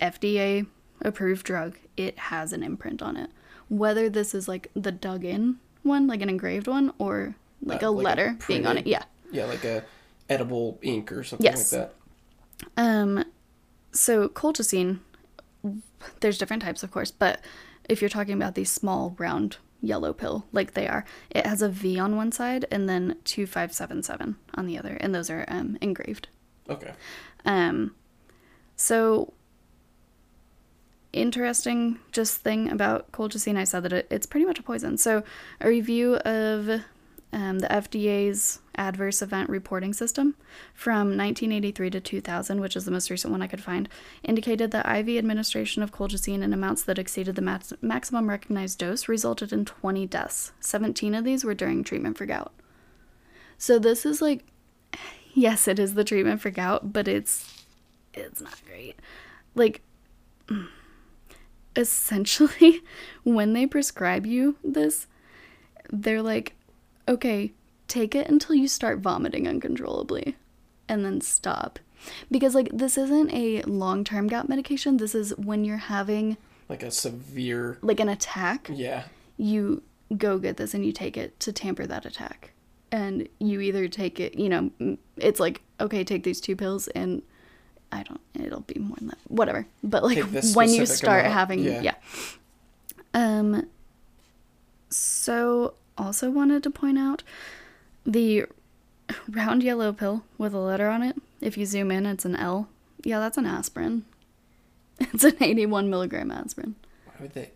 FDA 0.00 0.66
approved 1.02 1.44
drug, 1.44 1.76
it 1.96 2.16
has 2.18 2.52
an 2.52 2.62
imprint 2.62 3.02
on 3.02 3.16
it. 3.16 3.30
Whether 3.68 4.08
this 4.08 4.34
is 4.34 4.46
like 4.48 4.70
the 4.74 4.92
dug 4.92 5.24
in 5.24 5.56
one, 5.82 6.06
like 6.06 6.22
an 6.22 6.28
engraved 6.28 6.68
one, 6.68 6.92
or 6.98 7.34
like 7.62 7.82
Uh, 7.82 7.88
a 7.88 7.90
like 7.90 8.02
a 8.04 8.04
letter 8.04 8.38
being 8.46 8.66
on 8.66 8.78
it. 8.78 8.86
Yeah. 8.86 9.02
yeah 9.32 9.46
like 9.46 9.64
a 9.64 9.84
edible 10.28 10.78
ink 10.82 11.10
or 11.10 11.24
something 11.24 11.44
Yes. 11.44 11.72
like 11.72 11.90
that 12.76 12.80
Um 12.80 13.24
so 13.92 14.28
colchicine 14.28 15.00
there's 16.20 16.38
different 16.38 16.62
types 16.62 16.82
of 16.82 16.90
course, 16.90 17.10
but 17.10 17.40
if 17.88 18.00
you're 18.00 18.08
talking 18.08 18.34
about 18.34 18.54
these 18.54 18.70
small 18.70 19.14
round 19.18 19.56
yellow 19.80 20.12
pill 20.12 20.44
like 20.52 20.74
they 20.74 20.88
are, 20.88 21.04
it 21.30 21.46
has 21.46 21.62
a 21.62 21.68
V 21.68 21.98
on 21.98 22.16
one 22.16 22.32
side 22.32 22.66
and 22.70 22.88
then 22.88 23.16
2577 23.24 24.36
on 24.54 24.66
the 24.66 24.78
other 24.78 24.96
and 25.00 25.14
those 25.14 25.30
are 25.30 25.44
um 25.48 25.78
engraved. 25.80 26.28
okay 26.68 26.92
Um, 27.44 27.94
so 28.76 29.32
interesting 31.12 31.98
just 32.12 32.38
thing 32.38 32.70
about 32.70 33.10
colchicine, 33.12 33.56
I 33.56 33.64
said 33.64 33.82
that 33.84 33.92
it, 33.92 34.06
it's 34.10 34.26
pretty 34.26 34.46
much 34.46 34.58
a 34.58 34.62
poison. 34.62 34.96
So, 34.96 35.22
a 35.60 35.68
review 35.68 36.16
of 36.16 36.82
um, 37.32 37.58
the 37.58 37.68
FDA's 37.68 38.60
adverse 38.76 39.20
event 39.20 39.50
reporting 39.50 39.92
system 39.92 40.34
from 40.72 41.16
1983 41.16 41.90
to 41.90 42.00
2000, 42.00 42.60
which 42.60 42.76
is 42.76 42.84
the 42.84 42.90
most 42.90 43.10
recent 43.10 43.30
one 43.32 43.42
I 43.42 43.46
could 43.46 43.62
find, 43.62 43.88
indicated 44.22 44.70
that 44.70 44.86
IV 44.86 45.18
administration 45.18 45.82
of 45.82 45.92
colchicine 45.92 46.42
in 46.42 46.52
amounts 46.52 46.82
that 46.84 46.98
exceeded 46.98 47.34
the 47.34 47.42
max- 47.42 47.72
maximum 47.82 48.30
recognized 48.30 48.78
dose 48.78 49.08
resulted 49.08 49.52
in 49.52 49.64
20 49.64 50.06
deaths. 50.06 50.52
17 50.60 51.14
of 51.14 51.24
these 51.24 51.44
were 51.44 51.54
during 51.54 51.84
treatment 51.84 52.16
for 52.16 52.24
gout. 52.24 52.52
So 53.58 53.78
this 53.78 54.06
is 54.06 54.22
like, 54.22 54.44
yes, 55.34 55.68
it 55.68 55.78
is 55.78 55.94
the 55.94 56.04
treatment 56.04 56.40
for 56.40 56.50
gout, 56.50 56.92
but 56.92 57.08
it's 57.08 57.64
it's 58.14 58.40
not 58.40 58.60
great. 58.66 58.98
Like, 59.54 59.82
essentially, 61.76 62.82
when 63.24 63.52
they 63.52 63.66
prescribe 63.66 64.24
you 64.24 64.56
this, 64.64 65.06
they're 65.90 66.22
like, 66.22 66.54
okay, 67.08 67.52
take 67.88 68.14
it 68.14 68.28
until 68.28 68.54
you 68.54 68.68
start 68.68 68.98
vomiting 68.98 69.48
uncontrollably 69.48 70.36
and 70.88 71.04
then 71.04 71.20
stop. 71.20 71.78
Because, 72.30 72.54
like, 72.54 72.68
this 72.72 72.96
isn't 72.96 73.32
a 73.32 73.62
long 73.62 74.04
term 74.04 74.28
gout 74.28 74.48
medication. 74.48 74.98
This 74.98 75.14
is 75.14 75.36
when 75.36 75.64
you're 75.64 75.76
having, 75.78 76.36
Like 76.68 76.82
a 76.82 76.90
severe. 76.90 77.78
like, 77.82 77.98
an 78.00 78.08
attack, 78.08 78.70
Yeah. 78.72 79.04
you 79.36 79.82
go 80.16 80.38
get 80.38 80.56
this 80.56 80.74
and 80.74 80.86
you 80.86 80.92
take 80.92 81.16
it 81.16 81.38
to 81.40 81.52
tamper 81.52 81.86
that 81.86 82.06
attack. 82.06 82.52
And 82.90 83.28
you 83.38 83.60
either 83.60 83.88
take 83.88 84.20
it, 84.20 84.38
you 84.38 84.48
know, 84.48 84.70
it's 85.16 85.40
like, 85.40 85.60
okay, 85.80 86.04
take 86.04 86.24
these 86.24 86.40
two 86.40 86.56
pills 86.56 86.88
and 86.88 87.22
I 87.92 88.02
don't, 88.02 88.20
it'll 88.34 88.60
be 88.60 88.78
more 88.80 88.96
than 88.96 89.08
that, 89.08 89.18
whatever. 89.28 89.66
But 89.82 90.04
like 90.04 90.18
when 90.54 90.70
you 90.72 90.86
start 90.86 91.20
amount, 91.20 91.34
having, 91.34 91.58
yeah. 91.64 91.82
yeah. 91.82 91.94
Um, 93.12 93.66
so 94.90 95.74
also 95.98 96.30
wanted 96.30 96.62
to 96.62 96.70
point 96.70 96.98
out 96.98 97.22
the 98.06 98.46
round 99.28 99.62
yellow 99.62 99.92
pill 99.92 100.24
with 100.38 100.54
a 100.54 100.58
letter 100.58 100.88
on 100.88 101.02
it. 101.02 101.16
If 101.40 101.56
you 101.56 101.66
zoom 101.66 101.90
in, 101.90 102.06
it's 102.06 102.24
an 102.24 102.36
L. 102.36 102.68
Yeah, 103.04 103.20
that's 103.20 103.38
an 103.38 103.46
aspirin. 103.46 104.04
It's 105.00 105.22
an 105.22 105.36
81 105.40 105.88
milligram 105.88 106.32
aspirin. 106.32 106.74
Why 107.06 107.14
would 107.20 107.32
they? 107.32 107.50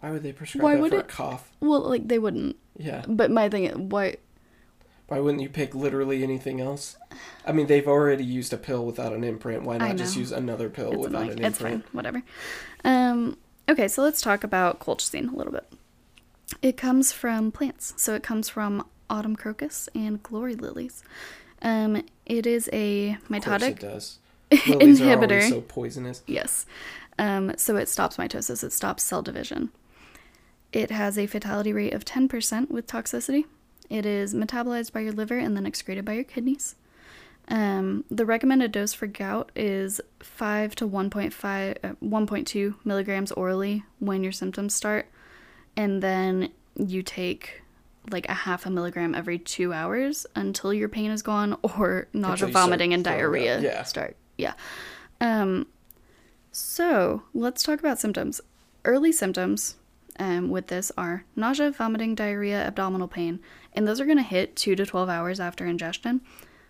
Why 0.00 0.10
would 0.12 0.22
they 0.22 0.32
prescribe 0.32 0.62
Why 0.64 0.74
that 0.76 0.80
would 0.82 0.90
for 0.92 0.98
a 1.00 1.02
cough? 1.02 1.50
Well, 1.60 1.80
like 1.80 2.08
they 2.08 2.18
wouldn't. 2.18 2.56
Yeah. 2.78 3.04
But 3.06 3.30
my 3.30 3.50
thing, 3.50 3.64
is, 3.64 3.76
why? 3.76 4.16
Why 5.08 5.20
wouldn't 5.20 5.42
you 5.42 5.50
pick 5.50 5.74
literally 5.74 6.22
anything 6.22 6.60
else? 6.60 6.96
I 7.46 7.52
mean, 7.52 7.66
they've 7.66 7.86
already 7.86 8.24
used 8.24 8.52
a 8.54 8.56
pill 8.56 8.84
without 8.86 9.12
an 9.12 9.24
imprint. 9.24 9.62
Why 9.64 9.76
not 9.76 9.96
just 9.96 10.16
use 10.16 10.32
another 10.32 10.68
pill 10.70 10.92
It's 10.92 10.98
without 11.02 11.22
annoying. 11.24 11.38
an 11.40 11.44
It's 11.44 11.60
imprint? 11.60 11.84
fine. 11.84 11.92
Whatever. 11.92 12.22
Um, 12.84 13.36
okay, 13.68 13.88
so 13.88 14.02
let's 14.02 14.20
talk 14.22 14.42
about 14.42 14.80
colchicine 14.80 15.32
a 15.32 15.36
little 15.36 15.52
bit. 15.52 15.66
It 16.62 16.76
comes 16.76 17.12
from 17.12 17.52
plants. 17.52 17.94
So 17.96 18.14
it 18.14 18.22
comes 18.22 18.48
from 18.48 18.86
autumn 19.08 19.36
crocus 19.36 19.88
and 19.94 20.22
glory 20.22 20.54
lilies. 20.54 21.02
Um, 21.62 22.04
it 22.24 22.46
is 22.46 22.68
a 22.72 23.18
mitotic 23.28 23.70
it 23.70 23.80
does. 23.80 24.18
Lilies 24.68 25.00
are 25.00 25.04
inhibitor. 25.04 25.48
so 25.48 25.60
poisonous. 25.62 26.22
Yes. 26.26 26.66
Um, 27.18 27.52
so 27.56 27.76
it 27.76 27.88
stops 27.88 28.16
mitosis, 28.16 28.62
it 28.62 28.72
stops 28.72 29.02
cell 29.02 29.22
division. 29.22 29.70
It 30.72 30.90
has 30.90 31.18
a 31.18 31.26
fatality 31.26 31.72
rate 31.72 31.94
of 31.94 32.04
10% 32.04 32.70
with 32.70 32.86
toxicity. 32.86 33.46
It 33.88 34.04
is 34.04 34.34
metabolized 34.34 34.92
by 34.92 35.00
your 35.00 35.12
liver 35.12 35.38
and 35.38 35.56
then 35.56 35.66
excreted 35.66 36.04
by 36.04 36.12
your 36.12 36.24
kidneys. 36.24 36.76
Um, 37.48 38.04
the 38.10 38.26
recommended 38.26 38.72
dose 38.72 38.92
for 38.92 39.06
gout 39.06 39.50
is 39.54 40.00
5 40.20 40.74
to 40.76 40.88
1.5, 40.88 41.76
uh, 41.82 41.94
1.2 42.02 42.74
milligrams 42.84 43.32
orally 43.32 43.84
when 44.00 44.22
your 44.22 44.32
symptoms 44.32 44.74
start. 44.74 45.06
And 45.76 46.02
then 46.02 46.50
you 46.76 47.02
take 47.02 47.62
like 48.10 48.28
a 48.28 48.34
half 48.34 48.66
a 48.66 48.70
milligram 48.70 49.14
every 49.14 49.38
two 49.38 49.72
hours 49.72 50.26
until 50.34 50.72
your 50.72 50.88
pain 50.88 51.10
is 51.10 51.22
gone 51.22 51.58
or 51.62 52.08
nausea, 52.12 52.48
vomiting, 52.48 52.94
and 52.94 53.04
diarrhea 53.04 53.60
yeah. 53.60 53.82
start. 53.82 54.16
Yeah. 54.38 54.54
Um, 55.20 55.66
so 56.52 57.22
let's 57.34 57.62
talk 57.62 57.80
about 57.80 57.98
symptoms. 57.98 58.40
Early 58.84 59.12
symptoms 59.12 59.76
um, 60.18 60.48
with 60.50 60.68
this 60.68 60.92
are 60.96 61.24
nausea, 61.34 61.70
vomiting, 61.72 62.14
diarrhea, 62.14 62.64
abdominal 62.64 63.08
pain, 63.08 63.40
and 63.72 63.86
those 63.86 64.00
are 64.00 64.06
going 64.06 64.18
to 64.18 64.22
hit 64.22 64.56
two 64.56 64.76
to 64.76 64.86
12 64.86 65.08
hours 65.08 65.40
after 65.40 65.66
ingestion, 65.66 66.20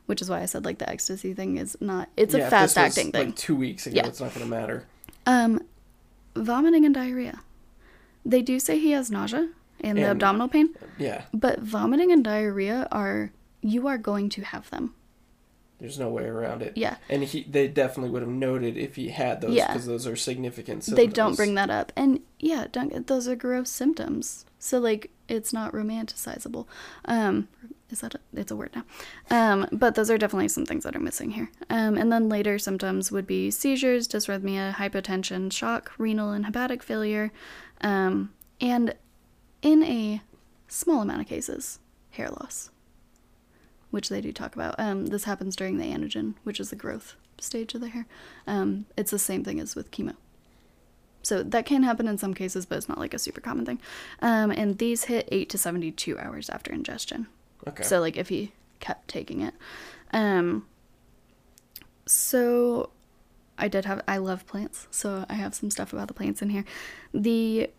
which 0.06 0.22
is 0.22 0.30
why 0.30 0.40
I 0.40 0.46
said 0.46 0.64
like 0.64 0.78
the 0.78 0.88
ecstasy 0.88 1.34
thing 1.34 1.58
is 1.58 1.76
not, 1.80 2.08
it's 2.16 2.34
Yeah, 2.34 2.46
a 2.46 2.50
fast 2.50 2.78
acting 2.78 3.12
thing. 3.12 3.26
Like 3.26 3.36
two 3.36 3.54
weeks 3.56 3.86
ago, 3.86 3.96
Yeah. 3.96 4.06
it's 4.06 4.20
not 4.20 4.34
going 4.34 4.46
to 4.46 4.50
matter. 4.50 4.84
Um, 5.26 5.62
vomiting 6.34 6.84
and 6.84 6.94
diarrhea. 6.94 7.40
They 8.30 8.42
do 8.42 8.58
say 8.58 8.78
he 8.78 8.90
has 8.90 9.10
nausea 9.10 9.48
and 9.80 9.96
the 9.98 10.04
abdominal 10.04 10.48
pain, 10.48 10.70
Yeah, 10.98 11.22
but 11.32 11.60
vomiting 11.60 12.10
and 12.12 12.24
diarrhea 12.24 12.88
are, 12.90 13.30
you 13.62 13.86
are 13.86 13.98
going 13.98 14.28
to 14.30 14.42
have 14.42 14.68
them. 14.70 14.94
there's 15.78 15.98
no 15.98 16.08
way 16.08 16.24
around 16.24 16.62
it. 16.62 16.72
Yeah. 16.76 16.96
And 17.10 17.22
he, 17.22 17.42
they 17.44 17.68
definitely 17.68 18.10
would 18.10 18.22
have 18.22 18.30
noted 18.30 18.76
if 18.78 18.96
he 18.96 19.10
had 19.10 19.42
those 19.42 19.54
Yeah. 19.54 19.66
because 19.68 19.86
those 19.86 20.06
are 20.06 20.16
significant 20.16 20.84
symptoms. 20.84 20.96
They 20.96 21.12
don't 21.12 21.36
bring 21.36 21.54
that 21.56 21.68
up. 21.70 21.92
And 21.94 22.20
yeah, 22.40 22.66
don't, 22.72 23.06
those 23.06 23.28
are 23.28 23.36
gross 23.36 23.68
symptoms. 23.70 24.46
So 24.58 24.78
like 24.78 25.10
it's 25.28 25.52
not 25.52 25.72
romanticizable. 25.72 26.66
Um 27.04 27.48
is 27.90 28.00
that 28.00 28.14
a, 28.16 28.20
it's 28.34 28.50
a 28.50 28.56
word 28.56 28.70
now. 28.74 28.84
Um 29.30 29.68
but 29.70 29.94
those 29.96 30.10
are 30.10 30.16
definitely 30.18 30.48
some 30.48 30.64
things 30.66 30.82
that 30.84 30.96
are 30.96 31.00
missing 31.00 31.30
here. 31.32 31.50
Um 31.68 31.96
and 31.98 32.10
then 32.10 32.28
later 32.30 32.58
symptoms 32.58 33.12
would 33.12 33.26
be 33.26 33.50
seizures, 33.50 34.08
dysrhythmia, 34.08 34.72
hypotension, 34.76 35.52
shock, 35.52 35.92
renal 35.98 36.30
and 36.30 36.46
hepatic 36.46 36.82
failure. 36.82 37.30
Um 37.80 38.32
and 38.60 38.94
in 39.62 39.82
a 39.82 40.22
small 40.68 41.02
amount 41.02 41.20
of 41.20 41.26
cases, 41.26 41.78
hair 42.10 42.28
loss. 42.28 42.70
Which 43.90 44.08
they 44.08 44.20
do 44.20 44.32
talk 44.32 44.54
about. 44.54 44.74
Um 44.78 45.06
this 45.06 45.24
happens 45.24 45.56
during 45.56 45.78
the 45.78 45.84
anagen, 45.84 46.34
which 46.44 46.60
is 46.60 46.70
the 46.70 46.76
growth 46.76 47.16
stage 47.38 47.74
of 47.74 47.80
the 47.80 47.88
hair. 47.88 48.06
Um 48.46 48.86
it's 48.96 49.10
the 49.10 49.18
same 49.18 49.44
thing 49.44 49.60
as 49.60 49.74
with 49.74 49.90
chemo. 49.90 50.14
So 51.26 51.42
that 51.42 51.66
can 51.66 51.82
happen 51.82 52.06
in 52.06 52.18
some 52.18 52.34
cases, 52.34 52.66
but 52.66 52.78
it's 52.78 52.88
not 52.88 52.98
like 52.98 53.12
a 53.12 53.18
super 53.18 53.40
common 53.40 53.66
thing. 53.66 53.80
Um, 54.22 54.52
and 54.52 54.78
these 54.78 55.04
hit 55.04 55.28
8 55.32 55.50
to 55.50 55.58
72 55.58 56.16
hours 56.16 56.48
after 56.48 56.72
ingestion. 56.72 57.26
Okay. 57.66 57.82
So, 57.82 57.98
like, 57.98 58.16
if 58.16 58.28
he 58.28 58.52
kept 58.78 59.08
taking 59.08 59.40
it. 59.40 59.52
Um, 60.12 60.68
so, 62.06 62.90
I 63.58 63.68
did 63.68 63.84
have, 63.84 64.02
I 64.06 64.18
love 64.18 64.46
plants, 64.46 64.86
so 64.90 65.24
I 65.28 65.34
have 65.34 65.54
some 65.54 65.70
stuff 65.70 65.92
about 65.92 66.08
the 66.08 66.14
plants 66.14 66.42
in 66.42 66.50
here. 66.50 66.64
The, 67.12 67.70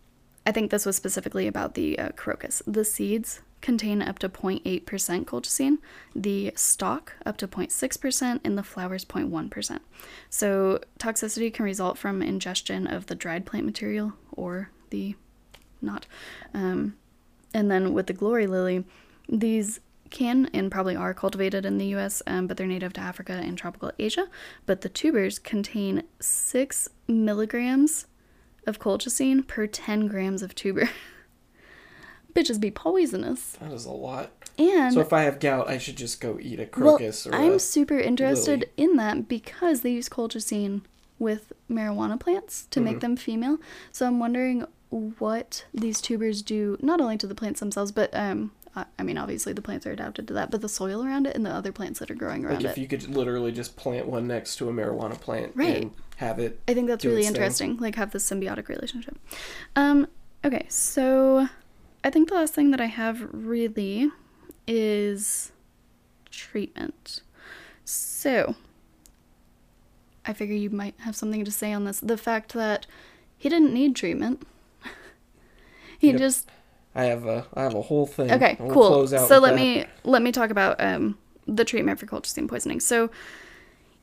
I 0.46 0.52
think 0.52 0.70
this 0.70 0.86
was 0.86 0.96
specifically 0.96 1.46
about 1.46 1.74
the 1.74 1.98
uh, 1.98 2.08
crocus. 2.16 2.62
The 2.66 2.84
seeds 2.84 3.40
contain 3.60 4.02
up 4.02 4.18
to 4.20 4.28
0.8% 4.28 4.84
colchicine, 5.24 5.78
the 6.14 6.52
stalk 6.54 7.14
up 7.26 7.36
to 7.38 7.48
0.6%, 7.48 8.40
and 8.44 8.58
the 8.58 8.62
flowers 8.62 9.04
0.1%. 9.04 9.80
So, 10.30 10.80
toxicity 10.98 11.52
can 11.52 11.64
result 11.64 11.98
from 11.98 12.22
ingestion 12.22 12.86
of 12.86 13.06
the 13.06 13.14
dried 13.14 13.46
plant 13.46 13.66
material 13.66 14.14
or 14.32 14.70
the 14.90 15.16
not. 15.82 16.06
Um, 16.54 16.96
and 17.54 17.70
then 17.70 17.94
with 17.94 18.06
the 18.06 18.12
glory 18.12 18.46
lily, 18.46 18.84
these 19.28 19.80
can 20.10 20.50
and 20.52 20.70
probably 20.70 20.96
are 20.96 21.14
cultivated 21.14 21.64
in 21.66 21.78
the 21.78 21.86
US, 21.96 22.22
um, 22.26 22.46
but 22.46 22.56
they're 22.56 22.66
native 22.66 22.92
to 22.94 23.00
Africa 23.00 23.32
and 23.32 23.56
tropical 23.58 23.92
Asia. 23.98 24.28
But 24.66 24.80
the 24.80 24.88
tubers 24.88 25.38
contain 25.38 26.02
six 26.20 26.88
milligrams 27.06 28.06
of 28.66 28.78
colchicine 28.78 29.46
per 29.46 29.66
10 29.66 30.06
grams 30.08 30.42
of 30.42 30.54
tuber. 30.54 30.88
Bitches 32.34 32.60
be 32.60 32.70
poisonous. 32.70 33.52
that 33.60 33.72
is 33.72 33.84
a 33.86 33.90
lot. 33.90 34.30
And 34.58 34.92
So 34.92 35.00
if 35.00 35.12
I 35.12 35.22
have 35.22 35.40
gout, 35.40 35.68
I 35.68 35.78
should 35.78 35.96
just 35.96 36.20
go 36.20 36.38
eat 36.40 36.60
a 36.60 36.68
well, 36.76 36.96
crocus 36.96 37.26
or 37.26 37.34
I'm 37.34 37.58
super 37.58 37.98
interested 37.98 38.60
lily. 38.60 38.90
in 38.90 38.96
that 38.96 39.28
because 39.28 39.80
they 39.80 39.90
use 39.92 40.08
colchicine 40.08 40.82
with 41.18 41.52
marijuana 41.70 42.18
plants 42.20 42.66
to 42.70 42.80
Mm-hmm. 42.80 42.84
make 42.84 43.00
them 43.00 43.16
female. 43.16 43.58
So 43.92 44.06
I'm 44.06 44.20
wondering 44.20 44.66
what 44.90 45.64
these 45.74 46.00
tubers 46.00 46.42
do, 46.42 46.76
not 46.80 47.00
only 47.00 47.16
to 47.18 47.26
the 47.26 47.34
plants 47.34 47.60
themselves, 47.60 47.92
but 47.92 48.10
um, 48.14 48.52
I 48.98 49.02
mean, 49.02 49.18
obviously 49.18 49.52
the 49.52 49.62
plants 49.62 49.86
are 49.86 49.92
adapted 49.92 50.28
to 50.28 50.34
that, 50.34 50.50
but 50.50 50.60
the 50.60 50.68
soil 50.68 51.04
around 51.04 51.26
it 51.26 51.34
and 51.36 51.44
the 51.44 51.50
other 51.50 51.72
plants 51.72 51.98
that 52.00 52.10
are 52.10 52.14
growing 52.14 52.44
around 52.44 52.56
it. 52.56 52.64
like 52.64 52.72
if 52.72 52.78
it. 52.78 52.80
you 52.80 52.88
could 52.88 53.08
literally 53.08 53.52
just 53.52 53.76
plant 53.76 54.06
one 54.06 54.26
next 54.26 54.56
to 54.56 54.68
a 54.68 54.72
marijuana 54.72 55.20
plant 55.20 55.52
Right. 55.54 55.82
and 55.82 55.90
have 56.16 56.38
it. 56.38 56.60
I 56.68 56.74
think 56.74 56.88
that's 56.88 57.04
really 57.04 57.18
its 57.20 57.28
thing. 57.28 57.36
interesting. 57.36 57.76
Like 57.78 57.94
have 57.96 58.10
this 58.12 58.28
symbiotic 58.28 58.68
relationship. 58.68 59.18
Um, 59.76 60.06
okay, 60.44 60.66
so 60.68 61.48
I 62.04 62.10
think 62.10 62.28
the 62.28 62.34
last 62.36 62.54
thing 62.54 62.70
that 62.72 62.80
I 62.80 62.86
have 62.86 63.26
really 63.32 64.10
is 64.66 65.52
treatment. 66.30 67.20
So 67.84 68.54
I 70.26 70.32
figure 70.32 70.54
you 70.54 70.70
might 70.70 70.94
have 70.98 71.16
something 71.16 71.44
to 71.44 71.50
say 71.50 71.72
on 71.72 71.84
this. 71.84 72.00
The 72.00 72.18
fact 72.18 72.52
that 72.54 72.86
he 73.36 73.48
didn't 73.48 73.72
need 73.72 73.96
treatment. 73.96 74.46
he 75.98 76.08
Yep. 76.08 76.18
just 76.18 76.48
I 76.98 77.04
have 77.04 77.26
a 77.26 77.46
I 77.54 77.62
have 77.62 77.74
a 77.74 77.80
whole 77.82 78.06
thing. 78.06 78.30
Okay, 78.32 78.56
we'll 78.58 78.72
cool. 78.74 79.06
So 79.06 79.38
let 79.38 79.50
that. 79.50 79.54
me 79.56 79.84
let 80.04 80.20
me 80.20 80.32
talk 80.32 80.50
about 80.50 80.76
um 80.80 81.16
the 81.46 81.64
treatment 81.64 81.98
for 82.00 82.06
colchicine 82.06 82.48
poisoning. 82.48 82.80
So 82.80 83.10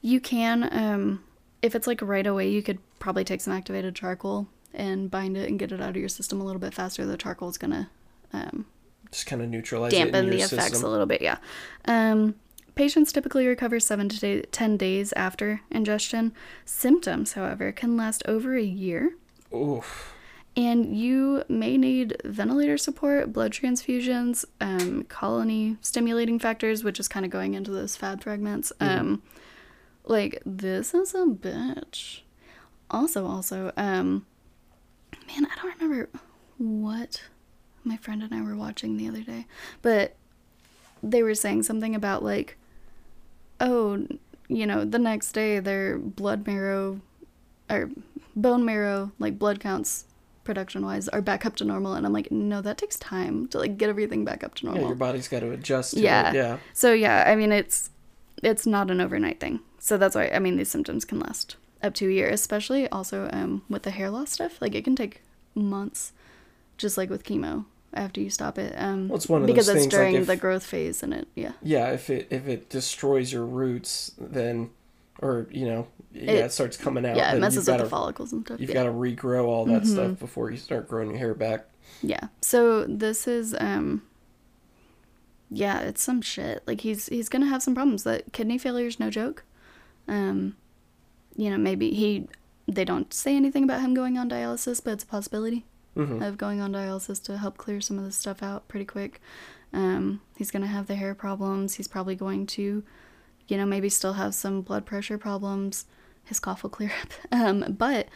you 0.01 0.19
can 0.19 0.69
um 0.71 1.23
if 1.61 1.75
it's 1.75 1.87
like 1.87 2.01
right 2.01 2.25
away, 2.25 2.49
you 2.49 2.63
could 2.63 2.79
probably 2.99 3.23
take 3.23 3.41
some 3.41 3.53
activated 3.53 3.95
charcoal 3.95 4.47
and 4.73 5.11
bind 5.11 5.35
it 5.37 5.49
and 5.49 5.59
get 5.59 5.71
it 5.71 5.81
out 5.81 5.89
of 5.89 5.97
your 5.97 6.09
system 6.09 6.39
a 6.39 6.43
little 6.45 6.59
bit 6.59 6.73
faster. 6.73 7.05
The 7.05 7.17
charcoal 7.17 7.49
is 7.49 7.57
gonna 7.57 7.89
um, 8.33 8.65
Just 9.11 9.25
kind 9.27 9.41
of 9.41 9.49
neutralize 9.49 9.91
dampen 9.91 10.29
the 10.29 10.37
effects 10.37 10.51
system. 10.71 10.83
a 10.85 10.89
little 10.89 11.05
bit. 11.05 11.21
Yeah. 11.21 11.37
Um, 11.85 12.35
patients 12.75 13.11
typically 13.11 13.47
recover 13.47 13.79
seven 13.79 14.09
to 14.09 14.19
da- 14.19 14.41
ten 14.51 14.77
days 14.77 15.11
after 15.13 15.61
ingestion. 15.71 16.33
Symptoms, 16.65 17.33
however, 17.33 17.71
can 17.71 17.97
last 17.97 18.23
over 18.27 18.55
a 18.55 18.63
year. 18.63 19.15
Oof. 19.53 20.13
And 20.57 20.97
you 20.97 21.43
may 21.49 21.77
need 21.77 22.21
ventilator 22.23 22.77
support, 22.77 23.33
blood 23.33 23.51
transfusions, 23.51 24.45
um, 24.61 25.03
colony 25.03 25.77
stimulating 25.81 26.39
factors, 26.39 26.83
which 26.83 26.99
is 26.99 27.09
kind 27.09 27.25
of 27.25 27.31
going 27.31 27.55
into 27.55 27.71
those 27.71 27.97
fab 27.97 28.23
fragments. 28.23 28.71
Um, 28.79 29.21
like 30.05 30.41
this 30.45 30.93
is 30.93 31.13
a 31.13 31.25
bitch. 31.25 32.21
Also, 32.89 33.25
also, 33.25 33.73
um, 33.75 34.25
man, 35.27 35.45
I 35.45 35.55
don't 35.61 35.79
remember 35.79 36.09
what 36.57 37.23
my 37.83 37.97
friend 37.97 38.23
and 38.23 38.33
I 38.33 38.41
were 38.41 38.55
watching 38.55 38.95
the 38.95 39.07
other 39.09 39.21
day, 39.21 39.47
but 39.81 40.15
they 41.03 41.21
were 41.21 41.35
saying 41.35 41.63
something 41.63 41.95
about 41.95 42.23
like, 42.23 42.57
oh, 43.59 44.07
you 44.47 44.65
know, 44.65 44.85
the 44.85 44.99
next 44.99 45.31
day 45.33 45.59
their 45.59 45.97
blood 45.97 46.47
marrow 46.47 47.01
or 47.69 47.89
bone 48.35 48.63
marrow, 48.63 49.11
like 49.19 49.39
blood 49.39 49.59
counts 49.59 50.05
production 50.45 50.85
wise, 50.85 51.09
are 51.09 51.21
back 51.21 51.45
up 51.45 51.57
to 51.57 51.65
normal. 51.65 51.93
And 51.95 52.05
I'm 52.05 52.13
like, 52.13 52.31
no, 52.31 52.61
that 52.61 52.77
takes 52.77 52.97
time 52.97 53.47
to 53.49 53.59
like 53.59 53.77
get 53.77 53.89
everything 53.89 54.23
back 54.23 54.43
up 54.43 54.55
to 54.55 54.65
Yeah, 54.65 54.71
normal. 54.71 54.87
your 54.89 54.95
body's 54.95 55.27
got 55.27 55.41
to 55.41 55.51
adjust 55.51 55.95
to 55.95 55.99
Yeah. 55.99 56.29
it. 56.29 56.35
Yeah. 56.35 56.57
So 56.73 56.93
yeah, 56.93 57.25
I 57.27 57.35
mean 57.35 57.51
it's 57.51 57.89
it's 58.41 58.65
not 58.65 58.89
an 58.89 59.01
overnight 59.01 59.39
thing. 59.41 59.59
So 59.79 59.97
that's 59.97 60.15
why 60.15 60.29
I 60.29 60.39
mean 60.39 60.55
these 60.57 60.69
symptoms 60.71 61.03
can 61.03 61.19
last 61.19 61.57
up 61.83 61.93
to 61.95 62.07
a 62.07 62.11
year, 62.11 62.29
especially 62.29 62.87
also 62.89 63.29
um, 63.33 63.63
with 63.69 63.83
the 63.83 63.91
hair 63.91 64.09
loss 64.09 64.31
stuff. 64.31 64.61
Like 64.61 64.73
it 64.73 64.83
can 64.85 64.95
take 64.95 65.21
months, 65.53 66.13
just 66.77 66.97
like 66.97 67.09
with 67.09 67.23
chemo 67.23 67.65
after 67.93 68.19
you 68.21 68.29
stop 68.29 68.57
it. 68.57 68.73
Um, 68.77 69.07
Well, 69.09 69.15
it's 69.17 69.29
one 69.29 69.41
of 69.41 69.47
because 69.47 69.67
those 69.67 69.75
it's 69.75 69.83
things, 69.85 69.93
like, 69.93 70.01
during 70.01 70.15
if- 70.15 70.27
the 70.27 70.35
growth 70.35 70.65
phase, 70.65 71.01
and 71.03 71.13
it 71.13 71.27
yeah 71.35 71.53
Yeah, 71.61 71.91
if 71.91 72.09
it 72.09 72.27
if 72.29 72.47
it 72.47 72.69
destroys 72.69 73.31
your 73.33 73.45
roots, 73.45 74.11
then, 74.19 74.69
or 75.19 75.47
you 75.51 75.65
know, 75.65 75.87
yeah, 76.13 76.31
It- 76.31 76.45
it, 76.45 76.51
starts 76.51 76.77
coming 76.77 77.05
out. 77.05 77.15
yeah 77.15 77.33
it 77.33 77.39
messes 77.39 77.59
with 77.59 77.67
gotta, 77.67 77.83
the 77.83 77.89
follicles 77.89 78.33
and 78.33 78.45
stuff. 78.45 78.59
You've 78.59 78.69
yeah. 78.69 78.75
got 78.75 78.83
to 78.83 78.91
regrow 78.91 79.45
all 79.45 79.65
that 79.65 79.83
Mhm. 79.83 79.87
stuff 79.87 80.19
before 80.19 80.51
you 80.51 80.57
start 80.57 80.87
growing 80.89 81.09
your 81.09 81.17
hair 81.19 81.33
back. 81.33 81.65
Yeah. 82.01 82.27
So 82.41 82.85
this 82.85 83.27
is 83.27 83.55
um 83.59 84.01
yeah, 85.51 85.79
it's 85.81 86.01
some 86.01 86.21
shit. 86.21 86.63
Like 86.65 86.81
he's 86.81 87.07
he's 87.07 87.29
going 87.29 87.41
to 87.43 87.47
have 87.47 87.61
some 87.63 87.75
problems. 87.75 88.03
That 88.03 88.33
kidney 88.33 88.57
failure 88.57 88.87
is 88.87 88.99
no 88.99 89.09
joke. 89.09 89.43
Um 90.07 90.55
you 91.37 91.49
know, 91.49 91.57
maybe 91.57 91.91
he 91.91 92.27
they 92.67 92.85
don't 92.85 93.13
say 93.13 93.35
anything 93.35 93.63
about 93.63 93.81
him 93.81 93.93
going 93.93 94.17
on 94.17 94.29
dialysis, 94.29 94.83
but 94.83 94.91
it's 94.93 95.03
a 95.03 95.07
possibility 95.07 95.65
hmm 95.93 96.21
of 96.21 96.37
going 96.37 96.59
on 96.59 96.73
dialysis 96.73 97.23
to 97.23 97.37
help 97.37 97.57
clear 97.57 97.79
some 97.79 97.97
of 97.97 98.03
this 98.05 98.15
stuff 98.17 98.43
out 98.43 98.67
pretty 98.67 98.85
quick. 98.85 99.21
Um 99.73 100.21
he's 100.37 100.51
going 100.51 100.61
to 100.63 100.67
have 100.67 100.87
the 100.87 100.95
hair 100.95 101.13
problems. 101.15 101.75
He's 101.75 101.87
probably 101.87 102.15
going 102.15 102.45
to 102.47 102.83
you 103.47 103.57
know, 103.57 103.65
maybe 103.65 103.89
still 103.89 104.13
have 104.13 104.33
some 104.35 104.61
blood 104.61 104.85
pressure 104.85 105.17
problems. 105.17 105.85
His 106.23 106.39
cough 106.39 106.63
will 106.63 106.69
clear 106.69 106.91
up. 107.01 107.09
Um 107.31 107.75
but 107.77 108.07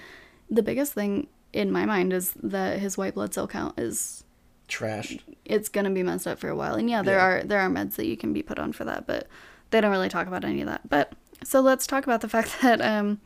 the 0.50 0.64
biggest 0.64 0.94
thing 0.94 1.28
in 1.54 1.72
my 1.72 1.86
mind 1.86 2.14
is 2.14 2.34
that 2.42 2.80
his 2.80 2.98
white 2.98 3.14
blood 3.16 3.34
cell 3.34 3.48
count 3.48 3.78
is 3.80 4.24
Trashed. 4.68 5.22
it's 5.46 5.68
gonna 5.70 5.90
be 5.90 6.04
messed 6.04 6.28
up 6.28 6.40
for 6.40 6.50
a 6.50 6.56
while. 6.56 6.76
And 6.76 6.90
yeah, 6.90 7.02
there 7.02 7.18
Yeah. 7.18 7.26
are 7.26 7.44
there 7.44 7.60
are 7.60 7.70
meds 7.70 7.96
that 7.96 8.06
you 8.08 8.18
can 8.18 8.34
be 8.34 8.42
put 8.44 8.60
on 8.60 8.72
for 8.74 8.84
that, 8.86 9.06
but 9.08 9.28
they 9.72 9.82
don't 9.82 9.92
really 9.92 10.10
talk 10.10 10.28
about 10.28 10.44
any 10.46 10.62
of 10.62 10.68
that. 10.68 10.88
But 10.90 11.14
so 11.44 11.62
let's 11.62 11.86
talk 11.88 12.04
about 12.04 12.22
the 12.22 12.30
fact 12.36 12.62
that 12.62 12.82
um 12.82 13.20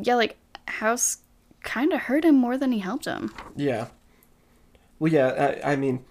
yeah, 0.00 0.14
like 0.14 0.36
House 0.68 1.18
kind 1.62 1.92
of 1.92 2.00
hurt 2.02 2.24
him 2.24 2.36
more 2.36 2.56
than 2.56 2.72
he 2.72 2.78
helped 2.78 3.04
him. 3.06 3.32
Yeah. 3.56 3.88
Well, 4.98 5.12
yeah. 5.12 5.58
I, 5.64 5.72
I 5.72 5.76
mean, 5.76 6.04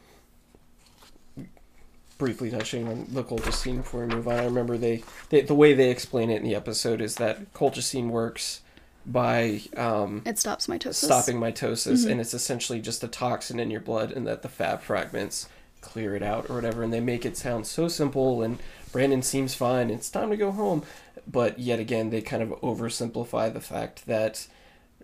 briefly 2.18 2.49
touching 2.49 2.88
on 2.88 3.07
the 3.11 3.23
colchicine 3.23 3.77
before 3.77 4.06
we 4.06 4.15
move 4.15 4.27
on. 4.27 4.35
I 4.39 4.45
remember 4.45 4.77
they, 4.77 5.03
they 5.30 5.41
the 5.41 5.53
way 5.56 5.73
they 5.73 5.89
explain 5.91 6.30
it 6.30 6.38
in 6.38 6.44
the 6.44 6.56
episode 6.56 7.02
is 7.02 7.15
that 7.15 7.53
colchicine 7.53 8.10
works 8.10 8.61
by 9.06 9.61
um, 9.77 10.22
It 10.26 10.38
stops 10.38 10.68
mitosis. 10.68 10.95
stopping 11.06 11.38
mitosis, 11.38 11.88
Mm-hmm. 12.02 12.11
and 12.11 12.22
it's 12.22 12.34
essentially 12.34 12.81
just 12.81 13.03
a 13.03 13.07
toxin 13.07 13.60
in 13.60 13.72
your 13.72 13.80
blood, 13.81 14.11
and 14.11 14.26
that 14.27 14.41
the 14.41 14.49
fab 14.49 14.81
fragments 14.81 15.48
clear 15.80 16.15
it 16.15 16.23
out 16.23 16.49
or 16.49 16.56
whatever. 16.56 16.84
And 16.84 16.91
they 16.91 16.99
make 16.99 17.26
it 17.26 17.38
sound 17.38 17.68
so 17.68 17.88
simple, 17.88 18.41
and 18.44 18.57
Brandon 18.91 19.22
seems 19.22 19.53
fine. 19.56 19.89
It's 19.89 20.10
time 20.10 20.30
to 20.31 20.38
go 20.38 20.52
home, 20.52 20.84
but 21.26 21.60
yet 21.60 21.80
again, 21.80 22.10
they 22.10 22.22
kind 22.22 22.44
of 22.44 22.49
oversimplify 22.61 23.53
the 23.53 23.61
fact 23.61 24.06
that 24.07 24.48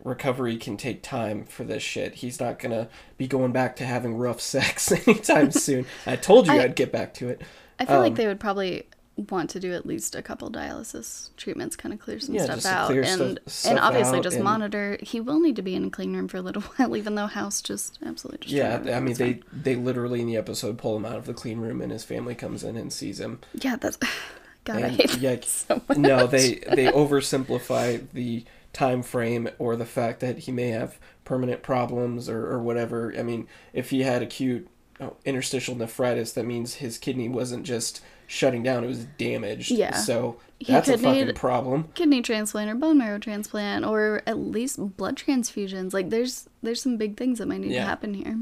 recovery 0.03 0.57
can 0.57 0.77
take 0.77 1.01
time 1.03 1.45
for 1.45 1.63
this 1.63 1.83
shit. 1.83 2.15
He's 2.15 2.39
not 2.39 2.59
gonna 2.59 2.89
be 3.17 3.27
going 3.27 3.51
back 3.51 3.75
to 3.77 3.85
having 3.85 4.15
rough 4.17 4.41
sex 4.53 4.91
anytime 4.91 5.51
soon. 5.67 5.85
I 6.05 6.15
told 6.15 6.47
you 6.47 6.53
I- 6.53 6.63
I'd 6.63 6.75
get 6.75 6.91
back 6.91 7.13
to 7.15 7.29
it. 7.29 7.41
I 7.79 7.85
feel 7.85 7.99
like 7.99 8.11
um, 8.11 8.15
they 8.15 8.27
would 8.27 8.39
probably 8.39 8.83
want 9.29 9.47
to 9.51 9.59
do 9.59 9.73
at 9.73 9.85
least 9.85 10.15
a 10.15 10.21
couple 10.23 10.49
dialysis 10.49 11.29
treatments, 11.37 11.75
kind 11.75 11.93
of 11.93 11.99
clear 11.99 12.19
some 12.19 12.33
Yeah, 12.33 12.45
stuff 12.45 12.65
out, 12.65 12.91
and 12.91 13.39
stuff- 13.45 13.69
and 13.71 13.79
obviously 13.79 14.21
just 14.21 14.35
and- 14.37 14.43
monitor. 14.43 14.97
He 15.01 15.19
will 15.21 15.39
need 15.39 15.55
to 15.57 15.61
be 15.61 15.75
in 15.75 15.85
a 15.85 15.89
clean 15.89 16.15
room 16.15 16.27
for 16.27 16.37
a 16.37 16.41
little 16.41 16.61
while, 16.77 16.95
even 16.97 17.15
though 17.15 17.27
House 17.27 17.61
just 17.61 17.99
absolutely 18.05 18.55
Yeah. 18.55 18.81
I 18.93 18.99
mean 18.99 19.15
they 19.15 19.33
fine. 19.33 19.43
they 19.51 19.75
literally 19.75 20.21
in 20.21 20.27
the 20.27 20.37
episode 20.37 20.77
pull 20.77 20.95
him 20.97 21.05
out 21.05 21.17
of 21.17 21.25
the 21.25 21.33
clean 21.33 21.59
room, 21.59 21.81
and 21.81 21.91
his 21.91 22.03
family 22.03 22.35
comes 22.35 22.63
in 22.63 22.75
and 22.77 22.91
sees 22.91 23.19
him. 23.19 23.39
Yeah, 23.53 23.75
that's 23.75 23.97
God. 24.65 24.81
I 24.83 24.89
hate 24.89 25.17
yeah, 25.17 25.35
so 25.45 25.81
much. 25.89 25.97
no, 25.97 26.25
they 26.27 26.55
they 26.73 26.85
oversimplify 26.87 28.05
the 28.13 28.45
time 28.73 29.03
frame 29.03 29.49
or 29.59 29.75
the 29.75 29.85
fact 29.85 30.19
that 30.19 30.39
he 30.39 30.51
may 30.51 30.69
have 30.69 30.99
permanent 31.23 31.61
problems 31.63 32.27
or, 32.27 32.47
or 32.47 32.59
whatever. 32.61 33.13
I 33.17 33.23
mean, 33.23 33.47
if 33.71 33.91
he 33.91 34.01
had 34.01 34.21
acute 34.21 34.67
oh, 34.99 35.15
interstitial 35.25 35.75
nephritis, 35.75 36.33
that 36.33 36.45
means 36.45 36.75
his 36.75 36.97
kidney 36.97 37.29
wasn't 37.29 37.65
just 37.65 38.01
shutting 38.27 38.63
down; 38.63 38.83
it 38.83 38.87
was 38.87 39.05
damaged. 39.05 39.71
Yeah. 39.71 39.95
So 39.95 40.39
that's 40.67 40.89
a 40.89 40.97
fucking 40.97 41.35
problem. 41.35 41.89
kidney 41.93 42.21
transplant 42.21 42.69
or 42.71 42.75
bone 42.75 42.97
marrow 42.97 43.19
transplant 43.19 43.85
or 43.85 44.21
at 44.25 44.37
least 44.37 44.97
blood 44.97 45.17
transfusions. 45.17 45.93
Like 45.93 46.09
there's 46.09 46.49
there's 46.61 46.81
some 46.81 46.97
big 46.97 47.15
things 47.17 47.39
that 47.39 47.47
might 47.47 47.61
need 47.61 47.71
Yeah. 47.71 47.81
to 47.83 47.87
happen 47.87 48.13
here. 48.13 48.39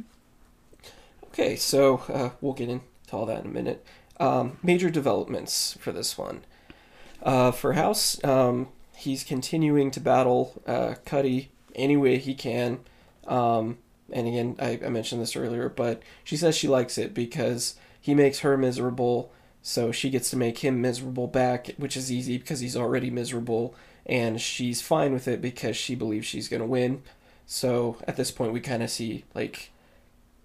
Okay, 1.26 1.56
so 1.56 2.04
uh, 2.10 2.30
we'll 2.42 2.54
get 2.54 2.70
into 2.70 2.84
all 3.12 3.26
that 3.26 3.44
in 3.44 3.50
a 3.50 3.54
minute. 3.54 3.86
Um, 4.20 4.58
major 4.62 4.90
developments 4.90 5.78
for 5.80 5.92
this 5.92 6.18
one. 6.18 6.42
Uh, 7.24 7.52
for 7.52 7.74
House, 7.74 8.22
um, 8.24 8.68
he's 9.02 9.24
continuing 9.24 9.92
to 9.92 10.00
battle 10.00 10.62
uh, 10.66 10.96
Cuddy 11.06 11.52
any 11.76 11.98
way 11.98 12.18
he 12.18 12.34
can. 12.34 12.80
Um, 13.28 13.78
and 14.12 14.28
again, 14.28 14.56
I, 14.60 14.80
I 14.86 14.90
mentioned 14.90 15.22
this 15.22 15.36
earlier, 15.36 15.70
but 15.70 16.02
she 16.24 16.38
says 16.38 16.58
she 16.58 16.68
likes 16.68 16.98
it 16.98 17.14
because 17.14 17.76
he 18.00 18.14
makes 18.14 18.40
her 18.40 18.58
miserable, 18.58 19.32
so 19.62 19.92
she 19.92 20.10
gets 20.10 20.30
to 20.32 20.38
make 20.38 20.60
him 20.60 20.82
miserable 20.82 21.28
back, 21.28 21.72
which 21.78 21.96
is 21.96 22.12
easy 22.12 22.38
because 22.38 22.60
he's 22.60 22.76
already 22.76 23.10
miserable, 23.10 23.76
and 24.06 24.42
she's 24.42 24.82
fine 24.82 25.14
with 25.14 25.28
it 25.28 25.42
because 25.42 25.78
she 25.78 25.96
believes 25.96 26.26
she's 26.26 26.48
going 26.48 26.62
to 26.62 26.68
win. 26.68 27.04
So 27.46 27.98
at 28.08 28.16
this 28.16 28.32
point, 28.32 28.54
we 28.54 28.62
kind 28.62 28.82
of 28.82 28.90
see 28.90 29.26
like 29.36 29.72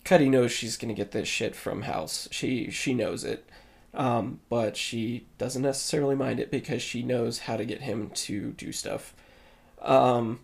Cuddy 0.05 0.28
knows 0.28 0.53
she's 0.53 0.77
gonna 0.77 0.95
get 0.95 1.11
this 1.11 1.28
shit 1.28 1.57
from 1.57 1.83
House. 1.83 2.28
She 2.31 2.70
she 2.70 2.95
knows 2.95 3.24
it, 3.24 3.49
um, 3.97 4.40
but 4.48 4.77
she 4.77 5.27
doesn't 5.39 5.62
necessarily 5.62 6.14
mind 6.14 6.39
it 6.39 6.51
because 6.51 6.82
she 6.82 7.02
knows 7.02 7.40
how 7.40 7.56
to 7.56 7.64
get 7.64 7.81
him 7.81 8.10
to 8.10 8.52
do 8.52 8.70
stuff. 8.70 9.14
Um, 9.81 10.40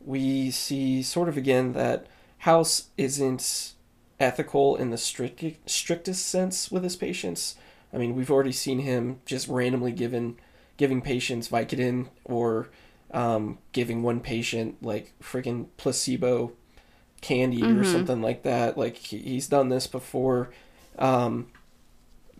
we 0.00 0.50
see 0.50 1.02
sort 1.02 1.28
of 1.28 1.36
again 1.36 1.72
that 1.72 2.06
House 2.38 2.90
isn't 2.96 3.72
ethical 4.20 4.76
in 4.76 4.90
the 4.90 4.96
strict 4.96 5.68
strictest 5.68 6.26
sense 6.26 6.70
with 6.70 6.84
his 6.84 6.96
patients. 6.96 7.56
I 7.92 7.98
mean, 7.98 8.14
we've 8.14 8.30
already 8.30 8.52
seen 8.52 8.80
him 8.80 9.20
just 9.26 9.48
randomly 9.48 9.92
given 9.92 10.36
giving 10.76 11.02
patients 11.02 11.48
Vicodin 11.48 12.08
or 12.24 12.68
um, 13.10 13.58
giving 13.72 14.02
one 14.02 14.20
patient 14.20 14.80
like 14.80 15.12
freaking 15.20 15.66
placebo 15.76 16.52
candy 17.20 17.62
or 17.64 17.82
something 17.82 18.22
like 18.22 18.44
that. 18.44 18.78
Like 18.78 18.96
he, 18.96 19.18
he's 19.18 19.48
done 19.48 19.70
this 19.70 19.88
before. 19.88 20.50
Um, 20.98 21.48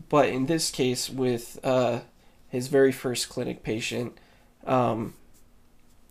but 0.09 0.29
in 0.29 0.47
this 0.47 0.71
case, 0.71 1.11
with 1.11 1.59
uh, 1.63 2.01
his 2.49 2.69
very 2.69 2.93
first 2.93 3.29
clinic 3.29 3.63
patient, 3.63 4.17
um, 4.67 5.15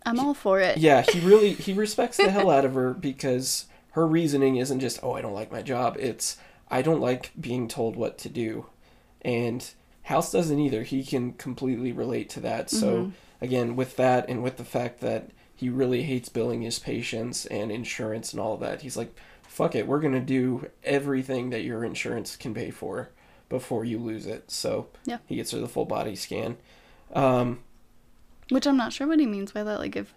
I'm 0.06 0.20
all 0.20 0.34
for 0.34 0.60
it. 0.60 0.78
yeah, 0.78 1.02
he 1.02 1.20
really 1.20 1.54
he 1.54 1.74
respects 1.74 2.18
the 2.18 2.30
hell 2.30 2.50
out 2.50 2.66
of 2.66 2.74
her 2.76 2.94
because 2.94 3.66
her 3.92 4.08
reasoning 4.08 4.58
isn't 4.58 4.80
just 4.80 5.00
oh 5.04 5.14
I 5.14 5.22
don't 5.22 5.34
like 5.34 5.52
my 5.52 5.62
job. 5.62 5.98
It's 6.00 6.38
I 6.70 6.82
don't 6.82 7.02
like 7.02 7.32
being 7.40 7.68
told 7.68 7.96
what 7.96 8.18
to 8.20 8.30
do, 8.30 8.68
and 9.22 9.70
House 10.04 10.32
doesn't 10.32 10.60
either. 10.60 10.84
He 10.84 11.04
can 11.04 11.34
completely 11.34 11.92
relate 11.92 12.30
to 12.32 12.40
that. 12.42 12.70
So 12.70 13.12
again, 13.42 13.76
with 13.76 13.98
that 13.98 14.30
and 14.30 14.42
with 14.42 14.58
the 14.58 14.64
fact 14.64 15.02
that 15.02 15.32
he 15.56 15.70
really 15.70 16.04
hates 16.04 16.30
billing 16.30 16.62
his 16.62 16.80
patients 16.80 17.46
and 17.48 17.72
insurance 17.72 18.32
and 18.32 18.40
all 18.40 18.54
of 18.54 18.60
that, 18.62 18.82
he's 18.84 18.96
like, 18.96 19.14
fuck 19.44 19.76
it, 19.76 19.88
we're 19.88 20.00
gonna 20.00 20.22
do 20.22 20.70
everything 20.84 21.50
that 21.50 21.64
your 21.64 21.84
insurance 21.84 22.36
can 22.36 22.54
pay 22.54 22.70
for 22.72 23.10
before 23.50 23.86
you 23.86 23.98
lose 23.98 24.26
it. 24.26 24.52
So 24.52 24.88
Yeah. 25.06 25.18
he 25.26 25.36
gets 25.38 25.52
her 25.52 25.60
the 25.60 25.68
full 25.68 25.86
body 25.86 26.16
scan. 26.16 26.58
Um, 27.14 27.60
Which 28.50 28.66
I'm 28.68 28.78
not 28.78 28.94
sure 28.94 29.08
what 29.08 29.20
he 29.20 29.26
means 29.26 29.52
by 29.52 29.64
that. 29.64 29.80
Like 29.80 29.96
if 29.96 30.14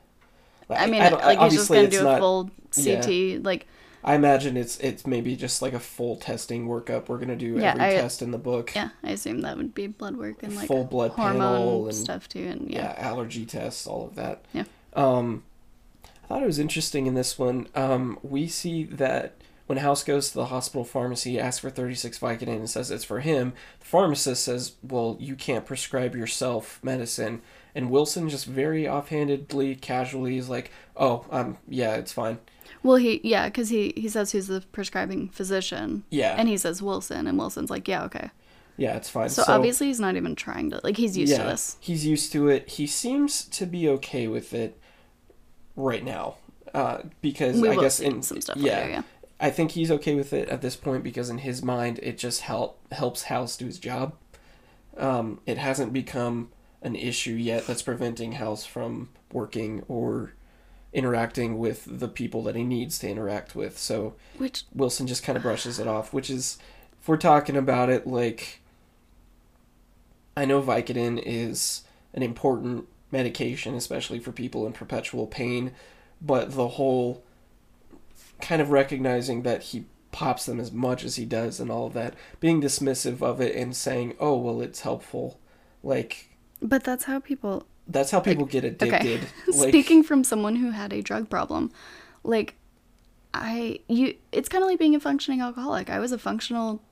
I 0.68 0.86
mean, 0.86 1.00
don't- 1.02 1.20
like 1.22 1.38
he's 1.40 1.52
just 1.54 1.70
obviously 1.70 1.76
gonna 1.76 1.86
it's 1.88 1.96
do 1.96 2.00
a 2.00 2.04
not- 2.04 2.18
full 2.20 2.50
yeah. 2.76 3.00
CT. 3.02 3.44
Like 3.44 3.66
I 4.02 4.14
imagine 4.14 4.56
it's 4.56 4.78
it's 4.78 5.06
maybe 5.06 5.36
just 5.36 5.60
like 5.62 5.72
a 5.72 5.80
full 5.80 6.16
testing 6.16 6.66
workup. 6.68 7.08
We're 7.08 7.18
gonna 7.18 7.36
do 7.36 7.58
Yeah, 7.58 7.72
every 7.72 7.84
I- 7.84 8.00
test 8.00 8.22
in 8.22 8.30
the 8.30 8.38
book. 8.38 8.72
yeah, 8.74 8.90
I 9.02 9.10
assume 9.10 9.40
that 9.42 9.56
would 9.56 9.74
be 9.74 9.88
blood 9.88 10.16
work 10.16 10.42
and 10.42 10.54
like 10.56 10.68
Full 10.68 10.84
blood 10.84 11.10
hormone 11.12 11.38
panel 11.38 11.84
and- 11.86 11.94
stuff 11.94 12.28
too. 12.28 12.46
And 12.46 12.70
yeah. 12.70 12.94
yeah, 12.98 13.06
allergy 13.08 13.44
tests, 13.46 13.86
all 13.86 14.06
of 14.06 14.14
that. 14.14 14.44
Yeah. 14.52 14.64
Um, 14.94 15.42
I 16.04 16.28
thought 16.28 16.42
it 16.42 16.46
was 16.46 16.58
interesting 16.60 17.06
in 17.06 17.14
this 17.14 17.38
one. 17.38 17.66
Um, 17.74 18.18
we 18.22 18.46
see 18.46 18.84
that 18.84 19.34
when 19.70 19.78
House 19.78 20.02
goes 20.02 20.30
to 20.30 20.34
the 20.34 20.46
hospital 20.46 20.82
pharmacy, 20.82 21.38
asks 21.38 21.60
for 21.60 21.70
36 21.70 22.18
Vicodin 22.18 22.48
and 22.48 22.68
says 22.68 22.90
it's 22.90 23.04
for 23.04 23.20
him, 23.20 23.52
the 23.78 23.84
pharmacist 23.84 24.42
says, 24.42 24.72
well, 24.82 25.16
you 25.20 25.36
can't 25.36 25.64
prescribe 25.64 26.16
yourself 26.16 26.80
medicine. 26.82 27.40
And 27.72 27.88
Wilson 27.88 28.28
just 28.28 28.46
very 28.46 28.88
offhandedly, 28.88 29.76
casually 29.76 30.38
is 30.38 30.48
like, 30.48 30.72
oh, 30.96 31.24
um, 31.30 31.56
yeah, 31.68 31.94
it's 31.94 32.12
fine. 32.12 32.40
Well, 32.82 32.96
he 32.96 33.20
yeah, 33.22 33.46
because 33.46 33.68
he 33.68 33.92
he 33.96 34.08
says 34.08 34.32
he's 34.32 34.48
the 34.48 34.64
prescribing 34.72 35.28
physician. 35.28 36.02
Yeah. 36.10 36.34
And 36.36 36.48
he 36.48 36.56
says 36.56 36.82
Wilson, 36.82 37.28
and 37.28 37.38
Wilson's 37.38 37.70
like, 37.70 37.86
yeah, 37.86 38.02
okay. 38.06 38.30
Yeah, 38.76 38.96
it's 38.96 39.08
fine. 39.08 39.28
So, 39.28 39.44
obviously 39.46 39.86
he's 39.86 40.00
not 40.00 40.16
even 40.16 40.34
trying 40.34 40.70
to 40.70 40.80
like 40.82 40.96
he's 40.96 41.16
used 41.16 41.36
to 41.36 41.42
this. 41.42 41.76
He's 41.78 42.04
used 42.04 42.32
to 42.32 42.48
it. 42.48 42.70
He 42.70 42.88
seems 42.88 43.44
to 43.44 43.66
be 43.66 43.88
okay 43.90 44.26
with 44.26 44.52
it 44.52 44.80
right 45.76 46.04
now. 46.04 46.38
Uh, 46.74 47.02
because 47.20 47.60
We 47.60 47.68
I 47.68 47.76
guess 47.76 48.00
in 48.00 48.22
some 48.22 48.40
stuff 48.40 48.56
yeah, 48.56 48.78
later, 48.78 48.90
yeah. 48.90 49.02
I 49.40 49.50
think 49.50 49.72
he's 49.72 49.90
okay 49.90 50.14
with 50.14 50.32
it 50.32 50.48
at 50.48 50.60
this 50.60 50.76
point 50.76 51.02
because 51.02 51.30
in 51.30 51.38
his 51.38 51.62
mind 51.62 51.98
it 52.02 52.18
just 52.18 52.42
help 52.42 52.78
helps 52.92 53.24
House 53.24 53.56
do 53.56 53.66
his 53.66 53.78
job. 53.78 54.14
Um, 54.96 55.40
it 55.46 55.56
hasn't 55.56 55.92
become 55.92 56.50
an 56.82 56.94
issue 56.94 57.32
yet 57.32 57.66
that's 57.66 57.82
preventing 57.82 58.32
House 58.32 58.66
from 58.66 59.08
working 59.32 59.82
or 59.88 60.34
interacting 60.92 61.58
with 61.58 61.86
the 61.86 62.08
people 62.08 62.42
that 62.42 62.56
he 62.56 62.64
needs 62.64 62.98
to 62.98 63.08
interact 63.08 63.54
with. 63.54 63.78
So 63.78 64.14
Which 64.38 64.64
Wilson 64.74 65.06
just 65.06 65.22
kind 65.22 65.36
of 65.36 65.42
brushes 65.42 65.78
it 65.78 65.86
off, 65.86 66.12
which 66.12 66.28
is, 66.28 66.58
if 67.00 67.08
we're 67.08 67.16
talking 67.16 67.56
about 67.56 67.88
it, 67.88 68.06
like, 68.06 68.60
I 70.36 70.44
know 70.44 70.60
Vicodin 70.60 71.22
is 71.24 71.84
an 72.12 72.22
important 72.22 72.88
medication, 73.10 73.74
especially 73.74 74.18
for 74.18 74.32
people 74.32 74.66
in 74.66 74.72
perpetual 74.72 75.26
pain, 75.26 75.72
but 76.20 76.52
the 76.54 76.68
whole 76.68 77.22
kind 78.40 78.60
of 78.62 78.70
recognizing 78.70 79.42
that 79.42 79.62
he 79.64 79.86
pops 80.12 80.46
them 80.46 80.58
as 80.58 80.72
much 80.72 81.04
as 81.04 81.16
he 81.16 81.24
does 81.24 81.60
and 81.60 81.70
all 81.70 81.86
of 81.86 81.92
that, 81.94 82.14
being 82.40 82.60
dismissive 82.60 83.22
of 83.22 83.40
it 83.40 83.54
and 83.54 83.74
saying, 83.76 84.14
oh, 84.18 84.36
well, 84.36 84.60
it's 84.60 84.80
helpful, 84.80 85.38
like, 85.82 86.30
but 86.62 86.84
that's 86.84 87.04
how 87.04 87.20
people 87.20 87.66
that's 87.90 88.10
how 88.10 88.20
people 88.20 88.46
get 88.46 88.64
addicted. 88.64 89.24
Okay. 89.24 89.26
Like, 89.56 89.70
Speaking 89.70 90.02
from 90.02 90.22
someone 90.22 90.56
who 90.56 90.70
had 90.70 90.92
a 90.92 91.02
drug 91.02 91.28
problem, 91.28 91.72
like 92.22 92.54
I 93.34 93.80
you 93.88 94.14
it's 94.32 94.48
kind 94.48 94.62
of 94.62 94.70
like 94.70 94.78
being 94.78 94.94
a 94.94 95.00
functioning 95.00 95.40
alcoholic. 95.40 95.90
I 95.90 95.98
was 95.98 96.12
a 96.12 96.18
functional 96.18 96.82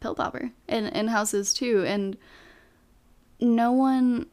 pill 0.00 0.14
popper 0.14 0.50
in 0.68 0.86
in 0.86 1.08
houses 1.08 1.54
too 1.54 1.84
and 1.86 2.16
no 3.40 3.72
one 3.72 4.26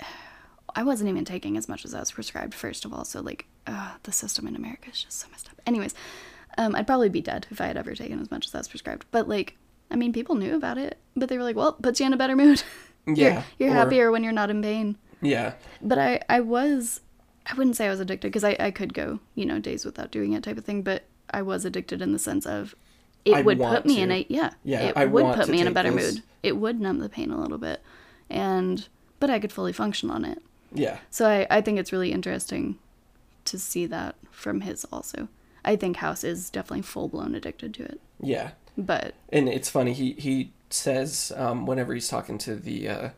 I 0.74 0.82
wasn't 0.82 1.10
even 1.10 1.24
taking 1.24 1.56
as 1.56 1.68
much 1.68 1.84
as 1.84 1.94
I 1.94 2.00
was 2.00 2.10
prescribed 2.10 2.54
first 2.54 2.84
of 2.84 2.92
all. 2.92 3.04
So 3.04 3.20
like 3.20 3.46
uh, 3.66 3.92
the 4.02 4.12
system 4.12 4.46
in 4.46 4.56
America 4.56 4.90
is 4.90 5.02
just 5.02 5.18
so 5.20 5.28
messed 5.30 5.48
up. 5.48 5.60
Anyways, 5.66 5.94
um, 6.58 6.74
I'd 6.74 6.86
probably 6.86 7.08
be 7.08 7.20
dead 7.20 7.46
if 7.50 7.60
I 7.60 7.66
had 7.66 7.76
ever 7.76 7.94
taken 7.94 8.20
as 8.20 8.30
much 8.30 8.46
as 8.46 8.52
was 8.52 8.68
prescribed. 8.68 9.06
But 9.10 9.28
like 9.28 9.56
I 9.90 9.96
mean 9.96 10.12
people 10.12 10.34
knew 10.34 10.54
about 10.54 10.78
it, 10.78 10.98
but 11.16 11.28
they 11.28 11.36
were 11.38 11.44
like, 11.44 11.56
"Well, 11.56 11.72
puts 11.74 12.00
you 12.00 12.06
in 12.06 12.12
a 12.12 12.16
better 12.16 12.36
mood." 12.36 12.62
Yeah, 13.04 13.42
you're, 13.58 13.68
you're 13.68 13.70
or- 13.70 13.80
happier 13.80 14.12
when 14.12 14.22
you're 14.22 14.32
not 14.32 14.48
in 14.48 14.62
pain 14.62 14.96
yeah, 15.20 15.54
but 15.80 15.98
I 15.98 16.20
I 16.28 16.38
was 16.38 17.00
I 17.44 17.54
wouldn't 17.54 17.74
say 17.76 17.86
I 17.86 17.90
was 17.90 17.98
addicted 17.98 18.28
because 18.28 18.44
I 18.44 18.56
I 18.60 18.70
could 18.70 18.94
go 18.94 19.18
you 19.34 19.44
know 19.44 19.58
days 19.58 19.84
without 19.84 20.12
doing 20.12 20.34
it 20.34 20.44
type 20.44 20.56
of 20.56 20.64
thing, 20.64 20.82
but 20.82 21.02
I 21.30 21.42
was 21.42 21.64
addicted 21.64 22.00
in 22.00 22.12
the 22.12 22.18
sense 22.20 22.46
of 22.46 22.76
it 23.24 23.34
I 23.34 23.42
would 23.42 23.58
put 23.58 23.86
me 23.86 24.00
in 24.02 24.12
a 24.12 24.24
yeah 24.28 24.52
Yeah, 24.62 24.80
it 24.82 24.96
I 24.96 25.06
would 25.06 25.34
put 25.34 25.48
me 25.48 25.60
in 25.60 25.66
a 25.66 25.72
better 25.72 25.90
this. 25.90 26.14
mood. 26.14 26.22
It 26.44 26.56
would 26.58 26.80
numb 26.80 27.00
the 27.00 27.08
pain 27.08 27.32
a 27.32 27.40
little 27.40 27.58
bit, 27.58 27.82
and 28.30 28.86
but 29.18 29.30
I 29.30 29.40
could 29.40 29.52
fully 29.52 29.72
function 29.72 30.08
on 30.08 30.24
it. 30.24 30.40
yeah. 30.72 30.98
So 31.10 31.26
I 31.28 31.46
I 31.50 31.60
think 31.60 31.80
it's 31.80 31.92
really 31.92 32.12
interesting 32.12 32.78
to 33.52 33.58
see 33.58 33.86
that 33.86 34.16
from 34.30 34.62
his 34.62 34.84
also. 34.86 35.28
I 35.64 35.76
think 35.76 35.98
House 35.98 36.24
is 36.24 36.50
definitely 36.50 36.82
full 36.82 37.08
blown 37.08 37.34
addicted 37.36 37.72
to 37.74 37.84
it, 37.84 38.00
Yeah. 38.20 38.50
but 38.76 39.14
and 39.30 39.48
it's 39.48 39.70
funny 39.70 39.92
he 39.92 40.12
he 40.14 40.52
says 40.70 41.32
um, 41.36 41.66
whenever 41.66 41.94
he's 41.94 42.08
talking 42.08 42.38
to 42.38 42.56
the 42.56 42.88
uh, 42.88 43.08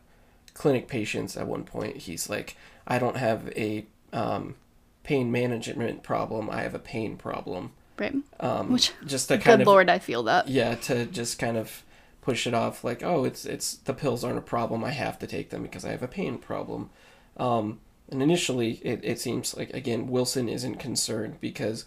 clinic 0.53 0.87
patients 0.87 1.35
at 1.37 1.47
one 1.47 1.63
point 1.63 1.95
he's 1.97 2.29
like 2.29 2.55
i 2.85 2.99
don't 2.99 3.15
have 3.17 3.47
a 3.55 3.85
um, 4.13 4.55
pain 5.03 5.31
management 5.31 6.03
problem 6.03 6.49
i 6.49 6.61
have 6.61 6.75
a 6.75 6.79
pain 6.79 7.15
problem 7.17 7.71
right. 7.97 8.13
um, 8.41 8.71
Which 8.73 8.91
just 9.05 9.27
to 9.29 9.35
kind 9.37 9.59
Good 9.59 9.61
of 9.61 9.67
lord, 9.67 9.89
I 9.89 9.99
feel 9.99 10.23
that. 10.23 10.47
yeah 10.49 10.75
to 10.75 11.05
just 11.05 11.39
kind 11.39 11.57
of 11.57 11.83
push 12.21 12.45
it 12.45 12.53
off 12.53 12.83
like 12.83 13.01
oh 13.03 13.23
it's 13.23 13.45
it's 13.45 13.75
the 13.75 13.93
pills 13.93 14.23
aren't 14.23 14.37
a 14.37 14.41
problem 14.41 14.83
i 14.83 14.91
have 14.91 15.17
to 15.19 15.27
take 15.27 15.49
them 15.49 15.63
because 15.63 15.83
i 15.85 15.89
have 15.91 16.03
a 16.03 16.07
pain 16.07 16.37
problem 16.37 16.89
um, 17.37 17.79
and 18.09 18.21
initially 18.21 18.73
it, 18.83 18.99
it 19.03 19.19
seems 19.19 19.55
like 19.57 19.69
again 19.71 20.07
wilson 20.07 20.47
isn't 20.49 20.75
concerned 20.75 21.37
because 21.41 21.85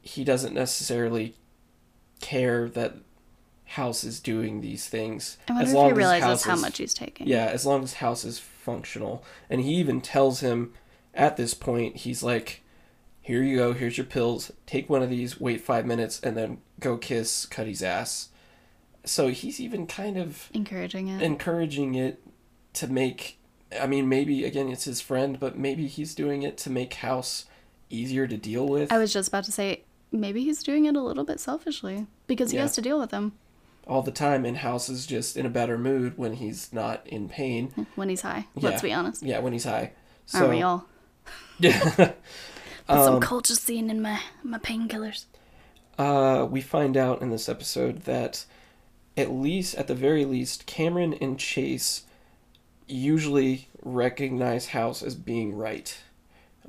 he 0.00 0.22
doesn't 0.24 0.54
necessarily 0.54 1.34
care 2.20 2.68
that 2.68 2.94
house 3.70 4.04
is 4.04 4.20
doing 4.20 4.60
these 4.60 4.88
things 4.88 5.38
I 5.48 5.52
wonder 5.54 5.64
as 5.68 5.74
if 5.74 5.86
he 5.86 5.92
realizes 5.92 6.44
how 6.44 6.54
is- 6.54 6.60
much 6.62 6.78
he's 6.78 6.94
taking. 6.94 7.26
yeah 7.26 7.46
as 7.46 7.66
long 7.66 7.82
as 7.82 7.94
house 7.94 8.24
is 8.24 8.38
functional 8.38 9.24
and 9.50 9.60
he 9.60 9.74
even 9.74 10.00
tells 10.00 10.40
him 10.40 10.72
at 11.14 11.36
this 11.36 11.54
point 11.54 11.96
he's 11.98 12.22
like 12.22 12.62
here 13.20 13.42
you 13.42 13.56
go 13.56 13.72
here's 13.72 13.98
your 13.98 14.06
pills 14.06 14.52
take 14.66 14.88
one 14.88 15.02
of 15.02 15.10
these 15.10 15.40
wait 15.40 15.60
five 15.60 15.84
minutes 15.84 16.20
and 16.20 16.36
then 16.36 16.58
go 16.78 16.96
kiss 16.96 17.44
cuddy's 17.46 17.82
ass 17.82 18.28
so 19.04 19.28
he's 19.28 19.60
even 19.60 19.86
kind 19.86 20.16
of 20.16 20.48
encouraging 20.52 21.08
it. 21.08 21.22
encouraging 21.22 21.94
it 21.94 22.20
to 22.72 22.86
make 22.88 23.38
i 23.80 23.86
mean 23.86 24.08
maybe 24.08 24.44
again 24.44 24.68
it's 24.68 24.84
his 24.84 25.00
friend 25.00 25.38
but 25.40 25.56
maybe 25.58 25.86
he's 25.86 26.14
doing 26.14 26.42
it 26.42 26.56
to 26.58 26.70
make 26.70 26.94
house 26.94 27.46
easier 27.90 28.26
to 28.26 28.36
deal 28.36 28.66
with 28.66 28.90
I 28.92 28.98
was 28.98 29.12
just 29.12 29.28
about 29.28 29.44
to 29.44 29.52
say 29.52 29.82
maybe 30.12 30.42
he's 30.44 30.62
doing 30.62 30.86
it 30.86 30.96
a 30.96 31.00
little 31.00 31.24
bit 31.24 31.38
selfishly 31.40 32.06
because 32.26 32.50
he 32.50 32.56
Yeah. 32.56 32.62
has 32.62 32.74
to 32.74 32.82
deal 32.82 32.98
with 32.98 33.10
them 33.10 33.32
all 33.86 34.02
the 34.02 34.10
time 34.10 34.44
and 34.44 34.56
house 34.58 34.88
is 34.88 35.06
just 35.06 35.36
in 35.36 35.46
a 35.46 35.50
better 35.50 35.78
mood 35.78 36.18
when 36.18 36.34
he's 36.34 36.72
not 36.72 37.06
in 37.06 37.28
pain 37.28 37.86
when 37.94 38.08
he's 38.08 38.22
high. 38.22 38.46
Let's 38.56 38.82
be 38.82 38.92
honest. 38.92 39.22
yeah 39.22 39.38
when 39.38 39.52
he's 39.52 39.64
high 39.64 39.92
so 40.26 40.38
Aren't 40.38 40.50
we 40.50 40.62
all? 40.62 40.86
yeah 41.60 41.78
Put 42.88 43.04
some 43.04 43.14
Um, 43.16 43.20
colchicine 43.20 43.88
in 43.90 44.00
my 44.02 44.20
my 44.42 44.58
painkillers. 44.58 45.26
uh, 45.98 46.46
we 46.50 46.60
find 46.60 46.96
out 46.96 47.22
in 47.22 47.30
this 47.30 47.48
episode 47.48 48.02
that 48.04 48.44
at 49.16 49.30
least, 49.32 49.74
at 49.76 49.86
the 49.86 49.94
very 49.94 50.24
least, 50.24 50.66
Cameron 50.66 51.14
and 51.14 51.38
Chase 51.38 52.02
usually 52.86 53.68
recognize 53.82 54.68
House 54.68 55.02
as 55.02 55.14
being 55.14 55.54
right. 55.56 55.96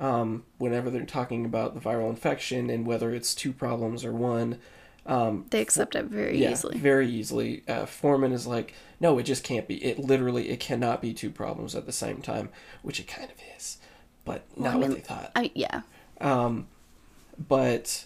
Um, 0.00 0.44
whenever 0.58 0.90
they're 0.90 1.04
talking 1.04 1.44
about 1.44 1.74
the 1.74 1.80
viral 1.80 2.08
infection 2.08 2.70
and 2.70 2.86
whether 2.86 3.12
it's 3.12 3.34
two 3.34 3.52
problems 3.52 4.04
or 4.04 4.12
one, 4.12 4.58
um, 5.06 5.46
They 5.50 5.60
accept 5.60 5.96
it 5.96 6.04
very 6.04 6.38
yeah, 6.38 6.52
easily. 6.52 6.78
very 6.78 7.08
easily. 7.08 7.62
Uh, 7.66 7.86
Foreman 7.86 8.32
is 8.32 8.46
like, 8.46 8.74
no, 9.00 9.18
it 9.18 9.24
just 9.24 9.42
can't 9.42 9.66
be. 9.66 9.82
It 9.82 9.98
literally, 9.98 10.50
it 10.50 10.60
cannot 10.60 11.00
be 11.02 11.12
two 11.14 11.30
problems 11.30 11.74
at 11.74 11.86
the 11.86 11.92
same 11.92 12.20
time, 12.20 12.50
which 12.82 13.00
it 13.00 13.08
kind 13.08 13.30
of 13.30 13.36
is, 13.56 13.78
but 14.24 14.44
not 14.56 14.74
I 14.74 14.76
what 14.76 14.90
they 14.90 15.00
thought. 15.00 15.32
I 15.34 15.50
yeah. 15.54 15.80
Um, 16.20 16.68
but 17.48 18.04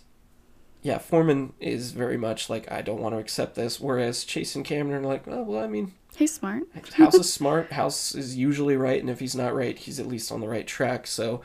yeah, 0.83 0.99
Foreman 0.99 1.53
is 1.61 1.93
very 1.93 2.17
much 2.17 2.51
like 2.51 2.71
I 2.71 2.83
don't 2.83 3.01
want 3.01 3.15
to 3.15 3.21
accept 3.21 3.55
this, 3.55 3.81
whereas 3.81 4.25
Chase 4.25 4.57
and 4.57 4.65
Cameron 4.65 5.05
are 5.05 5.09
like, 5.09 5.27
oh 5.29 5.43
well, 5.43 5.63
I 5.63 5.69
mean, 5.69 5.93
He's 6.17 6.35
smart. 6.35 6.65
House 6.95 7.15
is 7.15 7.33
smart. 7.33 7.73
House 7.73 8.15
is 8.15 8.37
usually 8.37 8.77
right, 8.77 9.01
and 9.01 9.11
if 9.11 9.21
he's 9.21 9.35
not 9.35 9.55
right, 9.55 9.79
he's 9.79 9.99
at 9.99 10.07
least 10.07 10.31
on 10.31 10.41
the 10.41 10.49
right 10.49 10.67
track. 10.67 11.07
So 11.07 11.41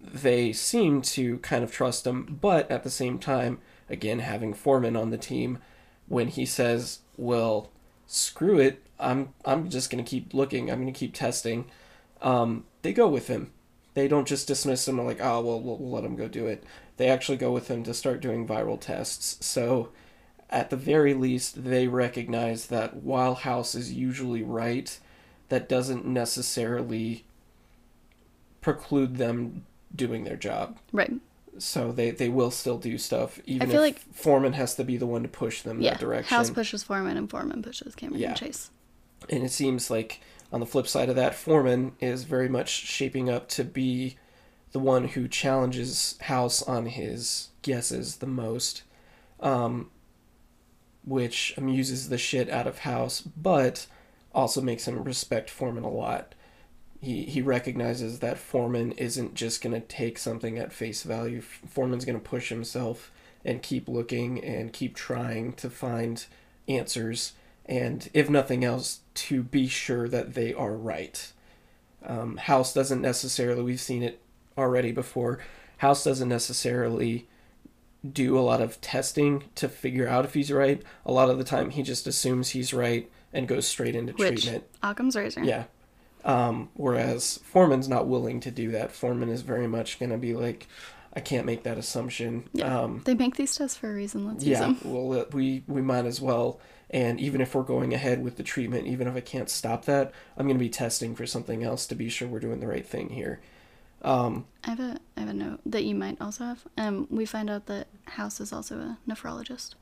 they 0.00 0.52
seem 0.52 1.00
to 1.02 1.38
kind 1.38 1.64
of 1.64 1.72
trust 1.72 2.06
him, 2.06 2.38
but 2.40 2.70
at 2.70 2.82
the 2.82 2.90
same 2.90 3.18
time, 3.18 3.58
again, 3.88 4.18
having 4.18 4.52
Foreman 4.52 4.96
on 4.96 5.10
the 5.10 5.18
team, 5.18 5.58
when 6.06 6.28
he 6.28 6.44
says, 6.44 7.00
"Well, 7.16 7.70
screw 8.06 8.58
it, 8.58 8.82
I'm 9.00 9.32
I'm 9.44 9.70
just 9.70 9.90
gonna 9.90 10.02
keep 10.02 10.34
looking. 10.34 10.70
I'm 10.70 10.80
gonna 10.80 10.92
keep 10.92 11.14
testing," 11.14 11.66
um, 12.20 12.64
they 12.82 12.92
go 12.92 13.08
with 13.08 13.28
him. 13.28 13.52
They 13.94 14.08
don't 14.08 14.28
just 14.28 14.48
dismiss 14.48 14.86
him 14.86 14.98
like, 14.98 15.20
"Oh, 15.20 15.40
well, 15.40 15.60
we'll, 15.60 15.78
we'll 15.78 15.92
let 15.92 16.04
him 16.04 16.16
go 16.16 16.28
do 16.28 16.46
it." 16.46 16.64
They 16.96 17.08
actually 17.08 17.38
go 17.38 17.52
with 17.52 17.68
him 17.68 17.82
to 17.84 17.94
start 17.94 18.20
doing 18.20 18.46
viral 18.46 18.80
tests. 18.80 19.44
So 19.44 19.90
at 20.50 20.70
the 20.70 20.76
very 20.76 21.14
least, 21.14 21.64
they 21.64 21.88
recognize 21.88 22.66
that 22.66 22.96
while 22.96 23.34
House 23.34 23.74
is 23.74 23.92
usually 23.92 24.42
right, 24.42 24.96
that 25.48 25.68
doesn't 25.68 26.06
necessarily 26.06 27.24
preclude 28.60 29.16
them 29.16 29.64
doing 29.94 30.24
their 30.24 30.36
job. 30.36 30.78
Right. 30.92 31.12
So 31.58 31.92
they, 31.92 32.10
they 32.10 32.28
will 32.28 32.50
still 32.50 32.78
do 32.78 32.98
stuff, 32.98 33.38
even 33.46 33.68
feel 33.70 33.76
if 33.82 33.82
like- 33.82 34.14
Foreman 34.14 34.54
has 34.54 34.74
to 34.76 34.84
be 34.84 34.96
the 34.96 35.06
one 35.06 35.22
to 35.22 35.28
push 35.28 35.62
them 35.62 35.80
Yeah. 35.80 35.90
that 35.92 36.00
direction. 36.00 36.34
House 36.36 36.50
pushes 36.50 36.82
Foreman 36.82 37.16
and 37.16 37.30
Foreman 37.30 37.62
pushes 37.62 37.94
Cameron 37.94 38.20
Yeah. 38.20 38.28
and 38.30 38.36
Chase. 38.36 38.70
And 39.30 39.42
it 39.44 39.50
seems 39.52 39.90
like 39.90 40.20
on 40.52 40.60
the 40.60 40.66
flip 40.66 40.86
side 40.88 41.08
of 41.08 41.16
that, 41.16 41.34
Foreman 41.34 41.92
is 42.00 42.24
very 42.24 42.48
much 42.48 42.68
shaping 42.70 43.30
up 43.30 43.48
to 43.50 43.64
be 43.64 44.16
the 44.74 44.80
one 44.80 45.04
who 45.06 45.28
challenges 45.28 46.18
House 46.22 46.60
on 46.60 46.86
his 46.86 47.50
guesses 47.62 48.16
the 48.16 48.26
most, 48.26 48.82
um, 49.38 49.88
which 51.04 51.54
amuses 51.56 52.08
the 52.08 52.18
shit 52.18 52.50
out 52.50 52.66
of 52.66 52.80
House, 52.80 53.20
but 53.20 53.86
also 54.34 54.60
makes 54.60 54.88
him 54.88 55.04
respect 55.04 55.48
Foreman 55.48 55.84
a 55.84 55.88
lot. 55.88 56.34
He, 57.00 57.22
he 57.22 57.40
recognizes 57.40 58.18
that 58.18 58.36
Foreman 58.36 58.90
isn't 58.92 59.34
just 59.34 59.62
going 59.62 59.80
to 59.80 59.86
take 59.86 60.18
something 60.18 60.58
at 60.58 60.72
face 60.72 61.04
value. 61.04 61.40
Foreman's 61.40 62.04
going 62.04 62.18
to 62.18 62.28
push 62.28 62.48
himself 62.48 63.12
and 63.44 63.62
keep 63.62 63.88
looking 63.88 64.42
and 64.42 64.72
keep 64.72 64.96
trying 64.96 65.52
to 65.52 65.70
find 65.70 66.26
answers 66.66 67.34
and 67.66 68.10
if 68.12 68.28
nothing 68.28 68.64
else 68.64 69.00
to 69.14 69.44
be 69.44 69.68
sure 69.68 70.08
that 70.08 70.34
they 70.34 70.52
are 70.52 70.74
right 70.74 71.32
um, 72.06 72.38
house 72.38 72.72
doesn't 72.72 73.02
necessarily 73.02 73.62
we've 73.62 73.80
seen 73.80 74.02
it 74.02 74.18
already 74.56 74.92
before 74.92 75.38
house 75.78 76.04
doesn't 76.04 76.28
necessarily 76.28 77.26
do 78.12 78.38
a 78.38 78.40
lot 78.40 78.60
of 78.60 78.80
testing 78.80 79.44
to 79.54 79.68
figure 79.68 80.06
out 80.06 80.24
if 80.24 80.34
he's 80.34 80.52
right 80.52 80.82
a 81.06 81.12
lot 81.12 81.30
of 81.30 81.38
the 81.38 81.44
time 81.44 81.70
he 81.70 81.82
just 81.82 82.06
assumes 82.06 82.50
he's 82.50 82.72
right 82.74 83.10
and 83.32 83.48
goes 83.48 83.66
straight 83.66 83.96
into 83.96 84.12
Which 84.12 84.42
treatment 84.42 84.64
Occam's 84.82 85.16
razor. 85.16 85.42
yeah 85.42 85.64
um, 86.24 86.70
whereas 86.74 87.38
foreman's 87.44 87.88
not 87.88 88.06
willing 88.06 88.40
to 88.40 88.50
do 88.50 88.70
that 88.72 88.92
foreman 88.92 89.28
is 89.28 89.42
very 89.42 89.66
much 89.66 89.98
going 89.98 90.10
to 90.10 90.18
be 90.18 90.34
like 90.34 90.66
i 91.14 91.20
can't 91.20 91.46
make 91.46 91.62
that 91.64 91.78
assumption 91.78 92.48
Yeah. 92.52 92.80
um, 92.82 93.02
They 93.04 93.14
make 93.14 93.36
these 93.36 93.54
tests 93.56 93.76
for 93.76 93.90
a 93.90 93.94
reason. 93.94 94.26
Let's 94.26 94.44
use 94.44 94.58
yeah, 94.58 94.60
them. 94.60 94.78
well, 94.84 95.20
uh, 95.20 95.24
we 95.32 95.62
we 95.66 95.80
might 95.82 96.06
as 96.06 96.20
well. 96.20 96.60
And 96.90 97.18
even 97.18 97.40
if 97.40 97.54
we're 97.54 97.62
going 97.62 97.92
ahead 97.94 98.22
with 98.22 98.36
the 98.36 98.42
treatment, 98.42 98.86
even 98.86 99.08
if 99.08 99.16
I 99.16 99.20
can't 99.20 99.48
stop 99.50 99.84
that, 99.86 100.12
I'm 100.36 100.46
going 100.46 100.56
to 100.58 100.64
be 100.64 100.68
testing 100.68 101.16
for 101.16 101.26
something 101.26 101.64
else 101.64 101.86
to 101.86 101.94
be 101.96 102.08
sure 102.08 102.28
we're 102.28 102.38
doing 102.40 102.60
the 102.60 102.66
right 102.68 102.86
thing 102.86 103.08
here. 103.10 103.40
Um, 104.04 104.44
I 104.64 104.70
have 104.70 104.80
a 104.80 104.98
I 105.16 105.20
have 105.20 105.28
a 105.30 105.34
note 105.34 105.60
that 105.66 105.84
you 105.84 105.94
might 105.94 106.20
also 106.20 106.44
have. 106.44 106.64
Um, 106.76 107.06
we 107.10 107.24
find 107.24 107.48
out 107.50 107.66
that 107.66 107.86
House 108.06 108.40
is 108.40 108.52
also 108.52 108.78
a 108.78 108.98
nephrologist. 109.08 109.74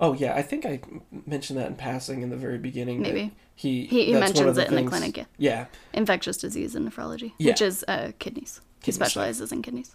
oh 0.00 0.12
yeah, 0.14 0.34
I 0.34 0.42
think 0.42 0.66
I 0.66 0.80
mentioned 1.26 1.58
that 1.58 1.68
in 1.68 1.76
passing 1.76 2.22
in 2.22 2.30
the 2.30 2.36
very 2.36 2.58
beginning. 2.58 3.00
Maybe. 3.02 3.32
he 3.54 3.86
He, 3.86 4.06
he 4.06 4.12
mentions 4.14 4.58
it 4.58 4.66
in 4.68 4.74
the 4.74 4.80
things- 4.80 4.90
clinic. 4.90 5.16
Yeah. 5.16 5.24
Yeah, 5.38 5.66
Infectious 5.94 6.36
disease 6.36 6.74
and 6.74 6.90
nephrology, 6.90 7.32
Yeah. 7.38 7.52
which 7.52 7.62
is 7.62 7.84
uh, 7.86 8.12
kidneys. 8.18 8.60
He 8.82 8.90
specializes 8.92 9.52
in 9.52 9.62
kidneys. 9.62 9.94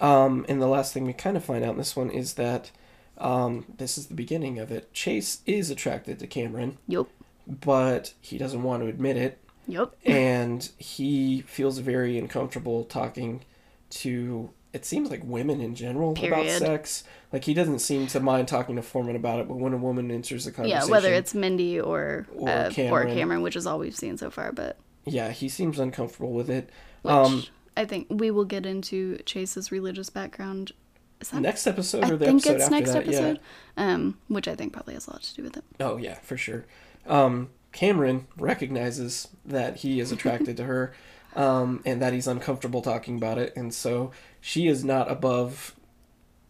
Um, 0.00 0.44
and 0.48 0.60
the 0.60 0.66
last 0.66 0.92
thing 0.92 1.04
we 1.06 1.12
kind 1.12 1.36
of 1.36 1.44
find 1.44 1.64
out 1.64 1.72
in 1.72 1.78
this 1.78 1.94
one 1.96 2.10
is 2.10 2.34
that 2.34 2.70
um, 3.18 3.64
this 3.78 3.96
is 3.96 4.06
the 4.06 4.14
beginning 4.14 4.58
of 4.58 4.70
it. 4.72 4.92
Chase 4.92 5.40
is 5.46 5.70
attracted 5.70 6.18
to 6.18 6.26
Cameron, 6.26 6.78
Yup. 6.88 7.08
but 7.46 8.12
he 8.20 8.36
doesn't 8.36 8.62
want 8.62 8.82
to 8.82 8.88
admit 8.88 9.16
it. 9.16 9.38
Yup. 9.68 9.94
and 10.04 10.70
he 10.78 11.42
feels 11.42 11.78
very 11.78 12.18
uncomfortable 12.18 12.84
talking 12.84 13.42
to 13.90 14.50
it 14.72 14.84
seems 14.86 15.10
like 15.10 15.20
women 15.24 15.60
in 15.60 15.74
general 15.74 16.12
about 16.12 16.46
sex 16.48 17.04
like 17.32 17.44
he 17.44 17.54
doesn't 17.54 17.78
seem 17.78 18.06
to 18.06 18.18
mind 18.20 18.48
talking 18.48 18.76
to 18.76 18.82
foreman 18.82 19.14
about 19.16 19.38
it 19.38 19.46
but 19.48 19.56
when 19.58 19.72
a 19.72 19.76
woman 19.76 20.10
enters 20.10 20.44
the 20.46 20.50
conversation, 20.50 20.86
Yeah, 20.88 20.90
whether 20.90 21.12
it's 21.12 21.34
Mindy 21.34 21.78
or 21.80 22.26
Or 22.34 22.48
uh, 22.48 22.66
or 22.66 22.70
Cameron. 22.70 23.14
Cameron, 23.14 23.42
which 23.42 23.54
is 23.56 23.66
all 23.66 23.78
we've 23.78 23.96
seen 23.96 24.16
so 24.18 24.30
far, 24.30 24.50
but 24.52 24.76
yeah 25.04 25.30
he 25.30 25.48
seems 25.48 25.78
uncomfortable 25.78 26.32
with 26.32 26.48
it 26.50 26.70
which 27.02 27.12
um 27.12 27.44
I 27.76 27.84
think 27.84 28.06
we 28.10 28.30
will 28.30 28.44
get 28.44 28.66
into 28.66 29.18
Chase's 29.24 29.72
religious 29.72 30.10
background. 30.10 30.72
Is 31.20 31.30
that 31.30 31.40
next 31.40 31.66
episode 31.66 32.04
I 32.04 32.10
or 32.10 32.16
the 32.16 32.26
think 32.26 32.40
episode 32.46 32.54
it's 32.56 32.64
after 32.64 32.74
next 32.74 32.92
that 32.92 33.02
episode, 33.06 33.40
um, 33.78 34.18
which 34.28 34.46
I 34.48 34.54
think 34.54 34.72
probably 34.72 34.94
has 34.94 35.06
a 35.06 35.12
lot 35.12 35.22
to 35.22 35.34
do 35.34 35.42
with 35.42 35.56
it. 35.56 35.64
oh 35.80 35.96
yeah 35.96 36.14
for 36.16 36.36
sure 36.36 36.64
um 37.06 37.48
cameron 37.72 38.26
recognizes 38.36 39.28
that 39.44 39.78
he 39.78 39.98
is 39.98 40.12
attracted 40.12 40.56
to 40.56 40.64
her 40.64 40.92
um 41.34 41.82
and 41.84 42.00
that 42.00 42.12
he's 42.12 42.26
uncomfortable 42.26 42.82
talking 42.82 43.16
about 43.16 43.38
it 43.38 43.52
and 43.56 43.72
so 43.74 44.10
she 44.40 44.68
is 44.68 44.84
not 44.84 45.10
above 45.10 45.74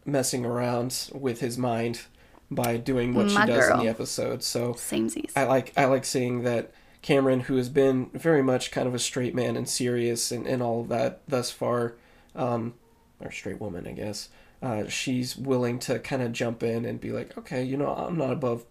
messing 0.05 0.45
around 0.45 1.09
with 1.15 1.41
his 1.41 1.57
mind 1.57 2.03
by 2.51 2.77
doing 2.77 3.15
what 3.15 3.31
My 3.31 3.43
she 3.43 3.53
does 3.53 3.71
in 3.71 3.79
the 3.79 3.89
episode. 3.89 4.43
So 4.43 4.75
Samesies. 4.75 5.33
I 5.37 5.45
like 5.45 5.73
I 5.77 5.87
like 5.87 6.05
seeing 6.05 6.43
that 6.43 6.73
Cameron, 7.01 7.41
who 7.41 7.57
has 7.57 7.69
been 7.69 8.11
very 8.15 8.43
much 8.43 8.71
kind 8.71 8.87
of 8.87 8.95
a 8.95 8.99
straight 8.99 9.35
man 9.35 9.57
and 9.57 9.69
serious 9.69 10.31
and, 10.31 10.47
and 10.47 10.63
all 10.63 10.83
of 10.83 10.89
that 10.89 11.23
thus 11.27 11.51
far, 11.51 11.95
um, 12.37 12.75
or 13.21 13.31
straight 13.31 13.61
woman, 13.61 13.87
I 13.87 13.93
guess, 13.93 14.29
uh, 14.63 14.87
she's 14.87 15.37
willing 15.37 15.79
to 15.81 15.99
kind 15.99 16.23
of 16.23 16.33
jump 16.33 16.63
in 16.63 16.85
and 16.85 17.01
be 17.01 17.11
like, 17.11 17.37
okay, 17.37 17.63
you 17.65 17.77
know, 17.77 17.93
I'm 17.93 18.17
not 18.17 18.33
above 18.33 18.65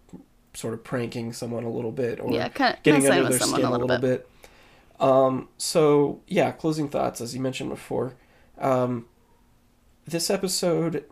sort 0.54 0.74
of 0.74 0.84
pranking 0.84 1.32
someone 1.32 1.64
a 1.64 1.70
little 1.70 1.92
bit 1.92 2.20
or 2.20 2.32
yeah, 2.32 2.48
kind 2.48 2.74
of 2.76 2.82
getting 2.82 3.08
under 3.08 3.28
their 3.28 3.40
skin 3.40 3.64
a 3.64 3.70
little, 3.70 3.88
bit. 3.88 4.00
bit. 4.00 4.28
Um, 5.00 5.48
so 5.58 6.20
yeah, 6.26 6.52
closing 6.52 6.88
thoughts, 6.88 7.20
as 7.20 7.34
you 7.34 7.40
mentioned 7.40 7.70
before. 7.70 8.14
Um, 8.58 9.06
this 10.06 10.30
episode 10.30 11.04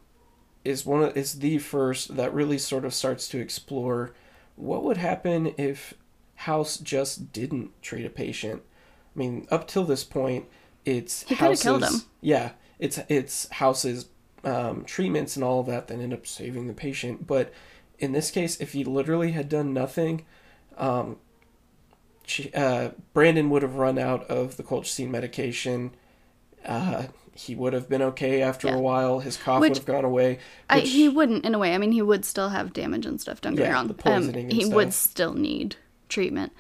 is 0.65 0.85
one 0.85 1.03
of, 1.03 1.17
is 1.17 1.39
the 1.39 1.59
first 1.59 2.17
that 2.17 2.33
really 2.35 2.59
sort 2.59 2.85
of 2.85 2.93
starts 2.93 3.29
to 3.29 3.39
explore 3.39 4.13
what 4.57 4.85
would 4.85 4.99
happen 4.99 5.55
if 5.57 5.95
House 6.37 6.77
just 6.77 7.33
didn't 7.33 7.71
treat 7.83 8.05
a 8.05 8.11
patient. 8.11 8.63
I 9.15 9.19
mean, 9.19 9.47
up 9.51 9.67
till 9.67 9.85
this 9.85 10.05
point, 10.05 10.47
it's 10.85 11.25
He 11.25 11.35
coulda 11.35 11.57
killed 11.57 11.85
him. 11.85 12.03
Yeah, 12.21 12.53
it's 12.79 12.99
it's 13.09 13.49
House's 13.51 14.07
um, 14.45 14.85
treatments 14.85 15.37
and 15.37 15.45
all 15.45 15.61
of 15.61 15.67
that 15.67 15.89
that 15.89 15.99
end 15.99 16.13
up 16.13 16.27
saving 16.27 16.67
the 16.67 16.75
patient. 16.75 17.27
But 17.27 17.53
in 18.01 18.13
this 18.13 18.31
case, 18.31 18.61
if 18.61 18.73
he 18.73 18.83
literally 18.85 19.33
had 19.33 19.49
done 19.49 19.73
nothing, 19.73 20.25
um, 20.77 21.17
she, 22.27 22.53
uh, 22.55 22.91
Brandon 23.13 23.51
would 23.51 23.63
have 23.63 23.77
run 23.77 23.99
out 23.99 24.25
of 24.31 24.57
the 24.57 24.63
colchicine 24.63 25.09
medication. 25.11 25.93
Uh, 26.65 27.05
he 27.35 27.55
would 27.55 27.73
have 27.73 27.89
been 27.89 28.03
okay 28.03 28.43
after 28.43 28.69
Yeah. 28.69 28.75
a 28.75 28.79
while. 28.79 29.21
His 29.21 29.37
cough 29.37 29.61
Which- 29.61 29.71
would 29.71 29.77
have 29.79 29.87
gone 29.87 30.05
away. 30.05 30.39
I, 30.69 30.81
he 30.81 31.09
wouldn't, 31.09 31.45
in 31.45 31.55
a 31.55 31.59
way. 31.59 31.75
I 31.75 31.79
mean, 31.79 31.93
he 31.93 32.03
would 32.03 32.25
still 32.25 32.51
have 32.51 32.73
damage 32.73 33.07
and 33.07 33.21
stuff. 33.21 33.41
Don't 33.41 33.55
get 33.55 33.63
me 33.63 33.69
Yeah, 33.69 33.75
wrong. 33.75 33.89
the 33.89 33.95
poisoning 33.95 34.47
um, 34.47 34.51
he 34.51 34.65
would 34.67 34.93
still 34.93 35.35
need 35.35 35.77
treatment, 36.09 36.53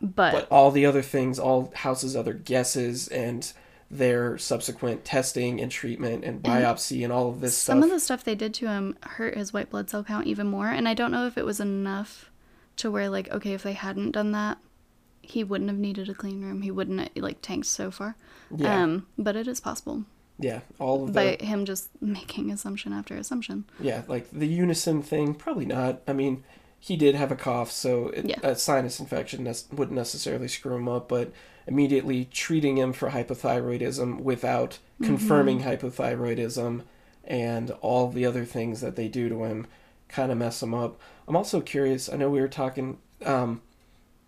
but, 0.00 0.32
but 0.32 0.48
all 0.50 0.70
the 0.70 0.86
other 0.86 1.02
things, 1.02 1.38
all 1.38 1.72
House's 1.76 2.16
other 2.16 2.32
guesses 2.32 3.06
and 3.08 3.52
their 3.90 4.36
subsequent 4.38 5.04
testing 5.04 5.60
and 5.60 5.70
treatment 5.70 6.24
and 6.24 6.42
biopsy 6.42 7.04
and 7.04 7.12
all 7.12 7.28
of 7.28 7.40
this 7.40 7.56
some 7.56 7.78
stuff. 7.78 7.82
Some 7.82 7.82
of 7.84 7.90
the 7.90 8.00
stuff 8.00 8.24
they 8.24 8.34
did 8.34 8.54
to 8.54 8.66
him 8.68 8.96
hurt 9.02 9.36
his 9.36 9.52
white 9.52 9.70
blood 9.70 9.88
cell 9.90 10.02
count 10.04 10.26
even 10.26 10.46
more. 10.46 10.68
And 10.68 10.88
I 10.88 10.94
don't 10.94 11.12
know 11.12 11.26
if 11.26 11.36
it 11.38 11.44
was 11.44 11.60
enough 11.60 12.30
to 12.76 12.90
where, 12.90 13.08
like, 13.08 13.30
okay, 13.30 13.52
if 13.54 13.62
they 13.62 13.74
hadn't 13.74 14.12
done 14.12 14.32
that, 14.32 14.58
he 15.22 15.44
wouldn't 15.44 15.70
have 15.70 15.78
needed 15.78 16.08
a 16.08 16.14
clean 16.14 16.42
room. 16.42 16.62
He 16.62 16.70
wouldn't 16.70 16.98
have, 17.00 17.10
like 17.16 17.40
tanked 17.40 17.66
so 17.66 17.90
far. 17.90 18.16
Yeah. 18.54 18.82
Um, 18.82 19.06
but 19.18 19.36
it 19.36 19.46
is 19.48 19.60
possible 19.60 20.04
yeah, 20.38 20.60
all 20.80 21.04
of 21.04 21.12
by 21.12 21.36
the 21.38 21.44
him 21.46 21.64
just 21.64 21.90
making 22.00 22.50
assumption 22.50 22.92
after 22.92 23.14
assumption. 23.16 23.64
yeah, 23.78 24.02
like 24.08 24.28
the 24.32 24.58
Unasyn 24.58 25.04
thing, 25.04 25.34
probably 25.34 25.66
not. 25.66 26.02
I 26.08 26.12
mean, 26.12 26.42
he 26.80 26.96
did 26.96 27.14
have 27.14 27.30
a 27.30 27.36
cough, 27.36 27.70
so 27.70 28.08
it, 28.08 28.24
Yeah. 28.26 28.40
a 28.42 28.56
sinus 28.56 28.98
infection 28.98 29.44
nes- 29.44 29.68
wouldn't 29.72 29.96
necessarily 29.96 30.48
screw 30.48 30.74
him 30.74 30.88
up, 30.88 31.08
but 31.08 31.32
immediately 31.66 32.26
treating 32.26 32.76
him 32.78 32.92
for 32.92 33.10
hypothyroidism 33.10 34.20
without 34.20 34.78
confirming 35.02 35.60
hypothyroidism 35.62 36.82
and 37.24 37.70
all 37.80 38.08
the 38.10 38.26
other 38.26 38.44
things 38.44 38.80
that 38.80 38.96
they 38.96 39.08
do 39.08 39.28
to 39.28 39.44
him 39.44 39.66
kind 40.08 40.30
of 40.30 40.38
mess 40.38 40.62
him 40.62 40.74
up. 40.74 41.00
I'm 41.26 41.36
also 41.36 41.60
curious. 41.60 42.08
I 42.12 42.16
know 42.16 42.28
we 42.30 42.40
were 42.40 42.48
talking, 42.48 42.98
um, 43.24 43.62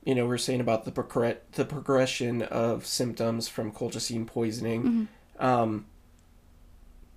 you 0.04 0.14
know, 0.14 0.26
we 0.26 0.34
are 0.34 0.38
saying 0.38 0.60
about 0.60 0.84
the 0.84 0.92
progr- 0.92 1.36
the 1.52 1.64
progression 1.66 2.42
of 2.42 2.86
symptoms 2.86 3.48
from 3.48 3.70
colchicine 3.72 4.26
poisoning. 4.26 5.08
Um, 5.38 5.86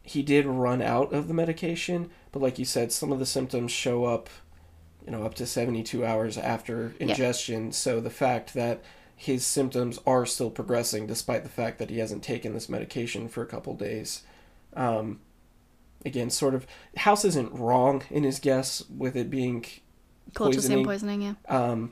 he 0.03 0.21
did 0.23 0.45
run 0.45 0.81
out 0.81 1.13
of 1.13 1.27
the 1.27 1.33
medication, 1.33 2.09
but 2.31 2.41
like 2.41 2.57
you 2.59 2.65
said, 2.65 2.91
some 2.91 3.11
of 3.11 3.19
the 3.19 3.25
symptoms 3.25 3.71
show 3.71 4.05
up, 4.05 4.29
you 5.05 5.11
know, 5.11 5.23
up 5.23 5.35
to 5.35 5.45
72 5.45 6.03
hours 6.05 6.37
after 6.37 6.93
Yeah. 6.99 7.07
ingestion. 7.09 7.71
So 7.71 7.99
the 7.99 8.09
fact 8.09 8.53
that 8.55 8.81
his 9.19 9.45
symptoms 9.45 9.99
are 10.07 10.25
still 10.25 10.49
progressing 10.49 11.05
despite 11.05 11.43
the 11.43 11.49
fact 11.49 11.77
that 11.77 11.89
he 11.89 11.99
hasn't 11.99 12.23
taken 12.23 12.53
this 12.53 12.69
medication 12.69 13.27
for 13.27 13.43
a 13.43 13.45
couple 13.45 13.73
days. 13.73 14.23
Um, 14.73 15.19
again, 16.05 16.29
sort 16.29 16.55
of, 16.55 16.65
House 16.95 17.25
isn't 17.25 17.51
wrong 17.51 18.03
in 18.09 18.23
his 18.23 18.39
guess 18.39 18.81
with 18.89 19.17
it 19.17 19.29
being 19.29 19.65
poisoning. 20.33 20.85
poisoning, 20.85 21.21
yeah. 21.21 21.33
Um, 21.49 21.91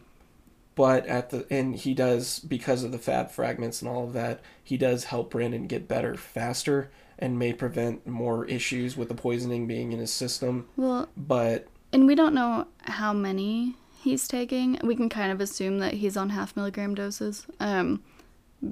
but 0.76 1.06
at 1.06 1.32
the 1.32 1.46
and 1.50 1.76
he 1.76 1.94
does 1.94 2.40
because 2.40 2.84
of 2.84 2.94
the 2.94 2.98
fab 2.98 3.30
fragments 3.30 3.82
and 3.82 3.92
all 3.92 4.06
of 4.06 4.14
that, 4.14 4.40
he 4.64 4.78
does 4.78 5.04
help 5.04 5.32
Brandon 5.32 5.68
get 5.68 5.86
better 5.86 6.16
faster 6.16 6.90
and 7.20 7.38
may 7.38 7.52
prevent 7.52 8.08
more 8.08 8.46
issues 8.46 8.96
with 8.96 9.10
the 9.10 9.16
poisoning 9.16 9.68
being 9.68 9.92
in 9.92 10.00
his 10.00 10.14
system. 10.14 10.70
Well, 10.78 11.10
But 11.18 11.68
and 11.92 12.08
we 12.08 12.16
don't 12.16 12.34
know 12.34 12.68
how 12.84 13.12
many 13.12 13.76
he's 14.08 14.28
taking. 14.28 14.80
We 14.84 14.96
can 14.96 15.10
kind 15.10 15.32
of 15.32 15.42
assume 15.42 15.80
that 15.80 15.94
he's 15.94 16.18
on 16.18 16.30
half 16.30 16.56
milligram 16.56 16.96
doses. 16.96 17.46
Um, 17.60 18.04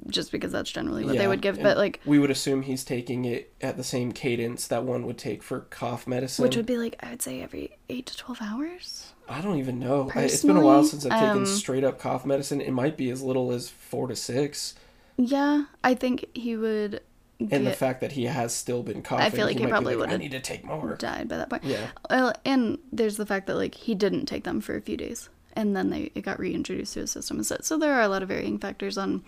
just 0.07 0.31
because 0.31 0.51
that's 0.51 0.71
generally 0.71 1.05
what 1.05 1.17
they 1.17 1.27
would 1.27 1.41
give. 1.41 1.61
But 1.61 1.77
like, 1.77 1.99
we 2.05 2.17
would 2.17 2.31
assume 2.31 2.63
he's 2.63 2.83
taking 2.83 3.25
it 3.25 3.53
at 3.61 3.77
the 3.77 3.83
same 3.83 4.11
cadence 4.11 4.67
that 4.67 4.83
one 4.83 5.05
would 5.05 5.17
take 5.17 5.43
for 5.43 5.61
cough 5.61 6.07
medicine. 6.07 6.41
which 6.43 6.55
would 6.55 6.65
be 6.65 6.77
like 6.77 6.95
I 7.01 7.11
would 7.11 7.21
say 7.21 7.41
every 7.41 7.77
eight 7.89 8.07
to 8.07 8.17
twelve 8.17 8.41
hours. 8.41 9.13
I 9.29 9.41
don't 9.41 9.59
even 9.59 9.79
know. 9.79 10.11
I, 10.15 10.21
it's 10.21 10.43
been 10.43 10.57
a 10.57 10.61
while 10.61 10.83
since 10.83 11.05
I've 11.05 11.19
taken 11.19 11.37
um, 11.37 11.45
straight 11.45 11.83
up 11.83 11.99
cough 11.99 12.25
medicine. 12.25 12.61
It 12.61 12.71
might 12.71 12.97
be 12.97 13.09
as 13.09 13.21
little 13.21 13.51
as 13.51 13.69
four 13.69 14.07
to 14.07 14.15
six. 14.15 14.75
Yeah, 15.17 15.65
I 15.83 15.93
think 15.93 16.25
he 16.33 16.55
would 16.55 17.01
And 17.39 17.67
the 17.67 17.73
fact 17.73 18.01
that 18.01 18.13
he 18.13 18.25
has 18.25 18.55
still 18.55 18.81
been 18.81 19.01
coughing, 19.01 19.25
I 19.25 19.29
feel 19.29 19.45
like 19.45 19.57
he 19.57 19.65
be 19.65 19.69
probably 19.69 19.95
like, 19.95 20.07
would've 20.07 20.19
need 20.19 20.31
to 20.31 20.39
take 20.39 20.63
more. 20.63 20.95
died 20.95 21.27
by 21.27 21.37
that 21.37 21.49
point. 21.49 21.65
Yeah, 21.65 21.87
Well, 22.09 22.33
and 22.45 22.77
there's 22.93 23.17
the 23.17 23.25
fact 23.25 23.47
that 23.47 23.55
like 23.55 23.75
he 23.75 23.93
didn't 23.93 24.25
take 24.25 24.45
them 24.45 24.61
for 24.61 24.75
a 24.75 24.81
few 24.81 24.95
days, 24.95 25.29
and 25.53 25.75
then 25.75 25.89
they 25.89 26.11
it 26.15 26.21
got 26.21 26.39
reintroduced 26.39 26.93
to 26.93 27.01
his 27.01 27.11
system 27.11 27.37
instead. 27.37 27.65
So 27.65 27.77
there 27.77 27.93
are 27.93 28.01
a 28.01 28.07
lot 28.07 28.23
of 28.23 28.29
varying 28.29 28.57
factors 28.57 28.97
on, 28.97 29.23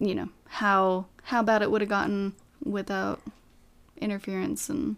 you 0.00 0.14
know, 0.14 0.30
how 0.48 1.06
how 1.24 1.42
bad 1.42 1.60
it 1.62 1.70
would 1.70 1.82
have 1.82 1.90
gotten 1.90 2.34
without 2.64 3.20
interference, 3.98 4.70
and 4.70 4.96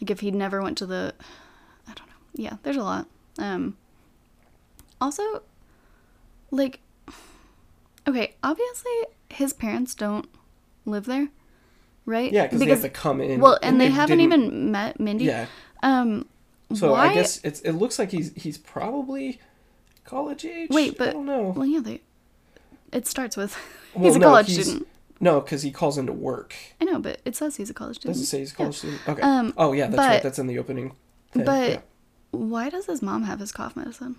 like 0.00 0.10
if 0.10 0.20
he 0.20 0.30
never 0.30 0.62
went 0.62 0.78
to 0.78 0.86
the, 0.86 1.14
I 1.88 1.94
don't 1.94 2.06
know. 2.06 2.14
Yeah, 2.34 2.56
there's 2.62 2.76
a 2.76 2.82
lot. 2.84 3.06
Um. 3.38 3.76
Also, 5.00 5.42
like, 6.50 6.80
okay, 8.06 8.34
obviously 8.42 8.92
his 9.28 9.52
parents 9.52 9.94
don't 9.94 10.26
live 10.86 11.04
there, 11.04 11.28
right? 12.06 12.32
yeah, 12.32 12.44
because 12.44 12.60
they 12.60 12.66
have 12.68 12.80
to 12.82 12.88
come 12.88 13.20
in. 13.20 13.40
well, 13.40 13.58
and, 13.62 13.80
they, 13.80 13.90
haven't 13.90 14.18
didn't- 14.18 14.32
even 14.44 14.70
met 14.70 14.98
Mindy. 14.98 15.24
Yeah, 15.26 15.46
Um. 15.82 16.26
so 16.72 16.92
why? 16.92 17.08
I 17.08 17.14
guess 17.14 17.40
it's. 17.44 17.60
It 17.60 17.72
looks 17.72 17.98
like 17.98 18.10
he's 18.10 18.32
he's 18.34 18.56
probably 18.58 19.40
college 20.04 20.44
age. 20.44 20.70
Wait, 20.70 20.92
I 20.92 20.94
but 20.96 21.12
don't 21.12 21.26
know. 21.26 21.52
well, 21.56 21.66
yeah, 21.66 21.80
they. 21.80 22.00
It 22.92 23.06
starts 23.06 23.36
with 23.36 23.56
Well, 23.94 24.04
he's 24.04 24.16
a 24.16 24.18
no, 24.20 24.26
college 24.28 24.46
he's- 24.48 24.66
student. 24.66 24.88
No, 25.18 25.40
because 25.40 25.62
he 25.62 25.70
calls 25.70 25.96
into 25.96 26.12
work. 26.12 26.54
I 26.78 26.84
know, 26.84 26.98
but 26.98 27.22
it 27.24 27.34
says 27.34 27.56
he's 27.56 27.70
a 27.70 27.74
college 27.74 28.00
Does 28.00 28.18
student. 28.18 28.22
it 28.22 28.26
say 28.26 28.38
he's 28.40 28.52
a 28.52 28.54
college 28.54 28.76
student? 28.76 29.00
Okay. 29.08 29.22
Um, 29.22 29.54
oh 29.56 29.72
yeah, 29.72 29.86
that's 29.86 29.96
right. 29.98 30.22
That's 30.22 30.38
in 30.38 30.46
the 30.46 30.58
opening. 30.58 30.94
Thing. 31.32 31.44
But 31.46 31.70
yeah. 31.70 31.78
why 32.32 32.68
does 32.68 32.84
his 32.84 33.00
mom 33.00 33.22
have 33.24 33.40
his 33.40 33.50
cough 33.50 33.76
medicine? 33.76 34.16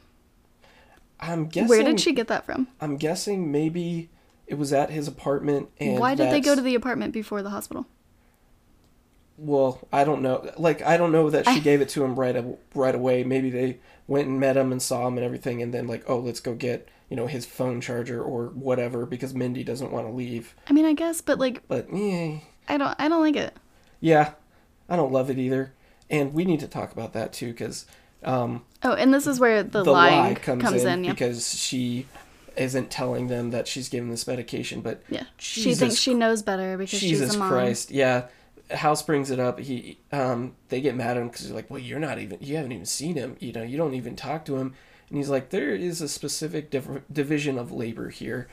I'm 1.20 1.48
guessing. 1.48 1.70
Where 1.70 1.84
did 1.84 2.00
she 2.00 2.14
get 2.14 2.28
that 2.30 2.46
from? 2.46 2.68
I'm 2.82 2.98
guessing 2.98 3.52
maybe 3.52 4.10
it 4.48 4.58
was 4.58 4.74
at 4.74 4.90
his 4.90 5.08
apartment. 5.08 5.70
And 5.80 6.00
Why 6.00 6.16
did 6.16 6.32
they 6.32 6.42
go 6.42 6.56
to 6.56 6.62
the 6.62 6.74
apartment 6.76 7.14
before 7.14 7.42
the 7.44 7.50
hospital? 7.52 7.86
Well, 9.38 9.88
I 9.94 10.04
don't 10.04 10.22
know. 10.24 10.50
Like 10.58 10.82
I 10.82 10.98
don't 10.98 11.12
know 11.12 11.30
that 11.30 11.46
she 11.46 11.52
I- 11.58 11.60
gave 11.60 11.82
it 11.82 11.90
to 11.90 12.04
him 12.04 12.16
right 12.20 12.36
a- 12.36 12.56
right 12.74 12.96
away. 12.96 13.24
Maybe 13.24 13.50
they 13.52 13.80
went 14.08 14.28
and 14.28 14.40
met 14.40 14.58
him 14.58 14.72
and 14.72 14.82
saw 14.82 15.08
him 15.08 15.18
and 15.18 15.26
everything, 15.26 15.62
and 15.62 15.74
then 15.74 15.86
like, 15.86 16.04
oh, 16.10 16.18
let's 16.20 16.40
go 16.40 16.56
get 16.56 16.88
you 17.10 17.16
know 17.16 17.28
his 17.28 17.46
phone 17.46 17.80
charger 17.80 18.22
or 18.22 18.48
whatever 18.48 19.06
because 19.06 19.36
Mindy 19.36 19.64
doesn't 19.64 19.92
want 19.92 20.08
to 20.08 20.12
leave. 20.12 20.56
I 20.68 20.74
mean, 20.74 20.86
I 20.86 20.94
guess, 20.94 21.22
but 21.22 21.38
like, 21.38 21.68
But 21.68 21.88
yeah, 21.94 22.40
I 22.68 22.78
don't, 22.78 22.96
I 22.98 23.08
don't 23.08 23.22
like 23.22 23.36
it. 23.36 23.54
yeah, 24.00 24.32
I 24.90 24.96
don't 24.96 25.12
love 25.12 25.30
it 25.30 25.38
either. 25.38 25.74
And 26.10 26.34
we 26.34 26.44
need 26.46 26.62
to 26.62 26.68
talk 26.68 26.92
about 26.92 27.14
that 27.14 27.32
too 27.34 27.48
because 27.52 27.86
um, 28.24 28.64
Oh, 28.84 28.94
and 28.94 29.14
this 29.14 29.28
is 29.28 29.40
where 29.40 29.62
the, 29.62 29.84
the 29.84 29.92
lie 29.92 30.36
comes, 30.42 30.84
in, 30.84 31.04
yeah. 31.04 31.12
because 31.12 31.54
she 31.58 32.08
isn't 32.58 32.90
telling 32.90 33.28
them 33.28 33.52
that 33.52 33.68
she's 33.68 33.90
given 33.90 34.10
this 34.10 34.28
medication, 34.28 34.82
but 34.82 35.02
yeah, 35.10 35.24
she 35.38 35.74
thinks 35.74 35.96
she 35.96 36.14
knows 36.14 36.42
better 36.42 36.78
because 36.78 37.00
Jesus 37.00 37.28
she's 37.30 37.36
a 37.36 37.40
mom. 37.40 37.50
Jesus 37.50 37.86
Christ, 37.86 37.92
yeah. 37.92 38.28
House 38.72 39.02
brings 39.02 39.32
it 39.32 39.40
up. 39.40 39.60
He, 39.60 39.98
um, 40.12 40.54
they 40.68 40.82
get 40.82 40.94
mad 40.94 41.16
at 41.16 41.22
him 41.22 41.30
because 41.30 41.46
they're 41.46 41.56
like, 41.56 41.70
"Well, 41.70 41.80
you're 41.80 42.00
not 42.00 42.20
even. 42.20 42.40
You 42.42 42.58
haven't 42.58 42.74
even 42.74 42.86
seen 42.86 43.16
him. 43.16 43.38
You 43.40 43.54
know, 43.54 43.64
you 43.64 43.78
don't 43.78 43.94
even 43.94 44.16
talk 44.16 44.44
to 44.46 44.58
him." 44.58 44.74
And 45.10 45.18
he's 45.18 45.30
like, 45.30 45.52
"There 45.52 45.74
is 45.74 46.02
a 46.02 46.10
specific 46.10 46.70
div- 46.70 47.04
division 47.12 47.58
of 47.58 47.72
labor 47.72 48.10
here. 48.10 48.50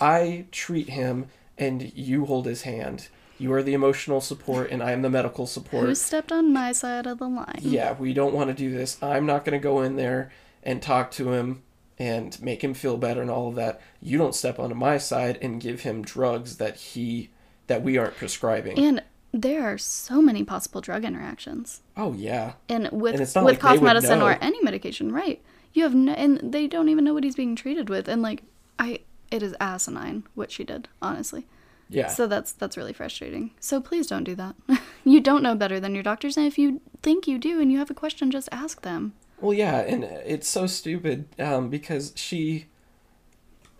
I 0.00 0.46
treat 0.52 0.90
him, 0.90 1.26
and 1.58 1.92
you 1.96 2.26
hold 2.26 2.46
his 2.46 2.62
hand. 2.62 3.08
You 3.38 3.52
are 3.52 3.62
the 3.62 3.74
emotional 3.74 4.20
support, 4.20 4.70
and 4.70 4.82
I 4.82 4.92
am 4.92 5.02
the 5.02 5.10
medical 5.10 5.46
support. 5.46 5.86
Who 5.86 5.94
stepped 5.94 6.32
on 6.32 6.52
my 6.52 6.72
side 6.72 7.06
of 7.06 7.18
the 7.18 7.28
line? 7.28 7.58
Yeah, 7.60 7.94
we 7.94 8.14
don't 8.14 8.34
want 8.34 8.48
to 8.48 8.54
do 8.54 8.70
this. 8.70 9.02
I'm 9.02 9.26
not 9.26 9.44
going 9.44 9.58
to 9.58 9.62
go 9.62 9.82
in 9.82 9.96
there 9.96 10.30
and 10.62 10.80
talk 10.80 11.10
to 11.12 11.32
him 11.32 11.62
and 11.98 12.40
make 12.42 12.62
him 12.62 12.74
feel 12.74 12.96
better 12.96 13.20
and 13.22 13.30
all 13.30 13.48
of 13.48 13.54
that. 13.56 13.80
You 14.00 14.18
don't 14.18 14.34
step 14.34 14.58
onto 14.58 14.74
my 14.74 14.98
side 14.98 15.38
and 15.42 15.60
give 15.60 15.80
him 15.82 16.02
drugs 16.02 16.56
that 16.58 16.76
he 16.76 17.30
that 17.66 17.82
we 17.82 17.96
aren't 17.98 18.16
prescribing." 18.16 18.78
And 18.78 19.02
there 19.32 19.64
are 19.70 19.76
so 19.78 20.22
many 20.22 20.44
possible 20.44 20.80
drug 20.80 21.04
interactions. 21.04 21.82
Oh 21.96 22.12
yeah. 22.14 22.54
and 22.68 22.88
with 22.92 23.14
And 23.14 23.20
with 23.20 23.36
like 23.36 23.60
cough 23.60 23.80
medicine 23.82 24.22
or 24.22 24.38
any 24.40 24.60
medication 24.62 25.12
right 25.12 25.42
you 25.74 25.82
have 25.82 25.94
no, 25.94 26.12
and 26.12 26.40
they 26.52 26.66
don't 26.66 26.88
even 26.88 27.04
know 27.04 27.12
what 27.12 27.22
he's 27.24 27.34
being 27.36 27.54
treated 27.54 27.90
with 27.90 28.08
and 28.08 28.22
like 28.22 28.42
i 28.78 29.00
it 29.30 29.42
is 29.42 29.54
asinine 29.60 30.24
what 30.34 30.50
she 30.50 30.64
did 30.64 30.88
honestly 31.02 31.44
Yeah. 31.90 32.08
so 32.08 32.26
that's 32.26 32.52
that's 32.52 32.78
really 32.78 32.94
frustrating 32.94 33.50
so 33.60 33.78
please 33.80 34.06
don't 34.06 34.24
do 34.24 34.34
that 34.36 34.54
you 35.04 35.20
don't 35.20 35.42
know 35.42 35.54
better 35.54 35.78
than 35.78 35.92
your 35.94 36.02
doctors 36.02 36.38
and 36.38 36.46
if 36.46 36.56
you 36.58 36.80
think 37.02 37.28
you 37.28 37.36
do 37.38 37.60
and 37.60 37.70
you 37.70 37.76
have 37.78 37.90
a 37.90 37.94
question 37.94 38.30
just 38.30 38.48
ask 38.52 38.80
them 38.82 39.12
well, 39.40 39.54
yeah, 39.54 39.80
and 39.80 40.04
it's 40.04 40.48
so 40.48 40.66
stupid 40.66 41.26
um, 41.38 41.68
because 41.70 42.12
she. 42.16 42.66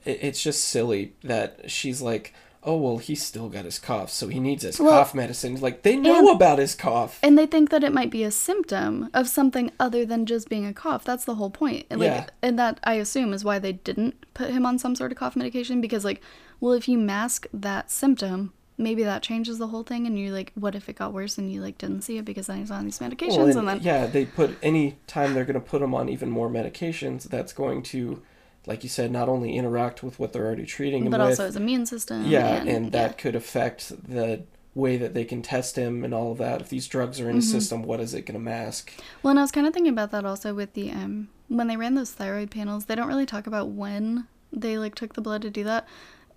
It, 0.04 0.18
it's 0.22 0.42
just 0.42 0.64
silly 0.64 1.14
that 1.24 1.70
she's 1.70 2.00
like, 2.00 2.32
oh 2.62 2.76
well, 2.76 2.98
he's 2.98 3.22
still 3.24 3.48
got 3.48 3.64
his 3.64 3.78
cough, 3.78 4.10
so 4.10 4.28
he 4.28 4.38
needs 4.40 4.62
his 4.62 4.78
Well, 4.80 4.90
cough 4.90 5.14
medicine. 5.14 5.60
Like 5.60 5.82
they 5.82 5.96
know 5.96 6.18
and- 6.28 6.36
about 6.36 6.58
his 6.58 6.74
cough. 6.74 7.18
and 7.22 7.38
they 7.38 7.46
think 7.46 7.70
that 7.70 7.82
it 7.84 7.92
might 7.92 8.10
be 8.10 8.22
a 8.22 8.30
symptom 8.30 9.08
of 9.14 9.28
something 9.28 9.70
other 9.80 10.04
than 10.04 10.26
just 10.26 10.48
being 10.48 10.66
a 10.66 10.74
cough 10.74 11.04
that's 11.04 11.24
the 11.24 11.36
whole 11.36 11.50
point 11.50 11.86
like 11.90 12.00
Yeah. 12.00 12.26
and 12.42 12.58
that 12.58 12.80
i 12.84 12.94
assume 12.94 13.32
is 13.32 13.44
why 13.44 13.58
they 13.58 13.72
didn't 13.72 14.14
put 14.34 14.50
him 14.50 14.66
on 14.66 14.78
some 14.78 14.94
sort 14.96 15.12
of 15.12 15.18
cough 15.18 15.36
medication 15.36 15.80
because 15.80 16.04
like 16.04 16.20
well 16.60 16.72
if 16.72 16.88
you 16.88 16.98
mask 16.98 17.46
that 17.52 17.90
symptom 17.90 18.52
maybe 18.78 19.02
that 19.04 19.22
changes 19.22 19.58
the 19.58 19.68
whole 19.68 19.82
thing 19.82 20.06
and 20.06 20.18
you're 20.18 20.32
like 20.32 20.52
what 20.54 20.74
if 20.74 20.88
it 20.88 20.96
got 20.96 21.12
worse 21.12 21.38
and 21.38 21.50
you 21.50 21.62
like 21.62 21.78
didn't 21.78 22.02
see 22.02 22.18
it 22.18 22.24
because 22.24 22.46
then 22.46 22.58
he's 22.58 22.70
on 22.70 22.84
these 22.84 22.98
medications 22.98 23.36
Well, 23.38 23.46
and, 23.46 23.58
and, 23.58 23.68
then 23.68 23.80
yeah, 23.80 24.06
they 24.06 24.26
put 24.26 24.56
any 24.62 24.98
time 25.06 25.34
they're 25.34 25.44
going 25.44 25.54
to 25.54 25.60
put 25.60 25.82
him 25.82 25.94
on 25.94 26.08
even 26.08 26.30
more 26.30 26.48
medications, 26.48 27.24
that's 27.24 27.52
going 27.52 27.82
to, 27.84 28.22
like 28.66 28.82
you 28.82 28.88
said, 28.88 29.10
not 29.10 29.28
only 29.28 29.56
interact 29.56 30.02
with 30.02 30.18
what 30.18 30.32
they're 30.32 30.44
already 30.44 30.66
treating 30.66 31.04
him 31.06 31.10
but 31.10 31.20
with, 31.20 31.30
also 31.30 31.46
his 31.46 31.56
immune 31.56 31.86
system 31.86 32.26
yeah, 32.26 32.56
and, 32.56 32.68
and, 32.68 32.92
that 32.92 33.18
could 33.18 33.34
affect 33.34 33.88
the 34.08 34.44
way 34.74 34.98
that 34.98 35.14
they 35.14 35.24
can 35.24 35.40
test 35.40 35.76
him 35.76 36.04
and 36.04 36.12
all 36.12 36.32
of 36.32 36.38
that. 36.38 36.60
If 36.60 36.68
these 36.68 36.86
drugs 36.86 37.18
are 37.20 37.30
in 37.30 37.36
his 37.36 37.46
Mm-hmm. 37.46 37.58
system, 37.58 37.82
what 37.82 37.98
is 37.98 38.12
it 38.12 38.26
going 38.26 38.38
to 38.38 38.44
mask? 38.44 38.92
Well, 39.22 39.30
and 39.30 39.38
I 39.38 39.42
was 39.42 39.50
kind 39.50 39.66
of 39.66 39.72
thinking 39.72 39.92
about 39.92 40.10
that 40.10 40.26
also 40.26 40.52
with 40.54 40.74
the 40.74 40.90
um 40.90 41.28
when 41.48 41.68
they 41.68 41.76
ran 41.76 41.94
those 41.94 42.12
thyroid 42.12 42.50
panels. 42.50 42.84
They 42.84 42.94
don't 42.94 43.08
really 43.08 43.24
talk 43.24 43.46
about 43.46 43.68
when 43.68 44.26
they 44.52 44.76
like 44.76 44.94
took 44.94 45.14
the 45.14 45.22
blood 45.22 45.42
to 45.42 45.50
do 45.50 45.64
that. 45.64 45.86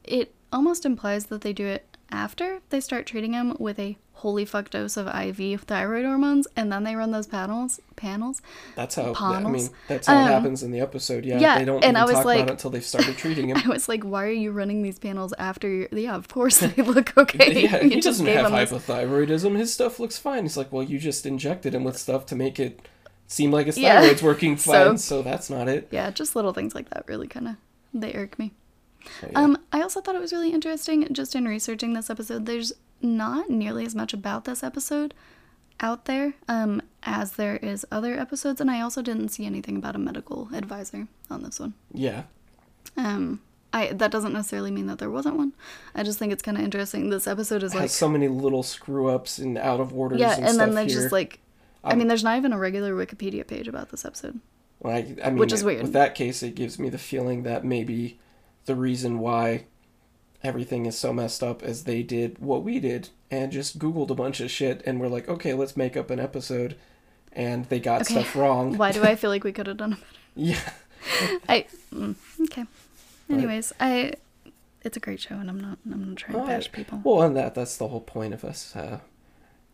It 0.05 0.33
almost 0.53 0.85
implies 0.85 1.25
that 1.25 1.41
they 1.41 1.51
do 1.51 1.65
it 1.65 1.88
after 2.11 2.59
they 2.69 2.79
start 2.79 3.05
treating 3.05 3.33
him 3.33 3.55
with 3.59 3.79
a 3.79 3.97
holy 4.13 4.43
fuck 4.43 4.69
dose 4.69 4.97
of 4.97 5.07
IV 5.07 5.61
thyroid 5.61 6.03
hormones, 6.03 6.45
and 6.55 6.71
then 6.71 6.83
they 6.83 6.93
run 6.95 7.11
those 7.11 7.27
panels. 7.27 7.79
Panels. 7.95 8.41
That's 8.75 8.95
how. 8.95 9.11
I 9.11 9.13
Panels. 9.13 9.51
mean, 9.69 9.69
that's 9.87 10.07
how 10.07 10.17
Um, 10.17 10.27
it 10.27 10.31
happens 10.31 10.61
in 10.63 10.71
the 10.71 10.81
episode. 10.81 11.23
Yeah, 11.25 11.39
yeah, 11.39 11.59
they 11.59 11.65
don't 11.65 11.83
and 11.83 11.97
I 11.97 12.03
was 12.03 12.13
talk 12.15 12.25
like- 12.25 12.39
about 12.39 12.49
it 12.49 12.51
until 12.53 12.71
they've 12.71 12.83
started 12.83 13.17
treating 13.17 13.49
him. 13.49 13.57
I 13.65 13.67
was 13.69 13.87
like, 13.87 14.03
why 14.03 14.25
are 14.25 14.31
you 14.31 14.51
running 14.51 14.81
these 14.83 14.99
panels 14.99 15.33
after? 15.39 15.69
You're... 15.69 15.87
Yeah, 15.91 16.15
of 16.15 16.27
course 16.27 16.57
they 16.59 16.81
look 16.83 17.17
okay. 17.17 17.63
yeah, 17.63 17.81
You 17.81 17.89
he 17.91 18.01
doesn't 18.01 18.25
have 18.25 18.51
hypothyroidism. 18.51 19.55
His 19.57 19.73
stuff 19.73 19.99
looks 19.99 20.17
fine. 20.17 20.43
He's 20.43 20.57
like, 20.57 20.71
well, 20.73 20.83
you 20.83 20.99
just 20.99 21.25
injected 21.25 21.73
him 21.73 21.83
with 21.85 21.97
stuff 21.97 22.25
to 22.27 22.35
make 22.35 22.59
it 22.59 22.81
seem 23.27 23.51
like 23.51 23.67
his 23.67 23.77
Yeah. 23.77 24.01
thyroid's 24.01 24.23
working 24.23 24.57
So- 24.57 24.71
fine. 24.71 24.97
so 24.97 25.21
that's 25.21 25.49
not 25.49 25.69
it. 25.69 25.87
Yeah, 25.91 26.09
just 26.11 26.35
little 26.35 26.53
things 26.53 26.75
like 26.75 26.89
that 26.89 27.05
really 27.07 27.27
kind 27.27 27.47
of 27.47 27.55
they 27.93 28.13
irk 28.13 28.37
me. 28.37 28.51
So, 29.21 29.27
yeah. 29.31 29.39
Um, 29.39 29.57
I 29.71 29.81
also 29.81 30.01
thought 30.01 30.15
it 30.15 30.21
was 30.21 30.33
really 30.33 30.51
interesting 30.51 31.07
just 31.13 31.35
in 31.35 31.45
researching 31.47 31.93
this 31.93 32.09
episode. 32.09 32.45
There's 32.45 32.73
not 33.01 33.49
nearly 33.49 33.85
as 33.85 33.95
much 33.95 34.13
about 34.13 34.45
this 34.45 34.63
episode 34.63 35.13
out 35.79 36.05
there 36.05 36.33
um, 36.49 36.81
as 37.03 37.33
there 37.33 37.55
is 37.57 37.85
other 37.91 38.19
episodes, 38.19 38.59
and 38.59 38.69
I 38.69 38.81
also 38.81 39.01
didn't 39.01 39.29
see 39.29 39.45
anything 39.45 39.77
about 39.77 39.95
a 39.95 39.99
medical 39.99 40.49
advisor 40.53 41.07
on 41.29 41.43
this 41.43 41.59
one. 41.59 41.73
yeah. 41.93 42.23
Um, 42.97 43.41
I 43.71 43.93
that 43.93 44.09
doesn't 44.11 44.33
necessarily 44.33 44.71
mean 44.71 44.87
that 44.87 44.97
there 44.97 45.11
wasn't 45.11 45.37
one. 45.37 45.53
I 45.93 46.01
just 46.03 46.17
think 46.17 46.33
it's 46.33 46.41
kind 46.41 46.57
of 46.57 46.63
interesting. 46.63 47.09
This 47.09 47.27
episode 47.27 47.61
is 47.61 47.71
has 47.73 47.81
like 47.81 47.89
so 47.91 48.09
many 48.09 48.27
little 48.27 48.63
screw 48.63 49.09
ups 49.09 49.37
and 49.37 49.57
out 49.59 49.79
of 49.79 49.93
orders. 49.93 50.19
yeah, 50.19 50.35
and, 50.35 50.45
and 50.47 50.59
then 50.59 50.73
there's 50.73 50.91
here. 50.93 51.01
just 51.03 51.11
like 51.11 51.39
I 51.83 51.91
Um, 51.91 51.99
mean, 51.99 52.07
there's 52.07 52.23
not 52.23 52.35
even 52.37 52.51
a 52.51 52.57
regular 52.57 52.93
Wikipedia 52.93 53.45
page 53.45 53.67
about 53.67 53.89
this 53.89 54.03
episode. 54.05 54.39
When 54.79 54.95
I, 54.95 55.15
I 55.23 55.29
mean, 55.29 55.37
which 55.37 55.53
is 55.53 55.63
weird. 55.63 55.83
With 55.83 55.93
that 55.93 56.15
case, 56.15 56.41
it 56.41 56.55
gives 56.55 56.79
me 56.79 56.89
the 56.89 56.97
feeling 56.97 57.43
that 57.43 57.63
maybe 57.63 58.19
the 58.65 58.75
reason 58.75 59.19
why 59.19 59.65
everything 60.43 60.85
is 60.85 60.97
so 60.97 61.11
messed 61.11 61.43
up 61.43 61.61
as 61.63 61.83
they 61.83 62.01
did 62.03 62.39
what 62.39 62.63
we 62.63 62.79
did 62.79 63.09
and 63.29 63.51
just 63.51 63.77
Googled 63.79 64.09
a 64.09 64.15
bunch 64.15 64.39
of 64.39 64.49
shit 64.49 64.81
and 64.85 64.99
were 64.99 65.09
like, 65.09 65.27
okay, 65.27 65.53
let's 65.53 65.75
make 65.77 65.95
up 65.97 66.09
an 66.09 66.19
episode, 66.19 66.75
and 67.33 67.65
they 67.65 67.79
got 67.79 68.01
Okay. 68.01 68.13
stuff 68.15 68.35
wrong. 68.35 68.77
Why 68.77 68.91
do 68.91 69.03
I 69.03 69.15
feel 69.17 69.29
like 69.29 69.43
we 69.43 69.51
could 69.51 69.67
have 69.67 69.77
done 69.77 69.93
it 69.93 69.99
better? 69.99 70.09
Yeah. 70.35 70.71
I 71.47 71.65
mm, 71.93 72.15
okay. 72.43 72.65
Anyways, 73.29 73.73
I 73.79 74.13
it's 74.83 74.97
a 74.97 74.99
great 74.99 75.19
show, 75.19 75.35
and 75.35 75.49
I'm 75.49 75.59
not 75.59 75.77
I'm 75.91 76.09
not 76.09 76.17
trying 76.17 76.39
to 76.39 76.47
bash 76.47 76.71
people. 76.71 77.01
Well, 77.03 77.21
and 77.21 77.35
that 77.37 77.53
that's 77.55 77.77
the 77.77 77.87
whole 77.89 78.01
point 78.01 78.33
of 78.33 78.43
us 78.43 78.75
uh, 78.75 78.99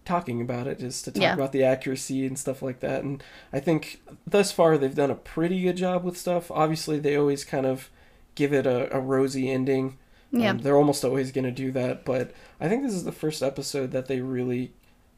talking 0.03 0.41
about 0.41 0.68
it 0.68 0.82
is 0.82 1.02
to 1.03 1.12
talk 1.12 1.22
Yeah. 1.22 1.34
about 1.34 1.52
the 1.52 1.64
accuracy 1.64 2.26
and 2.26 2.38
stuff 2.38 2.62
like 2.62 2.80
that. 2.82 3.03
And 3.03 3.24
I 3.53 3.60
think 3.60 4.02
thus 4.28 4.52
far 4.52 4.78
they've 4.78 4.94
done 4.94 5.12
a 5.12 5.16
pretty 5.16 5.62
good 5.62 5.78
job 5.78 6.03
with 6.03 6.18
stuff. 6.18 6.52
Obviously, 6.52 6.99
they 6.99 7.16
always 7.16 7.44
kind 7.45 7.66
of 7.66 7.90
give 8.36 8.53
it 8.53 8.66
a, 8.66 8.95
a 8.95 8.99
rosy 8.99 9.49
ending 9.49 9.98
Yeah. 10.32 10.52
Um, 10.52 10.60
they're 10.60 10.76
almost 10.76 11.06
always 11.06 11.32
going 11.32 11.45
to 11.45 11.52
do 11.52 11.72
that, 11.72 12.03
but 12.03 12.32
I 12.60 12.68
think 12.68 12.84
this 12.84 12.94
is 12.94 13.03
the 13.06 13.12
first 13.12 13.41
episode 13.41 13.91
that 13.91 14.07
they 14.07 14.20
really 14.20 14.74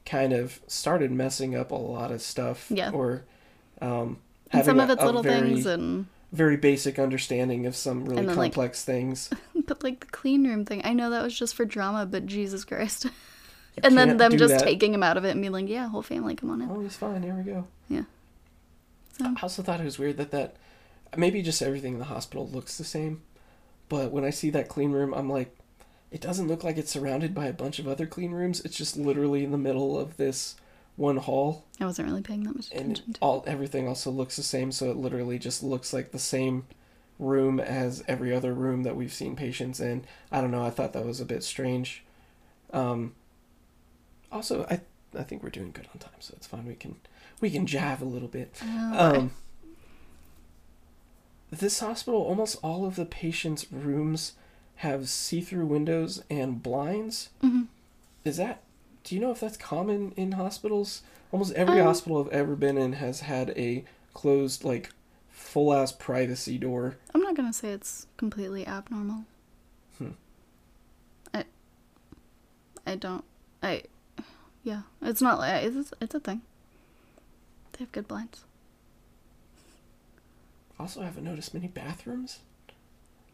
kind 0.05 0.31
of 0.31 0.61
started 0.67 1.11
messing 1.11 1.55
up 1.55 1.71
a 1.71 1.75
lot 1.75 2.11
of 2.11 2.21
stuff. 2.21 2.67
Yeah. 2.69 2.91
Or 2.91 3.23
um, 3.81 4.19
and 4.51 4.63
some 4.63 4.77
having 4.77 4.81
of 4.81 4.89
its 4.91 5.03
a 5.03 5.05
little 5.05 5.23
very, 5.23 5.49
things 5.49 5.65
and 5.65 6.05
very 6.31 6.57
basic 6.57 6.99
understanding 6.99 7.65
of 7.65 7.75
some 7.75 8.05
really 8.05 8.25
then, 8.25 8.35
like- 8.35 8.53
complex 8.53 8.83
things. 8.83 9.29
but 9.67 9.83
like 9.83 10.01
the 10.01 10.07
clean 10.07 10.47
room 10.47 10.65
thing. 10.65 10.81
I 10.83 10.93
know 10.93 11.09
that 11.09 11.23
was 11.23 11.37
just 11.37 11.55
for 11.55 11.65
drama, 11.65 12.05
but 12.05 12.25
Jesus 12.25 12.63
Christ. 12.63 13.07
and 13.83 13.97
then 13.97 14.17
them 14.17 14.37
just 14.37 14.55
that. 14.55 14.63
taking 14.63 14.93
him 14.93 15.03
out 15.03 15.17
of 15.17 15.25
it 15.25 15.31
and 15.31 15.41
being 15.41 15.53
like, 15.53 15.67
"Yeah, 15.67 15.87
whole 15.87 16.01
family, 16.01 16.35
come 16.35 16.51
on 16.51 16.61
in." 16.61 16.69
Oh, 16.69 16.79
he's 16.79 16.95
fine. 16.95 17.23
Here 17.23 17.33
we 17.33 17.43
go. 17.43 17.67
Yeah. 17.89 18.03
So 19.17 19.25
I 19.25 19.41
also 19.41 19.63
thought 19.63 19.79
it 19.79 19.85
was 19.85 19.97
weird 19.97 20.17
that 20.17 20.31
that 20.31 20.55
maybe 21.15 21.41
just 21.41 21.61
everything 21.61 21.93
in 21.93 21.99
the 21.99 22.05
hospital 22.05 22.47
looks 22.47 22.77
the 22.77 22.83
same, 22.83 23.21
but 23.89 24.11
when 24.11 24.25
I 24.25 24.29
see 24.29 24.49
that 24.51 24.67
clean 24.67 24.91
room, 24.91 25.13
I'm 25.13 25.29
like, 25.29 25.55
it 26.11 26.21
doesn't 26.21 26.47
look 26.47 26.63
like 26.63 26.77
it's 26.77 26.91
surrounded 26.91 27.33
by 27.33 27.45
a 27.45 27.53
bunch 27.53 27.79
of 27.79 27.87
other 27.87 28.05
clean 28.05 28.31
rooms. 28.31 28.61
It's 28.61 28.77
just 28.77 28.97
literally 28.97 29.43
in 29.43 29.51
the 29.51 29.57
middle 29.57 29.99
of 29.99 30.17
this 30.17 30.55
one 30.95 31.17
hall, 31.17 31.63
I 31.79 31.85
wasn't 31.85 32.07
really 32.07 32.23
paying 32.23 32.43
that 32.43 32.55
much 32.55 32.67
attention 32.67 33.03
And 33.05 33.17
all 33.21 33.43
everything 33.45 33.87
also 33.87 34.09
looks 34.09 34.35
the 34.35 34.43
same. 34.43 34.71
So 34.71 34.89
it 34.89 34.97
literally 34.97 35.37
just 35.37 35.61
looks 35.61 35.93
like 35.93 36.11
the 36.11 36.19
same 36.19 36.65
room 37.19 37.59
as 37.59 38.03
every 38.07 38.33
other 38.33 38.53
room 38.53 38.83
that 38.83 38.95
we've 38.95 39.13
seen 39.13 39.35
patients 39.35 39.79
in. 39.79 40.05
I 40.31 40.41
don't 40.41 40.51
know. 40.51 40.65
I 40.65 40.71
thought 40.71 40.93
that 40.93 41.05
was 41.05 41.21
a 41.21 41.25
bit 41.25 41.43
strange. 41.43 42.03
Um, 42.73 43.13
also, 44.31 44.65
I 44.69 44.81
I 45.17 45.23
think 45.23 45.43
we're 45.43 45.49
doing 45.49 45.71
good 45.71 45.87
on 45.93 45.99
time, 45.99 46.19
so 46.19 46.33
it's 46.35 46.47
fine. 46.47 46.65
We 46.65 46.75
can 46.75 46.95
we 47.41 47.49
can 47.51 47.67
jive 47.67 48.01
a 48.01 48.05
little 48.05 48.27
bit. 48.27 48.59
Oh. 48.63 49.15
Um, 49.17 49.31
this 51.51 51.79
hospital, 51.79 52.21
almost 52.21 52.57
all 52.63 52.85
of 52.85 52.95
the 52.95 53.05
patients' 53.05 53.71
rooms 53.71 54.33
have 54.77 55.09
see-through 55.09 55.65
windows 55.65 56.21
and 56.29 56.61
blinds. 56.61 57.29
Mhm. 57.41 57.67
Is 58.23 58.37
that? 58.37 58.61
Do 59.03 59.15
you 59.15 59.21
know 59.21 59.31
if 59.31 59.39
that's 59.39 59.57
common 59.57 60.11
in 60.17 60.33
hospitals? 60.33 61.01
Almost 61.31 61.53
every 61.53 61.79
Um, 61.79 61.87
hospital 61.87 62.19
I've 62.19 62.31
ever 62.31 62.55
been 62.55 62.77
in 62.77 62.93
has 62.93 63.21
had 63.21 63.51
a 63.51 63.85
closed, 64.13 64.63
like, 64.63 64.91
full-ass 65.29 65.91
privacy 65.93 66.57
door. 66.57 66.97
I'm 67.13 67.21
not 67.21 67.35
gonna 67.35 67.53
say 67.53 67.71
it's 67.71 68.07
completely 68.17 68.65
abnormal. 68.67 69.23
Hmm. 69.97 70.11
I, 71.33 71.45
I 72.85 72.95
don't. 72.95 73.23
I, 73.63 73.83
yeah, 74.63 74.81
it's 75.01 75.21
not 75.21 75.39
like 75.39 75.63
it's 75.63 75.93
it's 76.01 76.15
a 76.15 76.19
thing. 76.19 76.41
They 77.73 77.79
have 77.79 77.91
good 77.91 78.07
blinds. 78.07 78.43
Also, 80.79 81.01
I 81.01 81.05
haven't 81.05 81.23
noticed 81.23 81.53
many 81.53 81.67
bathrooms. 81.67 82.39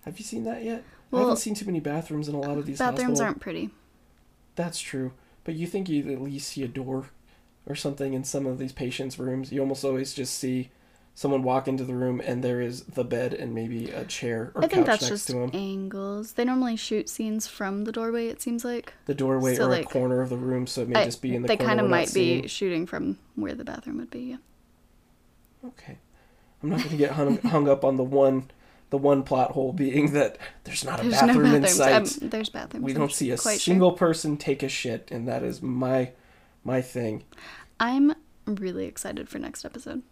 Have 0.05 0.17
you 0.17 0.23
seen 0.25 0.43
that 0.45 0.63
yet? 0.63 0.83
I 1.11 1.19
haven't 1.19 1.37
seen 1.37 1.53
too 1.55 1.65
many 1.65 1.79
bathrooms 1.79 2.27
in 2.27 2.35
a 2.35 2.39
lot 2.39 2.57
of 2.57 2.65
these 2.65 2.79
Bathrooms 2.79 3.21
aren't 3.21 3.39
pretty. 3.39 3.69
That's 4.55 4.79
true. 4.79 5.13
But 5.43 5.55
you 5.55 5.67
think 5.67 5.87
you'd 5.89 6.07
at 6.07 6.21
least 6.21 6.49
see 6.49 6.63
a 6.63 6.67
door 6.67 7.07
or 7.65 7.75
something 7.75 8.13
in 8.13 8.23
some 8.23 8.45
of 8.45 8.57
these 8.57 8.71
patients' 8.71 9.19
rooms. 9.19 9.51
You 9.51 9.61
almost 9.61 9.83
always 9.85 10.13
just 10.13 10.37
see 10.37 10.71
someone 11.15 11.43
walk 11.43 11.67
into 11.67 11.83
the 11.83 11.93
room 11.93 12.19
and 12.25 12.43
there 12.43 12.59
is 12.59 12.83
the 12.85 13.03
bed 13.03 13.33
and 13.33 13.53
maybe 13.53 13.89
a 13.91 14.03
chair 14.05 14.51
or 14.55 14.63
I 14.63 14.67
think 14.67 14.85
couch 14.87 14.99
that's 14.99 15.01
next 15.03 15.09
just 15.09 15.27
to 15.27 15.37
him. 15.43 15.51
angles. 15.53 16.33
They 16.33 16.43
normally 16.45 16.75
shoot 16.75 17.07
scenes 17.07 17.45
from 17.47 17.83
the 17.83 17.91
doorway. 17.91 18.27
It 18.27 18.41
seems 18.41 18.65
like 18.65 18.93
The 19.05 19.13
doorway 19.13 19.55
so, 19.55 19.65
or 19.65 19.69
like, 19.69 19.85
a 19.85 19.89
corner 19.89 20.21
of 20.21 20.29
the 20.29 20.37
room, 20.37 20.65
so 20.65 20.81
it 20.81 20.89
may 20.89 21.01
I- 21.01 21.05
just 21.05 21.21
be 21.21 21.35
in 21.35 21.43
the 21.43 21.47
corner. 21.49 21.59
they 21.59 21.65
kind 21.65 21.79
of 21.79 21.87
might 21.89 22.07
be 22.07 22.11
seeing. 22.41 22.47
shooting 22.47 22.85
from 22.87 23.19
where 23.35 23.53
the 23.53 23.63
bathroom 23.63 23.97
would 23.97 24.09
be. 24.09 24.21
Yeah. 24.21 24.37
Okay. 25.65 25.97
I'm 26.63 26.69
not 26.69 26.79
going 26.79 26.91
to 26.91 26.97
get 26.97 27.11
hung, 27.11 27.37
hung 27.43 27.67
up 27.69 27.83
on 27.83 27.97
the 27.97 28.03
one 28.03 28.49
the 28.89 28.97
one 28.97 29.23
plot 29.23 29.51
hole 29.51 29.73
being 29.73 30.13
that 30.13 30.37
there's 30.65 30.85
not 30.85 31.03
a 31.03 31.09
bathroom 31.09 31.49
no 31.51 31.55
in 31.57 31.67
sight. 31.67 31.93
Um, 31.93 32.29
there's 32.29 32.49
bathrooms. 32.49 32.85
we 32.85 32.93
don't 32.93 33.11
see 33.11 33.31
a 33.31 33.37
single 33.37 33.91
person 33.93 34.37
take 34.37 34.61
a 34.61 34.69
shit 34.69 35.09
and 35.11 35.27
that 35.27 35.41
is 35.43 35.61
my 35.63 36.11
my 36.63 36.79
thing. 36.81 37.23
I'm 37.79 38.13
really 38.45 38.85
excited 38.85 39.29
for 39.29 39.39
next 39.39 39.65
episode. 39.65 40.03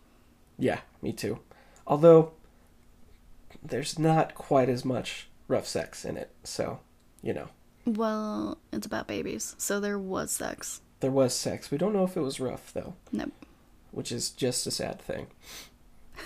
Yeah, 0.57 0.79
me 1.01 1.13
too. 1.13 1.39
Although 1.85 2.31
there's 3.63 3.99
not 3.99 4.33
quite 4.35 4.67
as 4.69 4.83
much 4.83 5.27
rough 5.47 5.67
sex 5.67 6.03
in 6.05 6.17
it, 6.17 6.31
so 6.43 6.79
you 7.21 7.33
know 7.33 7.49
Well, 7.85 8.57
it's 8.73 8.87
about 8.87 9.07
babies, 9.07 9.55
so 9.59 9.79
there 9.79 9.99
was 9.99 10.31
sex. 10.31 10.81
there 11.01 11.11
was 11.11 11.35
sex. 11.35 11.69
We 11.71 11.77
don't 11.77 11.93
know 11.93 12.03
if 12.03 12.17
it 12.17 12.21
was 12.21 12.39
rough 12.39 12.73
though, 12.73 12.95
Nope. 13.11 13.31
which 13.91 14.11
is 14.11 14.29
just 14.31 14.65
a 14.65 14.71
sad 14.71 14.99
thing. 14.99 15.27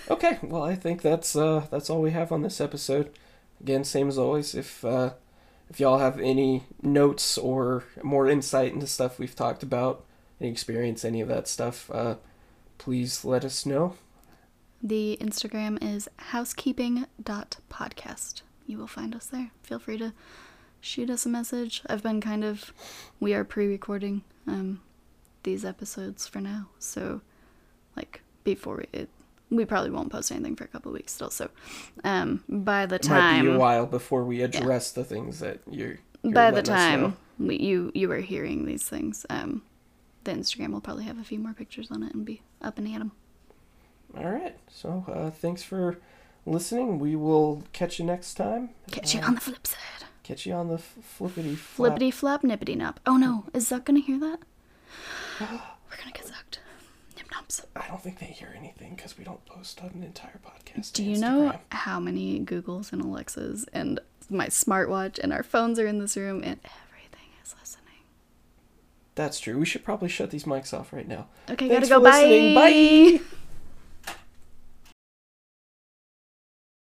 Okay, 0.10 0.38
well 0.44 0.64
I 0.64 0.76
think 0.76 1.02
that's 1.02 1.36
uh 1.36 1.68
that's 1.72 1.90
all 1.90 2.02
we 2.02 2.12
have 2.12 2.32
on 2.32 2.42
this 2.42 2.62
episode. 2.62 3.12
Again, 3.60 3.84
same 3.84 4.08
as 4.08 4.18
always. 4.18 4.54
If 4.54 4.86
uh, 4.86 5.12
if 5.70 5.80
y'all 5.80 6.00
have 6.00 6.20
any 6.20 6.64
notes 6.82 7.38
or 7.38 7.86
more 8.04 8.30
insight 8.30 8.74
into 8.74 8.88
stuff 8.88 9.18
we've 9.18 9.36
talked 9.36 9.64
about, 9.64 10.04
any 10.40 10.52
experience, 10.52 11.04
any 11.04 11.22
of 11.22 11.28
that 11.30 11.48
stuff, 11.48 11.90
uh, 11.92 12.16
please 12.78 13.26
let 13.26 13.46
us 13.46 13.66
know. 13.66 13.96
The 14.84 15.18
Instagram 15.20 15.82
is 15.82 16.08
housekeeping.podcast. 16.32 18.42
You 18.68 18.78
will 18.78 18.88
find 18.88 19.16
us 19.16 19.28
there. 19.28 19.52
Feel 19.64 19.80
free 19.80 19.98
to 19.98 20.14
shoot 20.82 21.10
us 21.10 21.26
a 21.26 21.30
message. 21.30 21.82
I've 21.88 22.04
been 22.04 22.22
kind 22.22 22.44
of 22.44 22.74
we 23.20 23.34
are 23.34 23.44
pre-recording 23.44 24.24
um 24.48 24.82
these 25.44 25.66
episodes 25.66 26.28
for 26.28 26.42
now. 26.42 26.68
So 26.78 27.22
like 27.96 28.22
before 28.44 28.84
it, 28.94 29.10
we 29.50 29.64
probably 29.66 29.92
won't 29.92 30.12
post 30.12 30.32
anything 30.32 30.56
for 30.56 30.64
a 30.64 30.68
couple 30.68 30.92
weeks 30.92 31.14
still. 31.14 31.30
So 31.30 31.50
um 32.04 32.44
by 32.50 32.86
the 32.86 32.96
It 32.96 33.10
might 33.10 33.42
be 33.42 33.48
a 33.48 33.52
time 33.52 33.58
while 33.58 33.86
before 33.86 34.24
we 34.24 34.42
address 34.42 34.92
the 34.92 35.04
things 35.04 35.40
that 35.40 35.60
you're 35.70 35.98
by 36.24 36.50
the 36.52 36.58
letting 36.58 36.74
us 36.74 36.92
know. 36.98 37.02
time 37.08 37.18
we, 37.38 37.58
you 37.58 37.92
you 37.94 38.12
are 38.12 38.18
hearing 38.22 38.66
these 38.66 38.88
things 38.90 39.26
um 39.30 39.62
the 40.24 40.32
Instagram 40.32 40.72
will 40.72 40.82
probably 40.82 41.04
have 41.04 41.20
a 41.20 41.24
few 41.24 41.38
more 41.40 41.54
pictures 41.54 41.92
on 41.92 42.02
it 42.02 42.14
and 42.16 42.26
be 42.26 42.42
up 42.62 42.78
and 42.80 42.88
at 42.88 43.00
'em. 43.02 43.12
All 44.18 44.32
right. 44.32 44.58
So 44.70 45.06
uh, 45.08 45.30
thanks 45.30 45.62
for 45.62 45.98
listening. 46.48 46.98
We 47.00 47.16
will 47.16 47.64
catch 47.74 48.00
you 48.00 48.06
next 48.06 48.34
time. 48.36 48.70
Catch 48.90 49.14
you 49.14 49.22
Uh, 49.22 49.28
on 49.28 49.36
the 49.36 49.42
flip 49.42 49.68
side. 49.68 49.80
Catch 50.24 50.46
you 50.48 50.54
on 50.54 50.70
the 50.70 50.76
f- 50.76 50.98
flippity 51.04 51.54
flap. 51.56 51.76
Flippity 51.76 52.10
flap, 52.12 52.42
nippity 52.42 52.76
nop. 52.76 52.96
Oh 53.06 53.18
no, 53.18 53.46
is 53.54 53.70
Zuck 53.70 53.84
gonna 53.86 54.00
hear 54.00 54.20
that? 54.20 54.40
We're 55.40 55.48
gonna 55.98 56.12
get 56.14 56.26
zucked. 56.26 56.58
I 57.76 57.88
don't 57.88 58.02
think 58.02 58.20
they 58.20 58.26
hear 58.28 58.54
anything 58.58 58.96
because 58.96 59.18
we 59.18 59.24
don't 59.24 59.44
post 59.46 59.80
an 59.82 60.04
entire 60.04 60.40
podcast. 60.46 60.94
Do 60.94 61.04
you 61.04 61.18
know 61.18 61.60
how 61.72 62.00
many 62.00 62.40
Googles 62.40 62.92
and 62.92 63.02
Alexas 63.02 63.66
and 63.74 64.00
my 64.30 64.48
smartwatch 64.48 65.20
and 65.20 65.32
our 65.32 65.44
phones 65.44 65.78
are 65.80 65.86
in 65.88 66.00
this 66.00 66.18
room 66.18 66.42
and 66.44 66.60
everything 66.66 67.30
is 67.44 67.56
listening? 67.60 67.84
That's 69.16 69.40
true. 69.40 69.58
We 69.60 69.66
should 69.66 69.84
probably 69.84 70.10
shut 70.10 70.32
these 70.32 70.46
mics 70.46 70.74
off 70.78 70.92
right 70.92 71.08
now. 71.08 71.28
Okay, 71.50 71.70
Thanks 71.70 71.90
gotta 71.90 72.02
go. 72.02 72.10
for 72.12 72.16
listening. 72.16 72.56
Bye. 72.56 73.20
Bye. 73.20 73.26